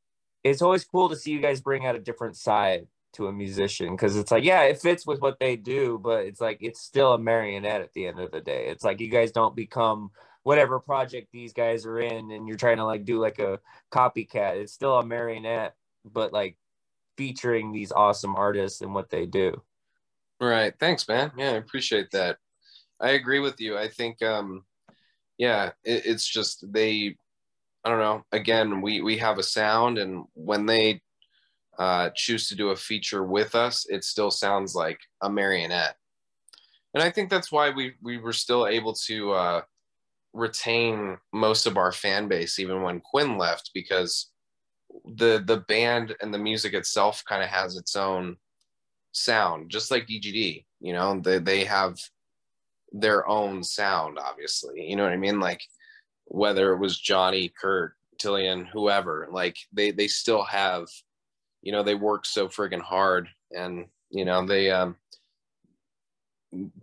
it's 0.45 0.61
always 0.61 0.85
cool 0.85 1.09
to 1.09 1.17
see 1.17 1.31
you 1.31 1.41
guys 1.41 1.63
bring 1.63 1.87
out 1.87 1.97
a 1.97 2.01
different 2.01 2.37
side 2.37 2.89
to 3.15 3.27
a 3.27 3.33
musician 3.33 3.97
because 3.97 4.17
it's 4.17 4.31
like 4.31 4.45
yeah 4.45 4.63
it 4.65 4.81
fits 4.81 5.05
with 5.07 5.21
what 5.21 5.41
they 5.41 5.57
do 5.57 5.99
but 6.01 6.27
it's 6.27 6.41
like 6.41 6.59
it's 6.61 6.81
still 6.81 7.19
Amarionette 7.19 7.83
at 7.83 7.95
the 7.95 8.07
end 8.07 8.21
of 8.21 8.33
the 8.33 8.43
day. 8.43 8.67
It's 8.69 8.85
like 8.85 9.01
you 9.01 9.09
guys 9.09 9.33
don't 9.33 9.57
become 9.57 10.11
whatever 10.43 10.81
project 10.81 11.29
these 11.33 11.53
guys 11.53 11.85
are 11.85 12.01
in 12.01 12.31
and 12.31 12.49
you're 12.49 12.57
trying 12.57 12.79
to 12.79 12.85
like 12.85 13.05
do 13.05 13.19
like 13.19 13.39
a 13.39 13.59
copycat 13.93 14.57
it's 14.57 14.73
still 14.73 15.01
Amarionette 15.03 15.73
but 16.05 16.33
like 16.33 16.57
featuring 17.17 17.73
these 17.73 17.93
awesome 17.93 18.35
artists 18.37 18.81
and 18.81 18.95
what 18.95 19.11
they 19.11 19.27
do 19.27 19.63
Right. 20.41 20.73
Thanks, 20.81 21.07
man. 21.07 21.33
Yeah, 21.37 21.51
I 21.51 21.57
appreciate 21.57 22.11
that. 22.13 22.39
I 22.99 23.11
agree 23.11 23.41
with 23.41 23.61
you. 23.61 23.77
I 23.77 23.89
think, 23.89 24.23
um, 24.23 24.65
yeah, 25.37 25.73
it, 25.85 26.07
it's 26.07 26.27
just 26.27 26.65
they, 26.73 27.17
I 27.85 27.91
don't 27.91 27.99
know. 27.99 28.25
Again, 28.33 28.81
we 28.81 29.01
we 29.03 29.19
have 29.19 29.39
a 29.39 29.43
sound, 29.43 29.99
and 29.99 30.25
when 30.35 30.67
they 30.67 31.01
uh, 31.79 32.11
choose 32.15 32.49
to 32.49 32.57
do 32.57 32.71
a 32.71 32.77
feature 32.77 33.25
with 33.25 33.55
us, 33.55 33.87
it 33.89 34.05
still 34.05 34.31
sounds 34.31 34.75
like 34.75 34.99
Amarionette. 35.23 35.95
And 36.95 37.03
I 37.03 37.11
think 37.11 37.31
that's 37.31 37.53
why 37.53 37.71
we 37.71 37.95
we 38.03 38.19
were 38.19 38.33
still 38.33 38.67
able 38.67 38.95
to 39.07 39.33
uh, 39.33 39.63
retain 40.33 41.19
most 41.33 41.67
of 41.67 41.77
our 41.77 41.93
fan 41.93 42.29
base, 42.29 42.59
even 42.59 42.83
when 42.83 43.01
Quinn 43.01 43.39
left, 43.39 43.71
because 43.75 44.31
the 45.05 45.43
the 45.45 45.59
band 45.69 46.17
and 46.21 46.33
the 46.35 46.39
music 46.39 46.75
itself 46.75 47.23
kind 47.29 47.43
of 47.43 47.49
has 47.49 47.77
its 47.77 47.97
own 47.97 48.37
sound, 49.13 49.71
just 49.71 49.91
like 49.91 50.07
DGD. 50.07 50.65
You 50.81 50.93
know, 50.93 51.21
they 51.21 51.39
they 51.39 51.65
have 51.65 51.97
their 52.93 53.27
own 53.29 53.63
sound, 53.63 54.19
obviously. 54.19 54.89
You 54.89 54.97
know 54.97 55.05
what 55.05 55.13
I 55.13 55.17
mean? 55.17 55.41
Like 55.41 55.63
whether 56.27 56.73
it 56.73 56.79
was 56.79 56.99
Jonny, 56.99 57.53
Kurt, 57.61 57.95
Tilian, 58.19 58.67
whoever, 58.69 59.29
like 59.33 59.57
they 59.73 59.91
they 59.91 60.09
still 60.09 60.45
have, 60.45 60.87
you 61.63 61.73
know, 61.73 61.83
they 61.83 61.95
work 61.95 62.25
so 62.27 62.49
friggin' 62.49 62.81
hard, 62.81 63.29
and 63.53 63.87
you 64.11 64.25
know 64.25 64.47
they. 64.47 64.71
um 64.71 64.97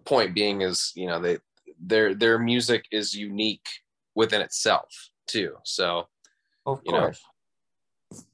Point 0.05 0.33
being 0.33 0.61
is, 0.61 0.93
you 0.95 1.07
know, 1.07 1.19
they 1.19 1.39
their 1.79 2.13
their 2.13 2.39
music 2.39 2.85
is 2.91 3.13
unique 3.13 3.67
within 4.15 4.41
itself 4.41 5.09
too. 5.27 5.55
So 5.63 6.07
Of 6.65 6.81
You 6.83 6.93
know. 6.93 6.99
course. 6.99 7.21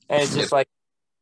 And 0.10 0.22
it's 0.22 0.36
just 0.36 0.52
like, 0.52 0.68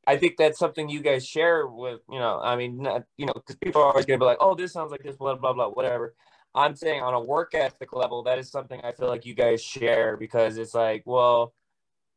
I 0.07 0.17
think 0.17 0.35
that's 0.37 0.59
something 0.59 0.89
you 0.89 1.01
guys 1.01 1.25
share 1.25 1.67
with, 1.67 2.01
you 2.09 2.19
know, 2.19 2.41
I 2.43 2.55
mean, 2.55 2.81
not, 2.81 3.03
you 3.17 3.25
know, 3.25 3.33
because 3.33 3.55
people 3.55 3.81
are 3.81 3.87
always 3.87 4.05
going 4.05 4.19
to 4.19 4.23
be 4.23 4.27
like, 4.27 4.39
oh, 4.41 4.55
this 4.55 4.73
sounds 4.73 4.91
like 4.91 5.03
this, 5.03 5.15
blah, 5.15 5.35
blah, 5.35 5.53
blah, 5.53 5.69
whatever. 5.69 6.15
I'm 6.53 6.75
saying 6.75 7.01
on 7.01 7.13
a 7.13 7.19
work 7.21 7.53
ethic 7.53 7.93
level, 7.93 8.23
that 8.23 8.37
is 8.37 8.49
something 8.49 8.81
I 8.83 8.91
feel 8.91 9.07
like 9.07 9.25
you 9.25 9.33
guys 9.33 9.61
share 9.61 10.17
because 10.17 10.57
it's 10.57 10.73
like, 10.73 11.03
well, 11.05 11.53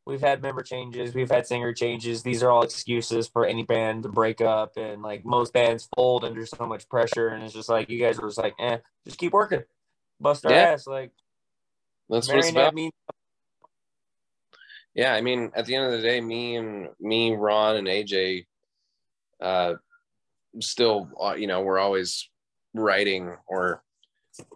we've 0.07 0.21
had 0.21 0.43
member 0.43 0.63
changes, 0.63 1.15
we've 1.15 1.31
had 1.31 1.47
singer 1.47 1.73
changes. 1.73 2.23
These 2.23 2.43
are 2.43 2.51
all 2.51 2.63
excuses 2.63 3.29
for 3.29 3.47
any 3.47 3.63
band 3.63 4.03
to 4.03 4.09
break 4.09 4.41
up, 4.41 4.77
and 4.77 5.03
like 5.03 5.25
most 5.25 5.53
bands 5.53 5.89
fold 5.95 6.25
under 6.25 6.45
so 6.47 6.67
much 6.67 6.89
pressure, 6.89 7.29
and 7.29 7.45
it's 7.45 7.55
just 7.55 7.69
like 7.69 7.89
you 7.89 7.99
guys 7.99 8.19
are 8.19 8.27
just 8.27 8.39
like, 8.39 8.55
eh, 8.59 8.79
just 9.07 9.19
keep 9.19 9.33
working, 9.33 9.63
bust 10.21 10.45
our 10.47 10.53
Yeah. 10.53 10.73
ass. 10.73 10.87
Like 10.87 11.13
That's 12.09 12.29
what 12.29 12.39
it's 12.39 12.51
about. 12.51 12.75
means 12.75 12.93
yeah 14.95 15.13
i 15.13 15.21
mean 15.21 15.51
at 15.55 15.67
the 15.67 15.75
end 15.75 15.85
of 15.85 15.93
the 15.93 16.01
day 16.01 16.21
me 16.21 16.57
and 16.57 16.89
me 17.01 17.35
ron 17.35 17.77
and 17.77 17.89
aj 17.89 18.47
uh 19.41 19.75
still 20.61 21.11
uh, 21.21 21.35
you 21.35 21.47
know 21.47 21.63
we're 21.63 21.79
always 21.79 22.29
writing 22.75 23.35
or 23.47 23.83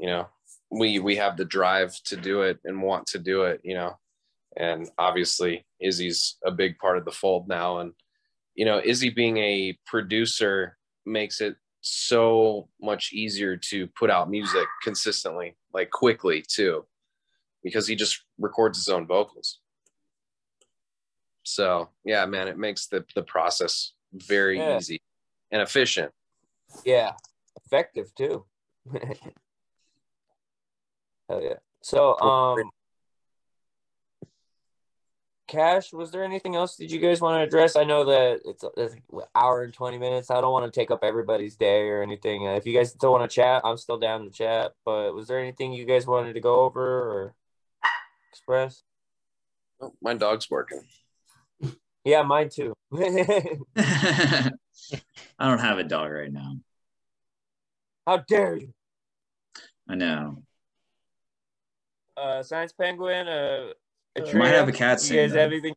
you 0.00 0.06
know 0.06 0.26
we 0.70 0.98
we 0.98 1.16
have 1.16 1.36
the 1.36 1.44
drive 1.44 1.94
to 2.04 2.16
do 2.16 2.42
it 2.42 2.58
and 2.64 2.80
want 2.80 3.06
to 3.06 3.18
do 3.18 3.42
it 3.42 3.60
you 3.64 3.74
know 3.74 3.96
and 4.56 4.88
obviously 4.98 5.64
izzy's 5.80 6.36
a 6.44 6.50
big 6.50 6.78
part 6.78 6.98
of 6.98 7.04
the 7.04 7.12
fold 7.12 7.48
now 7.48 7.78
and 7.78 7.92
you 8.54 8.64
know 8.64 8.80
izzy 8.84 9.10
being 9.10 9.38
a 9.38 9.76
producer 9.86 10.76
makes 11.04 11.40
it 11.40 11.56
so 11.80 12.68
much 12.80 13.12
easier 13.12 13.56
to 13.56 13.86
put 13.88 14.10
out 14.10 14.30
music 14.30 14.66
consistently 14.82 15.56
like 15.72 15.90
quickly 15.90 16.42
too 16.46 16.84
because 17.62 17.86
he 17.86 17.94
just 17.94 18.24
records 18.38 18.78
his 18.78 18.88
own 18.88 19.06
vocals 19.06 19.60
so 21.48 21.88
yeah, 22.04 22.26
man, 22.26 22.46
it 22.46 22.58
makes 22.58 22.88
the 22.88 23.04
the 23.14 23.22
process 23.22 23.92
very 24.12 24.58
Yeah. 24.58 24.76
easy 24.76 25.00
and 25.50 25.62
efficient. 25.62 26.12
Yeah, 26.84 27.12
effective 27.64 28.14
too. 28.14 28.44
Hell 31.28 31.42
yeah. 31.42 31.58
So, 31.82 32.18
um, 32.20 32.70
Cash, 35.48 35.94
was 35.94 36.10
there 36.10 36.22
anything 36.22 36.54
else 36.54 36.76
did 36.76 36.92
you 36.92 37.00
guys 37.00 37.22
want 37.22 37.38
to 37.38 37.42
address? 37.42 37.74
I 37.74 37.84
know 37.84 38.04
that 38.04 38.40
it's, 38.44 38.62
it's 38.76 38.94
an 38.94 39.22
hour 39.34 39.62
and 39.62 39.72
20 39.72 39.96
minutes. 39.96 40.30
I 40.30 40.42
don't 40.42 40.52
want 40.52 40.70
to 40.70 40.80
take 40.80 40.90
up 40.90 41.02
everybody's 41.02 41.56
day 41.56 41.88
or 41.88 42.02
anything. 42.02 42.46
Uh, 42.46 42.52
if 42.52 42.66
you 42.66 42.76
guys 42.76 42.90
still 42.90 43.12
want 43.12 43.28
to 43.28 43.34
chat, 43.34 43.62
I'm 43.64 43.78
still 43.78 43.98
down 43.98 44.24
to 44.24 44.30
chat. 44.30 44.74
But 44.84 45.14
was 45.14 45.26
there 45.26 45.40
anything 45.40 45.72
you 45.72 45.86
guys 45.86 46.06
wanted 46.06 46.34
to 46.34 46.40
go 46.40 46.60
over 46.60 46.82
or 46.82 47.34
express? 48.30 48.82
Oh, 49.80 49.94
my 50.02 50.12
dog's 50.12 50.50
working. 50.50 50.82
Yeah, 52.04 52.22
mine 52.22 52.50
too. 52.50 52.74
I 52.94 54.50
don't 55.40 55.58
have 55.60 55.78
a 55.78 55.84
dog 55.84 56.10
right 56.10 56.32
now. 56.32 56.56
How 58.06 58.18
dare 58.18 58.56
you? 58.56 58.74
I 59.88 59.94
know. 59.94 60.42
Uh, 62.16 62.42
Science 62.42 62.72
Penguin, 62.72 63.28
uh, 63.28 63.72
You 64.18 64.24
Atria, 64.24 64.38
might 64.38 64.48
have 64.48 64.68
a 64.68 64.72
cat 64.72 64.98
You 64.98 65.04
soon, 65.06 65.16
guys 65.16 65.32
though. 65.32 65.38
have 65.40 65.52
anything? 65.52 65.74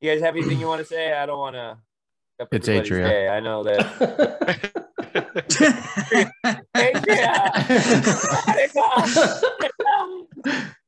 You 0.00 0.10
guys 0.12 0.20
have 0.20 0.36
anything 0.36 0.60
you 0.60 0.66
want 0.66 0.80
to 0.80 0.86
say? 0.86 1.12
I 1.12 1.26
don't 1.26 1.38
want 1.38 1.56
to. 1.56 1.78
It's 2.52 2.68
Atria. 2.68 3.08
Day. 3.08 3.28
I 3.28 3.40
know 3.40 3.62
that. 3.64 3.80
Atria. 6.74 7.26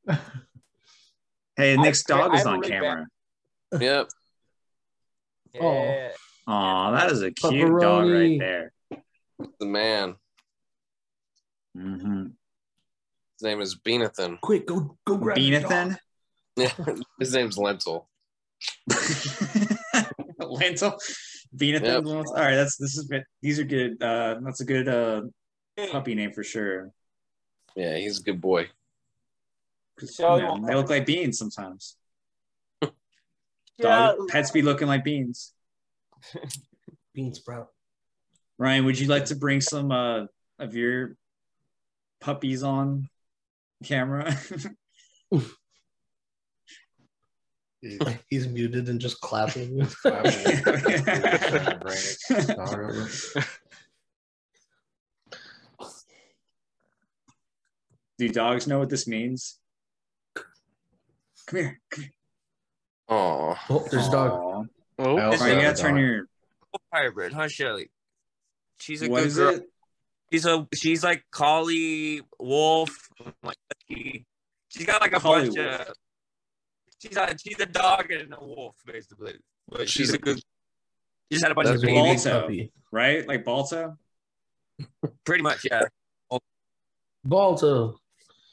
hey, 1.57 1.75
Nick's 1.77 2.03
dog 2.03 2.31
I 2.31 2.35
is 2.35 2.39
have 2.43 2.47
on 2.47 2.59
really 2.59 2.69
camera. 2.71 3.07
Yep. 3.79 4.07
yeah. 5.55 6.09
Aw, 6.47 6.91
that 6.91 7.11
is 7.11 7.21
a 7.21 7.31
cute 7.31 7.81
dog 7.81 8.09
right 8.09 8.39
there. 8.39 8.71
The 9.59 9.65
man. 9.65 10.15
Mm-hmm. 11.77 12.25
His 13.39 13.45
name 13.45 13.61
is 13.61 13.77
Beanathan. 13.79 14.41
Quick, 14.41 14.67
go 14.67 14.97
go 15.05 15.15
grab 15.15 15.37
your. 15.37 15.61
Beanathan? 15.61 15.97
Yeah, 16.57 16.73
his 17.19 17.33
name's 17.33 17.57
Lentil. 17.57 18.09
Lentil? 20.39 20.97
Beanathan? 21.55 22.05
Yep. 22.05 22.05
All 22.05 22.33
right, 22.33 22.55
that's 22.55 22.75
this 22.75 22.97
is 22.97 23.05
good. 23.05 23.23
These 23.41 23.59
are 23.59 23.63
good. 23.63 24.03
Uh, 24.03 24.41
that's 24.41 24.59
a 24.59 24.65
good 24.65 24.89
uh 24.89 25.21
puppy 25.89 26.15
name 26.15 26.33
for 26.33 26.43
sure. 26.43 26.91
Yeah, 27.77 27.95
he's 27.95 28.19
a 28.19 28.23
good 28.23 28.41
boy. 28.41 28.67
So- 29.99 30.35
you 30.35 30.67
they 30.67 30.75
look 30.75 30.89
like 30.89 31.05
beans 31.05 31.37
sometimes. 31.37 31.95
Yeah. 33.77 34.11
Dog, 34.17 34.27
pets 34.27 34.51
be 34.51 34.61
looking 34.61 34.89
like 34.89 35.05
beans. 35.05 35.53
beans, 37.13 37.37
sprout. 37.37 37.69
Ryan, 38.57 38.83
would 38.83 38.99
you 38.99 39.07
like 39.07 39.23
to 39.25 39.35
bring 39.37 39.61
some 39.61 39.89
uh 39.93 40.25
of 40.59 40.75
your 40.75 41.15
puppies 42.19 42.61
on 42.63 43.07
camera? 43.83 44.35
He's 48.29 48.47
muted 48.47 48.89
and 48.89 48.99
just 48.99 49.21
clapping. 49.21 49.77
Do 58.17 58.27
dogs 58.27 58.67
know 58.67 58.79
what 58.79 58.89
this 58.89 59.07
means? 59.07 59.59
Come 60.35 60.45
here. 61.59 61.79
Come 61.89 62.03
here. 62.03 62.11
Oh, 63.07 63.57
oh, 63.69 63.87
there's 63.89 64.07
a 64.07 64.11
dog. 64.11 64.31
Aw. 64.31 64.65
Oh, 64.99 65.17
I 65.17 65.23
also 65.23 65.45
Ryan, 65.45 65.59
you 65.59 65.65
have 65.65 65.77
gotta 65.77 65.81
turn 65.81 65.95
dog. 65.95 66.03
your 66.03 66.25
hybrid, 66.93 67.31
huh, 67.33 67.47
Shelly? 67.47 67.89
She's 68.77 69.01
a 69.01 69.09
what 69.09 69.19
good 69.19 69.27
is 69.27 69.35
girl. 69.37 69.55
it? 69.55 69.63
She's 70.31 70.45
a 70.45 70.67
she's 70.73 71.03
like 71.03 71.23
collie 71.31 72.21
wolf. 72.39 73.09
Like 73.43 73.57
husky. 73.71 74.25
she's 74.69 74.85
got 74.85 75.01
like 75.01 75.13
a 75.13 75.19
Collie 75.19 75.45
bunch 75.49 75.57
wolf. 75.57 75.89
of. 75.89 75.95
She's 77.01 77.17
a 77.17 77.35
she's 77.37 77.59
a 77.59 77.65
dog 77.65 78.11
and 78.11 78.33
a 78.33 78.43
wolf 78.43 78.75
basically, 78.85 79.35
but 79.67 79.89
she's 79.89 80.13
a 80.13 80.17
good. 80.17 80.37
She 80.37 81.35
just 81.35 81.43
had 81.43 81.51
a 81.51 81.55
bunch 81.55 81.69
of 81.69 81.75
a 81.75 81.79
babies. 81.79 82.25
Balto. 82.25 82.67
Right? 82.91 83.27
Like 83.27 83.43
Balto? 83.43 83.97
Pretty 85.25 85.43
much, 85.43 85.65
yeah. 85.69 85.83
Balto. 87.23 87.99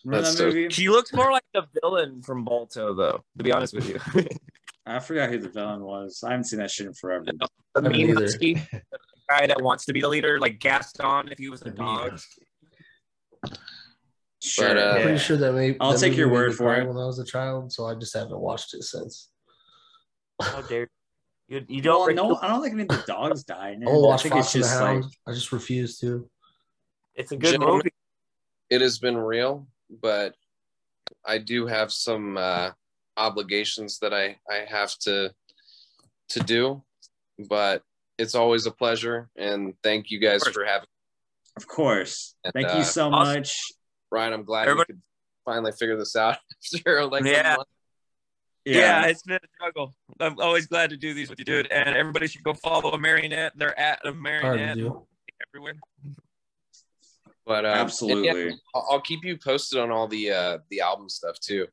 Remember 0.05 0.25
That's 0.25 0.39
that 0.39 0.45
movie? 0.45 0.69
She 0.71 0.89
looks 0.89 1.13
more 1.13 1.33
like 1.33 1.43
the 1.53 1.67
villain 1.83 2.23
from 2.23 2.45
Balto, 2.45 2.95
though. 2.95 3.25
To 3.39 3.45
be 3.45 3.53
honest 3.53 3.75
with 3.75 3.89
you, 3.89 3.99
I 4.87 5.01
forgot 5.01 5.31
who 5.31 5.39
the 5.39 5.49
villain 5.49 5.83
was. 5.83 6.23
I 6.25 6.31
haven't 6.31 6.45
seen 6.45 6.61
that 6.61 6.71
shit 6.71 6.87
in 6.87 6.95
forever. 6.95 7.25
the 7.75 7.83
mean 7.83 8.15
husky 8.15 8.55
the 8.55 8.83
guy 9.29 9.47
that 9.47 9.61
wants 9.63 9.85
to 9.87 9.93
be 9.93 10.01
the 10.01 10.09
leader, 10.09 10.39
like 10.39 10.59
Gaston, 10.61 11.29
if 11.31 11.39
he 11.39 11.49
was 11.49 11.63
a 11.63 11.71
dog. 11.71 12.21
Sure. 14.43 14.69
But, 14.69 14.79
uh, 14.79 14.95
I'm 14.97 15.03
pretty 15.03 15.19
sure 15.19 15.37
that 15.37 15.53
may. 15.53 15.77
I'll 15.81 15.93
that 15.93 15.99
take 16.01 16.17
your 16.17 16.29
word 16.29 16.55
for 16.55 16.75
it. 16.77 16.87
When 16.87 16.97
I 16.97 17.07
was 17.07 17.19
a 17.19 17.25
child, 17.25 17.73
so 17.73 17.87
I 17.87 17.95
just 17.95 18.15
haven't 18.15 18.39
watched 18.39 18.75
it 18.75 18.83
since. 18.85 19.31
How 20.41 20.61
dare 20.63 20.83
you? 21.49 21.59
You, 21.59 21.65
you 21.69 21.83
don't. 21.83 22.15
well, 22.15 22.31
no, 22.33 22.39
I 22.43 22.49
don't 22.49 22.63
think 22.63 22.75
any 22.75 22.83
of 22.83 22.89
the 22.89 23.05
dogs 23.07 23.45
die. 23.45 23.71
in 23.71 23.83
it. 23.83 23.87
I 23.87 23.91
want 23.91 24.03
to 24.03 24.07
I 24.07 24.09
watch 24.09 24.23
think 24.23 24.35
Fox 24.35 24.47
it's 24.47 24.55
and 24.55 24.65
the 24.65 24.69
just 24.69 24.79
Hound. 24.81 25.03
like 25.05 25.13
I 25.27 25.33
just 25.33 25.53
refuse 25.53 25.99
to. 26.01 26.29
It's 27.15 27.33
a 27.33 27.37
good 27.37 27.53
Gentlemen, 27.53 27.77
movie. 27.77 27.91
it 28.69 28.81
has 28.83 28.99
been 28.99 29.17
real, 29.17 29.67
but 30.03 30.35
I 31.25 31.39
do 31.39 31.67
have 31.67 31.91
some 31.93 32.37
uh, 32.37 32.71
obligations 33.17 33.99
that 34.01 34.13
I 34.13 34.37
I 34.51 34.65
have 34.69 34.95
to 35.01 35.33
to 36.31 36.41
do. 36.41 36.83
But 37.49 37.83
it's 38.19 38.35
always 38.35 38.67
a 38.67 38.71
pleasure, 38.71 39.29
and 39.37 39.75
thank 39.83 40.11
you 40.11 40.19
guys 40.21 40.47
for 40.47 40.65
having. 40.65 40.83
me. 40.83 41.57
Of 41.57 41.67
course. 41.67 42.35
And, 42.45 42.53
Thank 42.53 42.69
uh, 42.69 42.79
you 42.79 42.85
so 42.85 43.09
awesome. 43.11 43.35
much. 43.41 43.59
Ryan, 44.11 44.33
I'm 44.35 44.45
glad 44.45 44.63
Everybody- 44.69 44.93
we 44.93 44.95
could 44.95 45.03
finally 45.45 45.73
figure 45.73 45.97
this 45.97 46.15
out 46.17 46.37
after 46.75 47.07
like 47.07 47.25
a 47.25 47.31
Yeah. 47.31 47.57
Yeah. 48.67 49.07
it's 49.07 49.23
been 49.23 49.37
a 49.37 49.49
struggle. 49.55 49.95
I'm 50.21 50.39
always 50.41 50.67
glad 50.67 50.91
to 50.91 50.97
do 50.99 51.15
these 51.15 51.31
with 51.31 51.39
you, 51.39 51.45
dude. 51.47 51.69
And 51.69 51.97
everybody 51.97 52.27
should 52.27 52.43
go 52.43 52.53
follow 52.53 52.91
Amarionette. 52.93 53.53
They're 53.57 53.79
at 53.79 54.05
Amarionette 54.05 55.03
everywhere. 55.49 55.75
But 57.47 57.65
um, 57.65 57.73
Absolutely. 57.73 58.47
yeah, 58.49 58.55
I'll, 58.75 58.87
I'll 58.93 59.01
keep 59.01 59.25
you 59.25 59.39
posted 59.39 59.79
on 59.79 59.91
all 59.93 60.09
the 60.09 60.33
uh, 60.33 60.59
the 60.69 60.81
album 60.81 61.09
stuff 61.09 61.39
too. 61.39 61.67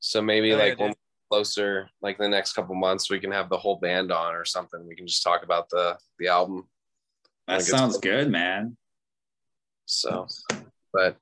So 0.00 0.22
maybe 0.22 0.52
Oh, 0.52 0.56
yeah, 0.56 0.62
like 0.64 0.78
when 0.80 0.88
we're 0.88 0.94
closer, 1.30 1.88
like 2.02 2.18
the 2.18 2.28
next 2.28 2.52
couple 2.52 2.74
months, 2.74 3.10
we 3.10 3.20
can 3.20 3.32
have 3.32 3.48
the 3.48 3.58
whole 3.58 3.76
band 3.76 4.10
on 4.12 4.34
or 4.34 4.44
something. 4.44 4.86
We 4.86 4.96
can 4.96 5.06
just 5.06 5.22
talk 5.22 5.42
about 5.42 5.68
the 5.70 5.96
the 6.18 6.28
album. 6.28 6.68
That 7.46 7.62
sounds 7.62 7.98
good, 7.98 8.30
man. 8.30 8.76
So, 9.86 10.26
but 10.92 11.16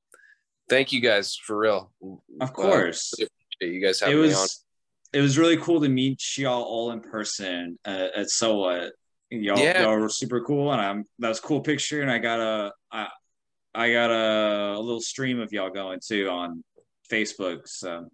thank 0.69 0.93
you 0.93 1.01
guys 1.01 1.37
for 1.37 1.57
real. 1.57 1.93
Of 2.41 2.53
course. 2.53 3.15
Uh, 3.21 3.27
you 3.61 3.81
guys 3.81 4.03
it 4.03 4.07
having 4.07 4.23
me 4.23 4.29
on. 4.29 4.41
was 4.41 4.65
it 5.13 5.21
was 5.21 5.39
really 5.39 5.57
cool 5.57 5.81
to 5.81 5.89
meet 5.89 6.21
y'all 6.37 6.63
all 6.63 6.91
in 6.91 7.01
person 7.01 7.79
uh, 7.87 8.09
at 8.17 8.31
SOA. 8.31 8.91
Y'all, 9.31 9.59
Yeah. 9.59 9.83
y'all 9.83 9.99
were 9.99 10.09
super 10.09 10.41
cool, 10.43 10.73
and 10.73 10.81
I'm 10.81 11.05
that 11.21 11.29
was 11.29 11.39
a 11.39 11.43
cool 11.43 11.61
picture. 11.61 12.03
And 12.03 12.11
I 12.11 12.19
got 12.19 12.41
a 12.41 12.73
I, 12.93 13.09
I 13.75 13.93
got 13.93 14.11
a, 14.11 14.77
a 14.77 14.81
little 14.81 15.01
stream 15.01 15.41
of 15.41 15.53
y'all 15.53 15.71
going 15.71 16.01
too 16.07 16.29
on 16.29 16.65
Facebook. 17.11 17.67
So 17.69 18.09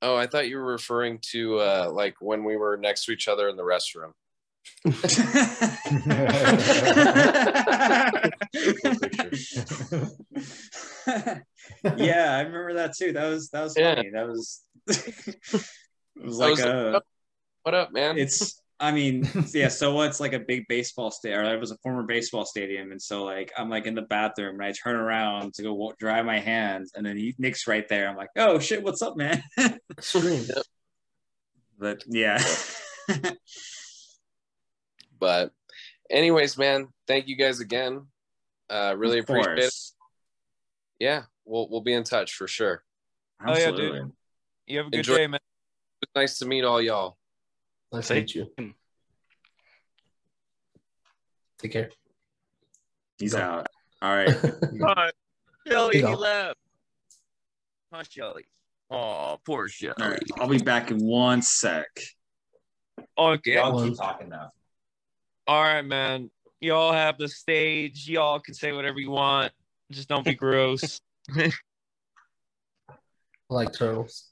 Oh, 0.00 0.16
I 0.16 0.26
thought 0.26 0.48
you 0.48 0.58
were 0.58 0.72
referring 0.72 1.18
to 1.32 1.58
uh, 1.58 1.90
like 1.92 2.14
when 2.20 2.44
we 2.44 2.56
were 2.56 2.76
next 2.76 3.04
to 3.06 3.12
each 3.12 3.28
other 3.28 3.48
in 3.48 3.56
the 3.56 3.64
restroom. 3.64 4.12
yeah, 11.96 12.36
I 12.36 12.42
remember 12.42 12.74
that 12.74 12.94
too. 12.96 13.12
That 13.12 13.28
was 13.28 13.48
that 13.50 13.62
was 13.62 13.74
funny. 13.74 14.10
That 14.10 14.28
was 14.28 14.62
it 14.86 15.64
was 16.22 16.38
like, 16.38 16.58
a, 16.58 16.90
like, 16.92 17.02
what 17.62 17.74
up, 17.74 17.92
man? 17.92 18.18
It's 18.18 18.60
I 18.80 18.92
mean, 18.92 19.28
yeah, 19.54 19.68
so 19.68 19.92
what's 19.94 20.20
like 20.20 20.32
a 20.34 20.38
big 20.38 20.66
baseball 20.68 21.10
stadium, 21.10 21.40
or 21.40 21.54
it 21.54 21.60
was 21.60 21.72
a 21.72 21.76
former 21.78 22.04
baseball 22.04 22.44
stadium, 22.44 22.92
and 22.92 23.02
so 23.02 23.24
like 23.24 23.52
I'm 23.56 23.68
like 23.68 23.86
in 23.86 23.94
the 23.94 24.02
bathroom 24.02 24.54
and 24.54 24.64
I 24.64 24.72
turn 24.72 24.94
around 24.96 25.54
to 25.54 25.62
go 25.62 25.74
wa- 25.74 25.94
dry 25.98 26.22
my 26.22 26.38
hands, 26.38 26.92
and 26.94 27.04
then 27.04 27.16
he, 27.16 27.34
Nick's 27.38 27.66
right 27.66 27.88
there. 27.88 28.08
I'm 28.08 28.16
like, 28.16 28.30
oh 28.36 28.58
shit, 28.60 28.82
what's 28.82 29.02
up, 29.02 29.16
man? 29.16 29.42
But 31.80 32.02
yeah, 32.08 32.42
but 35.20 35.52
anyways, 36.10 36.58
man, 36.58 36.88
thank 37.06 37.28
you 37.28 37.36
guys 37.36 37.60
again. 37.60 38.06
Uh 38.70 38.94
really 38.96 39.18
Of 39.18 39.24
appreciate 39.24 39.58
it. 39.58 39.74
Yeah, 40.98 41.22
we'll 41.44 41.68
we'll 41.70 41.80
be 41.82 41.94
in 41.94 42.04
touch 42.04 42.34
for 42.34 42.48
sure. 42.48 42.82
Oh, 43.44 43.50
yeah, 43.52 43.66
dude. 43.66 43.68
Absolutely. 43.68 44.00
You 44.66 44.78
have 44.78 44.86
a 44.86 44.90
good 44.90 44.98
Enjoy- 44.98 45.16
day, 45.16 45.26
man. 45.28 45.40
It 46.02 46.08
was 46.14 46.20
nice 46.20 46.38
to 46.38 46.46
meet 46.46 46.64
all 46.64 46.82
y'all. 46.82 47.17
Nice 47.92 48.08
to 48.08 48.14
meet 48.14 48.34
you. 48.34 48.50
Take 51.58 51.72
care. 51.72 51.90
He's 53.18 53.34
Go. 53.34 53.40
out. 53.40 53.66
All 54.02 54.14
right. 54.14 54.34
Bye. 54.80 55.10
Shelly, 55.66 55.98
he 55.98 56.04
left. 56.04 56.56
Huh, 57.92 58.02
Shelly. 58.08 58.44
Oh, 58.90 59.38
poor 59.44 59.68
Shelly. 59.68 59.94
All 60.00 60.08
right. 60.08 60.22
I'll 60.38 60.48
be 60.48 60.58
back 60.58 60.90
in 60.90 60.98
one 60.98 61.42
sec. 61.42 61.86
Okay. 63.16 63.54
Y'all 63.54 63.84
keep 63.84 63.96
talking 63.96 64.28
now. 64.28 64.50
All 65.46 65.62
right, 65.62 65.84
man. 65.84 66.30
Y'all 66.60 66.92
have 66.92 67.18
the 67.18 67.28
stage. 67.28 68.08
Y'all 68.08 68.40
can 68.40 68.54
say 68.54 68.72
whatever 68.72 68.98
you 68.98 69.10
want. 69.10 69.52
Just 69.90 70.08
don't 70.08 70.24
be 70.24 70.34
gross. 70.36 71.00
I 71.36 71.50
like 73.48 73.72
turtles. 73.72 74.27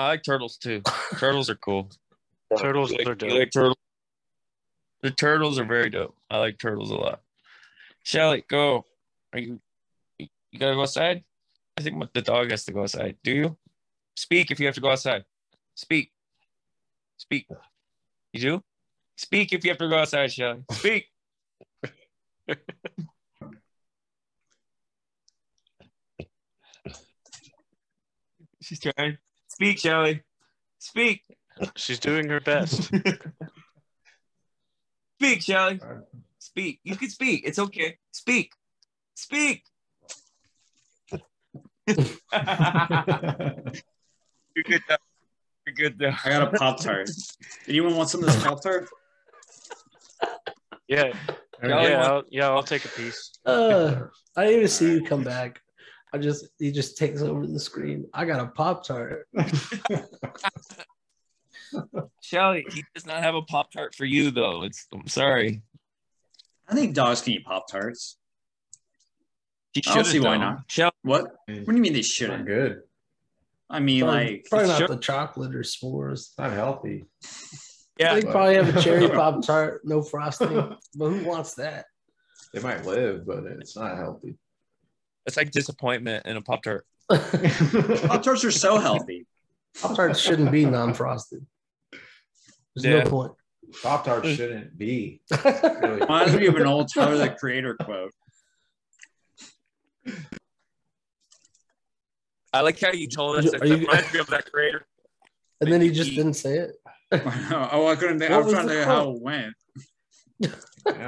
I 0.00 0.06
like 0.08 0.22
turtles 0.22 0.56
too. 0.56 0.80
Turtles 1.18 1.50
are 1.50 1.56
cool. 1.56 1.90
Turtles 2.58 2.90
like- 2.90 3.06
are 3.06 3.14
dope. 3.14 3.32
like 3.32 3.52
turtles? 3.52 3.76
The 5.02 5.10
turtles 5.10 5.58
are 5.58 5.64
very 5.64 5.90
dope. 5.90 6.16
I 6.30 6.38
like 6.38 6.58
turtles 6.58 6.90
a 6.90 6.94
lot. 6.94 7.20
Shelly, 8.02 8.42
go. 8.48 8.86
Are 9.34 9.38
you? 9.38 9.60
You 10.18 10.58
gotta 10.58 10.74
go 10.74 10.80
outside. 10.80 11.22
I 11.76 11.82
think 11.82 12.02
the 12.14 12.22
dog 12.22 12.50
has 12.50 12.64
to 12.64 12.72
go 12.72 12.84
outside. 12.84 13.18
Do 13.22 13.30
you? 13.30 13.58
Speak 14.16 14.50
if 14.50 14.58
you 14.58 14.64
have 14.66 14.74
to 14.76 14.80
go 14.80 14.88
outside. 14.88 15.26
Speak. 15.74 16.12
Speak. 17.18 17.46
You 18.32 18.40
do? 18.40 18.62
Speak 19.16 19.52
if 19.52 19.64
you 19.64 19.70
have 19.70 19.78
to 19.78 19.88
go 19.88 19.98
outside, 19.98 20.32
Shelly. 20.32 20.62
Speak. 20.72 21.08
She's 28.62 28.80
trying. 28.80 29.18
Speak, 29.60 29.78
Shelly. 29.78 30.22
Speak. 30.78 31.22
She's 31.76 31.98
doing 31.98 32.30
her 32.30 32.40
best. 32.40 32.84
Speak, 35.20 35.42
Shelly. 35.42 35.78
Speak. 36.38 36.80
You 36.82 36.96
can 36.96 37.10
speak. 37.10 37.42
It's 37.44 37.58
okay. 37.58 37.98
Speak. 38.10 38.54
Speak. 39.14 39.64
You're 41.12 41.18
good 44.64 44.80
though. 44.88 44.96
You're 45.66 45.74
good 45.76 45.98
though. 45.98 46.14
I 46.24 46.30
got 46.30 46.54
a 46.54 46.58
Pop 46.58 46.80
Tart. 46.80 47.10
Anyone 47.68 47.96
want 47.96 48.08
some 48.08 48.22
of 48.22 48.28
this 48.28 48.42
Pop 48.42 48.62
Tart? 48.62 48.88
Yeah, 50.88 51.12
yeah, 51.62 52.02
I'll, 52.02 52.22
yeah. 52.30 52.48
I'll 52.48 52.62
take 52.62 52.86
a 52.86 52.88
piece. 52.88 53.32
Uh, 53.44 54.04
I 54.34 54.44
didn't 54.44 54.56
even 54.56 54.68
see 54.68 54.92
you 54.92 55.04
come 55.04 55.22
back. 55.22 55.60
I 56.12 56.18
just 56.18 56.46
he 56.58 56.72
just 56.72 56.96
takes 56.98 57.22
over 57.22 57.46
the 57.46 57.60
screen. 57.60 58.06
I 58.12 58.24
got 58.24 58.40
a 58.40 58.46
pop 58.48 58.84
tart. 58.86 59.28
Shelly, 62.20 62.66
he 62.72 62.84
does 62.94 63.06
not 63.06 63.22
have 63.22 63.34
a 63.34 63.42
Pop 63.42 63.70
Tart 63.72 63.94
for 63.94 64.04
you 64.04 64.30
though. 64.30 64.62
It's 64.64 64.86
I'm 64.92 65.06
sorry. 65.06 65.62
I 66.68 66.74
think 66.74 66.94
dogs 66.94 67.22
can 67.22 67.34
eat 67.34 67.44
Pop 67.44 67.68
Tarts. 67.68 68.16
He 69.72 69.82
I 69.86 69.94
don't 69.94 70.04
should 70.04 70.12
see 70.12 70.20
why 70.20 70.36
not. 70.36 70.62
Shelly, 70.66 70.90
What? 71.02 71.22
What 71.24 71.36
do 71.46 71.74
you 71.74 71.80
mean 71.80 71.92
they 71.92 72.00
Not 72.00 72.04
shouldn't? 72.04 72.46
good. 72.46 72.82
I 73.68 73.78
mean, 73.78 74.00
Probably, 74.02 74.24
like, 74.24 74.46
probably 74.50 74.66
not 74.68 74.78
sure- 74.78 74.88
the 74.88 74.96
chocolate 74.96 75.54
or 75.54 75.60
s'mores. 75.60 76.12
It's 76.12 76.34
not 76.38 76.52
healthy. 76.52 77.04
yeah. 78.00 78.14
They 78.14 78.22
probably 78.22 78.56
have 78.56 78.74
a 78.76 78.82
cherry 78.82 79.08
pop 79.10 79.46
tart, 79.46 79.82
no 79.84 80.02
frosting. 80.02 80.48
but 80.96 81.08
who 81.10 81.24
wants 81.24 81.54
that? 81.54 81.84
It 82.52 82.64
might 82.64 82.84
live, 82.84 83.24
but 83.24 83.44
it's 83.44 83.76
not 83.76 83.96
healthy. 83.96 84.36
It's 85.30 85.36
like 85.36 85.52
disappointment 85.52 86.26
in 86.26 86.36
a 86.36 86.42
Pop 86.42 86.60
Tart. 86.64 86.84
Pop 87.08 88.20
Tarts 88.24 88.44
are 88.44 88.50
so 88.50 88.78
healthy. 88.78 89.28
Pop 89.80 89.94
tarts 89.94 90.18
shouldn't 90.18 90.50
be 90.50 90.64
non-frosted. 90.64 91.46
There's 92.74 92.84
Yeah. 92.84 93.04
no 93.04 93.10
point. 93.10 93.32
Pop 93.80 94.04
Tarts 94.04 94.28
shouldn't 94.30 94.76
be. 94.76 95.20
Really. 95.44 96.00
Reminds 96.00 96.34
me 96.34 96.46
of 96.48 96.56
an 96.56 96.66
old 96.66 96.90
Tyler 96.92 97.16
the 97.16 97.30
Creator 97.30 97.76
quote. 97.80 98.12
I 102.52 102.62
like 102.62 102.80
how 102.80 102.90
you 102.90 103.06
told 103.06 103.36
us 103.36 103.46
Are 103.54 103.58
that 103.60 103.68
you- 103.68 103.74
it 103.74 103.78
reminds 103.82 104.12
me 104.12 104.18
of 104.18 104.26
that 104.26 104.50
creator. 104.50 104.84
and 105.60 105.70
then 105.72 105.80
he 105.80 105.92
just 105.92 106.10
didn't 106.10 106.34
say 106.34 106.58
it. 106.58 106.72
oh, 107.12 107.86
I 107.86 107.94
couldn't 107.94 108.18
think. 108.18 108.32
I 108.32 108.36
What 108.38 108.46
was 108.46 108.54
was 108.56 108.64
trying 108.64 108.66
to 108.66 108.74
the 108.74 108.80
think 108.80 108.88
how 108.88 109.04
quote? 109.04 109.16
it 109.16 109.22
went. 109.22 109.54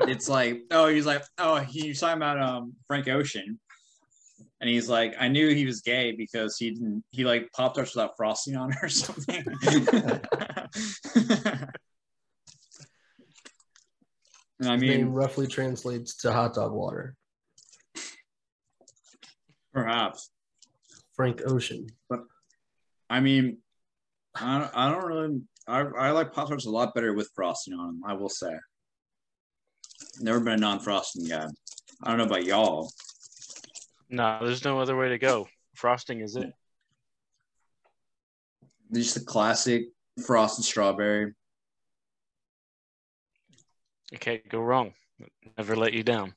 It's 0.09 0.29
like, 0.29 0.63
oh, 0.71 0.87
he's 0.87 1.07
like, 1.07 1.25
oh, 1.39 1.57
he 1.57 1.89
was 1.89 1.99
talking 1.99 2.19
about 2.19 2.41
um 2.41 2.75
Frank 2.87 3.09
Ocean, 3.09 3.59
and 4.63 4.71
he's 4.71 4.89
like, 4.89 5.17
I 5.19 5.27
knew 5.27 5.53
he 5.53 5.67
was 5.67 5.81
gay 5.81 6.13
because 6.13 6.57
he 6.57 6.71
didn't, 6.71 7.03
he 7.11 7.25
like 7.25 7.51
Pop 7.53 7.75
Tarts 7.75 7.97
without 7.97 8.17
frosting 8.17 8.57
on 8.57 8.71
it 8.71 8.79
or 8.81 8.89
something. 8.89 9.45
and 14.61 14.71
I 14.71 14.77
mean, 14.77 15.09
roughly 15.09 15.49
translates 15.49 16.15
to 16.19 16.33
hot 16.33 16.55
dog 16.55 16.71
water. 16.71 17.17
perhaps. 19.73 20.31
Frank 21.17 21.43
Ocean. 21.45 21.89
But 22.09 22.21
I 23.11 23.19
mean, 23.19 23.59
I 24.37 24.61
don't, 24.61 24.71
I 24.77 24.93
don't 24.93 25.05
really. 25.05 25.41
I, 25.67 25.81
I 25.81 26.11
like 26.13 26.33
Pop 26.33 26.49
Tarts 26.49 26.67
a 26.67 26.71
lot 26.71 26.95
better 26.95 27.15
with 27.15 27.31
frosting 27.35 27.75
on 27.75 27.87
them. 27.87 28.03
I 28.07 28.13
will 28.13 28.29
say. 28.29 28.55
Never 30.21 30.39
been 30.39 30.55
a 30.55 30.57
non-frosting 30.57 31.27
guy. 31.27 31.49
I 32.05 32.09
don't 32.09 32.19
know 32.19 32.25
about 32.25 32.45
y'all. 32.45 32.93
No, 34.13 34.39
there's 34.45 34.63
no 34.63 34.79
other 34.79 34.95
way 34.95 35.09
to 35.09 35.19
go. 35.19 35.49
Frosting 35.75 36.21
is 36.21 36.37
it. 36.37 36.53
Just 38.93 39.15
the 39.15 39.25
classic 39.25 39.87
frosted 40.27 40.67
strawberry. 40.67 41.33
You 44.11 44.19
can't 44.19 44.47
go 44.51 44.61
wrong. 44.61 44.93
Never 45.57 45.75
let 45.77 45.95
you 45.95 46.03
down. 46.03 46.35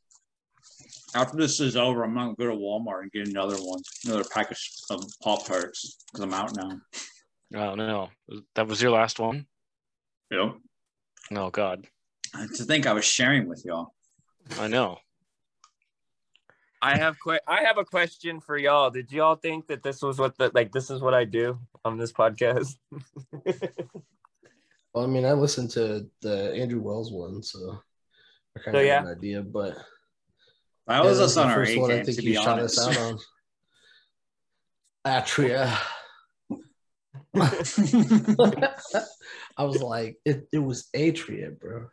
After 1.14 1.35
this 1.35 1.60
is 1.60 1.76
over, 1.76 2.03
I'm 2.03 2.15
gonna 2.15 2.34
go 2.35 2.45
to 2.45 2.56
Walmart 2.56 3.02
and 3.02 3.11
get 3.11 3.27
another 3.27 3.57
one, 3.57 3.81
another 4.06 4.23
package 4.34 4.72
of 4.89 5.03
Pop 5.22 5.45
Tarts 5.45 5.97
because 6.07 6.23
I'm 6.23 6.34
out 6.34 6.56
now. 6.56 6.80
Oh 7.56 7.76
no, 7.76 8.10
that 8.56 8.68
was 8.68 8.81
your 8.81 8.91
last 8.91 9.19
one. 9.19 9.47
Know, 10.31 10.57
Oh 11.31 11.49
God, 11.49 11.88
to 12.34 12.64
think 12.64 12.88
I 12.88 12.93
was 12.93 13.06
sharing 13.06 13.49
with 13.49 13.64
y'all. 13.65 13.93
I 14.57 14.68
know. 14.69 14.99
I 16.81 16.97
have 16.97 17.18
que- 17.19 17.39
I 17.47 17.64
have 17.64 17.77
a 17.77 17.85
question 17.85 18.39
for 18.39 18.57
y'all. 18.57 18.89
Did 18.89 19.11
y'all 19.11 19.35
think 19.35 19.68
that 19.68 19.81
this 19.81 20.02
was 20.02 20.19
what 20.19 20.38
the 20.38 20.52
like 20.53 20.72
this 20.72 20.89
is 20.89 21.02
what 21.02 21.14
I 21.14 21.26
do 21.26 21.60
on 21.84 21.97
this 21.97 22.11
podcast? 22.11 22.76
Well, 24.95 25.03
I 25.03 25.07
mean, 25.07 25.26
I 25.26 25.34
listened 25.34 25.72
to 25.72 26.10
the 26.22 26.53
Andrew 26.53 26.80
Wells 26.80 27.11
one, 27.11 27.43
so 27.43 27.81
I 28.56 28.61
kind 28.61 28.76
So, 28.76 28.80
of 28.80 28.85
yeah. 28.85 28.93
have 28.99 29.07
an 29.07 29.18
idea. 29.18 29.41
But 29.41 29.77
I 30.88 31.02
was 31.02 31.19
yeah, 31.19 31.26
us 31.26 31.35
on 31.35 31.49
our 31.49 31.56
first 31.56 31.77
one 31.77 31.91
I 31.91 32.02
think 32.02 32.23
you 32.23 32.35
shot 32.35 32.60
us 32.60 32.80
out 32.80 32.97
on. 32.97 33.19
Atria. 35.06 35.77
I 39.57 39.64
was 39.65 39.81
like, 39.81 40.15
it, 40.23 40.47
it 40.53 40.60
was 40.60 40.88
Atria, 40.95 41.60
bro. 41.60 41.88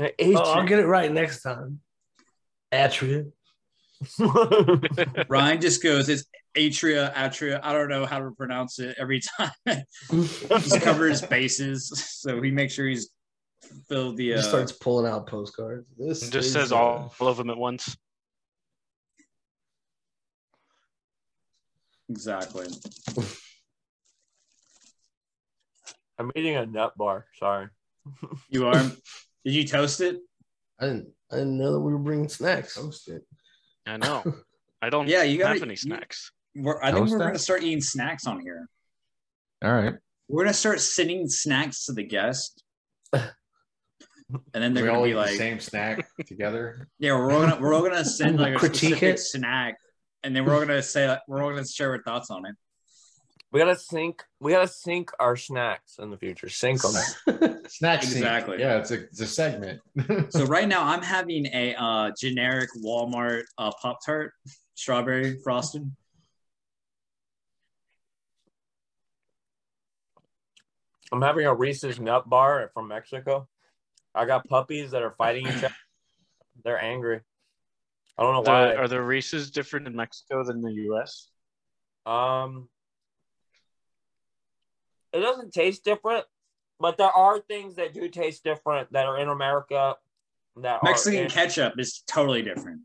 Atria. 0.00 0.36
Oh, 0.36 0.52
I'll 0.52 0.66
get 0.66 0.80
it 0.80 0.86
right 0.86 1.12
next 1.12 1.42
time. 1.42 1.78
Atria. 2.72 3.30
Ryan 5.28 5.60
just 5.60 5.82
goes, 5.82 6.08
"It's 6.08 6.24
Atria, 6.56 7.12
Atria." 7.14 7.60
I 7.62 7.72
don't 7.72 7.88
know 7.88 8.06
how 8.06 8.18
to 8.18 8.30
pronounce 8.32 8.78
it 8.78 8.96
every 8.98 9.20
time. 9.20 9.50
Just 10.10 10.80
covers 10.82 11.22
bases, 11.22 11.88
so 12.20 12.40
he 12.42 12.50
makes 12.50 12.74
sure 12.74 12.86
he's 12.86 13.10
filled 13.88 14.16
the. 14.16 14.34
Uh, 14.34 14.36
just 14.36 14.48
starts 14.50 14.72
pulling 14.72 15.10
out 15.10 15.26
postcards. 15.26 15.86
This 15.98 16.22
It 16.26 16.30
just 16.32 16.48
is, 16.48 16.52
says 16.52 16.72
all, 16.72 17.14
all 17.20 17.28
of 17.28 17.36
them 17.36 17.50
at 17.50 17.56
once. 17.56 17.96
exactly. 22.08 22.66
I'm 26.18 26.30
eating 26.36 26.56
a 26.56 26.66
nut 26.66 26.92
bar. 26.96 27.26
Sorry. 27.38 27.68
You 28.48 28.66
are. 28.66 28.74
Did 29.44 29.54
you 29.54 29.66
toast 29.66 30.00
it? 30.00 30.20
I 30.78 30.86
didn't. 30.86 31.08
I 31.30 31.36
didn't 31.36 31.56
know 31.58 31.72
that 31.72 31.80
we 31.80 31.92
were 31.92 31.98
bringing 31.98 32.28
snacks. 32.28 32.74
Toast 32.74 33.08
it. 33.08 33.22
I 33.86 33.96
know. 33.96 34.22
I 34.82 34.90
don't 34.90 35.08
Yeah, 35.08 35.22
you 35.22 35.38
gotta- 35.38 35.54
have 35.54 35.62
any 35.62 35.72
you- 35.72 35.76
snacks. 35.76 36.30
We're, 36.54 36.78
I 36.82 36.86
think 36.92 36.98
Toast 36.98 37.12
we're 37.12 37.18
that? 37.20 37.24
gonna 37.28 37.38
start 37.38 37.62
eating 37.62 37.80
snacks 37.80 38.26
on 38.26 38.40
here. 38.40 38.66
All 39.64 39.72
right. 39.72 39.94
We're 40.28 40.44
gonna 40.44 40.52
start 40.54 40.80
sending 40.80 41.26
snacks 41.28 41.86
to 41.86 41.92
the 41.92 42.02
guest, 42.02 42.62
and 43.12 43.22
then 44.52 44.74
they're 44.74 44.84
we 44.84 44.88
gonna 44.88 44.98
all 44.98 45.04
be 45.04 45.14
like, 45.14 45.30
the 45.30 45.36
same 45.36 45.60
snack 45.60 46.06
together. 46.26 46.88
"Yeah, 46.98 47.12
we're 47.16 47.32
all 47.32 47.40
gonna 47.40 47.58
we're 47.60 47.72
all 47.74 47.82
gonna 47.82 48.04
send 48.04 48.38
like 48.38 48.54
a 48.54 48.58
Critique 48.58 48.90
specific 48.96 49.02
it? 49.14 49.18
snack, 49.20 49.76
and 50.22 50.34
then 50.36 50.44
we're 50.44 50.54
all 50.54 50.60
gonna 50.60 50.82
say 50.82 51.16
we're 51.28 51.42
all 51.42 51.50
gonna 51.50 51.66
share 51.66 51.92
our 51.92 52.02
thoughts 52.02 52.30
on 52.30 52.44
it." 52.46 52.54
We 53.52 53.58
gotta 53.60 53.76
sync. 53.76 54.24
We 54.40 54.52
gotta 54.52 54.66
sync 54.66 55.10
our 55.20 55.36
snacks 55.36 55.98
in 55.98 56.10
the 56.10 56.16
future. 56.16 56.48
Sync 56.48 56.80
them. 56.80 56.92
Snack 57.68 58.02
sync. 58.02 58.16
Exactly. 58.16 58.58
Yeah, 58.60 58.78
it's 58.78 58.90
a 58.90 59.02
it's 59.04 59.20
a 59.20 59.26
segment. 59.26 59.80
So 60.30 60.46
right 60.46 60.66
now 60.66 60.82
I'm 60.84 61.02
having 61.02 61.46
a 61.46 61.74
uh, 61.74 62.10
generic 62.18 62.70
Walmart 62.82 63.42
uh, 63.58 63.70
Pop 63.80 63.98
Tart, 64.04 64.32
strawberry 64.74 65.38
frosting. 65.44 65.94
I'm 71.12 71.20
having 71.20 71.44
a 71.44 71.54
Reese's 71.54 72.00
nut 72.00 72.28
bar 72.28 72.70
from 72.72 72.88
Mexico. 72.88 73.46
I 74.14 74.24
got 74.24 74.48
puppies 74.48 74.92
that 74.92 75.02
are 75.02 75.14
fighting 75.18 75.46
each 75.46 75.58
other. 75.64 75.74
They're 76.64 76.82
angry. 76.82 77.20
I 78.16 78.22
don't 78.22 78.34
know 78.34 78.42
The, 78.42 78.50
why. 78.50 78.74
are 78.76 78.88
the 78.88 79.02
Reese's 79.02 79.50
different 79.50 79.86
in 79.86 79.94
Mexico 79.96 80.42
than 80.44 80.62
the 80.62 80.72
U.S.? 80.72 81.28
Um, 82.06 82.68
it 85.12 85.20
doesn't 85.20 85.52
taste 85.52 85.84
different, 85.84 86.24
but 86.80 86.96
there 86.96 87.10
are 87.10 87.38
things 87.40 87.76
that 87.76 87.92
do 87.94 88.08
taste 88.08 88.44
different 88.44 88.92
that 88.92 89.06
are 89.06 89.18
in 89.18 89.28
America. 89.28 89.96
That 90.56 90.82
Mexican 90.84 91.20
are 91.20 91.22
in- 91.24 91.30
ketchup 91.30 91.78
is 91.78 92.02
totally 92.06 92.42
different. 92.42 92.80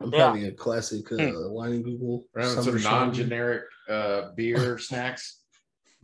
I'm 0.00 0.12
Yeah. 0.12 0.26
having 0.28 0.46
a 0.46 0.52
classic 0.52 1.10
uh, 1.12 1.16
Hmm. 1.16 1.36
line 1.52 1.72
and 1.72 1.84
Google. 1.84 2.24
Around 2.36 2.62
summer 2.62 2.78
some 2.78 2.90
non-generic 2.92 3.64
uh, 3.88 4.30
beer 4.34 4.78
snacks. 4.88 5.42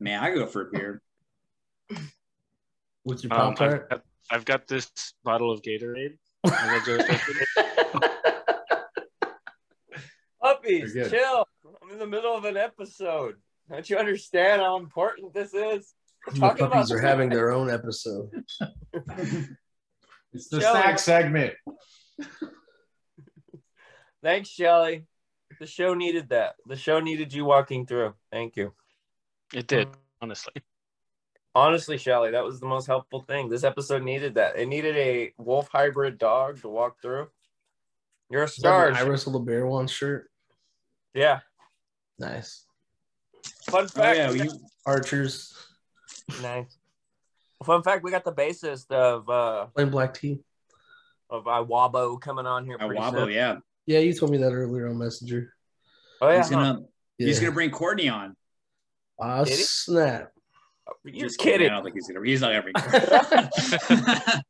Man, 0.00 0.22
I 0.22 0.30
go 0.34 0.46
for 0.46 0.68
a 0.68 0.70
beer. 0.70 1.02
What's 3.02 3.22
your 3.24 3.32
Um, 3.34 3.54
pop 3.54 3.60
I've, 3.62 3.88
got, 3.88 4.02
I've 4.30 4.44
got 4.44 4.66
this 4.68 4.90
bottle 5.24 5.50
of 5.50 5.62
Gatorade. 5.62 6.18
I'm 6.44 6.80
gonna 6.82 6.84
just 6.98 7.10
open 7.10 8.02
it. 8.02 8.12
Puppies, 10.40 10.92
chill. 11.10 11.48
I'm 11.82 11.90
in 11.90 11.98
the 11.98 12.06
middle 12.06 12.36
of 12.36 12.44
an 12.44 12.56
episode. 12.56 13.36
Don't 13.70 13.88
you 13.88 13.96
understand 13.96 14.60
how 14.62 14.76
important 14.78 15.34
this 15.34 15.52
is? 15.54 15.94
We're 16.26 16.34
The 16.34 16.40
puppies 16.40 16.62
about 16.90 16.90
are 16.92 17.00
having 17.00 17.28
their 17.28 17.52
own 17.52 17.70
episode. 17.70 18.30
It's 20.32 20.48
the 20.48 20.60
Shall 20.60 20.74
we- 20.74 20.80
snack 20.80 20.98
segment. 20.98 21.54
Thanks, 24.22 24.48
Shelly. 24.48 25.04
The 25.60 25.66
show 25.66 25.94
needed 25.94 26.30
that. 26.30 26.56
The 26.66 26.76
show 26.76 27.00
needed 27.00 27.32
you 27.32 27.44
walking 27.44 27.86
through. 27.86 28.14
Thank 28.30 28.56
you. 28.56 28.72
It 29.54 29.66
did, 29.66 29.88
honestly. 30.20 30.54
Honestly, 31.54 31.96
Shelly, 31.96 32.32
that 32.32 32.44
was 32.44 32.60
the 32.60 32.66
most 32.66 32.86
helpful 32.86 33.20
thing. 33.22 33.48
This 33.48 33.64
episode 33.64 34.02
needed 34.02 34.34
that. 34.34 34.58
It 34.58 34.66
needed 34.66 34.96
a 34.96 35.32
wolf 35.38 35.68
hybrid 35.72 36.18
dog 36.18 36.60
to 36.60 36.68
walk 36.68 37.00
through. 37.00 37.28
You're 38.28 38.42
a 38.42 38.48
star. 38.48 38.92
I 38.92 39.02
wrestle 39.04 39.36
a 39.36 39.40
bear 39.40 39.66
one 39.66 39.86
shirt. 39.86 40.28
Yeah. 41.14 41.40
Nice. 42.18 42.64
Fun 43.70 43.84
Oh 43.84 43.88
fact. 43.88 44.16
yeah, 44.18 44.30
we 44.32 44.42
you, 44.42 44.50
Archers 44.86 45.52
nice. 46.42 46.76
Fun 47.64 47.82
fact: 47.82 48.02
We 48.04 48.10
got 48.10 48.24
the 48.24 48.32
bassist 48.32 48.90
of 48.90 49.28
uh 49.30 49.66
playing 49.74 49.90
black 49.90 50.14
tea. 50.14 50.40
of 51.30 51.44
Iwabo 51.44 52.20
coming 52.20 52.46
on 52.46 52.64
here. 52.64 52.76
a 52.76 52.86
pretty 52.86 53.02
soon. 53.10 53.30
yeah. 53.30 53.56
Yeah, 53.86 54.00
you 54.00 54.12
told 54.14 54.30
me 54.32 54.38
that 54.38 54.52
earlier 54.52 54.88
on 54.88 54.98
Messenger. 54.98 55.52
Oh 56.20 56.28
yeah. 56.28 56.38
He's 56.38 56.50
gonna 56.50 56.80
Yeah. 57.18 57.26
he's 57.26 57.38
gonna 57.40 57.52
bring 57.52 57.70
Courtney 57.70 58.08
on. 58.08 58.36
Ah, 59.20 59.44
Did 59.44 59.56
he? 59.56 59.62
snap. 59.62 60.32
You're 61.04 61.26
Just 61.26 61.38
kidding. 61.38 61.68
I 61.68 61.74
don't 61.74 61.82
think 61.84 61.94
he's 61.96 62.06
gonna. 62.08 62.24
He's 62.24 62.40
not 62.40 62.52
gonna 62.52 62.62
bring. 62.62 62.74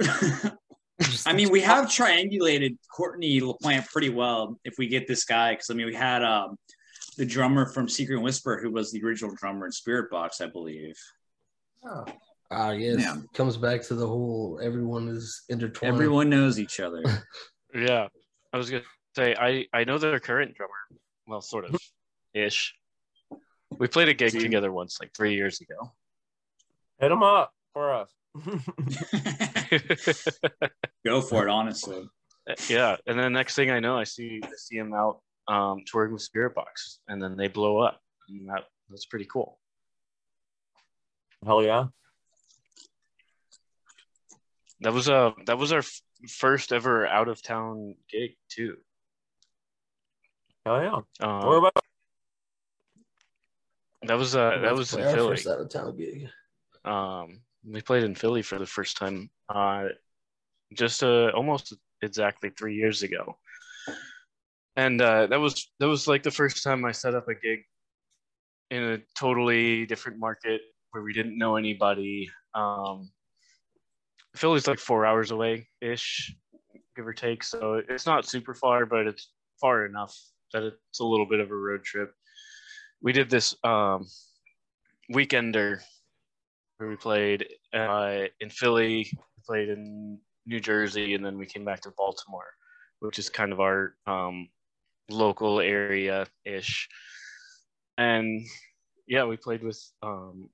Courtney. 0.00 0.50
I 1.26 1.32
mean, 1.32 1.50
we 1.50 1.60
have 1.60 1.86
triangulated 1.86 2.76
Courtney 2.94 3.40
LaPlante 3.40 3.88
pretty 3.90 4.10
well 4.10 4.58
if 4.64 4.74
we 4.78 4.86
get 4.86 5.08
this 5.08 5.24
guy. 5.24 5.52
Because 5.52 5.70
I 5.70 5.74
mean, 5.74 5.86
we 5.86 5.94
had 5.94 6.22
um, 6.22 6.56
the 7.16 7.26
drummer 7.26 7.66
from 7.66 7.88
Secret 7.88 8.18
Whisper, 8.18 8.60
who 8.62 8.70
was 8.70 8.92
the 8.92 9.02
original 9.02 9.34
drummer 9.34 9.66
in 9.66 9.72
Spiritbox, 9.72 10.40
I 10.40 10.46
believe. 10.46 10.96
Oh 11.84 12.04
ah, 12.50 12.70
yes. 12.70 13.00
Yeah. 13.00 13.16
Comes 13.34 13.56
back 13.56 13.82
to 13.82 13.94
the 13.94 14.06
whole 14.06 14.60
everyone 14.62 15.08
is 15.08 15.42
intertwined. 15.48 15.94
Everyone 15.94 16.30
knows 16.30 16.58
each 16.58 16.80
other. 16.80 17.02
Yeah, 17.76 18.06
I 18.52 18.56
was 18.56 18.70
gonna 18.70 18.84
say 19.16 19.34
I 19.36 19.66
I 19.72 19.82
know 19.82 19.98
their 19.98 20.20
current 20.20 20.54
drummer. 20.54 20.70
Well, 21.26 21.40
sort 21.40 21.64
of, 21.64 21.76
ish. 22.32 22.72
We 23.76 23.88
played 23.88 24.08
a 24.08 24.14
gig 24.14 24.30
See? 24.30 24.38
together 24.38 24.70
once, 24.70 24.98
like 25.00 25.12
three 25.12 25.34
years 25.34 25.60
ago. 25.60 25.92
Hit 27.00 27.10
him 27.10 27.24
up 27.24 27.52
for 27.72 27.92
us. 27.92 28.08
Go 31.04 31.20
for 31.20 31.46
it, 31.46 31.50
honestly. 31.50 32.08
yeah, 32.68 32.96
and 33.06 33.18
then 33.18 33.32
next 33.32 33.54
thing 33.54 33.70
I 33.70 33.80
know, 33.80 33.96
I 33.96 34.04
see 34.04 34.40
I 34.42 34.48
see 34.56 34.76
him 34.76 34.92
out 34.92 35.20
um, 35.48 35.82
touring 35.86 36.12
with 36.12 36.28
Spiritbox, 36.28 36.98
and 37.08 37.22
then 37.22 37.36
they 37.36 37.48
blow 37.48 37.78
up, 37.78 38.00
and 38.28 38.48
that 38.48 38.64
that's 38.90 39.06
pretty 39.06 39.26
cool. 39.26 39.58
Hell 41.44 41.62
yeah. 41.62 41.86
That 44.80 44.92
was 44.92 45.08
uh 45.08 45.32
that 45.46 45.58
was 45.58 45.72
our 45.72 45.78
f- 45.78 46.02
first 46.28 46.72
ever 46.72 47.06
out 47.06 47.28
of 47.28 47.42
town 47.42 47.94
gig 48.10 48.32
too. 48.48 48.76
Hell 50.66 50.82
yeah. 50.82 51.26
Um, 51.26 51.46
what 51.46 51.56
about 51.56 51.72
that 54.02 54.18
was 54.18 54.34
uh 54.34 54.58
that 54.62 54.74
was 54.74 54.92
in 54.92 55.00
play 55.00 55.08
our 55.08 55.14
Philly. 55.14 55.36
First 55.36 55.46
out 55.46 55.60
of 55.60 55.70
town 55.70 55.96
gig. 55.96 56.28
Um, 56.84 57.40
we 57.66 57.80
played 57.80 58.04
in 58.04 58.14
Philly 58.14 58.42
for 58.42 58.58
the 58.58 58.66
first 58.66 58.96
time, 58.96 59.30
uh, 59.48 59.86
just 60.74 61.02
uh, 61.02 61.30
almost 61.34 61.74
exactly 62.02 62.50
three 62.50 62.76
years 62.76 63.02
ago, 63.02 63.36
and 64.76 65.00
uh, 65.00 65.26
that 65.28 65.40
was 65.40 65.70
that 65.80 65.88
was 65.88 66.06
like 66.06 66.22
the 66.22 66.30
first 66.30 66.62
time 66.62 66.84
I 66.84 66.92
set 66.92 67.14
up 67.14 67.28
a 67.28 67.34
gig 67.34 67.60
in 68.70 68.82
a 68.82 68.98
totally 69.16 69.86
different 69.86 70.18
market 70.18 70.60
where 70.90 71.02
we 71.02 71.12
didn't 71.12 71.38
know 71.38 71.56
anybody. 71.56 72.30
Um, 72.54 73.10
Philly's 74.36 74.66
like 74.66 74.78
four 74.78 75.06
hours 75.06 75.30
away 75.30 75.68
ish, 75.80 76.34
give 76.96 77.06
or 77.06 77.12
take, 77.12 77.44
so 77.44 77.82
it's 77.88 78.06
not 78.06 78.26
super 78.26 78.54
far, 78.54 78.84
but 78.84 79.06
it's 79.06 79.30
far 79.60 79.86
enough 79.86 80.16
that 80.52 80.62
it's 80.62 81.00
a 81.00 81.04
little 81.04 81.26
bit 81.26 81.40
of 81.40 81.50
a 81.50 81.54
road 81.54 81.84
trip. 81.84 82.12
We 83.00 83.12
did 83.12 83.30
this 83.30 83.54
um, 83.64 84.06
weekender 85.12 85.80
where 86.78 86.88
we 86.88 86.96
played 86.96 87.46
uh, 87.72 88.22
in 88.40 88.50
Philly, 88.50 89.10
played 89.46 89.68
in 89.68 90.18
New 90.46 90.60
Jersey, 90.60 91.14
and 91.14 91.24
then 91.24 91.38
we 91.38 91.46
came 91.46 91.64
back 91.64 91.80
to 91.82 91.92
Baltimore, 91.96 92.50
which 93.00 93.18
is 93.18 93.28
kind 93.28 93.52
of 93.52 93.60
our 93.60 93.94
um, 94.06 94.48
local 95.08 95.60
area 95.60 96.26
ish. 96.44 96.88
And 97.98 98.42
yeah, 99.06 99.24
we 99.24 99.36
played 99.36 99.62
with 99.62 99.80
um, 100.02 100.48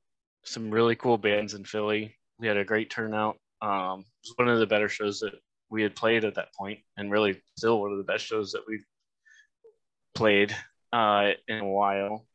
some 0.45 0.71
really 0.71 0.97
cool 0.97 1.19
bands 1.19 1.55
in 1.55 1.65
Philly. 1.65 2.17
We 2.39 2.47
had 2.47 2.57
a 2.57 2.65
great 2.65 2.91
turnout. 2.91 3.37
Um, 3.63 4.01
it 4.01 4.29
was 4.29 4.35
one 4.37 4.49
of 4.49 4.59
the 4.59 4.67
better 4.67 4.89
shows 4.89 5.21
that 5.21 5.35
we 5.71 5.83
had 5.83 5.95
played 5.95 6.25
at 6.25 6.35
that 6.35 6.55
point, 6.55 6.81
and 6.97 7.11
really 7.11 7.41
still 7.57 7.81
one 7.81 7.93
of 7.93 7.99
the 7.99 8.05
best 8.05 8.25
shows 8.25 8.53
that 8.53 8.63
we've 8.67 8.85
played 10.15 10.55
uh, 10.93 11.31
in 11.49 11.59
a 11.59 11.69
while 11.69 12.27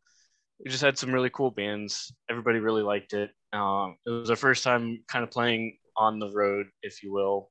we 0.64 0.72
just 0.72 0.84
had 0.84 0.98
some 0.98 1.12
really 1.12 1.30
cool 1.30 1.52
bands. 1.52 2.14
Everybody 2.30 2.60
really 2.60 2.84
liked 2.84 3.14
it. 3.14 3.32
Um, 3.56 3.98
it 4.06 4.10
was 4.10 4.30
our 4.30 4.36
first 4.36 4.64
time 4.64 5.03
kind 5.07 5.23
of 5.23 5.32
playing 5.32 5.77
on 5.98 6.19
the 6.19 6.32
road, 6.32 6.68
if 6.84 7.02
you 7.03 7.11
will. 7.14 7.49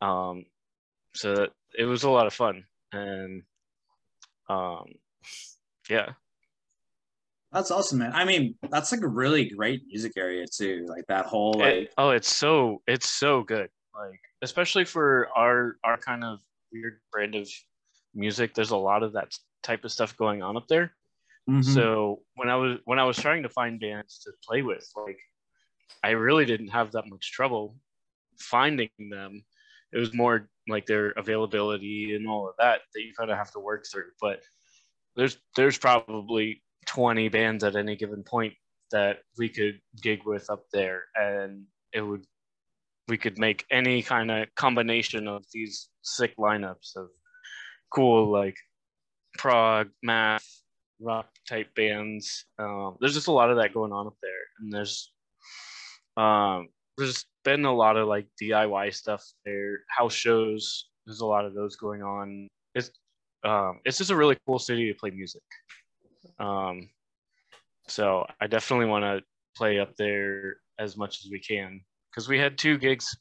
Um, 0.00 0.46
so 1.14 1.46
it 1.78 1.84
was 1.84 2.02
a 2.04 2.10
lot 2.10 2.26
of 2.26 2.34
fun, 2.34 2.64
and 2.92 3.42
um, 4.48 4.86
yeah, 5.88 6.10
That's 7.52 7.70
awesome, 7.70 7.98
man. 8.00 8.12
I 8.14 8.24
mean, 8.24 8.56
that's 8.70 8.90
like 8.92 9.02
a 9.02 9.08
really 9.08 9.48
great 9.48 9.82
music 9.86 10.12
area 10.16 10.44
too. 10.46 10.86
Like 10.88 11.06
that 11.08 11.26
whole 11.26 11.54
like 11.54 11.74
It- 11.74 11.94
oh, 11.98 12.10
it's 12.10 12.34
so 12.34 12.82
it's 12.86 13.08
so 13.08 13.42
good. 13.42 13.70
Like 13.94 14.20
especially 14.42 14.84
for 14.84 15.28
our 15.36 15.76
our 15.84 15.96
kind 15.96 16.24
of 16.24 16.40
weird 16.72 17.00
brand 17.12 17.34
of 17.36 17.48
music. 18.14 18.54
There's 18.54 18.70
a 18.72 18.76
lot 18.76 19.02
of 19.02 19.12
that 19.12 19.32
type 19.62 19.84
of 19.84 19.92
stuff 19.92 20.16
going 20.16 20.42
on 20.42 20.56
up 20.56 20.66
there. 20.68 20.94
Mhm. 21.48 21.64
So 21.64 22.22
when 22.34 22.48
I 22.48 22.56
was 22.56 22.78
when 22.84 22.98
I 22.98 23.04
was 23.04 23.16
trying 23.16 23.42
to 23.42 23.48
find 23.48 23.80
bands 23.80 24.20
to 24.24 24.32
play 24.46 24.62
with, 24.62 24.88
like 24.96 25.18
I 26.02 26.10
really 26.10 26.44
didn't 26.44 26.68
have 26.68 26.92
that 26.92 27.08
much 27.08 27.32
trouble 27.32 27.76
finding 28.38 28.90
them. 29.10 29.44
It 29.92 29.98
was 29.98 30.14
more 30.14 30.48
like 30.68 30.86
their 30.86 31.10
availability 31.10 32.14
and 32.14 32.28
all 32.28 32.48
of 32.48 32.54
that 32.58 32.80
that 32.94 33.02
you 33.02 33.12
kind 33.16 33.30
of 33.30 33.36
have 33.36 33.52
to 33.52 33.60
work 33.60 33.84
through. 33.90 34.10
But 34.20 34.42
there's 35.16 35.36
there's 35.56 35.78
probably 35.78 36.62
20 36.86 37.28
bands 37.28 37.64
at 37.64 37.76
any 37.76 37.96
given 37.96 38.22
point 38.22 38.54
that 38.90 39.18
we 39.38 39.48
could 39.48 39.80
gig 40.02 40.24
with 40.24 40.50
up 40.50 40.64
there, 40.72 41.04
and 41.14 41.64
it 41.92 42.00
would 42.00 42.24
we 43.08 43.18
could 43.18 43.38
make 43.38 43.64
any 43.70 44.02
kind 44.02 44.30
of 44.30 44.48
combination 44.54 45.28
of 45.28 45.44
these 45.52 45.88
sick 46.02 46.36
lineups 46.38 46.96
of 46.96 47.08
cool 47.90 48.30
like 48.30 48.56
prog, 49.38 49.88
math, 50.02 50.46
rock 51.04 51.28
type 51.48 51.68
bands. 51.74 52.46
Um, 52.58 52.96
there's 53.00 53.14
just 53.14 53.28
a 53.28 53.32
lot 53.32 53.50
of 53.50 53.56
that 53.58 53.74
going 53.74 53.92
on 53.92 54.06
up 54.06 54.16
there, 54.22 54.30
and 54.60 54.72
there's 54.72 55.12
um, 56.16 56.68
there's 56.96 57.24
been 57.44 57.64
a 57.64 57.74
lot 57.74 57.96
of 57.96 58.08
like 58.08 58.26
DIY 58.40 58.94
stuff 58.94 59.24
there, 59.44 59.80
house 59.88 60.14
shows. 60.14 60.88
There's 61.06 61.20
a 61.20 61.26
lot 61.26 61.44
of 61.44 61.54
those 61.54 61.76
going 61.76 62.02
on. 62.02 62.48
It's 62.74 62.90
um, 63.44 63.80
it's 63.84 63.98
just 63.98 64.10
a 64.10 64.16
really 64.16 64.36
cool 64.46 64.58
city 64.58 64.92
to 64.92 64.98
play 64.98 65.10
music. 65.10 65.42
Um, 66.38 66.88
so 67.88 68.26
I 68.40 68.46
definitely 68.46 68.86
want 68.86 69.04
to 69.04 69.22
play 69.56 69.78
up 69.78 69.94
there 69.96 70.56
as 70.78 70.96
much 70.96 71.24
as 71.24 71.30
we 71.30 71.38
can 71.38 71.80
because 72.10 72.28
we 72.28 72.38
had 72.38 72.56
two 72.56 72.78
gigs 72.78 73.16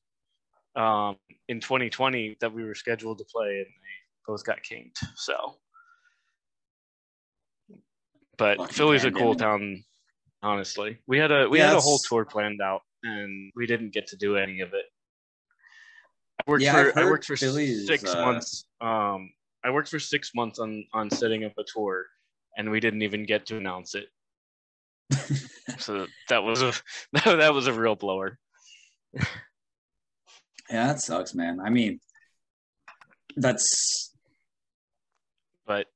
um, 0.76 1.18
in 1.50 1.60
2020 1.60 2.38
that 2.40 2.54
we 2.54 2.64
were 2.64 2.76
scheduled 2.76 3.18
to 3.20 3.26
play 3.26 3.58
and 3.58 3.66
they 3.66 4.28
both 4.28 4.44
got 4.46 4.64
kinked. 4.64 5.00
So, 5.16 5.56
but 8.44 8.74
Philly's 8.74 9.06
a 9.06 9.12
cool 9.12 9.36
town. 9.36 9.84
Honestly, 10.42 10.98
we 11.08 11.18
had 11.18 11.32
a 11.32 11.48
we 11.48 11.60
Yeah, 11.60 11.68
had 11.70 11.78
a 11.78 11.82
whole 11.82 11.98
tour 11.98 12.26
planned 12.26 12.62
out 12.62 12.82
and 13.04 13.54
we 13.56 13.66
didn't 13.66 13.94
get 13.94 14.08
to 14.08 14.18
do 14.18 14.36
any 14.36 14.60
of 14.60 14.74
it. 14.74 14.84
I 16.40 16.52
worked 16.52 16.64
Yeah, 16.64 16.92
for 16.92 17.00
I 17.00 17.06
worked 17.06 17.24
for 17.24 17.38
Philly 17.38 17.70
is, 17.70 17.88
six 17.88 18.04
uh, 18.04 18.22
months. 18.22 18.66
Um, 18.82 19.32
I 19.64 19.72
worked 19.72 19.88
for 19.88 20.00
six 20.00 20.32
months 20.36 20.60
on 20.60 20.84
on 20.94 21.10
setting 21.10 21.46
up 21.46 21.54
a 21.58 21.64
tour, 21.74 22.06
and 22.58 22.70
we 22.70 22.82
didn't 22.82 23.04
even 23.04 23.26
get 23.26 23.46
to 23.46 23.58
announce 23.58 23.96
it. 23.96 24.08
so 25.80 26.08
that 26.28 26.44
was 26.44 26.62
a 26.62 26.74
that 27.24 27.54
was 27.54 27.68
a 27.68 27.74
real 27.74 27.96
blower. 27.96 28.38
Yeah, 30.70 30.88
that 30.88 31.00
sucks, 31.00 31.34
man. 31.34 31.62
I 31.62 31.70
mean, 31.70 32.02
that's 33.38 34.14
But 35.66 35.88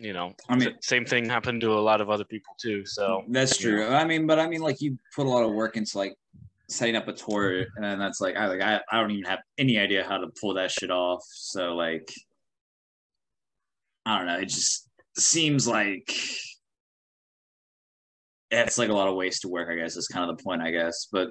you 0.00 0.12
know, 0.12 0.34
I 0.48 0.56
mean- 0.56 0.76
same 0.80 1.04
thing 1.04 1.28
happened 1.28 1.60
to 1.60 1.72
a 1.72 1.80
lot 1.80 2.00
of 2.00 2.10
other 2.10 2.24
people 2.24 2.54
too. 2.60 2.84
So 2.86 3.24
that's 3.28 3.56
true. 3.56 3.86
I 3.86 4.04
mean, 4.04 4.26
but 4.26 4.38
I 4.38 4.48
mean, 4.48 4.60
like 4.62 4.80
you 4.80 4.98
put 5.14 5.26
a 5.26 5.30
lot 5.30 5.44
of 5.44 5.52
work 5.52 5.76
into 5.76 5.98
like 5.98 6.14
setting 6.68 6.96
up 6.96 7.08
a 7.08 7.12
tour, 7.12 7.66
and 7.76 7.84
then 7.84 7.98
that's 7.98 8.20
like 8.20 8.36
I 8.36 8.46
like 8.46 8.62
I, 8.62 8.80
I 8.90 9.00
don't 9.00 9.10
even 9.10 9.24
have 9.24 9.40
any 9.58 9.78
idea 9.78 10.04
how 10.04 10.18
to 10.18 10.28
pull 10.40 10.54
that 10.54 10.70
shit 10.70 10.90
off. 10.90 11.22
So 11.32 11.74
like, 11.74 12.10
I 14.06 14.18
don't 14.18 14.26
know. 14.26 14.38
It 14.38 14.48
just 14.48 14.88
seems 15.18 15.68
like 15.68 16.14
it's 18.50 18.78
like 18.78 18.88
a 18.88 18.94
lot 18.94 19.08
of 19.08 19.14
waste 19.16 19.42
to 19.42 19.48
work. 19.48 19.68
I 19.70 19.76
guess 19.76 19.96
is 19.96 20.08
kind 20.08 20.28
of 20.30 20.36
the 20.36 20.42
point. 20.42 20.62
I 20.62 20.70
guess, 20.70 21.08
but 21.12 21.28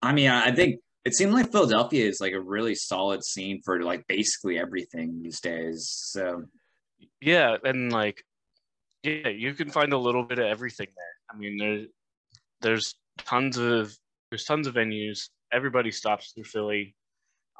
I 0.00 0.12
mean, 0.12 0.30
I, 0.30 0.46
I 0.46 0.54
think 0.54 0.80
it 1.04 1.14
seemed 1.14 1.32
like 1.32 1.52
Philadelphia 1.52 2.06
is 2.06 2.20
like 2.20 2.32
a 2.32 2.40
really 2.40 2.74
solid 2.74 3.24
scene 3.24 3.60
for 3.64 3.82
like 3.82 4.06
basically 4.06 4.58
everything 4.58 5.22
these 5.22 5.40
days. 5.40 5.88
So 5.88 6.44
yeah, 7.20 7.56
and 7.64 7.92
like 7.92 8.24
yeah, 9.02 9.28
you 9.28 9.54
can 9.54 9.70
find 9.70 9.92
a 9.92 9.98
little 9.98 10.24
bit 10.24 10.38
of 10.38 10.46
everything 10.46 10.88
there. 10.96 11.14
I 11.30 11.36
mean, 11.36 11.58
there's 11.58 11.88
there's 12.62 12.94
tons 13.18 13.58
of 13.58 13.96
there's 14.30 14.44
tons 14.44 14.66
of 14.66 14.74
venues. 14.74 15.28
Everybody 15.52 15.90
stops 15.90 16.32
through 16.32 16.44
Philly, 16.44 16.94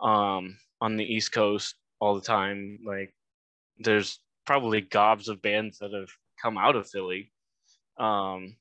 um, 0.03 0.57
on 0.81 0.97
the 0.97 1.05
East 1.05 1.33
Coast 1.33 1.77
all 2.01 2.15
the 2.15 2.21
time. 2.21 2.79
Like, 2.85 3.15
there's 3.79 4.19
probably 4.47 4.81
gobs 4.81 5.29
of 5.29 5.43
bands 5.43 5.79
that 5.79 5.93
have 5.93 6.11
come 6.41 6.59
out 6.59 6.77
of 6.77 6.89
Philly. 6.89 7.31
Um, 7.99 8.57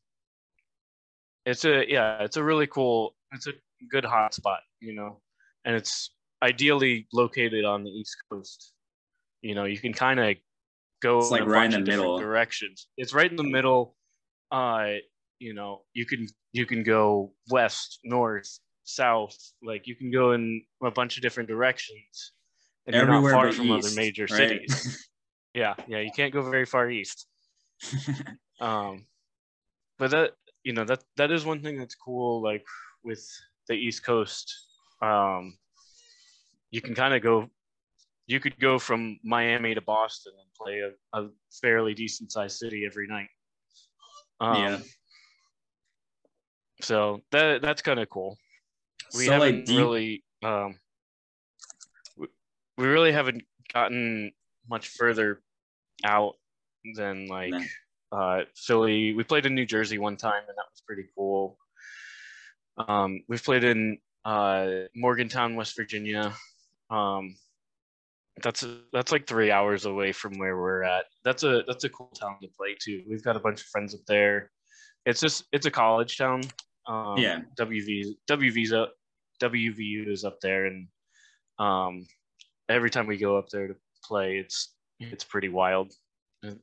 it's 1.45 1.65
a 1.65 1.90
yeah, 1.90 2.24
it's 2.24 2.38
a 2.38 2.44
really 2.44 2.68
cool. 2.68 3.15
It's 3.32 3.48
a 3.48 3.53
good 3.90 4.06
hot 4.06 4.34
spot, 4.34 4.60
you 4.80 4.94
know, 4.94 5.22
and 5.65 5.76
it's 5.76 6.11
ideally 6.41 7.07
located 7.14 7.65
on 7.65 7.84
the 7.84 7.90
East 7.90 8.15
Coast. 8.30 8.74
You 9.41 9.56
know, 9.56 9.65
you 9.65 9.78
can 9.78 9.94
kind 9.94 10.20
of 10.20 10.36
go 11.04 11.20
It's 11.20 11.32
like 11.32 11.46
right 11.46 11.72
in 11.72 11.84
the 11.84 11.92
middle. 11.92 12.18
directions. 12.18 12.88
It's 12.98 13.14
right 13.14 13.30
in 13.30 13.36
the 13.38 13.50
middle. 13.58 13.96
Uh, 14.52 14.94
you 15.40 15.54
know, 15.54 15.82
you 15.94 16.06
can 16.06 16.28
you 16.54 16.66
can 16.66 16.84
go 16.84 17.34
west, 17.50 18.00
north, 18.04 18.50
south. 18.86 19.38
Like 19.62 19.88
you 19.88 19.96
can 19.96 20.10
go 20.12 20.32
in 20.32 20.64
a 20.84 20.92
bunch 20.92 21.18
of 21.18 21.22
different 21.22 21.50
directions, 21.50 22.32
and 22.88 22.96
you're 22.96 23.06
not 23.06 23.18
everywhere 23.18 23.34
far 23.34 23.52
from 23.52 23.72
other 23.72 23.92
major 23.96 24.24
right? 24.32 24.50
cities. 24.50 25.10
Yeah, 25.56 25.76
yeah, 25.88 26.00
you 26.00 26.10
can't 26.16 26.34
go 26.34 26.42
very 26.42 26.66
far 26.66 26.90
east. 26.90 27.28
Um, 28.62 29.06
but 30.00 30.12
that 30.12 30.32
you 30.64 30.74
know 30.74 30.86
that 30.86 31.04
that 31.18 31.32
is 31.32 31.44
one 31.44 31.62
thing 31.62 31.78
that's 31.78 31.96
cool. 31.96 32.42
Like 32.42 32.66
with 33.04 33.24
the 33.68 33.74
East 33.74 34.06
Coast, 34.06 34.48
um, 35.02 35.58
you 36.72 36.82
can 36.82 36.96
kind 36.96 37.14
of 37.14 37.22
go. 37.22 37.50
You 38.28 38.40
could 38.40 38.58
go 38.60 38.80
from 38.80 39.20
Miami 39.24 39.76
to 39.76 39.82
Boston 39.82 40.34
and 40.40 40.50
play 40.54 40.80
a, 40.80 41.20
a 41.20 41.30
fairly 41.62 41.94
decent 41.94 42.32
sized 42.32 42.58
city 42.58 42.86
every 42.86 43.08
night. 43.08 43.28
Um, 44.40 44.56
Yeah. 44.56 44.80
So 46.82 47.22
that 47.32 47.62
that's 47.62 47.82
kind 47.82 48.00
of 48.00 48.10
cool. 48.10 48.38
We 49.16 49.26
So, 49.26 49.34
haven't 49.34 49.70
you- 49.70 49.78
really 49.78 50.24
um, 50.44 50.76
we, 52.18 52.28
we 52.78 52.88
really 52.88 53.12
haven't 53.12 53.44
gotten 53.74 54.32
much 54.70 54.90
further 54.90 55.41
out 56.04 56.36
than 56.95 57.28
like 57.28 57.52
No. 57.52 57.62
uh, 58.12 58.41
Philly. 58.56 59.14
We 59.14 59.24
played 59.24 59.45
in 59.45 59.56
New 59.56 59.66
Jersey 59.66 59.98
one 59.98 60.18
time, 60.18 60.44
and 60.48 60.58
that 60.58 60.66
was 60.72 60.82
pretty 60.86 61.06
cool. 61.16 61.58
Um, 62.78 63.22
we've 63.30 63.44
played 63.44 63.64
in 63.64 64.00
uh, 64.26 64.68
Morgantown, 64.95 65.56
West 65.56 65.76
Virginia. 65.78 66.34
Um, 66.90 67.36
that's 68.42 68.66
that's 68.92 69.12
like 69.12 69.28
three 69.28 69.52
hours 69.52 69.86
away 69.86 70.12
from 70.12 70.38
where 70.40 70.58
we're 70.58 70.84
at. 70.84 71.06
That's 71.24 71.44
a 71.44 71.64
that's 71.68 71.84
a 71.84 71.90
cool 71.90 72.12
town 72.20 72.38
to 72.42 72.48
play 72.58 72.76
too. 72.80 73.04
We've 73.08 73.24
got 73.24 73.36
a 73.36 73.40
bunch 73.40 73.62
of 73.62 73.68
friends 73.68 73.94
up 73.94 74.02
there. 74.08 74.50
It's 75.06 75.20
just 75.22 75.46
it's 75.52 75.66
a 75.66 75.72
college 75.72 76.18
town. 76.18 76.42
Um, 76.88 77.18
Yeah. 77.18 77.42
WV 77.60 78.16
WV's 78.30 78.74
up 78.74 78.94
WVU 79.42 80.10
is 80.10 80.24
up 80.26 80.40
there, 80.42 80.66
and 80.66 80.88
um, 81.60 82.06
every 82.70 82.90
time 82.90 83.08
we 83.08 83.18
go 83.18 83.38
up 83.38 83.50
there 83.50 83.68
to 83.68 83.76
play, 84.04 84.38
it's 84.38 84.74
it's 85.00 85.24
pretty 85.24 85.50
wild. 85.50 85.92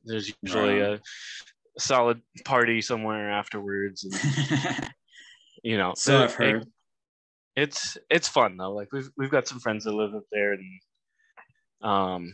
There's 0.03 0.31
usually 0.41 0.79
Right. 0.81 0.99
a 0.99 1.79
solid 1.79 2.21
party 2.43 2.81
somewhere 2.81 3.31
afterwards, 3.31 4.03
and 4.03 4.13
you 5.63 5.77
know. 5.77 5.93
so 5.95 6.19
it- 6.19 6.23
I've 6.25 6.33
heard. 6.35 6.67
it's 7.55 7.97
it's 8.09 8.27
fun 8.27 8.57
though. 8.57 8.73
Like 8.73 8.91
we've 8.91 9.09
we've 9.17 9.31
got 9.31 9.47
some 9.47 9.59
friends 9.59 9.85
that 9.85 9.93
live 9.93 10.13
up 10.15 10.23
there, 10.31 10.53
and 10.53 10.63
um, 11.83 12.33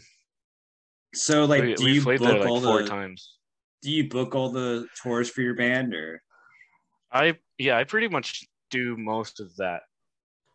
So 1.14 1.46
like, 1.46 1.64
we, 1.64 1.74
do 1.76 1.90
you 1.90 2.04
book 2.04 2.20
there 2.20 2.40
like 2.40 2.50
all 2.50 2.62
four 2.62 2.84
the 2.84 2.90
times. 2.90 3.36
do 3.82 3.92
you 3.92 4.08
book 4.10 4.36
all 4.36 4.52
the 4.52 4.88
tours 5.02 5.30
for 5.30 5.42
your 5.42 5.56
band 5.56 5.94
or 5.94 6.22
I 7.12 7.36
yeah, 7.58 7.78
I 7.78 7.84
pretty 7.84 8.08
much 8.08 8.46
do 8.70 8.98
most 8.98 9.40
of 9.40 9.56
that. 9.58 9.82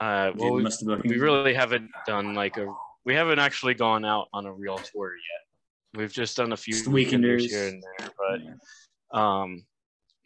Uh, 0.00 0.32
well, 0.36 0.54
we, 0.54 0.64
we 1.04 1.18
really 1.18 1.54
haven't 1.54 1.90
done 2.06 2.34
like 2.34 2.56
a 2.56 2.66
we 3.04 3.14
haven't 3.14 3.38
actually 3.38 3.74
gone 3.74 4.04
out 4.04 4.28
on 4.32 4.46
a 4.46 4.52
real 4.52 4.76
tour 4.76 5.12
yet. 5.14 5.98
We've 6.00 6.12
just 6.12 6.36
done 6.36 6.52
a 6.52 6.56
few 6.56 6.74
Just 6.74 6.86
weekenders 6.86 7.42
here 7.42 7.68
and 7.68 7.82
there, 7.98 8.10
but 8.18 9.18
um, 9.18 9.64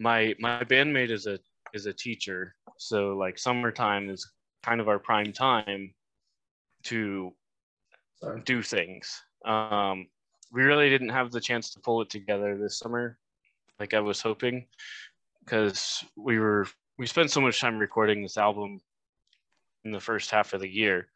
my 0.00 0.34
my 0.38 0.64
bandmate 0.64 1.10
is 1.10 1.26
a 1.26 1.38
is 1.74 1.86
a 1.86 1.92
teacher, 1.92 2.54
so 2.78 3.16
like 3.16 3.38
summertime 3.38 4.10
is 4.10 4.28
kind 4.62 4.80
of 4.80 4.88
our 4.88 4.98
prime 4.98 5.32
time 5.32 5.94
to 6.84 7.32
Sorry. 8.20 8.40
do 8.44 8.62
things. 8.62 9.22
Um, 9.44 10.08
we 10.52 10.62
really 10.62 10.88
didn't 10.88 11.10
have 11.10 11.30
the 11.32 11.40
chance 11.40 11.70
to 11.72 11.80
pull 11.80 12.00
it 12.02 12.10
together 12.10 12.56
this 12.56 12.78
summer, 12.78 13.18
like 13.78 13.94
I 13.94 14.00
was 14.00 14.20
hoping, 14.20 14.66
because 15.44 16.04
we 16.16 16.38
were 16.38 16.66
we 16.98 17.06
spent 17.06 17.30
so 17.30 17.40
much 17.40 17.60
time 17.60 17.78
recording 17.78 18.22
this 18.22 18.38
album 18.38 18.80
in 19.84 19.90
the 19.92 20.00
first 20.00 20.30
half 20.30 20.52
of 20.54 20.60
the 20.60 20.68
year, 20.68 21.08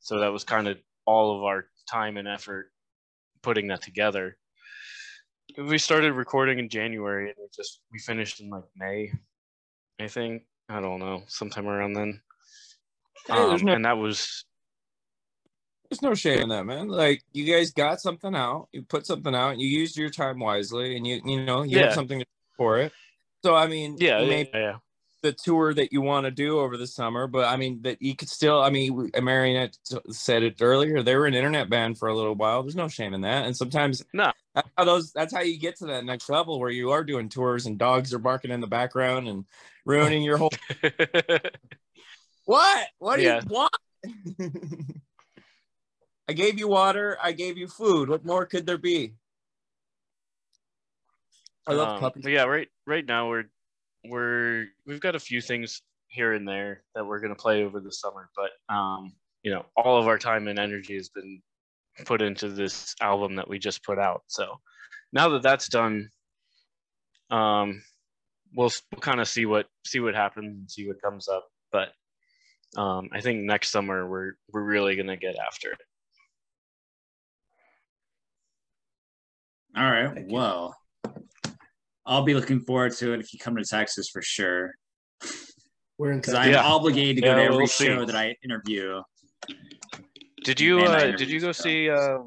so 0.00 0.18
that 0.18 0.32
was 0.32 0.42
kind 0.44 0.66
of 0.68 0.78
all 1.06 1.36
of 1.36 1.44
our 1.44 1.66
time 1.90 2.16
and 2.16 2.26
effort 2.28 2.70
putting 3.42 3.68
that 3.68 3.82
together. 3.82 4.36
We 5.56 5.78
started 5.78 6.12
recording 6.12 6.58
in 6.58 6.68
January 6.68 7.26
and 7.28 7.36
we 7.38 7.46
just 7.54 7.80
we 7.92 7.98
finished 8.00 8.40
in 8.40 8.50
like 8.50 8.64
May, 8.76 9.12
I 10.00 10.08
think. 10.08 10.42
I 10.68 10.80
don't 10.80 10.98
know, 11.00 11.22
sometime 11.28 11.66
around 11.66 11.94
then. 11.94 12.20
Hey, 13.26 13.32
Um, 13.34 13.60
no- 13.64 13.72
and 13.72 13.84
that 13.86 13.96
was 13.96 14.44
There's 15.90 16.02
no 16.02 16.14
shame 16.14 16.40
in 16.40 16.48
that, 16.50 16.66
man. 16.66 16.88
Like 16.88 17.22
you 17.32 17.44
guys 17.50 17.70
got 17.70 18.00
something 18.00 18.34
out, 18.34 18.68
you 18.72 18.82
put 18.82 19.06
something 19.06 19.34
out, 19.34 19.58
you 19.58 19.66
used 19.66 19.96
your 19.96 20.10
time 20.10 20.38
wisely, 20.38 20.96
and 20.96 21.06
you 21.06 21.20
you 21.24 21.44
know 21.46 21.62
you 21.62 21.78
Yeah. 21.78 21.86
had 21.86 21.94
something 21.94 22.22
for 22.56 22.78
it. 22.78 22.92
So 23.42 23.54
I 23.54 23.68
mean, 23.68 23.96
yeah, 23.98 24.20
you 24.20 24.30
yeah, 24.30 24.44
yeah. 24.52 24.76
the 25.22 25.32
tour 25.32 25.72
that 25.72 25.90
you 25.90 26.02
want 26.02 26.24
to 26.26 26.30
do 26.30 26.58
over 26.58 26.76
the 26.76 26.86
summer, 26.86 27.26
but 27.26 27.46
I 27.46 27.56
mean 27.56 27.80
that 27.82 28.02
you 28.02 28.14
could 28.14 28.28
still. 28.28 28.60
I 28.60 28.68
mean, 28.68 29.10
Marionette 29.18 29.78
said 30.10 30.42
it 30.42 30.60
earlier. 30.60 31.02
They 31.02 31.16
were 31.16 31.24
an 31.26 31.32
internet 31.34 31.70
band 31.70 31.96
for 31.96 32.08
a 32.08 32.14
little 32.14 32.34
while. 32.34 32.62
There's 32.62 32.76
no 32.76 32.88
shame 32.88 33.14
in 33.14 33.22
that, 33.22 33.46
and 33.46 33.56
sometimes 33.56 34.04
No. 34.12 34.30
that's 34.54 34.68
how 34.76 34.84
those. 34.84 35.12
That's 35.12 35.32
how 35.32 35.40
you 35.40 35.58
get 35.58 35.76
to 35.76 35.86
that 35.86 36.04
next 36.04 36.28
level 36.28 36.60
where 36.60 36.70
you 36.70 36.90
are 36.90 37.02
doing 37.02 37.30
tours 37.30 37.64
and 37.64 37.78
dogs 37.78 38.12
are 38.12 38.18
barking 38.18 38.50
in 38.50 38.60
the 38.60 38.66
background 38.66 39.26
and 39.26 39.46
ruining 39.86 40.22
your 40.22 40.36
whole. 40.36 40.52
What? 42.44 42.88
What 42.98 43.16
do 43.16 43.22
Yeah. 43.24 43.42
you 43.42 43.46
want? 43.50 43.74
I 46.28 46.34
gave 46.34 46.58
you 46.58 46.68
water. 46.68 47.16
I 47.22 47.32
gave 47.32 47.56
you 47.56 47.66
food. 47.66 48.08
What 48.08 48.24
more 48.24 48.44
could 48.44 48.66
there 48.66 48.78
be? 48.78 49.14
I 51.66 51.72
love 51.72 51.88
Um, 51.94 52.00
puppies. 52.00 52.26
yeah, 52.26 52.44
right 52.44 52.68
right 52.86 53.04
now 53.04 53.28
we're 53.28 53.44
we're 54.04 54.66
we've 54.86 55.00
got 55.00 55.14
a 55.14 55.20
few 55.20 55.40
things 55.40 55.82
here 56.08 56.32
and 56.32 56.46
there 56.46 56.82
that 56.94 57.04
we're 57.04 57.20
gonna 57.20 57.34
play 57.34 57.62
over 57.64 57.80
the 57.80 57.92
summer, 57.92 58.30
but 58.36 58.50
um, 58.74 59.14
you 59.42 59.50
know, 59.52 59.64
all 59.76 59.98
of 59.98 60.06
our 60.06 60.18
time 60.18 60.48
and 60.48 60.58
energy 60.58 60.94
has 60.94 61.08
been 61.08 61.42
put 62.04 62.22
into 62.22 62.48
this 62.48 62.94
album 63.00 63.36
that 63.36 63.48
we 63.48 63.58
just 63.58 63.82
put 63.84 63.98
out. 63.98 64.22
So 64.26 64.60
now 65.12 65.28
that 65.30 65.42
that's 65.42 65.68
done, 65.68 66.10
um, 67.30 67.82
we'll, 68.54 68.70
we'll 68.92 69.00
kind 69.00 69.20
of 69.20 69.28
see 69.28 69.46
what 69.46 69.66
see 69.84 70.00
what 70.00 70.14
happens 70.14 70.46
and 70.46 70.70
see 70.70 70.86
what 70.86 71.02
comes 71.02 71.28
up. 71.28 71.48
But 71.72 71.92
um, 72.76 73.08
I 73.12 73.20
think 73.20 73.42
next 73.42 73.70
summer 73.70 74.08
we're 74.08 74.32
we're 74.52 74.62
really 74.64 74.96
gonna 74.96 75.16
get 75.16 75.36
after 75.36 75.72
it. 75.72 75.80
All 79.76 79.84
right. 79.90 80.12
Thank 80.14 80.28
you. 80.28 80.34
Well, 80.34 80.76
I'll 82.06 82.24
be 82.24 82.34
looking 82.34 82.60
forward 82.60 82.92
to 82.96 83.12
it 83.12 83.20
if 83.20 83.32
you 83.32 83.38
come 83.38 83.56
to 83.56 83.64
Texas 83.64 84.08
for 84.12 84.22
sure. 84.22 84.72
We're 85.98 86.12
in 86.12 86.18
Because 86.18 86.34
Texas. 86.34 86.46
I'm 86.46 86.52
Yeah. 86.52 86.62
obligated 86.64 87.16
to 87.16 87.22
go 87.22 87.28
Yeah, 87.28 87.34
to 87.34 87.42
every 87.42 87.56
we'll 87.58 87.66
see. 87.66 87.86
show 87.86 88.04
that 88.04 88.16
I 88.16 88.36
interview. 88.42 89.02
Did 90.44 90.60
you 90.60 90.80
uh, 90.80 91.16
did 91.16 91.28
you 91.28 91.40
go 91.40 91.52
so. 91.52 91.62
see 91.64 91.90
uh, 91.90 92.18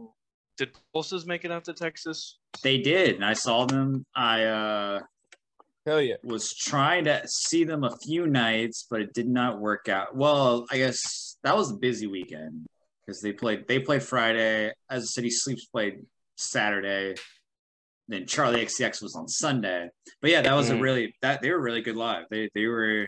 did 0.58 0.72
Pulses 0.94 1.26
make 1.26 1.46
it 1.46 1.52
out 1.52 1.64
to 1.66 1.74
Texas? 1.74 2.38
They 2.62 2.78
did, 2.78 3.16
and 3.16 3.26
I 3.26 3.34
saw 3.34 3.66
them. 3.66 4.06
I 4.16 4.44
uh, 4.44 5.00
Hell 5.86 6.02
yeah. 6.02 6.16
was 6.24 6.54
trying 6.54 7.06
to 7.06 7.22
see 7.26 7.64
them 7.64 7.84
a 7.84 7.96
few 8.04 8.28
nights, 8.28 8.86
but 8.90 9.02
it 9.02 9.14
did 9.14 9.28
not 9.28 9.60
work 9.60 9.88
out. 9.90 10.16
Well, 10.16 10.68
I 10.70 10.78
guess 10.78 11.38
that 11.44 11.56
was 11.56 11.72
a 11.72 11.76
busy 11.76 12.06
weekend 12.06 12.68
because 13.06 13.22
they 13.22 13.32
played. 13.32 13.68
They 13.68 13.80
played 13.80 14.04
Friday. 14.04 14.74
As 14.90 15.04
the 15.04 15.08
City 15.08 15.30
Sleeps 15.32 15.66
played 15.66 16.06
Saturday. 16.42 17.16
Then 18.08 18.24
Charli 18.24 18.62
XCX 18.62 19.02
was 19.02 19.16
on 19.16 19.28
Sunday. 19.28 19.90
But 20.22 20.32
yeah, 20.32 20.42
that 20.42 20.54
was 20.54 20.70
a 20.70 20.74
Mhm. 20.76 20.82
really 20.82 21.16
that 21.22 21.42
they 21.42 21.50
were 21.52 21.62
really 21.62 21.82
good 21.82 21.96
live. 21.96 22.26
They 22.30 22.50
they 22.54 22.66
were 22.68 23.08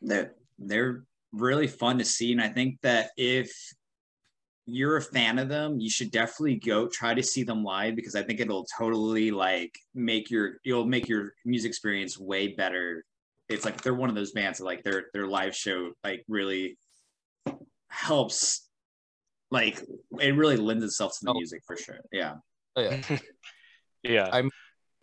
they're 0.00 0.34
they're 0.58 1.04
really 1.32 1.66
fun 1.66 1.98
to 1.98 2.04
see, 2.04 2.32
and 2.32 2.40
I 2.40 2.48
think 2.48 2.80
that 2.82 3.10
if 3.16 3.50
you're 4.66 4.96
a 4.96 5.02
fan 5.02 5.38
of 5.38 5.48
them, 5.48 5.78
you 5.80 5.90
should 5.90 6.10
definitely 6.10 6.56
go 6.56 6.86
try 6.88 7.12
to 7.12 7.22
see 7.22 7.42
them 7.42 7.64
live 7.64 7.96
because 7.96 8.14
I 8.14 8.22
think 8.22 8.40
it'll 8.40 8.66
totally 8.78 9.30
like 9.30 9.76
make 9.94 10.30
your 10.30 10.58
you'll 10.62 10.86
make 10.86 11.08
your 11.08 11.34
music 11.44 11.68
experience 11.70 12.18
way 12.18 12.48
better. 12.48 13.04
It's 13.48 13.64
like 13.64 13.82
they're 13.82 13.94
one 13.94 14.08
of 14.08 14.14
those 14.14 14.32
bands 14.32 14.58
that 14.58 14.64
like 14.64 14.82
their 14.84 15.06
their 15.12 15.26
live 15.26 15.54
show 15.54 15.92
like 16.02 16.24
really 16.28 16.78
helps 17.88 18.68
like 19.54 19.76
it 20.20 20.34
really 20.36 20.56
lends 20.68 20.84
itself 20.84 21.12
to 21.18 21.24
the 21.26 21.30
Oh. 21.30 21.34
music 21.40 21.62
for 21.66 21.76
sure. 21.76 22.00
Yeah. 22.12 22.34
Oh, 22.76 22.82
yeah. 22.82 23.00
Yeah. 24.02 24.28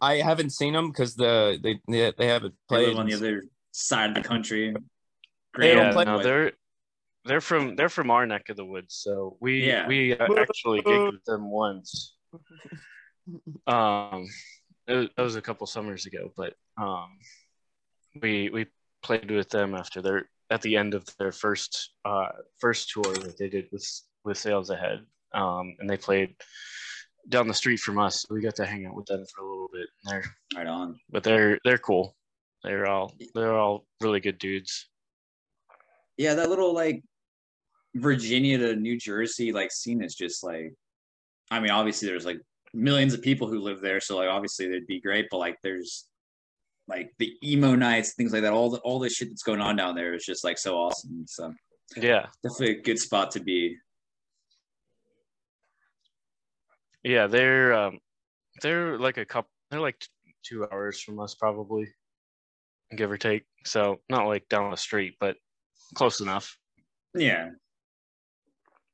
I 0.01 0.15
haven't 0.29 0.51
seen 0.59 0.73
them 0.73 0.87
because 0.91 1.15
the 1.15 1.57
they 1.63 1.73
they, 1.87 2.13
they 2.19 2.27
haven't 2.27 2.53
They 2.69 2.75
played 2.75 2.87
live 2.89 2.99
on 2.99 3.05
the 3.09 3.15
other 3.19 3.43
side 3.71 4.09
of 4.11 4.15
the 4.19 4.27
country. 4.33 4.65
They 4.73 4.79
Great. 5.53 5.73
don't 5.75 5.85
yeah, 5.87 5.93
play 5.97 6.05
no, 6.05 6.15
with- 6.17 6.23
they're 6.27 6.51
they're 7.25 7.41
from 7.49 7.75
they're 7.77 7.89
from 7.97 8.09
our 8.15 8.25
neck 8.33 8.49
of 8.49 8.57
the 8.57 8.65
woods. 8.73 8.93
So 9.05 9.37
we 9.39 9.65
Yeah. 9.71 9.87
we 9.87 10.13
uh, 10.13 10.27
actually 10.45 10.81
gigged 10.83 11.13
with 11.13 11.25
them 11.25 11.49
once. 11.49 12.15
Um, 13.67 14.25
it 14.87 14.95
was, 14.95 15.07
that 15.15 15.23
was 15.23 15.35
a 15.35 15.41
couple 15.41 15.67
summers 15.67 16.05
ago, 16.07 16.31
but 16.35 16.53
um, 16.77 17.09
we 18.21 18.49
we 18.49 18.65
played 19.03 19.29
with 19.31 19.49
them 19.49 19.75
after 19.75 20.01
their 20.01 20.29
at 20.49 20.61
the 20.63 20.75
end 20.75 20.93
of 20.95 21.05
their 21.19 21.31
first 21.31 21.93
uh 22.03 22.29
first 22.59 22.89
tour 22.89 23.13
that 23.25 23.37
they 23.37 23.47
did 23.47 23.67
with 23.71 23.85
with 24.23 24.37
Sales 24.37 24.69
Ahead. 24.69 25.05
Um, 25.33 25.75
and 25.79 25.89
they 25.89 25.97
played 25.97 26.35
down 27.29 27.47
the 27.47 27.53
street 27.53 27.79
from 27.79 27.99
us. 27.99 28.21
So 28.27 28.33
we 28.35 28.41
got 28.41 28.55
to 28.55 28.65
hang 28.65 28.85
out 28.85 28.95
with 28.95 29.05
them 29.05 29.23
for 29.33 29.41
a 29.43 29.47
little 29.49 29.69
bit. 29.71 29.87
They're 30.05 30.23
right 30.55 30.67
on. 30.67 30.99
but 31.09 31.23
they're 31.23 31.59
they're 31.63 31.77
cool. 31.77 32.15
They're 32.63 32.87
all 32.87 33.13
they're 33.33 33.57
all 33.57 33.85
really 34.01 34.19
good 34.19 34.37
dudes. 34.39 34.87
Yeah, 36.17 36.33
that 36.35 36.49
little 36.49 36.73
like 36.73 37.03
Virginia 37.95 38.57
to 38.57 38.75
New 38.75 38.97
Jersey 38.97 39.51
like 39.51 39.71
scene 39.71 40.03
is 40.03 40.15
just 40.15 40.43
like 40.43 40.73
I 41.49 41.59
mean, 41.59 41.71
obviously 41.71 42.07
there's 42.07 42.25
like 42.25 42.39
millions 42.73 43.13
of 43.13 43.21
people 43.21 43.47
who 43.47 43.59
live 43.59 43.81
there, 43.81 43.99
so 43.99 44.17
like 44.17 44.29
obviously 44.29 44.67
they'd 44.69 44.87
be 44.87 45.01
great, 45.01 45.27
but 45.31 45.37
like 45.37 45.57
there's 45.63 46.07
like 46.87 47.13
the 47.19 47.33
emo 47.43 47.75
nights, 47.75 48.13
things 48.15 48.33
like 48.33 48.41
that, 48.43 48.53
all 48.53 48.69
the 48.69 48.79
all 48.79 48.99
the 48.99 49.09
shit 49.09 49.29
that's 49.29 49.43
going 49.43 49.61
on 49.61 49.75
down 49.75 49.95
there 49.95 50.13
is 50.13 50.25
just 50.25 50.43
like 50.43 50.57
so 50.57 50.75
awesome. 50.77 51.25
So 51.27 51.53
Yeah. 51.97 52.27
definitely 52.43 52.79
a 52.79 52.81
good 52.81 52.99
spot 52.99 53.31
to 53.31 53.39
be. 53.39 53.77
Yeah, 57.03 57.27
they're 57.27 57.73
um, 57.73 57.99
they're 58.61 58.97
like 58.99 59.17
a 59.17 59.25
couple. 59.25 59.49
They're 59.69 59.79
like 59.79 59.99
t- 59.99 60.07
two 60.43 60.67
hours 60.71 60.99
from 61.01 61.19
us, 61.19 61.33
probably, 61.35 61.87
give 62.95 63.09
or 63.11 63.17
take. 63.17 63.43
So 63.65 64.01
not 64.09 64.27
like 64.27 64.47
down 64.49 64.69
the 64.71 64.77
street, 64.77 65.15
but 65.19 65.37
close 65.95 66.19
enough. 66.19 66.57
Yeah. 67.15 67.49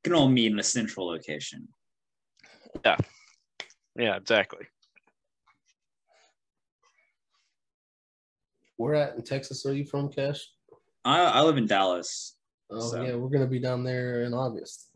Can 0.04 0.14
all 0.14 0.28
meet 0.28 0.52
in 0.52 0.58
a 0.58 0.62
central 0.62 1.06
location. 1.08 1.68
Yeah, 2.84 2.96
yeah, 3.96 4.16
exactly. 4.16 4.66
Where 8.76 8.94
at 8.94 9.16
in 9.16 9.22
Texas 9.24 9.66
are 9.66 9.74
you 9.74 9.84
from, 9.84 10.10
Cash? 10.10 10.48
I, 11.04 11.20
I 11.24 11.40
live 11.42 11.56
in 11.56 11.66
Dallas. 11.66 12.36
Oh 12.70 12.80
So- 12.90 13.02
yeah, 13.02 13.14
we're 13.16 13.28
gonna 13.28 13.46
be 13.46 13.58
down 13.58 13.82
there 13.84 14.22
in 14.22 14.32
August. 14.34 14.87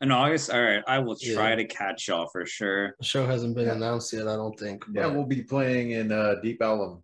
In 0.00 0.12
August, 0.12 0.50
all 0.50 0.62
right. 0.62 0.82
I 0.86 1.00
will 1.00 1.16
try 1.16 1.50
Yeah. 1.50 1.56
to 1.56 1.64
catch 1.64 2.06
y'all 2.06 2.28
for 2.28 2.46
sure. 2.46 2.94
The 3.00 3.04
show 3.04 3.26
hasn't 3.26 3.56
been 3.56 3.66
Yeah. 3.66 3.74
announced 3.74 4.12
yet, 4.12 4.28
I 4.28 4.36
don't 4.36 4.56
think. 4.58 4.84
Yeah, 4.92 5.06
we'll 5.08 5.24
be 5.26 5.42
playing 5.42 5.90
in 5.90 6.12
uh, 6.12 6.36
Deep 6.42 6.62
Ellum, 6.62 7.02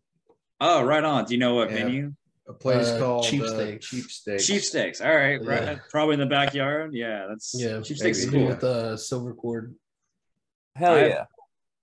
Oh, 0.61 0.85
right 0.85 1.03
on. 1.03 1.25
Do 1.25 1.35
you 1.35 1.41
know 1.41 1.55
what 1.55 1.71
Yeah. 1.71 1.77
venue? 1.85 2.15
a 2.47 2.53
place 2.53 2.89
Uh, 2.89 2.99
called 2.99 3.25
Cheap 3.25 3.41
uh, 3.43 3.49
Steaks. 3.49 3.87
Cheap 3.89 4.05
Steaks. 4.05 4.47
Cheap 4.47 4.61
Steaks. 4.63 5.01
All 5.01 5.15
right, 5.17 5.43
right. 5.45 5.79
Probably 5.91 6.13
in 6.15 6.21
the 6.21 6.27
backyard. 6.27 6.93
Yeah, 6.95 7.27
that's 7.27 7.55
yeah, 7.59 7.81
Cheap 7.81 7.97
Steaks 7.97 8.19
is 8.19 8.31
cool. 8.31 8.47
with 8.47 8.63
uh, 8.63 8.97
silver 8.99 9.33
cord. 9.35 9.75
Hell 10.77 10.95
I- 10.95 11.07
yeah. 11.07 11.25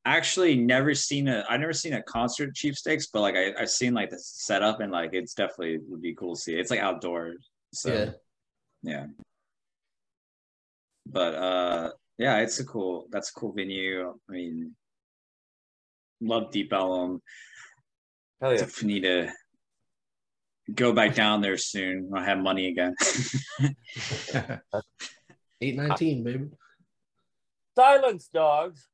Actually, 0.05 0.55
never 0.55 0.93
seen 0.95 1.27
a. 1.27 1.43
I 1.49 1.57
never 1.57 1.73
seen 1.73 1.93
a 1.93 2.01
concert 2.03 2.49
at 2.49 2.55
Cheap 2.55 2.75
Steaks, 2.75 3.07
but 3.07 3.21
like 3.21 3.35
I, 3.35 3.53
I've 3.59 3.69
seen 3.69 3.93
like 3.93 4.09
the 4.11 4.17
setup 4.19 4.79
and 4.81 4.91
like 4.91 5.13
it's 5.13 5.33
definitely 5.33 5.79
would 5.89 6.01
be 6.01 6.15
cool 6.15 6.35
to 6.35 6.41
see. 6.41 6.55
It's 6.55 6.71
like 6.71 6.79
outdoors, 6.79 7.49
so 7.73 7.93
Yeah. 7.93 8.11
yeah. 8.83 9.05
But 11.06 11.36
uh, 11.36 11.91
yeah, 12.18 12.38
it's 12.38 12.60
a 12.60 12.65
cool. 12.65 13.07
That's 13.11 13.30
a 13.30 13.34
cool 13.34 13.53
venue. 13.53 14.10
I 14.10 14.32
mean, 14.32 14.76
love 16.22 16.52
Deep 16.52 16.72
Ellum. 16.73 17.22
Hell 18.41 18.52
yeah. 18.53 18.60
Definitely 18.60 18.94
need 18.94 19.03
to 19.03 19.32
go 20.73 20.94
back 20.94 21.15
down 21.15 21.41
there 21.41 21.57
soon. 21.57 22.10
when 22.10 22.22
I 22.22 22.26
have 22.26 22.38
money 22.40 22.68
again. 22.68 22.95
Eight 25.61 25.76
nineteen, 25.76 26.23
baby. 26.23 26.49
Silence, 27.76 28.30
dogs. 28.34 28.88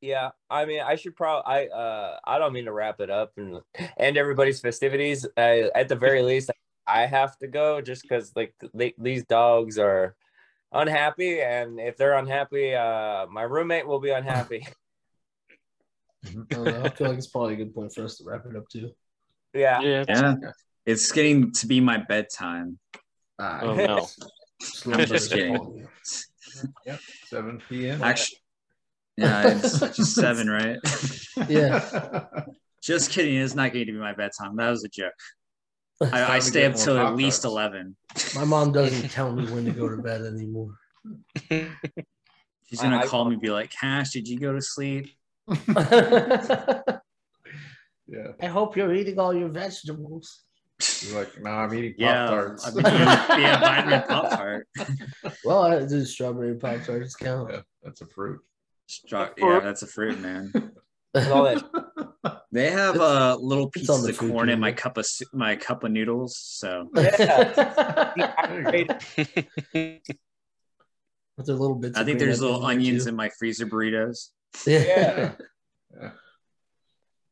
Yeah, 0.00 0.30
I 0.50 0.64
mean, 0.64 0.80
I 0.80 0.96
should 0.96 1.14
probably. 1.14 1.44
I 1.46 1.66
uh, 1.66 2.18
I 2.24 2.38
don't 2.38 2.52
mean 2.52 2.64
to 2.64 2.72
wrap 2.72 3.00
it 3.00 3.08
up 3.08 3.32
and 3.36 3.60
end 3.96 4.16
everybody's 4.16 4.60
festivities. 4.60 5.24
Uh, 5.36 5.68
at 5.74 5.88
the 5.88 5.96
very 5.96 6.22
least, 6.30 6.50
I 6.50 6.54
have 6.86 7.36
to 7.38 7.46
go 7.48 7.80
just 7.80 8.02
because 8.02 8.32
like 8.34 8.54
they, 8.74 8.94
these 8.98 9.24
dogs 9.24 9.78
are 9.78 10.14
unhappy, 10.72 11.40
and 11.40 11.78
if 11.80 11.96
they're 11.96 12.14
unhappy, 12.14 12.74
uh, 12.74 13.26
my 13.26 13.42
roommate 13.42 13.86
will 13.86 14.00
be 14.00 14.10
unhappy. 14.10 14.66
I, 16.26 16.30
don't 16.50 16.64
know, 16.64 16.84
I 16.84 16.88
feel 16.90 17.08
like 17.08 17.18
it's 17.18 17.26
probably 17.26 17.54
a 17.54 17.56
good 17.56 17.74
point 17.74 17.92
for 17.92 18.04
us 18.04 18.16
to 18.18 18.24
wrap 18.24 18.46
it 18.46 18.56
up 18.56 18.68
too. 18.68 18.90
yeah, 19.54 19.80
Yeah. 19.80 20.04
yeah, 20.08 20.34
it's 20.86 21.10
getting 21.10 21.52
to 21.52 21.66
be 21.66 21.80
my 21.80 21.98
bedtime. 21.98 22.78
Ah, 23.38 23.60
Oh 23.62 23.74
no. 23.74 24.08
slumber 24.60 25.06
just 25.06 25.30
kidding. 25.30 25.56
calling 25.56 25.78
you. 25.78 26.98
7 27.26 27.62
p.m. 27.68 28.02
Actually, 28.02 28.38
yeah, 29.16 29.48
it's 29.48 29.80
just 29.96 30.14
seven, 30.14 30.48
right? 30.48 30.78
Yeah. 31.48 31.80
Just 32.82 33.10
kidding. 33.12 33.36
It's 33.36 33.54
not 33.54 33.72
going 33.72 33.86
to 33.86 33.92
be 33.92 33.98
my 33.98 34.12
bedtime. 34.12 34.56
That 34.56 34.68
was 34.70 34.82
a 34.84 34.88
joke. 34.88 35.12
Time 36.00 36.14
I, 36.14 36.34
I 36.34 36.38
stay 36.40 36.64
up 36.66 36.74
more 36.74 36.84
till 36.84 36.98
at 36.98 37.14
least 37.16 37.44
eleven. 37.44 37.96
My 38.34 38.44
mom 38.44 38.72
doesn't 38.78 39.10
tell 39.10 39.32
me 39.32 39.50
when 39.50 39.64
to 39.66 39.70
go 39.72 39.88
to 39.88 39.96
bed 40.02 40.22
anymore. 40.22 40.74
She's 41.50 42.80
gonna 42.80 42.96
I- 42.98 43.00
I- 43.02 43.06
call 43.06 43.24
me 43.26 43.34
and 43.34 43.42
be 43.42 43.50
like, 43.50 43.70
"Cash, 43.70 44.10
did 44.12 44.28
you 44.28 44.38
go 44.38 44.52
to 44.52 44.60
sleep?" 44.62 45.10
yeah. 48.08 48.32
I 48.40 48.46
hope 48.46 48.76
you're 48.76 48.94
eating 48.94 49.18
all 49.18 49.34
your 49.34 49.48
vegetables. 49.48 50.42
You're 51.00 51.20
like, 51.20 51.40
no, 51.40 51.50
I'm 51.50 51.72
eating 51.74 51.92
Pop 51.92 52.00
Yeah, 52.00 52.26
Tarts. 52.26 52.66
I've 52.66 52.74
been 52.74 52.86
eating, 52.86 52.98
yeah, 53.00 53.60
vitamin 53.60 54.02
pop 54.02 54.30
tart. 54.30 54.66
Well, 55.44 55.62
I 55.62 55.84
do 55.86 56.04
strawberry 56.04 56.56
pop 56.56 56.82
tarts 56.84 57.14
count. 57.14 57.50
Yeah, 57.52 57.60
that's 57.84 58.00
a 58.00 58.06
fruit. 58.06 58.40
Yeah, 59.10 59.28
that's 59.60 59.82
a 59.82 59.86
fruit, 59.86 60.20
man. 60.20 60.52
all 61.14 61.44
that. 61.44 61.62
They 62.52 62.70
have 62.70 63.00
uh, 63.00 63.38
little 63.40 63.70
it's 63.74 63.88
on 63.88 63.96
pieces 64.00 64.04
the 64.04 64.10
of 64.10 64.16
food 64.18 64.30
corn 64.32 64.48
in 64.50 64.60
my 64.60 64.72
cup 64.72 64.98
of 64.98 65.06
my 65.32 65.56
cup 65.56 65.84
of 65.84 65.90
noodles. 65.90 66.36
So 66.38 66.88
Yeah. 66.96 67.72
with 71.36 71.46
their 71.46 71.56
little 71.56 71.76
bits. 71.76 71.96
I 71.98 72.04
think 72.04 72.18
there's 72.18 72.42
little 72.42 72.64
onions 72.64 73.04
too. 73.04 73.08
in 73.10 73.16
my 73.16 73.30
freezer 73.38 73.66
burritos. 73.66 74.28
Yeah. 74.66 75.32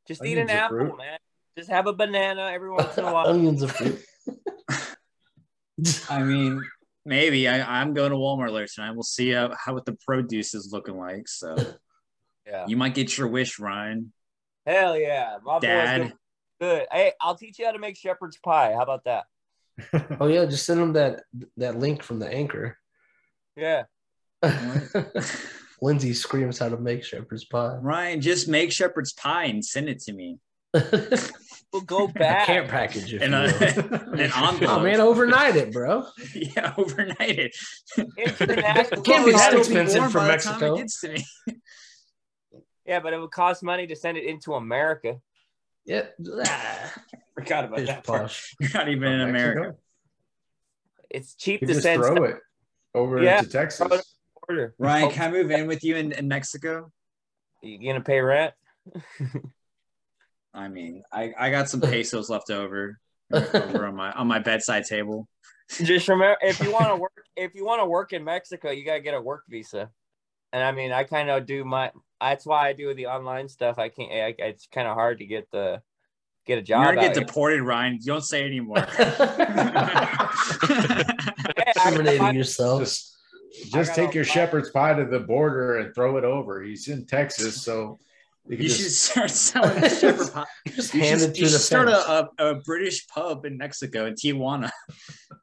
Just 0.08 0.24
eat 0.24 0.38
an 0.38 0.50
apple, 0.50 0.76
fruit. 0.78 0.96
man. 0.98 1.18
Just 1.56 1.70
have 1.70 1.86
a 1.86 1.92
banana 1.92 2.48
every 2.52 2.70
once 2.70 2.96
in 2.98 3.04
a 3.04 3.12
while. 3.12 3.26
onions 3.28 3.62
of 3.62 3.70
fruit. 3.72 4.00
I 6.10 6.22
mean, 6.22 6.62
maybe 7.04 7.46
I, 7.48 7.80
I'm 7.80 7.94
going 7.94 8.10
to 8.10 8.16
Walmart 8.16 8.50
later 8.52 8.66
tonight. 8.74 8.92
We'll 8.92 9.02
see 9.02 9.30
how, 9.30 9.54
how 9.56 9.74
what 9.74 9.84
the 9.84 9.96
produce 10.06 10.54
is 10.54 10.70
looking 10.72 10.96
like. 10.98 11.28
So 11.28 11.54
Yeah. 12.46 12.66
you 12.66 12.76
might 12.76 12.94
get 12.94 13.16
your 13.16 13.28
wish, 13.28 13.58
Ryan. 13.58 14.12
Hell 14.66 14.96
yeah. 14.98 15.36
My 15.44 15.54
boy's 15.54 15.62
Dad. 15.62 16.02
good. 16.02 16.12
good. 16.60 16.86
Hey, 16.92 17.12
I'll 17.20 17.34
teach 17.34 17.58
you 17.58 17.66
how 17.66 17.72
to 17.72 17.78
make 17.78 17.96
shepherd's 17.96 18.38
pie. 18.38 18.72
How 18.74 18.82
about 18.82 19.04
that? 19.04 19.24
Oh 20.20 20.26
yeah, 20.26 20.44
just 20.44 20.66
send 20.66 20.78
them 20.80 20.92
that 20.94 21.22
that 21.56 21.78
link 21.78 22.02
from 22.02 22.18
the 22.18 22.28
anchor. 22.28 22.76
Yeah. 23.56 23.84
Lindsay 25.82 26.12
screams 26.12 26.58
how 26.58 26.68
to 26.68 26.76
make 26.76 27.02
shepherd's 27.04 27.44
pie. 27.46 27.76
Ryan, 27.80 28.20
just 28.20 28.48
make 28.48 28.72
shepherd's 28.72 29.12
pie 29.14 29.44
and 29.44 29.64
send 29.64 29.88
it 29.88 30.00
to 30.00 30.12
me. 30.12 30.38
We'll 31.72 31.82
go 31.82 32.06
A 32.06 32.08
back. 32.08 32.46
camp 32.46 32.66
package, 32.68 33.14
if 33.14 33.22
And 33.22 33.30
you 33.30 33.38
uh, 33.38 34.02
will. 34.10 34.20
an 34.20 34.30
Oh 34.66 34.80
man, 34.80 35.00
overnight 35.00 35.54
it, 35.54 35.72
bro. 35.72 36.04
yeah, 36.34 36.74
overnight 36.76 37.38
it. 37.38 37.56
International. 37.96 39.02
Can't 39.02 39.24
be 39.24 39.30
that 39.30 39.54
expensive 39.54 40.10
from 40.10 40.26
by 40.26 40.36
the 40.36 40.42
time 40.42 40.58
Mexico. 40.60 40.74
It 40.74 40.78
gets 40.78 41.00
to 41.02 41.08
me. 41.12 41.24
Yeah, 42.90 42.98
but 42.98 43.12
it 43.12 43.20
would 43.20 43.30
cost 43.30 43.62
money 43.62 43.86
to 43.86 43.94
send 43.94 44.18
it 44.18 44.24
into 44.24 44.54
America. 44.54 45.20
Yeah. 45.86 46.06
Ah, 46.44 46.92
Forgot 47.38 47.66
about 47.66 47.76
pish 47.78 47.86
that 47.86 48.02
part. 48.04 48.22
posh. 48.22 48.56
You're 48.58 48.70
not 48.74 48.88
even 48.88 49.12
in 49.12 49.20
America. 49.20 49.76
It's 51.08 51.36
cheap 51.36 51.60
You 51.60 51.68
to 51.68 51.80
send 51.80 52.02
throw 52.02 52.16
stuff 52.16 52.30
it 52.30 52.38
over 52.92 53.22
Yeah. 53.22 53.38
into 53.38 53.48
Texas. 53.48 53.86
Throw 53.86 54.00
order. 54.48 54.74
Ryan, 54.76 55.04
Oh, 55.06 55.10
can 55.12 55.22
I 55.22 55.30
move 55.30 55.52
in 55.52 55.68
with 55.68 55.84
you 55.84 55.94
in, 55.94 56.10
in 56.10 56.26
Mexico? 56.26 56.90
you 57.62 57.78
gonna 57.78 58.00
pay 58.02 58.18
rent? 58.18 58.54
I 60.52 60.66
mean, 60.66 61.04
I, 61.12 61.32
I 61.38 61.50
got 61.52 61.68
some 61.68 61.80
pesos 61.80 62.28
left 62.28 62.50
over 62.50 62.98
over 63.32 63.86
on 63.86 63.94
my 63.94 64.10
on 64.14 64.26
my 64.26 64.40
bedside 64.40 64.84
table. 64.84 65.28
Just 65.70 66.08
remember, 66.08 66.38
if 66.42 66.58
you 66.58 66.72
want 66.72 66.92
to 66.92 66.96
work, 66.96 67.12
if 67.36 67.54
you 67.54 67.64
want 67.64 67.82
to 67.82 67.86
work 67.86 68.12
in 68.12 68.24
Mexico, 68.24 68.72
you 68.72 68.84
gotta 68.84 68.98
get 69.00 69.14
a 69.14 69.20
work 69.20 69.44
visa. 69.48 69.90
And 70.52 70.64
I 70.64 70.72
mean, 70.72 70.90
I 70.90 71.04
kind 71.04 71.30
of 71.30 71.46
do 71.46 71.64
my. 71.64 71.92
That's 72.20 72.44
why 72.46 72.68
I 72.68 72.72
do 72.72 72.92
the 72.94 73.06
online 73.06 73.48
stuff. 73.48 73.78
I 73.78 73.88
can't. 73.88 74.10
I, 74.12 74.34
it's 74.44 74.66
kind 74.66 74.86
of 74.86 74.94
hard 74.94 75.18
to 75.18 75.26
get 75.26 75.50
the 75.50 75.82
get 76.46 76.58
a 76.58 76.62
job. 76.62 76.84
You're 76.84 76.94
gonna 76.94 77.00
get 77.08 77.10
out 77.10 77.16
here. 77.16 77.24
deported, 77.26 77.62
Ryan. 77.62 77.98
Don't 78.04 78.22
say 78.24 78.44
anymore. 78.44 78.76
Yeah, 80.68 81.72
I- 81.76 81.88
Incriminating 81.88 82.34
yourself. 82.34 82.80
Just, 82.80 83.16
just 83.72 83.94
take 83.94 84.14
your 84.14 84.24
shepherd's 84.24 84.70
pie 84.70 84.94
to 84.94 85.04
the 85.04 85.20
border 85.20 85.78
and 85.78 85.94
throw 85.94 86.16
it 86.16 86.24
over. 86.24 86.62
He's 86.62 86.88
in 86.88 87.06
Texas, 87.06 87.62
so 87.62 87.98
you 88.46 88.56
you 88.58 88.68
just 88.68 88.80
should 88.80 88.90
start 88.92 89.30
selling 89.30 89.80
shepherd 89.88 90.32
pie. 90.34 90.46
Just 90.68 90.94
You 90.94 91.00
hand 91.00 91.20
should, 91.20 91.30
it 91.30 91.38
you 91.38 91.44
the 91.46 91.50
should 91.50 91.60
start 91.60 91.88
a, 91.88 92.30
a, 92.38 92.50
a 92.50 92.54
British 92.60 93.06
pub 93.08 93.44
in 93.44 93.56
Mexico 93.58 94.06
in 94.06 94.14
Tijuana. 94.14 94.70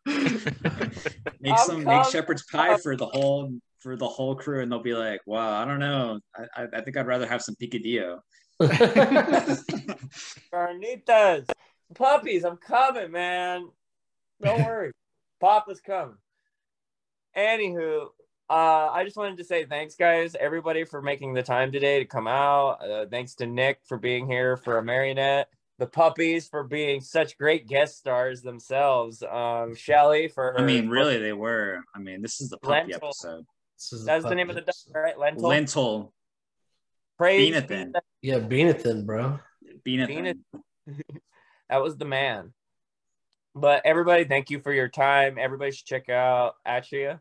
Make 0.06 1.54
I'm 1.54 1.58
some 1.58 1.84
make 1.84 2.06
shepherd's 2.06 2.44
pie 2.52 2.78
for 2.78 2.95
the 2.95 3.06
whole 3.06 3.54
for 3.88 3.95
the 3.95 4.07
whole 4.07 4.35
crew, 4.35 4.61
and 4.61 4.69
they'll 4.69 4.80
be 4.81 4.93
like, 4.93 5.22
"Wow, 5.26 5.61
I 5.61 5.64
don't 5.64 5.80
know. 5.80 6.19
I, 6.35 6.64
I, 6.64 6.68
I 6.73 6.81
think 6.81 6.97
I'd 6.97 7.07
rather 7.07 7.26
have 7.26 7.41
some 7.41 7.55
picadillo." 7.55 8.19
Carnitas, 10.51 11.49
puppies, 11.95 12.43
I'm 12.43 12.57
coming, 12.57 13.11
man. 13.11 13.69
Don't 14.41 14.65
worry, 14.65 14.91
Papa's 15.41 15.80
coming. 15.80 16.18
Anywho, 17.38 18.07
uh, 18.49 18.89
I 18.91 19.05
just 19.05 19.15
wanted 19.15 19.38
to 19.38 19.45
say 19.45 19.65
thanks, 19.65 19.95
guys, 19.95 20.35
everybody, 20.38 20.84
for 20.84 21.01
making 21.01 21.34
the 21.34 21.43
time 21.43 21.72
today 21.72 21.99
to 21.99 22.05
come 22.05 22.27
out. 22.27 22.84
Uh, 22.85 23.05
thanks 23.09 23.35
to 23.35 23.45
Nick 23.45 23.80
for 23.88 23.97
being 23.97 24.27
here 24.27 24.57
for 24.57 24.81
Amarionette. 24.81 25.45
The 25.80 25.88
puppies 25.88 26.49
for 26.49 26.64
being 26.65 26.99
such 26.99 27.38
great 27.38 27.68
guest 27.68 27.99
stars 27.99 28.41
themselves. 28.41 29.23
Um, 29.23 29.76
Shelly 29.76 30.27
for 30.27 30.51
her. 30.51 30.59
I 30.59 30.65
mean, 30.65 30.89
really, 30.89 31.19
they 31.19 31.34
were. 31.34 31.80
I 31.95 31.99
mean, 31.99 32.22
this 32.22 32.41
is 32.41 32.49
the 32.49 32.57
puppy 32.57 32.91
Lentil. 32.91 33.09
episode. 33.09 33.45
This 33.78 33.94
is 33.94 34.06
That's 34.06 34.26
the 34.26 34.34
name 34.34 34.49
of 34.49 34.56
the 34.56 34.62
dog, 34.62 34.74
right? 34.95 35.18
Lentil. 35.18 35.48
Lentil, 35.49 36.14
Praise 37.18 37.54
Beanathan. 37.56 37.94
be 37.94 37.99
Yeah, 38.24 38.40
Beanathan, 38.40 39.06
bro. 39.06 39.40
Beanathan. 39.86 40.40
that 41.70 41.82
was 41.84 41.95
the 41.98 42.06
man. 42.06 42.54
But 43.54 43.84
everybody, 43.86 44.24
thank 44.26 44.49
you 44.49 44.62
for 44.62 44.74
your 44.74 44.88
time. 44.88 45.38
Everybody 45.40 45.72
should 45.72 45.86
check 45.86 46.10
out 46.10 46.56
Atria. 46.68 47.20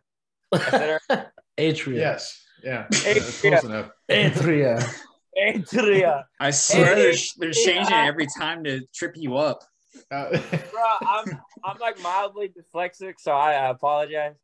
I 0.53 0.71
said 0.71 1.01
her- 1.11 1.33
Atria. 1.59 1.97
yes, 1.97 2.43
yeah, 2.63 2.87
Hey, 3.03 3.19
that's 3.21 3.43
yeah. 3.45 3.51
close 3.51 3.65
enough. 3.65 3.91
Atria. 4.11 4.95
Atria. 5.39 6.25
I 6.41 6.51
swear 6.53 6.95
Hey, 6.95 7.03
they're, 7.13 7.15
they're 7.39 7.53
changing 7.53 7.95
every 7.95 8.27
time 8.39 8.65
to 8.65 8.81
trip 8.95 9.13
you 9.17 9.37
up. 9.37 9.63
Uh, 10.11 10.29
Bro, 10.73 10.83
I'm 11.07 11.39
I'm 11.65 11.79
like 11.79 12.01
mildly 12.01 12.51
dyslexic, 12.51 13.15
so 13.19 13.33
I, 13.33 13.53
I 13.53 13.71
apologize. 13.71 14.35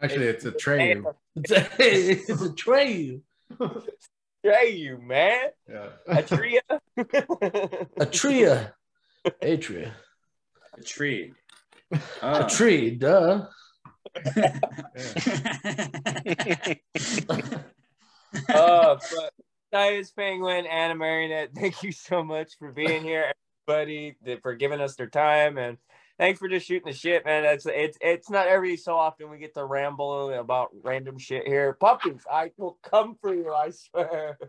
Actually, 0.00 0.26
it's 0.26 0.44
a 0.44 0.52
tray. 0.52 1.00
It's 1.36 1.52
a, 1.52 1.68
it's 1.78 2.42
a 2.42 2.52
tray. 2.52 3.20
Hey, 4.42 4.70
you 4.74 4.98
man. 4.98 5.50
Yeah. 5.68 5.88
Atria. 6.08 6.60
Atria. 8.00 8.72
Atria. 9.40 9.92
A 10.76 10.82
tree. 10.82 11.32
A 11.92 11.98
Oh. 12.22 12.48
tree, 12.48 12.90
duh. 12.96 13.46
uh, 14.26 14.26
but 18.48 19.32
Science 19.72 20.10
Penguin, 20.12 20.66
and 20.66 20.98
Amarionette, 20.98 21.54
thank 21.54 21.82
you 21.82 21.92
so 21.92 22.22
much 22.24 22.52
for 22.58 22.72
being 22.72 23.02
here, 23.04 23.32
everybody, 23.68 24.16
for 24.42 24.54
giving 24.54 24.80
us 24.80 24.96
their 24.96 25.08
time, 25.08 25.58
and 25.58 25.78
thanks 26.18 26.38
for 26.38 26.48
just 26.48 26.66
shooting 26.66 26.90
the 26.90 26.96
shit, 26.96 27.24
man. 27.24 27.42
That's 27.44 27.66
it's 27.66 27.98
it's 28.00 28.30
not 28.30 28.46
every 28.46 28.76
so 28.76 28.96
often 28.96 29.30
we 29.30 29.38
get 29.38 29.54
to 29.54 29.64
ramble 29.64 30.32
about 30.32 30.70
random 30.82 31.18
shit 31.18 31.46
here. 31.46 31.74
Puppies, 31.74 32.22
I 32.30 32.50
will 32.56 32.78
come 32.82 33.16
for 33.20 33.34
you, 33.34 33.52
I 33.52 33.70
swear. 33.70 34.38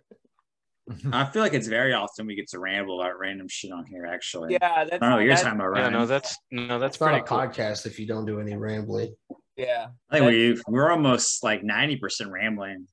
I 1.13 1.25
feel 1.25 1.43
like 1.43 1.53
it's 1.53 1.67
very 1.67 1.93
often 1.93 2.25
we 2.25 2.33
get 2.33 2.49
to 2.49 2.59
ramble 2.59 2.99
about 2.99 3.19
random 3.19 3.47
shit 3.47 3.71
on 3.71 3.85
here. 3.85 4.07
Actually, 4.07 4.53
Yeah, 4.53 4.85
that's 4.85 4.93
I 4.93 4.97
don't 4.97 5.09
know 5.11 5.15
what 5.17 5.25
you're 5.25 5.35
that's- 5.35 5.43
talking 5.43 5.59
about, 5.59 5.77
Yeah, 5.77 5.89
no, 5.89 6.05
that's 6.07 6.35
no, 6.51 6.79
that's 6.79 6.95
It's 6.95 7.01
not 7.01 7.13
a 7.13 7.21
cool. 7.21 7.37
podcast 7.37 7.85
if 7.85 7.99
you 7.99 8.07
don't 8.07 8.25
do 8.25 8.39
any 8.39 8.55
rambling. 8.55 9.13
Yeah, 9.55 9.87
I 10.09 10.19
think 10.19 10.31
we 10.31 10.61
we're 10.67 10.89
almost 10.89 11.43
like 11.43 11.63
ninety 11.63 11.97
percent 11.97 12.31
rambling. 12.31 12.87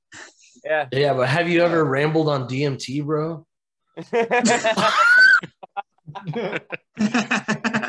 yeah. 0.64 0.88
Yeah, 0.92 1.14
but 1.14 1.28
have 1.28 1.48
you 1.48 1.62
ever 1.62 1.84
rambled 1.84 2.28
on 2.28 2.48
DMT, 2.48 3.04
bro? 3.04 3.46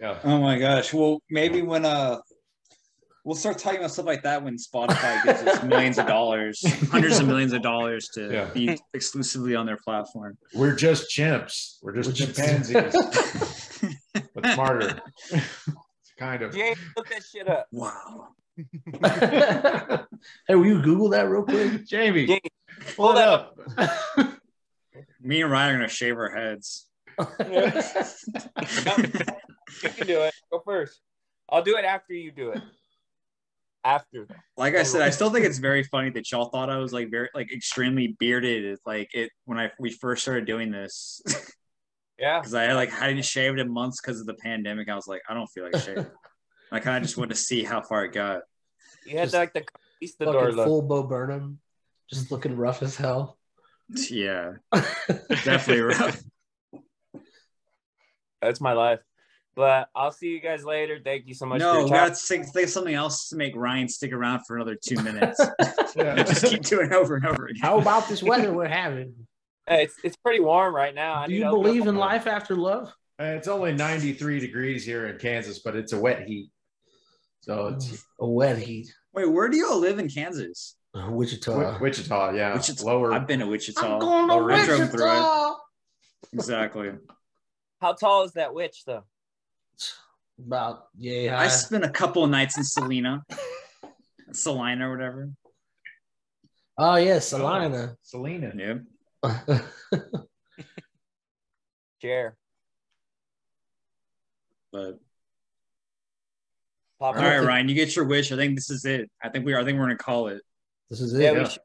Yeah. 0.00 0.18
Oh 0.24 0.40
my 0.40 0.58
gosh. 0.58 0.92
Well, 0.92 1.22
maybe 1.30 1.62
when 1.62 1.84
uh 1.84 2.18
we'll 3.24 3.36
start 3.36 3.56
talking 3.58 3.78
about 3.78 3.92
stuff 3.92 4.06
like 4.06 4.22
that 4.24 4.42
when 4.42 4.56
Spotify 4.56 5.22
gives 5.22 5.42
us 5.42 5.62
millions 5.64 5.96
of 5.98 6.06
dollars, 6.08 6.60
hundreds 6.90 7.20
of 7.20 7.28
millions 7.28 7.52
of 7.52 7.62
dollars 7.62 8.08
to 8.14 8.32
Yeah. 8.32 8.50
be 8.52 8.76
exclusively 8.94 9.54
on 9.54 9.64
their 9.64 9.76
platform. 9.76 10.36
We're 10.54 10.74
just 10.74 11.08
chimps. 11.10 11.76
We're 11.82 11.92
just 11.94 12.08
We're 12.08 12.14
just- 12.14 12.36
chimpanzees, 12.36 13.92
but 14.34 14.46
smarter. 14.54 15.00
kind 16.18 16.42
of. 16.42 16.52
James, 16.52 16.78
look 16.96 17.08
that 17.10 17.22
shit 17.22 17.48
up. 17.48 17.66
wow. 17.70 18.28
hey, 20.48 20.54
will 20.54 20.66
you 20.66 20.82
Google 20.82 21.08
that 21.10 21.28
real 21.28 21.42
quick? 21.44 21.86
Jamie, 21.86 22.26
James, 22.26 22.40
pull 22.96 23.12
it 23.12 23.18
up. 23.18 23.56
Me 25.20 25.42
and 25.42 25.50
Ryan 25.50 25.74
are 25.74 25.78
gonna 25.78 25.88
shave 25.88 26.16
our 26.16 26.30
heads. 26.30 26.86
You 29.82 29.88
can 29.90 30.06
do 30.06 30.20
it. 30.22 30.34
Go 30.50 30.60
first. 30.64 31.00
I'll 31.48 31.62
do 31.62 31.76
it 31.76 31.84
after 31.84 32.12
you 32.14 32.30
do 32.32 32.50
it. 32.50 32.62
After. 33.84 34.26
Like 34.56 34.74
I 34.76 34.84
said, 34.84 35.02
I 35.02 35.10
still 35.10 35.30
think 35.30 35.44
it's 35.44 35.58
very 35.58 35.82
funny 35.82 36.10
that 36.10 36.30
y'all 36.30 36.46
thought 36.50 36.70
I 36.70 36.76
was 36.78 36.92
like 36.92 37.10
very 37.10 37.28
like 37.34 37.52
extremely 37.52 38.16
bearded. 38.18 38.64
It's 38.64 38.82
like 38.86 39.10
it 39.14 39.30
when 39.44 39.58
I 39.58 39.70
we 39.80 39.90
first 39.90 40.22
started 40.22 40.46
doing 40.46 40.70
this 40.70 41.20
Yeah. 42.18 42.38
because 42.38 42.54
I 42.54 42.72
like 42.74 42.90
hadn't 42.90 43.24
shaved 43.24 43.58
in 43.58 43.68
months 43.72 44.00
because 44.00 44.20
of 44.20 44.26
the 44.26 44.34
pandemic. 44.34 44.88
I 44.88 44.94
was 44.94 45.08
like, 45.08 45.22
I 45.28 45.34
don't 45.34 45.48
feel 45.48 45.64
like 45.64 45.76
shaving. 45.82 46.06
I 46.70 46.78
kind 46.80 46.96
of 46.98 47.02
just 47.02 47.16
wanted 47.18 47.30
to 47.34 47.40
see 47.40 47.64
how 47.64 47.82
far 47.82 48.04
it 48.04 48.12
got. 48.12 48.42
You 49.04 49.18
had 49.18 49.24
Just 49.24 49.32
to 49.32 49.38
like 49.38 49.52
the 49.52 49.64
conquistador 49.64 50.40
Fucking 50.42 50.56
look. 50.56 50.66
full 50.66 50.82
Bo 50.82 51.02
Burnham, 51.02 51.58
just 52.08 52.30
looking 52.30 52.56
rough 52.56 52.82
as 52.82 52.94
hell. 52.96 53.36
Yeah, 54.08 54.52
definitely 55.28 55.80
rough. 55.82 56.22
That's 58.42 58.60
my 58.60 58.72
life. 58.72 59.00
But 59.54 59.88
I'll 59.94 60.12
see 60.12 60.28
you 60.28 60.40
guys 60.40 60.64
later. 60.64 60.98
Thank 61.04 61.26
you 61.28 61.34
so 61.34 61.44
much 61.46 61.60
for 61.60 61.64
No, 61.66 61.74
your 61.74 61.84
we 61.84 61.90
gotta 61.90 62.14
think, 62.14 62.46
think 62.48 62.68
something 62.68 62.94
else 62.94 63.28
to 63.28 63.36
make 63.36 63.54
Ryan 63.54 63.86
stick 63.88 64.12
around 64.12 64.40
for 64.46 64.56
another 64.56 64.74
two 64.76 64.96
minutes. 65.02 65.40
Yeah. 65.94 66.22
Just 66.22 66.46
keep 66.46 66.62
doing 66.62 66.86
it 66.86 66.92
over 66.94 67.16
and 67.16 67.26
over 67.26 67.48
again. 67.48 67.60
How 67.60 67.78
about 67.78 68.08
this 68.08 68.22
weather 68.22 68.50
we're 68.50 68.66
having? 68.66 69.14
Hey, 69.68 69.82
it's 69.84 69.94
it's 70.02 70.16
pretty 70.16 70.40
warm 70.40 70.74
right 70.74 70.94
now. 70.94 71.16
I 71.16 71.26
Do 71.26 71.34
you 71.34 71.44
believe 71.44 71.82
up- 71.82 71.88
in 71.88 71.96
life 71.96 72.26
after 72.26 72.56
love? 72.56 72.90
Uh, 73.20 73.24
It's 73.36 73.46
only 73.46 73.74
93 73.74 74.40
degrees 74.40 74.86
here 74.86 75.06
in 75.08 75.18
Kansas, 75.18 75.58
but 75.58 75.76
it's 75.76 75.92
a 75.92 76.00
wet 76.00 76.26
heat. 76.26 76.50
So 77.42 77.68
it's 77.68 78.02
A 78.20 78.26
wet 78.26 78.56
heat. 78.56 78.90
Wait, 79.12 79.26
where 79.26 79.50
do 79.50 79.58
y'all 79.58 79.78
live 79.78 79.98
in 79.98 80.08
Kansas? 80.08 80.76
Uh, 80.94 81.10
Wichita. 81.10 81.52
Wi- 81.52 81.78
Wichita, 81.78 82.30
yeah. 82.32 82.54
Wichita. 82.54 82.84
Lower. 82.86 83.12
I've 83.12 83.26
been 83.26 83.40
to 83.40 83.46
Wichita. 83.46 83.82
I'm 83.94 83.98
going 84.00 84.28
to 84.28 84.34
Lower- 84.34 84.50
I 84.52 84.64
drove 84.64 84.90
through 84.90 85.04
it. 85.04 85.12
Wichita. 85.12 85.54
Exactly. 86.32 86.90
How 87.82 87.92
tall 87.92 88.22
is 88.22 88.32
that 88.34 88.54
witch 88.54 88.84
though? 88.86 89.02
About 90.38 90.84
yeah. 90.96 91.36
I 91.36 91.46
uh, 91.46 91.48
spent 91.48 91.84
a 91.84 91.90
couple 91.90 92.22
of 92.22 92.30
nights 92.30 92.56
in 92.56 92.62
Selena, 92.62 93.24
Salina 94.32 94.88
or 94.88 94.96
whatever. 94.96 95.30
Oh 96.78 96.94
yeah, 96.94 97.18
Salina. 97.18 97.96
Selena. 98.02 98.52
Yeah. 98.56 99.58
Chair. 102.00 102.36
But 104.70 105.00
Pop 107.00 107.16
all 107.16 107.22
right, 107.22 107.40
Ryan, 107.40 107.68
you 107.68 107.74
get 107.74 107.96
your 107.96 108.04
wish. 108.04 108.30
I 108.30 108.36
think 108.36 108.54
this 108.54 108.70
is 108.70 108.84
it. 108.84 109.10
I 109.24 109.28
think 109.28 109.44
we 109.44 109.54
are. 109.54 109.60
I 109.60 109.64
think 109.64 109.76
we're 109.76 109.86
gonna 109.86 109.96
call 109.96 110.28
it. 110.28 110.40
this 110.88 111.00
is 111.00 111.14
it. 111.14 111.22
Yeah, 111.22 111.32
Yeah. 111.32 111.38
we, 111.42 111.48
sh- 111.48 111.58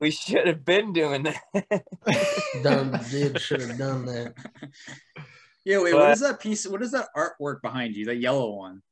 we 0.00 0.10
should 0.12 0.46
have 0.46 0.64
been 0.64 0.92
doing 0.92 1.24
that. 1.24 1.42
Done. 2.62 3.00
Did 3.10 3.40
should 3.40 3.60
have 3.62 3.76
done 3.76 4.06
that. 4.06 4.34
Yeah. 5.64 5.80
Wait. 5.82 5.92
But- 5.92 6.00
what 6.00 6.10
is 6.10 6.20
that 6.20 6.40
piece? 6.40 6.66
What 6.66 6.82
is 6.82 6.92
that 6.92 7.08
artwork 7.16 7.60
behind 7.62 7.94
you? 7.94 8.06
That 8.06 8.16
yellow 8.16 8.50
one. 8.54 8.82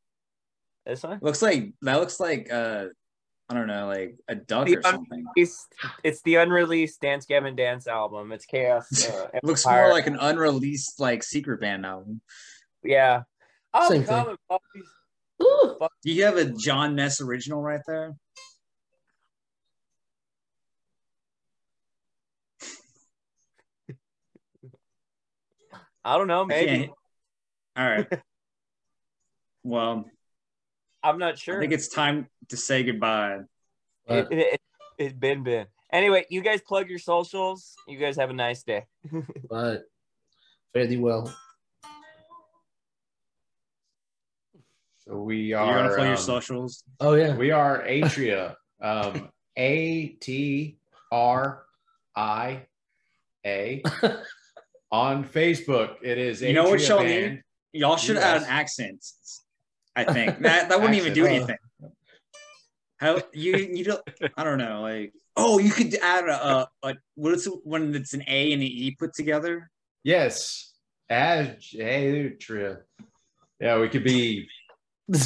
this 0.85 1.03
one? 1.03 1.19
Looks 1.23 1.43
like 1.43 1.73
that. 1.83 1.99
Looks 2.01 2.21
like 2.21 2.53
uh, 2.53 2.87
I 3.49 3.55
don't 3.55 3.69
know, 3.69 3.87
like 3.87 4.17
a 4.29 4.35
duck 4.35 4.67
The 4.67 4.79
or 4.79 4.83
something. 4.83 5.25
It's, 5.37 5.67
it's 6.03 6.21
the 6.23 6.37
unreleased 6.37 7.01
Dance 7.01 7.27
Gavin 7.27 7.55
Dance 7.55 7.87
album. 7.87 8.33
It's 8.33 8.45
Chaos. 8.45 9.09
Uh, 9.09 9.29
It 9.35 9.45
looks 9.45 9.65
more 9.65 9.91
like 9.93 10.09
an 10.09 10.19
unreleased 10.21 10.99
like 10.99 11.23
secret 11.23 11.61
band 11.61 11.87
album. 11.87 12.21
yeah. 12.83 13.23
I'm 13.73 13.89
Same 13.91 14.05
thing. 14.05 14.37
Ooh. 15.43 15.77
Do 16.03 16.11
you 16.11 16.25
have 16.25 16.39
a 16.39 16.47
John 16.47 16.95
Ness 16.97 17.21
original 17.21 17.61
right 17.63 17.83
there? 17.87 18.15
I 26.07 26.17
don't 26.19 26.29
know. 26.29 26.45
Maybe 26.45 26.67
can't- 26.67 26.91
All 27.77 27.85
right. 27.91 28.07
Well, 29.65 30.05
I'm 31.03 31.19
not 31.19 31.37
sure. 31.41 31.57
I 31.57 31.61
think 31.61 31.73
it's 31.73 31.89
time 31.89 32.29
to 32.51 32.57
say 32.57 32.85
goodbye. 32.85 33.41
it, 34.07 34.29
it, 34.31 34.39
it, 34.39 34.61
it's 34.97 35.13
been 35.13 35.43
been. 35.43 35.67
Anyway, 35.93 36.25
you 36.31 36.41
guys 36.41 36.61
plug 36.61 36.89
your 36.89 37.01
socials. 37.01 37.75
You 37.89 37.99
guys 37.99 38.15
have 38.17 38.31
a 38.31 38.33
nice 38.33 38.63
day. 38.63 38.85
But 39.51 39.87
fare 40.73 40.87
thee 40.87 40.99
well. 40.99 41.35
So 45.05 45.21
we 45.23 45.39
You're 45.39 45.59
gonna 45.59 45.89
are. 45.91 45.95
play 45.97 46.05
your 46.07 46.17
um, 46.17 46.23
socials. 46.23 46.85
Oh 47.01 47.15
yeah. 47.15 47.37
We 47.37 47.51
are 47.51 47.83
Atria. 47.83 48.55
Um, 48.81 49.29
A 49.57 50.09
T 50.21 50.79
R 51.11 51.65
I 52.15 52.63
A. 53.45 53.83
On 54.97 55.25
Facebook, 55.25 55.97
it 56.01 56.17
is 56.17 56.41
You 56.41 56.55
know 56.55 56.71
what 56.71 56.89
y'all 56.89 57.05
need? 57.05 57.43
Y'all 57.75 57.99
should 57.99 58.17
add 58.17 58.39
an 58.39 58.49
accent. 58.49 59.05
I 59.95 60.05
think 60.05 60.39
that 60.41 60.71
that 60.71 60.81
wouldn't 60.81 60.97
even 60.97 61.13
do 61.13 61.25
oh. 61.25 61.29
anything. 61.29 61.59
How 62.97 63.21
you 63.35 63.57
you 63.57 63.85
don't? 63.85 64.01
I 64.39 64.43
don't 64.43 64.57
know. 64.57 64.81
Like 64.81 65.13
oh, 65.37 65.59
you 65.59 65.71
could 65.71 65.95
add 65.97 66.25
a, 66.29 66.49
a, 66.49 66.69
a 66.83 66.95
what 67.15 67.35
is 67.35 67.47
it 67.47 67.53
when 67.65 67.95
it's 67.95 68.15
an 68.15 68.25
A 68.27 68.53
and 68.55 68.63
an 68.63 68.69
E 68.69 68.97
put 68.99 69.13
together? 69.13 69.71
Yes, 70.03 70.73
Atria. 71.11 72.79
Yeah, 73.61 73.79
we 73.79 73.91
could 73.91 74.05
be. 74.05 74.49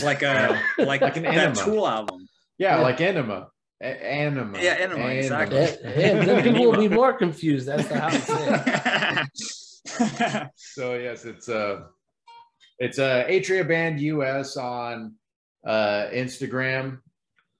Like 0.02 0.22
a 0.22 0.60
like, 0.78 1.00
Like 1.00 1.16
an 1.16 1.22
that 1.22 1.34
enema. 1.34 1.64
Tool 1.64 1.86
album. 1.86 2.28
Yeah, 2.58 2.76
Yeah. 2.76 2.82
like 2.82 3.00
enema. 3.00 3.48
A- 3.82 4.04
anima. 4.04 4.58
Yeah, 4.60 4.76
enema, 4.78 5.06
exactly. 5.06 5.58
Yeah, 5.58 5.76
yeah, 5.96 6.24
then 6.24 6.42
people 6.42 6.70
will 6.70 6.76
be 6.76 6.88
more 7.00 7.14
confused. 7.14 7.66
That's 7.66 7.88
the 7.88 7.98
how 7.98 8.08
it's 8.08 8.26
said. 8.26 9.56
So 10.56 10.94
yes, 10.94 11.24
it's 11.24 11.48
uh 11.48 11.82
it's 12.78 12.98
uh 12.98 13.24
Atria 13.28 13.66
Band 13.66 14.00
US 14.00 14.56
on 14.56 15.14
uh 15.66 16.06
Instagram. 16.12 16.98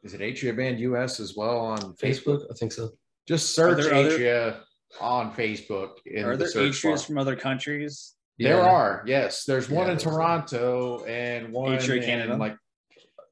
Is 0.03 0.15
it 0.15 0.21
Atria 0.21 0.57
Band 0.57 0.81
US 0.81 1.21
as 1.21 1.37
well 1.37 1.59
on 1.59 1.79
Facebook? 1.95 1.99
Facebook, 2.43 2.45
I 2.51 2.55
think 2.55 2.73
so. 2.73 2.91
Just 3.29 3.55
search 3.55 3.83
there 3.85 3.95
other- 3.95 4.11
Atria 4.19 4.61
on 5.01 5.33
Facebook 5.35 5.93
in 6.07 6.25
Are 6.25 6.33
the 6.37 6.45
there 6.45 6.49
search 6.49 6.83
bar. 6.83 6.93
atrias 6.93 7.07
from 7.07 7.19
other 7.19 7.37
countries? 7.37 8.15
There 8.39 8.57
Yeah. 8.57 8.63
are, 8.71 9.05
yes. 9.07 9.45
There's 9.45 9.69
one 9.69 9.87
Yeah, 9.87 9.93
in 9.93 9.99
there's 9.99 10.03
a- 10.07 10.11
Toronto 10.11 11.05
and 11.05 11.53
one 11.53 11.73
Atria 11.77 11.99
in 11.99 12.03
Canada? 12.05 12.37
like 12.37 12.57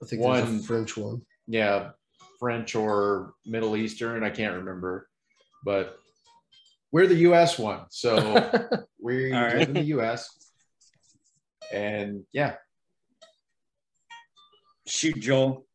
I 0.02 0.06
think 0.06 0.22
One- 0.22 0.58
a 0.58 0.62
French 0.62 0.96
one. 0.96 1.22
yeah, 1.46 1.90
French 2.38 2.74
or 2.76 3.32
Middle 3.46 3.74
Eastern. 3.76 4.22
I 4.22 4.30
can't 4.30 4.54
remember, 4.56 5.08
but 5.64 5.98
we're 6.92 7.06
the 7.06 7.16
U.S. 7.16 7.58
one, 7.58 7.82
so 7.90 8.16
we 9.00 9.32
All 9.32 9.42
right. 9.42 9.58
live 9.58 9.68
in 9.68 9.74
the 9.74 9.82
U.S. 9.82 10.28
And 11.72 12.24
yeah, 12.32 12.54
Shoot, 14.88 15.20
Joel. 15.20 15.66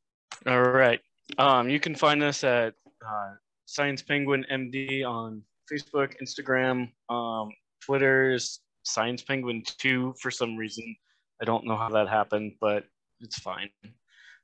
All 0.48 0.62
right. 0.62 1.00
Um, 1.38 1.70
you 1.70 1.80
can 1.80 1.94
find 1.94 2.24
us 2.24 2.44
at 2.44 2.74
uh, 3.08 3.34
Science 3.66 4.02
Penguin 4.02 4.44
MD 4.52 5.06
on 5.06 5.44
Facebook, 5.72 6.16
Instagram, 6.22 6.90
um, 7.10 7.52
Twitter's 7.80 8.62
Science 8.82 9.22
Penguin 9.22 9.62
2 9.78 10.16
for 10.20 10.32
some 10.32 10.58
reason. 10.58 10.96
I 11.42 11.46
don't 11.46 11.66
know 11.66 11.78
how 11.78 11.90
that 11.90 12.10
happened, 12.10 12.54
but 12.60 12.86
it's 13.22 13.38
fine. 13.38 13.70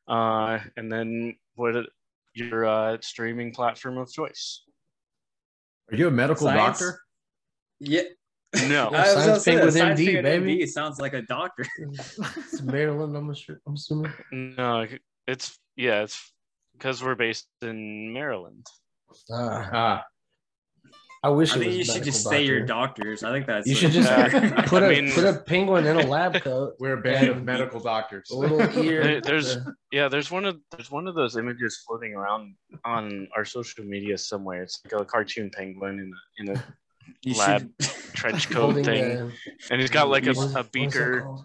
Uh, 0.08 0.60
and 0.78 0.91
then 0.91 1.36
what 1.56 1.76
your 2.36 2.66
uh, 2.66 2.98
streaming 3.02 3.52
platform 3.52 3.98
of 3.98 4.12
choice? 4.12 4.64
Are 5.91 5.95
you 5.95 6.07
a 6.07 6.11
medical 6.11 6.48
Science? 6.48 6.80
doctor? 6.80 7.02
Yeah. 7.80 8.02
No. 8.68 8.90
Yeah, 8.91 8.98
I 9.03 9.14
was 9.14 9.14
Science 9.14 9.26
gonna 9.45 9.72
say, 9.72 9.80
Science 9.80 9.99
MD, 9.99 10.24
baby. 10.24 10.57
MD 10.57 10.68
sounds 10.68 10.99
like 10.99 11.14
a 11.14 11.22
doctor. 11.24 11.66
it's 11.78 12.61
Maryland, 12.61 13.16
I'm 13.16 13.34
sure. 13.34 13.60
I'm 13.68 13.74
assuming. 13.76 14.11
No, 14.32 14.86
it's 15.28 15.57
yeah, 15.76 16.03
it's 16.03 16.34
because 16.74 17.03
we're 17.03 17.16
based 17.16 17.48
in 17.61 18.11
Maryland. 18.14 18.66
Ah, 19.32 19.70
Ah, 19.74 20.03
I 21.22 21.30
wish 21.30 21.52
I 21.52 21.58
it 21.58 21.60
think 21.60 21.68
was 21.70 21.78
you 21.78 21.84
should 21.84 21.94
medical 21.96 22.12
just 22.12 22.24
say 22.30 22.46
you're 22.46 22.66
doctors. 22.66 23.24
I 23.24 23.32
think 23.34 23.46
that's 23.46 23.68
You 23.68 23.76
should 23.76 23.91
just 23.91 24.10
Uh, 24.10 24.62
put 24.68 24.84
a 24.84 24.86
I 24.86 24.90
mean- 25.02 25.12
put 25.12 25.26
a 25.26 25.34
penguin 25.41 25.86
in 25.86 25.98
a 25.98 26.08
lab 26.08 26.41
coat. 26.41 26.76
we're 26.80 26.94
a 26.94 27.02
band 27.02 27.28
of 27.28 27.44
medical 27.44 27.82
doctors. 27.82 28.30
A 28.32 28.36
little 28.38 28.62
ear. 28.86 29.04
There- 29.04 29.22
there's- 29.22 29.58
Yeah, 29.91 30.08
there's 30.08 30.32
one 30.32 30.46
of 30.46 30.60
there's 30.72 30.90
one 30.90 31.08
of 31.08 31.16
those 31.16 31.36
images 31.36 31.84
floating 31.86 32.14
around 32.14 32.56
on 32.86 33.28
our 33.36 33.44
social 33.44 33.84
media 33.84 34.18
somewhere. 34.18 34.64
It's 34.64 34.80
like 34.86 35.02
a 35.02 35.04
cartoon 35.04 35.50
penguin 35.50 36.00
in 36.00 36.48
a, 36.48 36.52
in 36.54 36.58
a 36.58 36.64
you 37.24 37.34
lab 37.36 37.70
should 37.82 37.90
trench 38.16 38.50
coat 38.50 38.76
thing, 38.86 38.86
the- 38.86 39.32
and 39.72 39.82
he's 39.82 39.90
got 39.90 40.08
like 40.10 40.26
a, 40.26 40.32
a 40.32 40.34
what 40.36 40.46
is 40.46 40.54
that 40.54 40.72
beaker. 40.72 41.36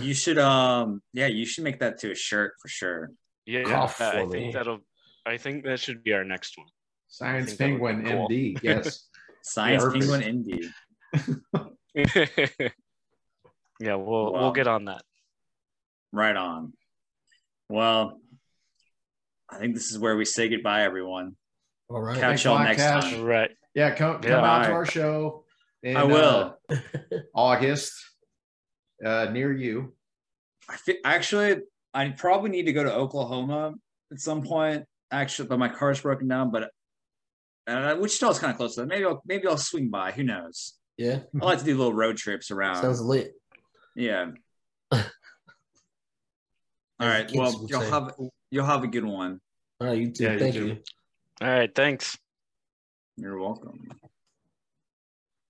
you 0.00 0.14
should 0.14 0.38
um 0.38 1.00
yeah 1.12 1.26
you 1.28 1.46
should 1.46 1.62
make 1.62 1.78
that 1.78 1.98
to 2.00 2.10
a 2.10 2.14
shirt 2.14 2.54
for 2.60 2.66
sure. 2.68 3.10
Yeah, 3.46 3.62
Cough 3.62 4.00
I 4.00 4.12
think 4.26 4.32
me. 4.32 4.50
that'll. 4.52 4.80
I 5.24 5.36
think 5.36 5.64
that 5.64 5.78
should 5.78 6.02
be 6.02 6.12
our 6.12 6.24
next 6.24 6.58
one. 6.58 6.66
Science 7.08 7.54
think 7.54 7.78
that 7.78 7.80
would 7.82 7.96
Penguin 8.04 8.18
cool. 8.18 8.28
MD. 8.28 8.58
Yes. 8.62 9.08
Science 9.42 9.84
Perfect. 9.84 10.04
Penguin 10.10 10.44
MD. 11.94 11.94
yeah, 13.80 13.94
we'll 13.94 14.32
Wow. 14.32 14.40
we'll 14.40 14.52
get 14.52 14.66
on 14.66 14.86
that. 14.86 15.02
Right 16.12 16.36
on. 16.36 16.72
Well, 17.68 18.20
I 19.48 19.58
think 19.58 19.74
this 19.74 19.90
is 19.90 19.98
where 19.98 20.16
we 20.16 20.24
say 20.24 20.48
goodbye, 20.48 20.82
everyone. 20.82 21.36
All 21.88 22.00
right. 22.00 22.18
Catch 22.18 22.44
y'all 22.44 22.58
next 22.58 22.82
Cash. 22.82 23.10
time. 23.12 23.22
Right. 23.22 23.50
Yeah, 23.74 23.94
come 23.94 24.20
come 24.20 24.30
Yeah. 24.30 24.44
out 24.44 24.64
to 24.66 24.72
our 24.72 24.86
show. 24.86 25.44
In, 25.82 25.96
I 25.96 26.04
will. 26.04 26.56
uh, 26.68 26.76
August, 27.34 27.92
uh, 29.04 29.26
near 29.30 29.52
you. 29.52 29.94
I 30.68 30.76
fe- 30.76 30.98
actually, 31.04 31.58
I 31.94 32.08
probably 32.08 32.50
need 32.50 32.64
to 32.66 32.72
go 32.72 32.82
to 32.82 32.92
Oklahoma 32.92 33.74
at 34.12 34.18
some 34.20 34.42
point. 34.42 34.84
Actually, 35.12 35.48
but 35.48 35.58
my 35.60 35.68
car's 35.68 36.00
broken 36.00 36.26
down. 36.26 36.50
But 36.50 36.70
uh, 37.66 37.96
Wichita's 37.98 38.38
kind 38.38 38.50
of 38.50 38.56
close 38.56 38.74
to 38.74 38.82
that. 38.82 38.86
Maybe 38.86 39.04
I'll 39.04 39.22
maybe 39.26 39.46
I'll 39.46 39.56
swing 39.56 39.88
by. 39.88 40.12
Who 40.12 40.22
knows? 40.22 40.74
Yeah. 40.96 41.20
I 41.40 41.44
like 41.44 41.58
to 41.58 41.64
do 41.64 41.76
little 41.76 41.92
road 41.92 42.16
trips 42.16 42.50
around. 42.50 42.82
Sounds 42.82 43.00
lit. 43.00 43.34
yeah. 43.94 44.30
All 44.92 44.98
right. 47.00 47.26
As 47.26 47.32
the 47.32 47.38
right. 47.38 47.52
Well, 47.52 47.66
you'll 47.68 47.80
say. 47.80 47.90
have 47.90 48.14
you'll 48.50 48.64
have 48.64 48.84
a 48.84 48.88
good 48.88 49.04
one. 49.04 49.40
All 49.80 49.88
right, 49.88 49.98
you 49.98 50.10
too. 50.10 50.24
Yeah, 50.24 50.32
you 50.32 50.38
Thank 50.38 50.54
too. 50.54 50.66
you. 50.66 50.78
All 51.42 51.48
right. 51.48 51.74
Thanks. 51.74 52.16
You're 53.16 53.38
welcome. 53.38 53.88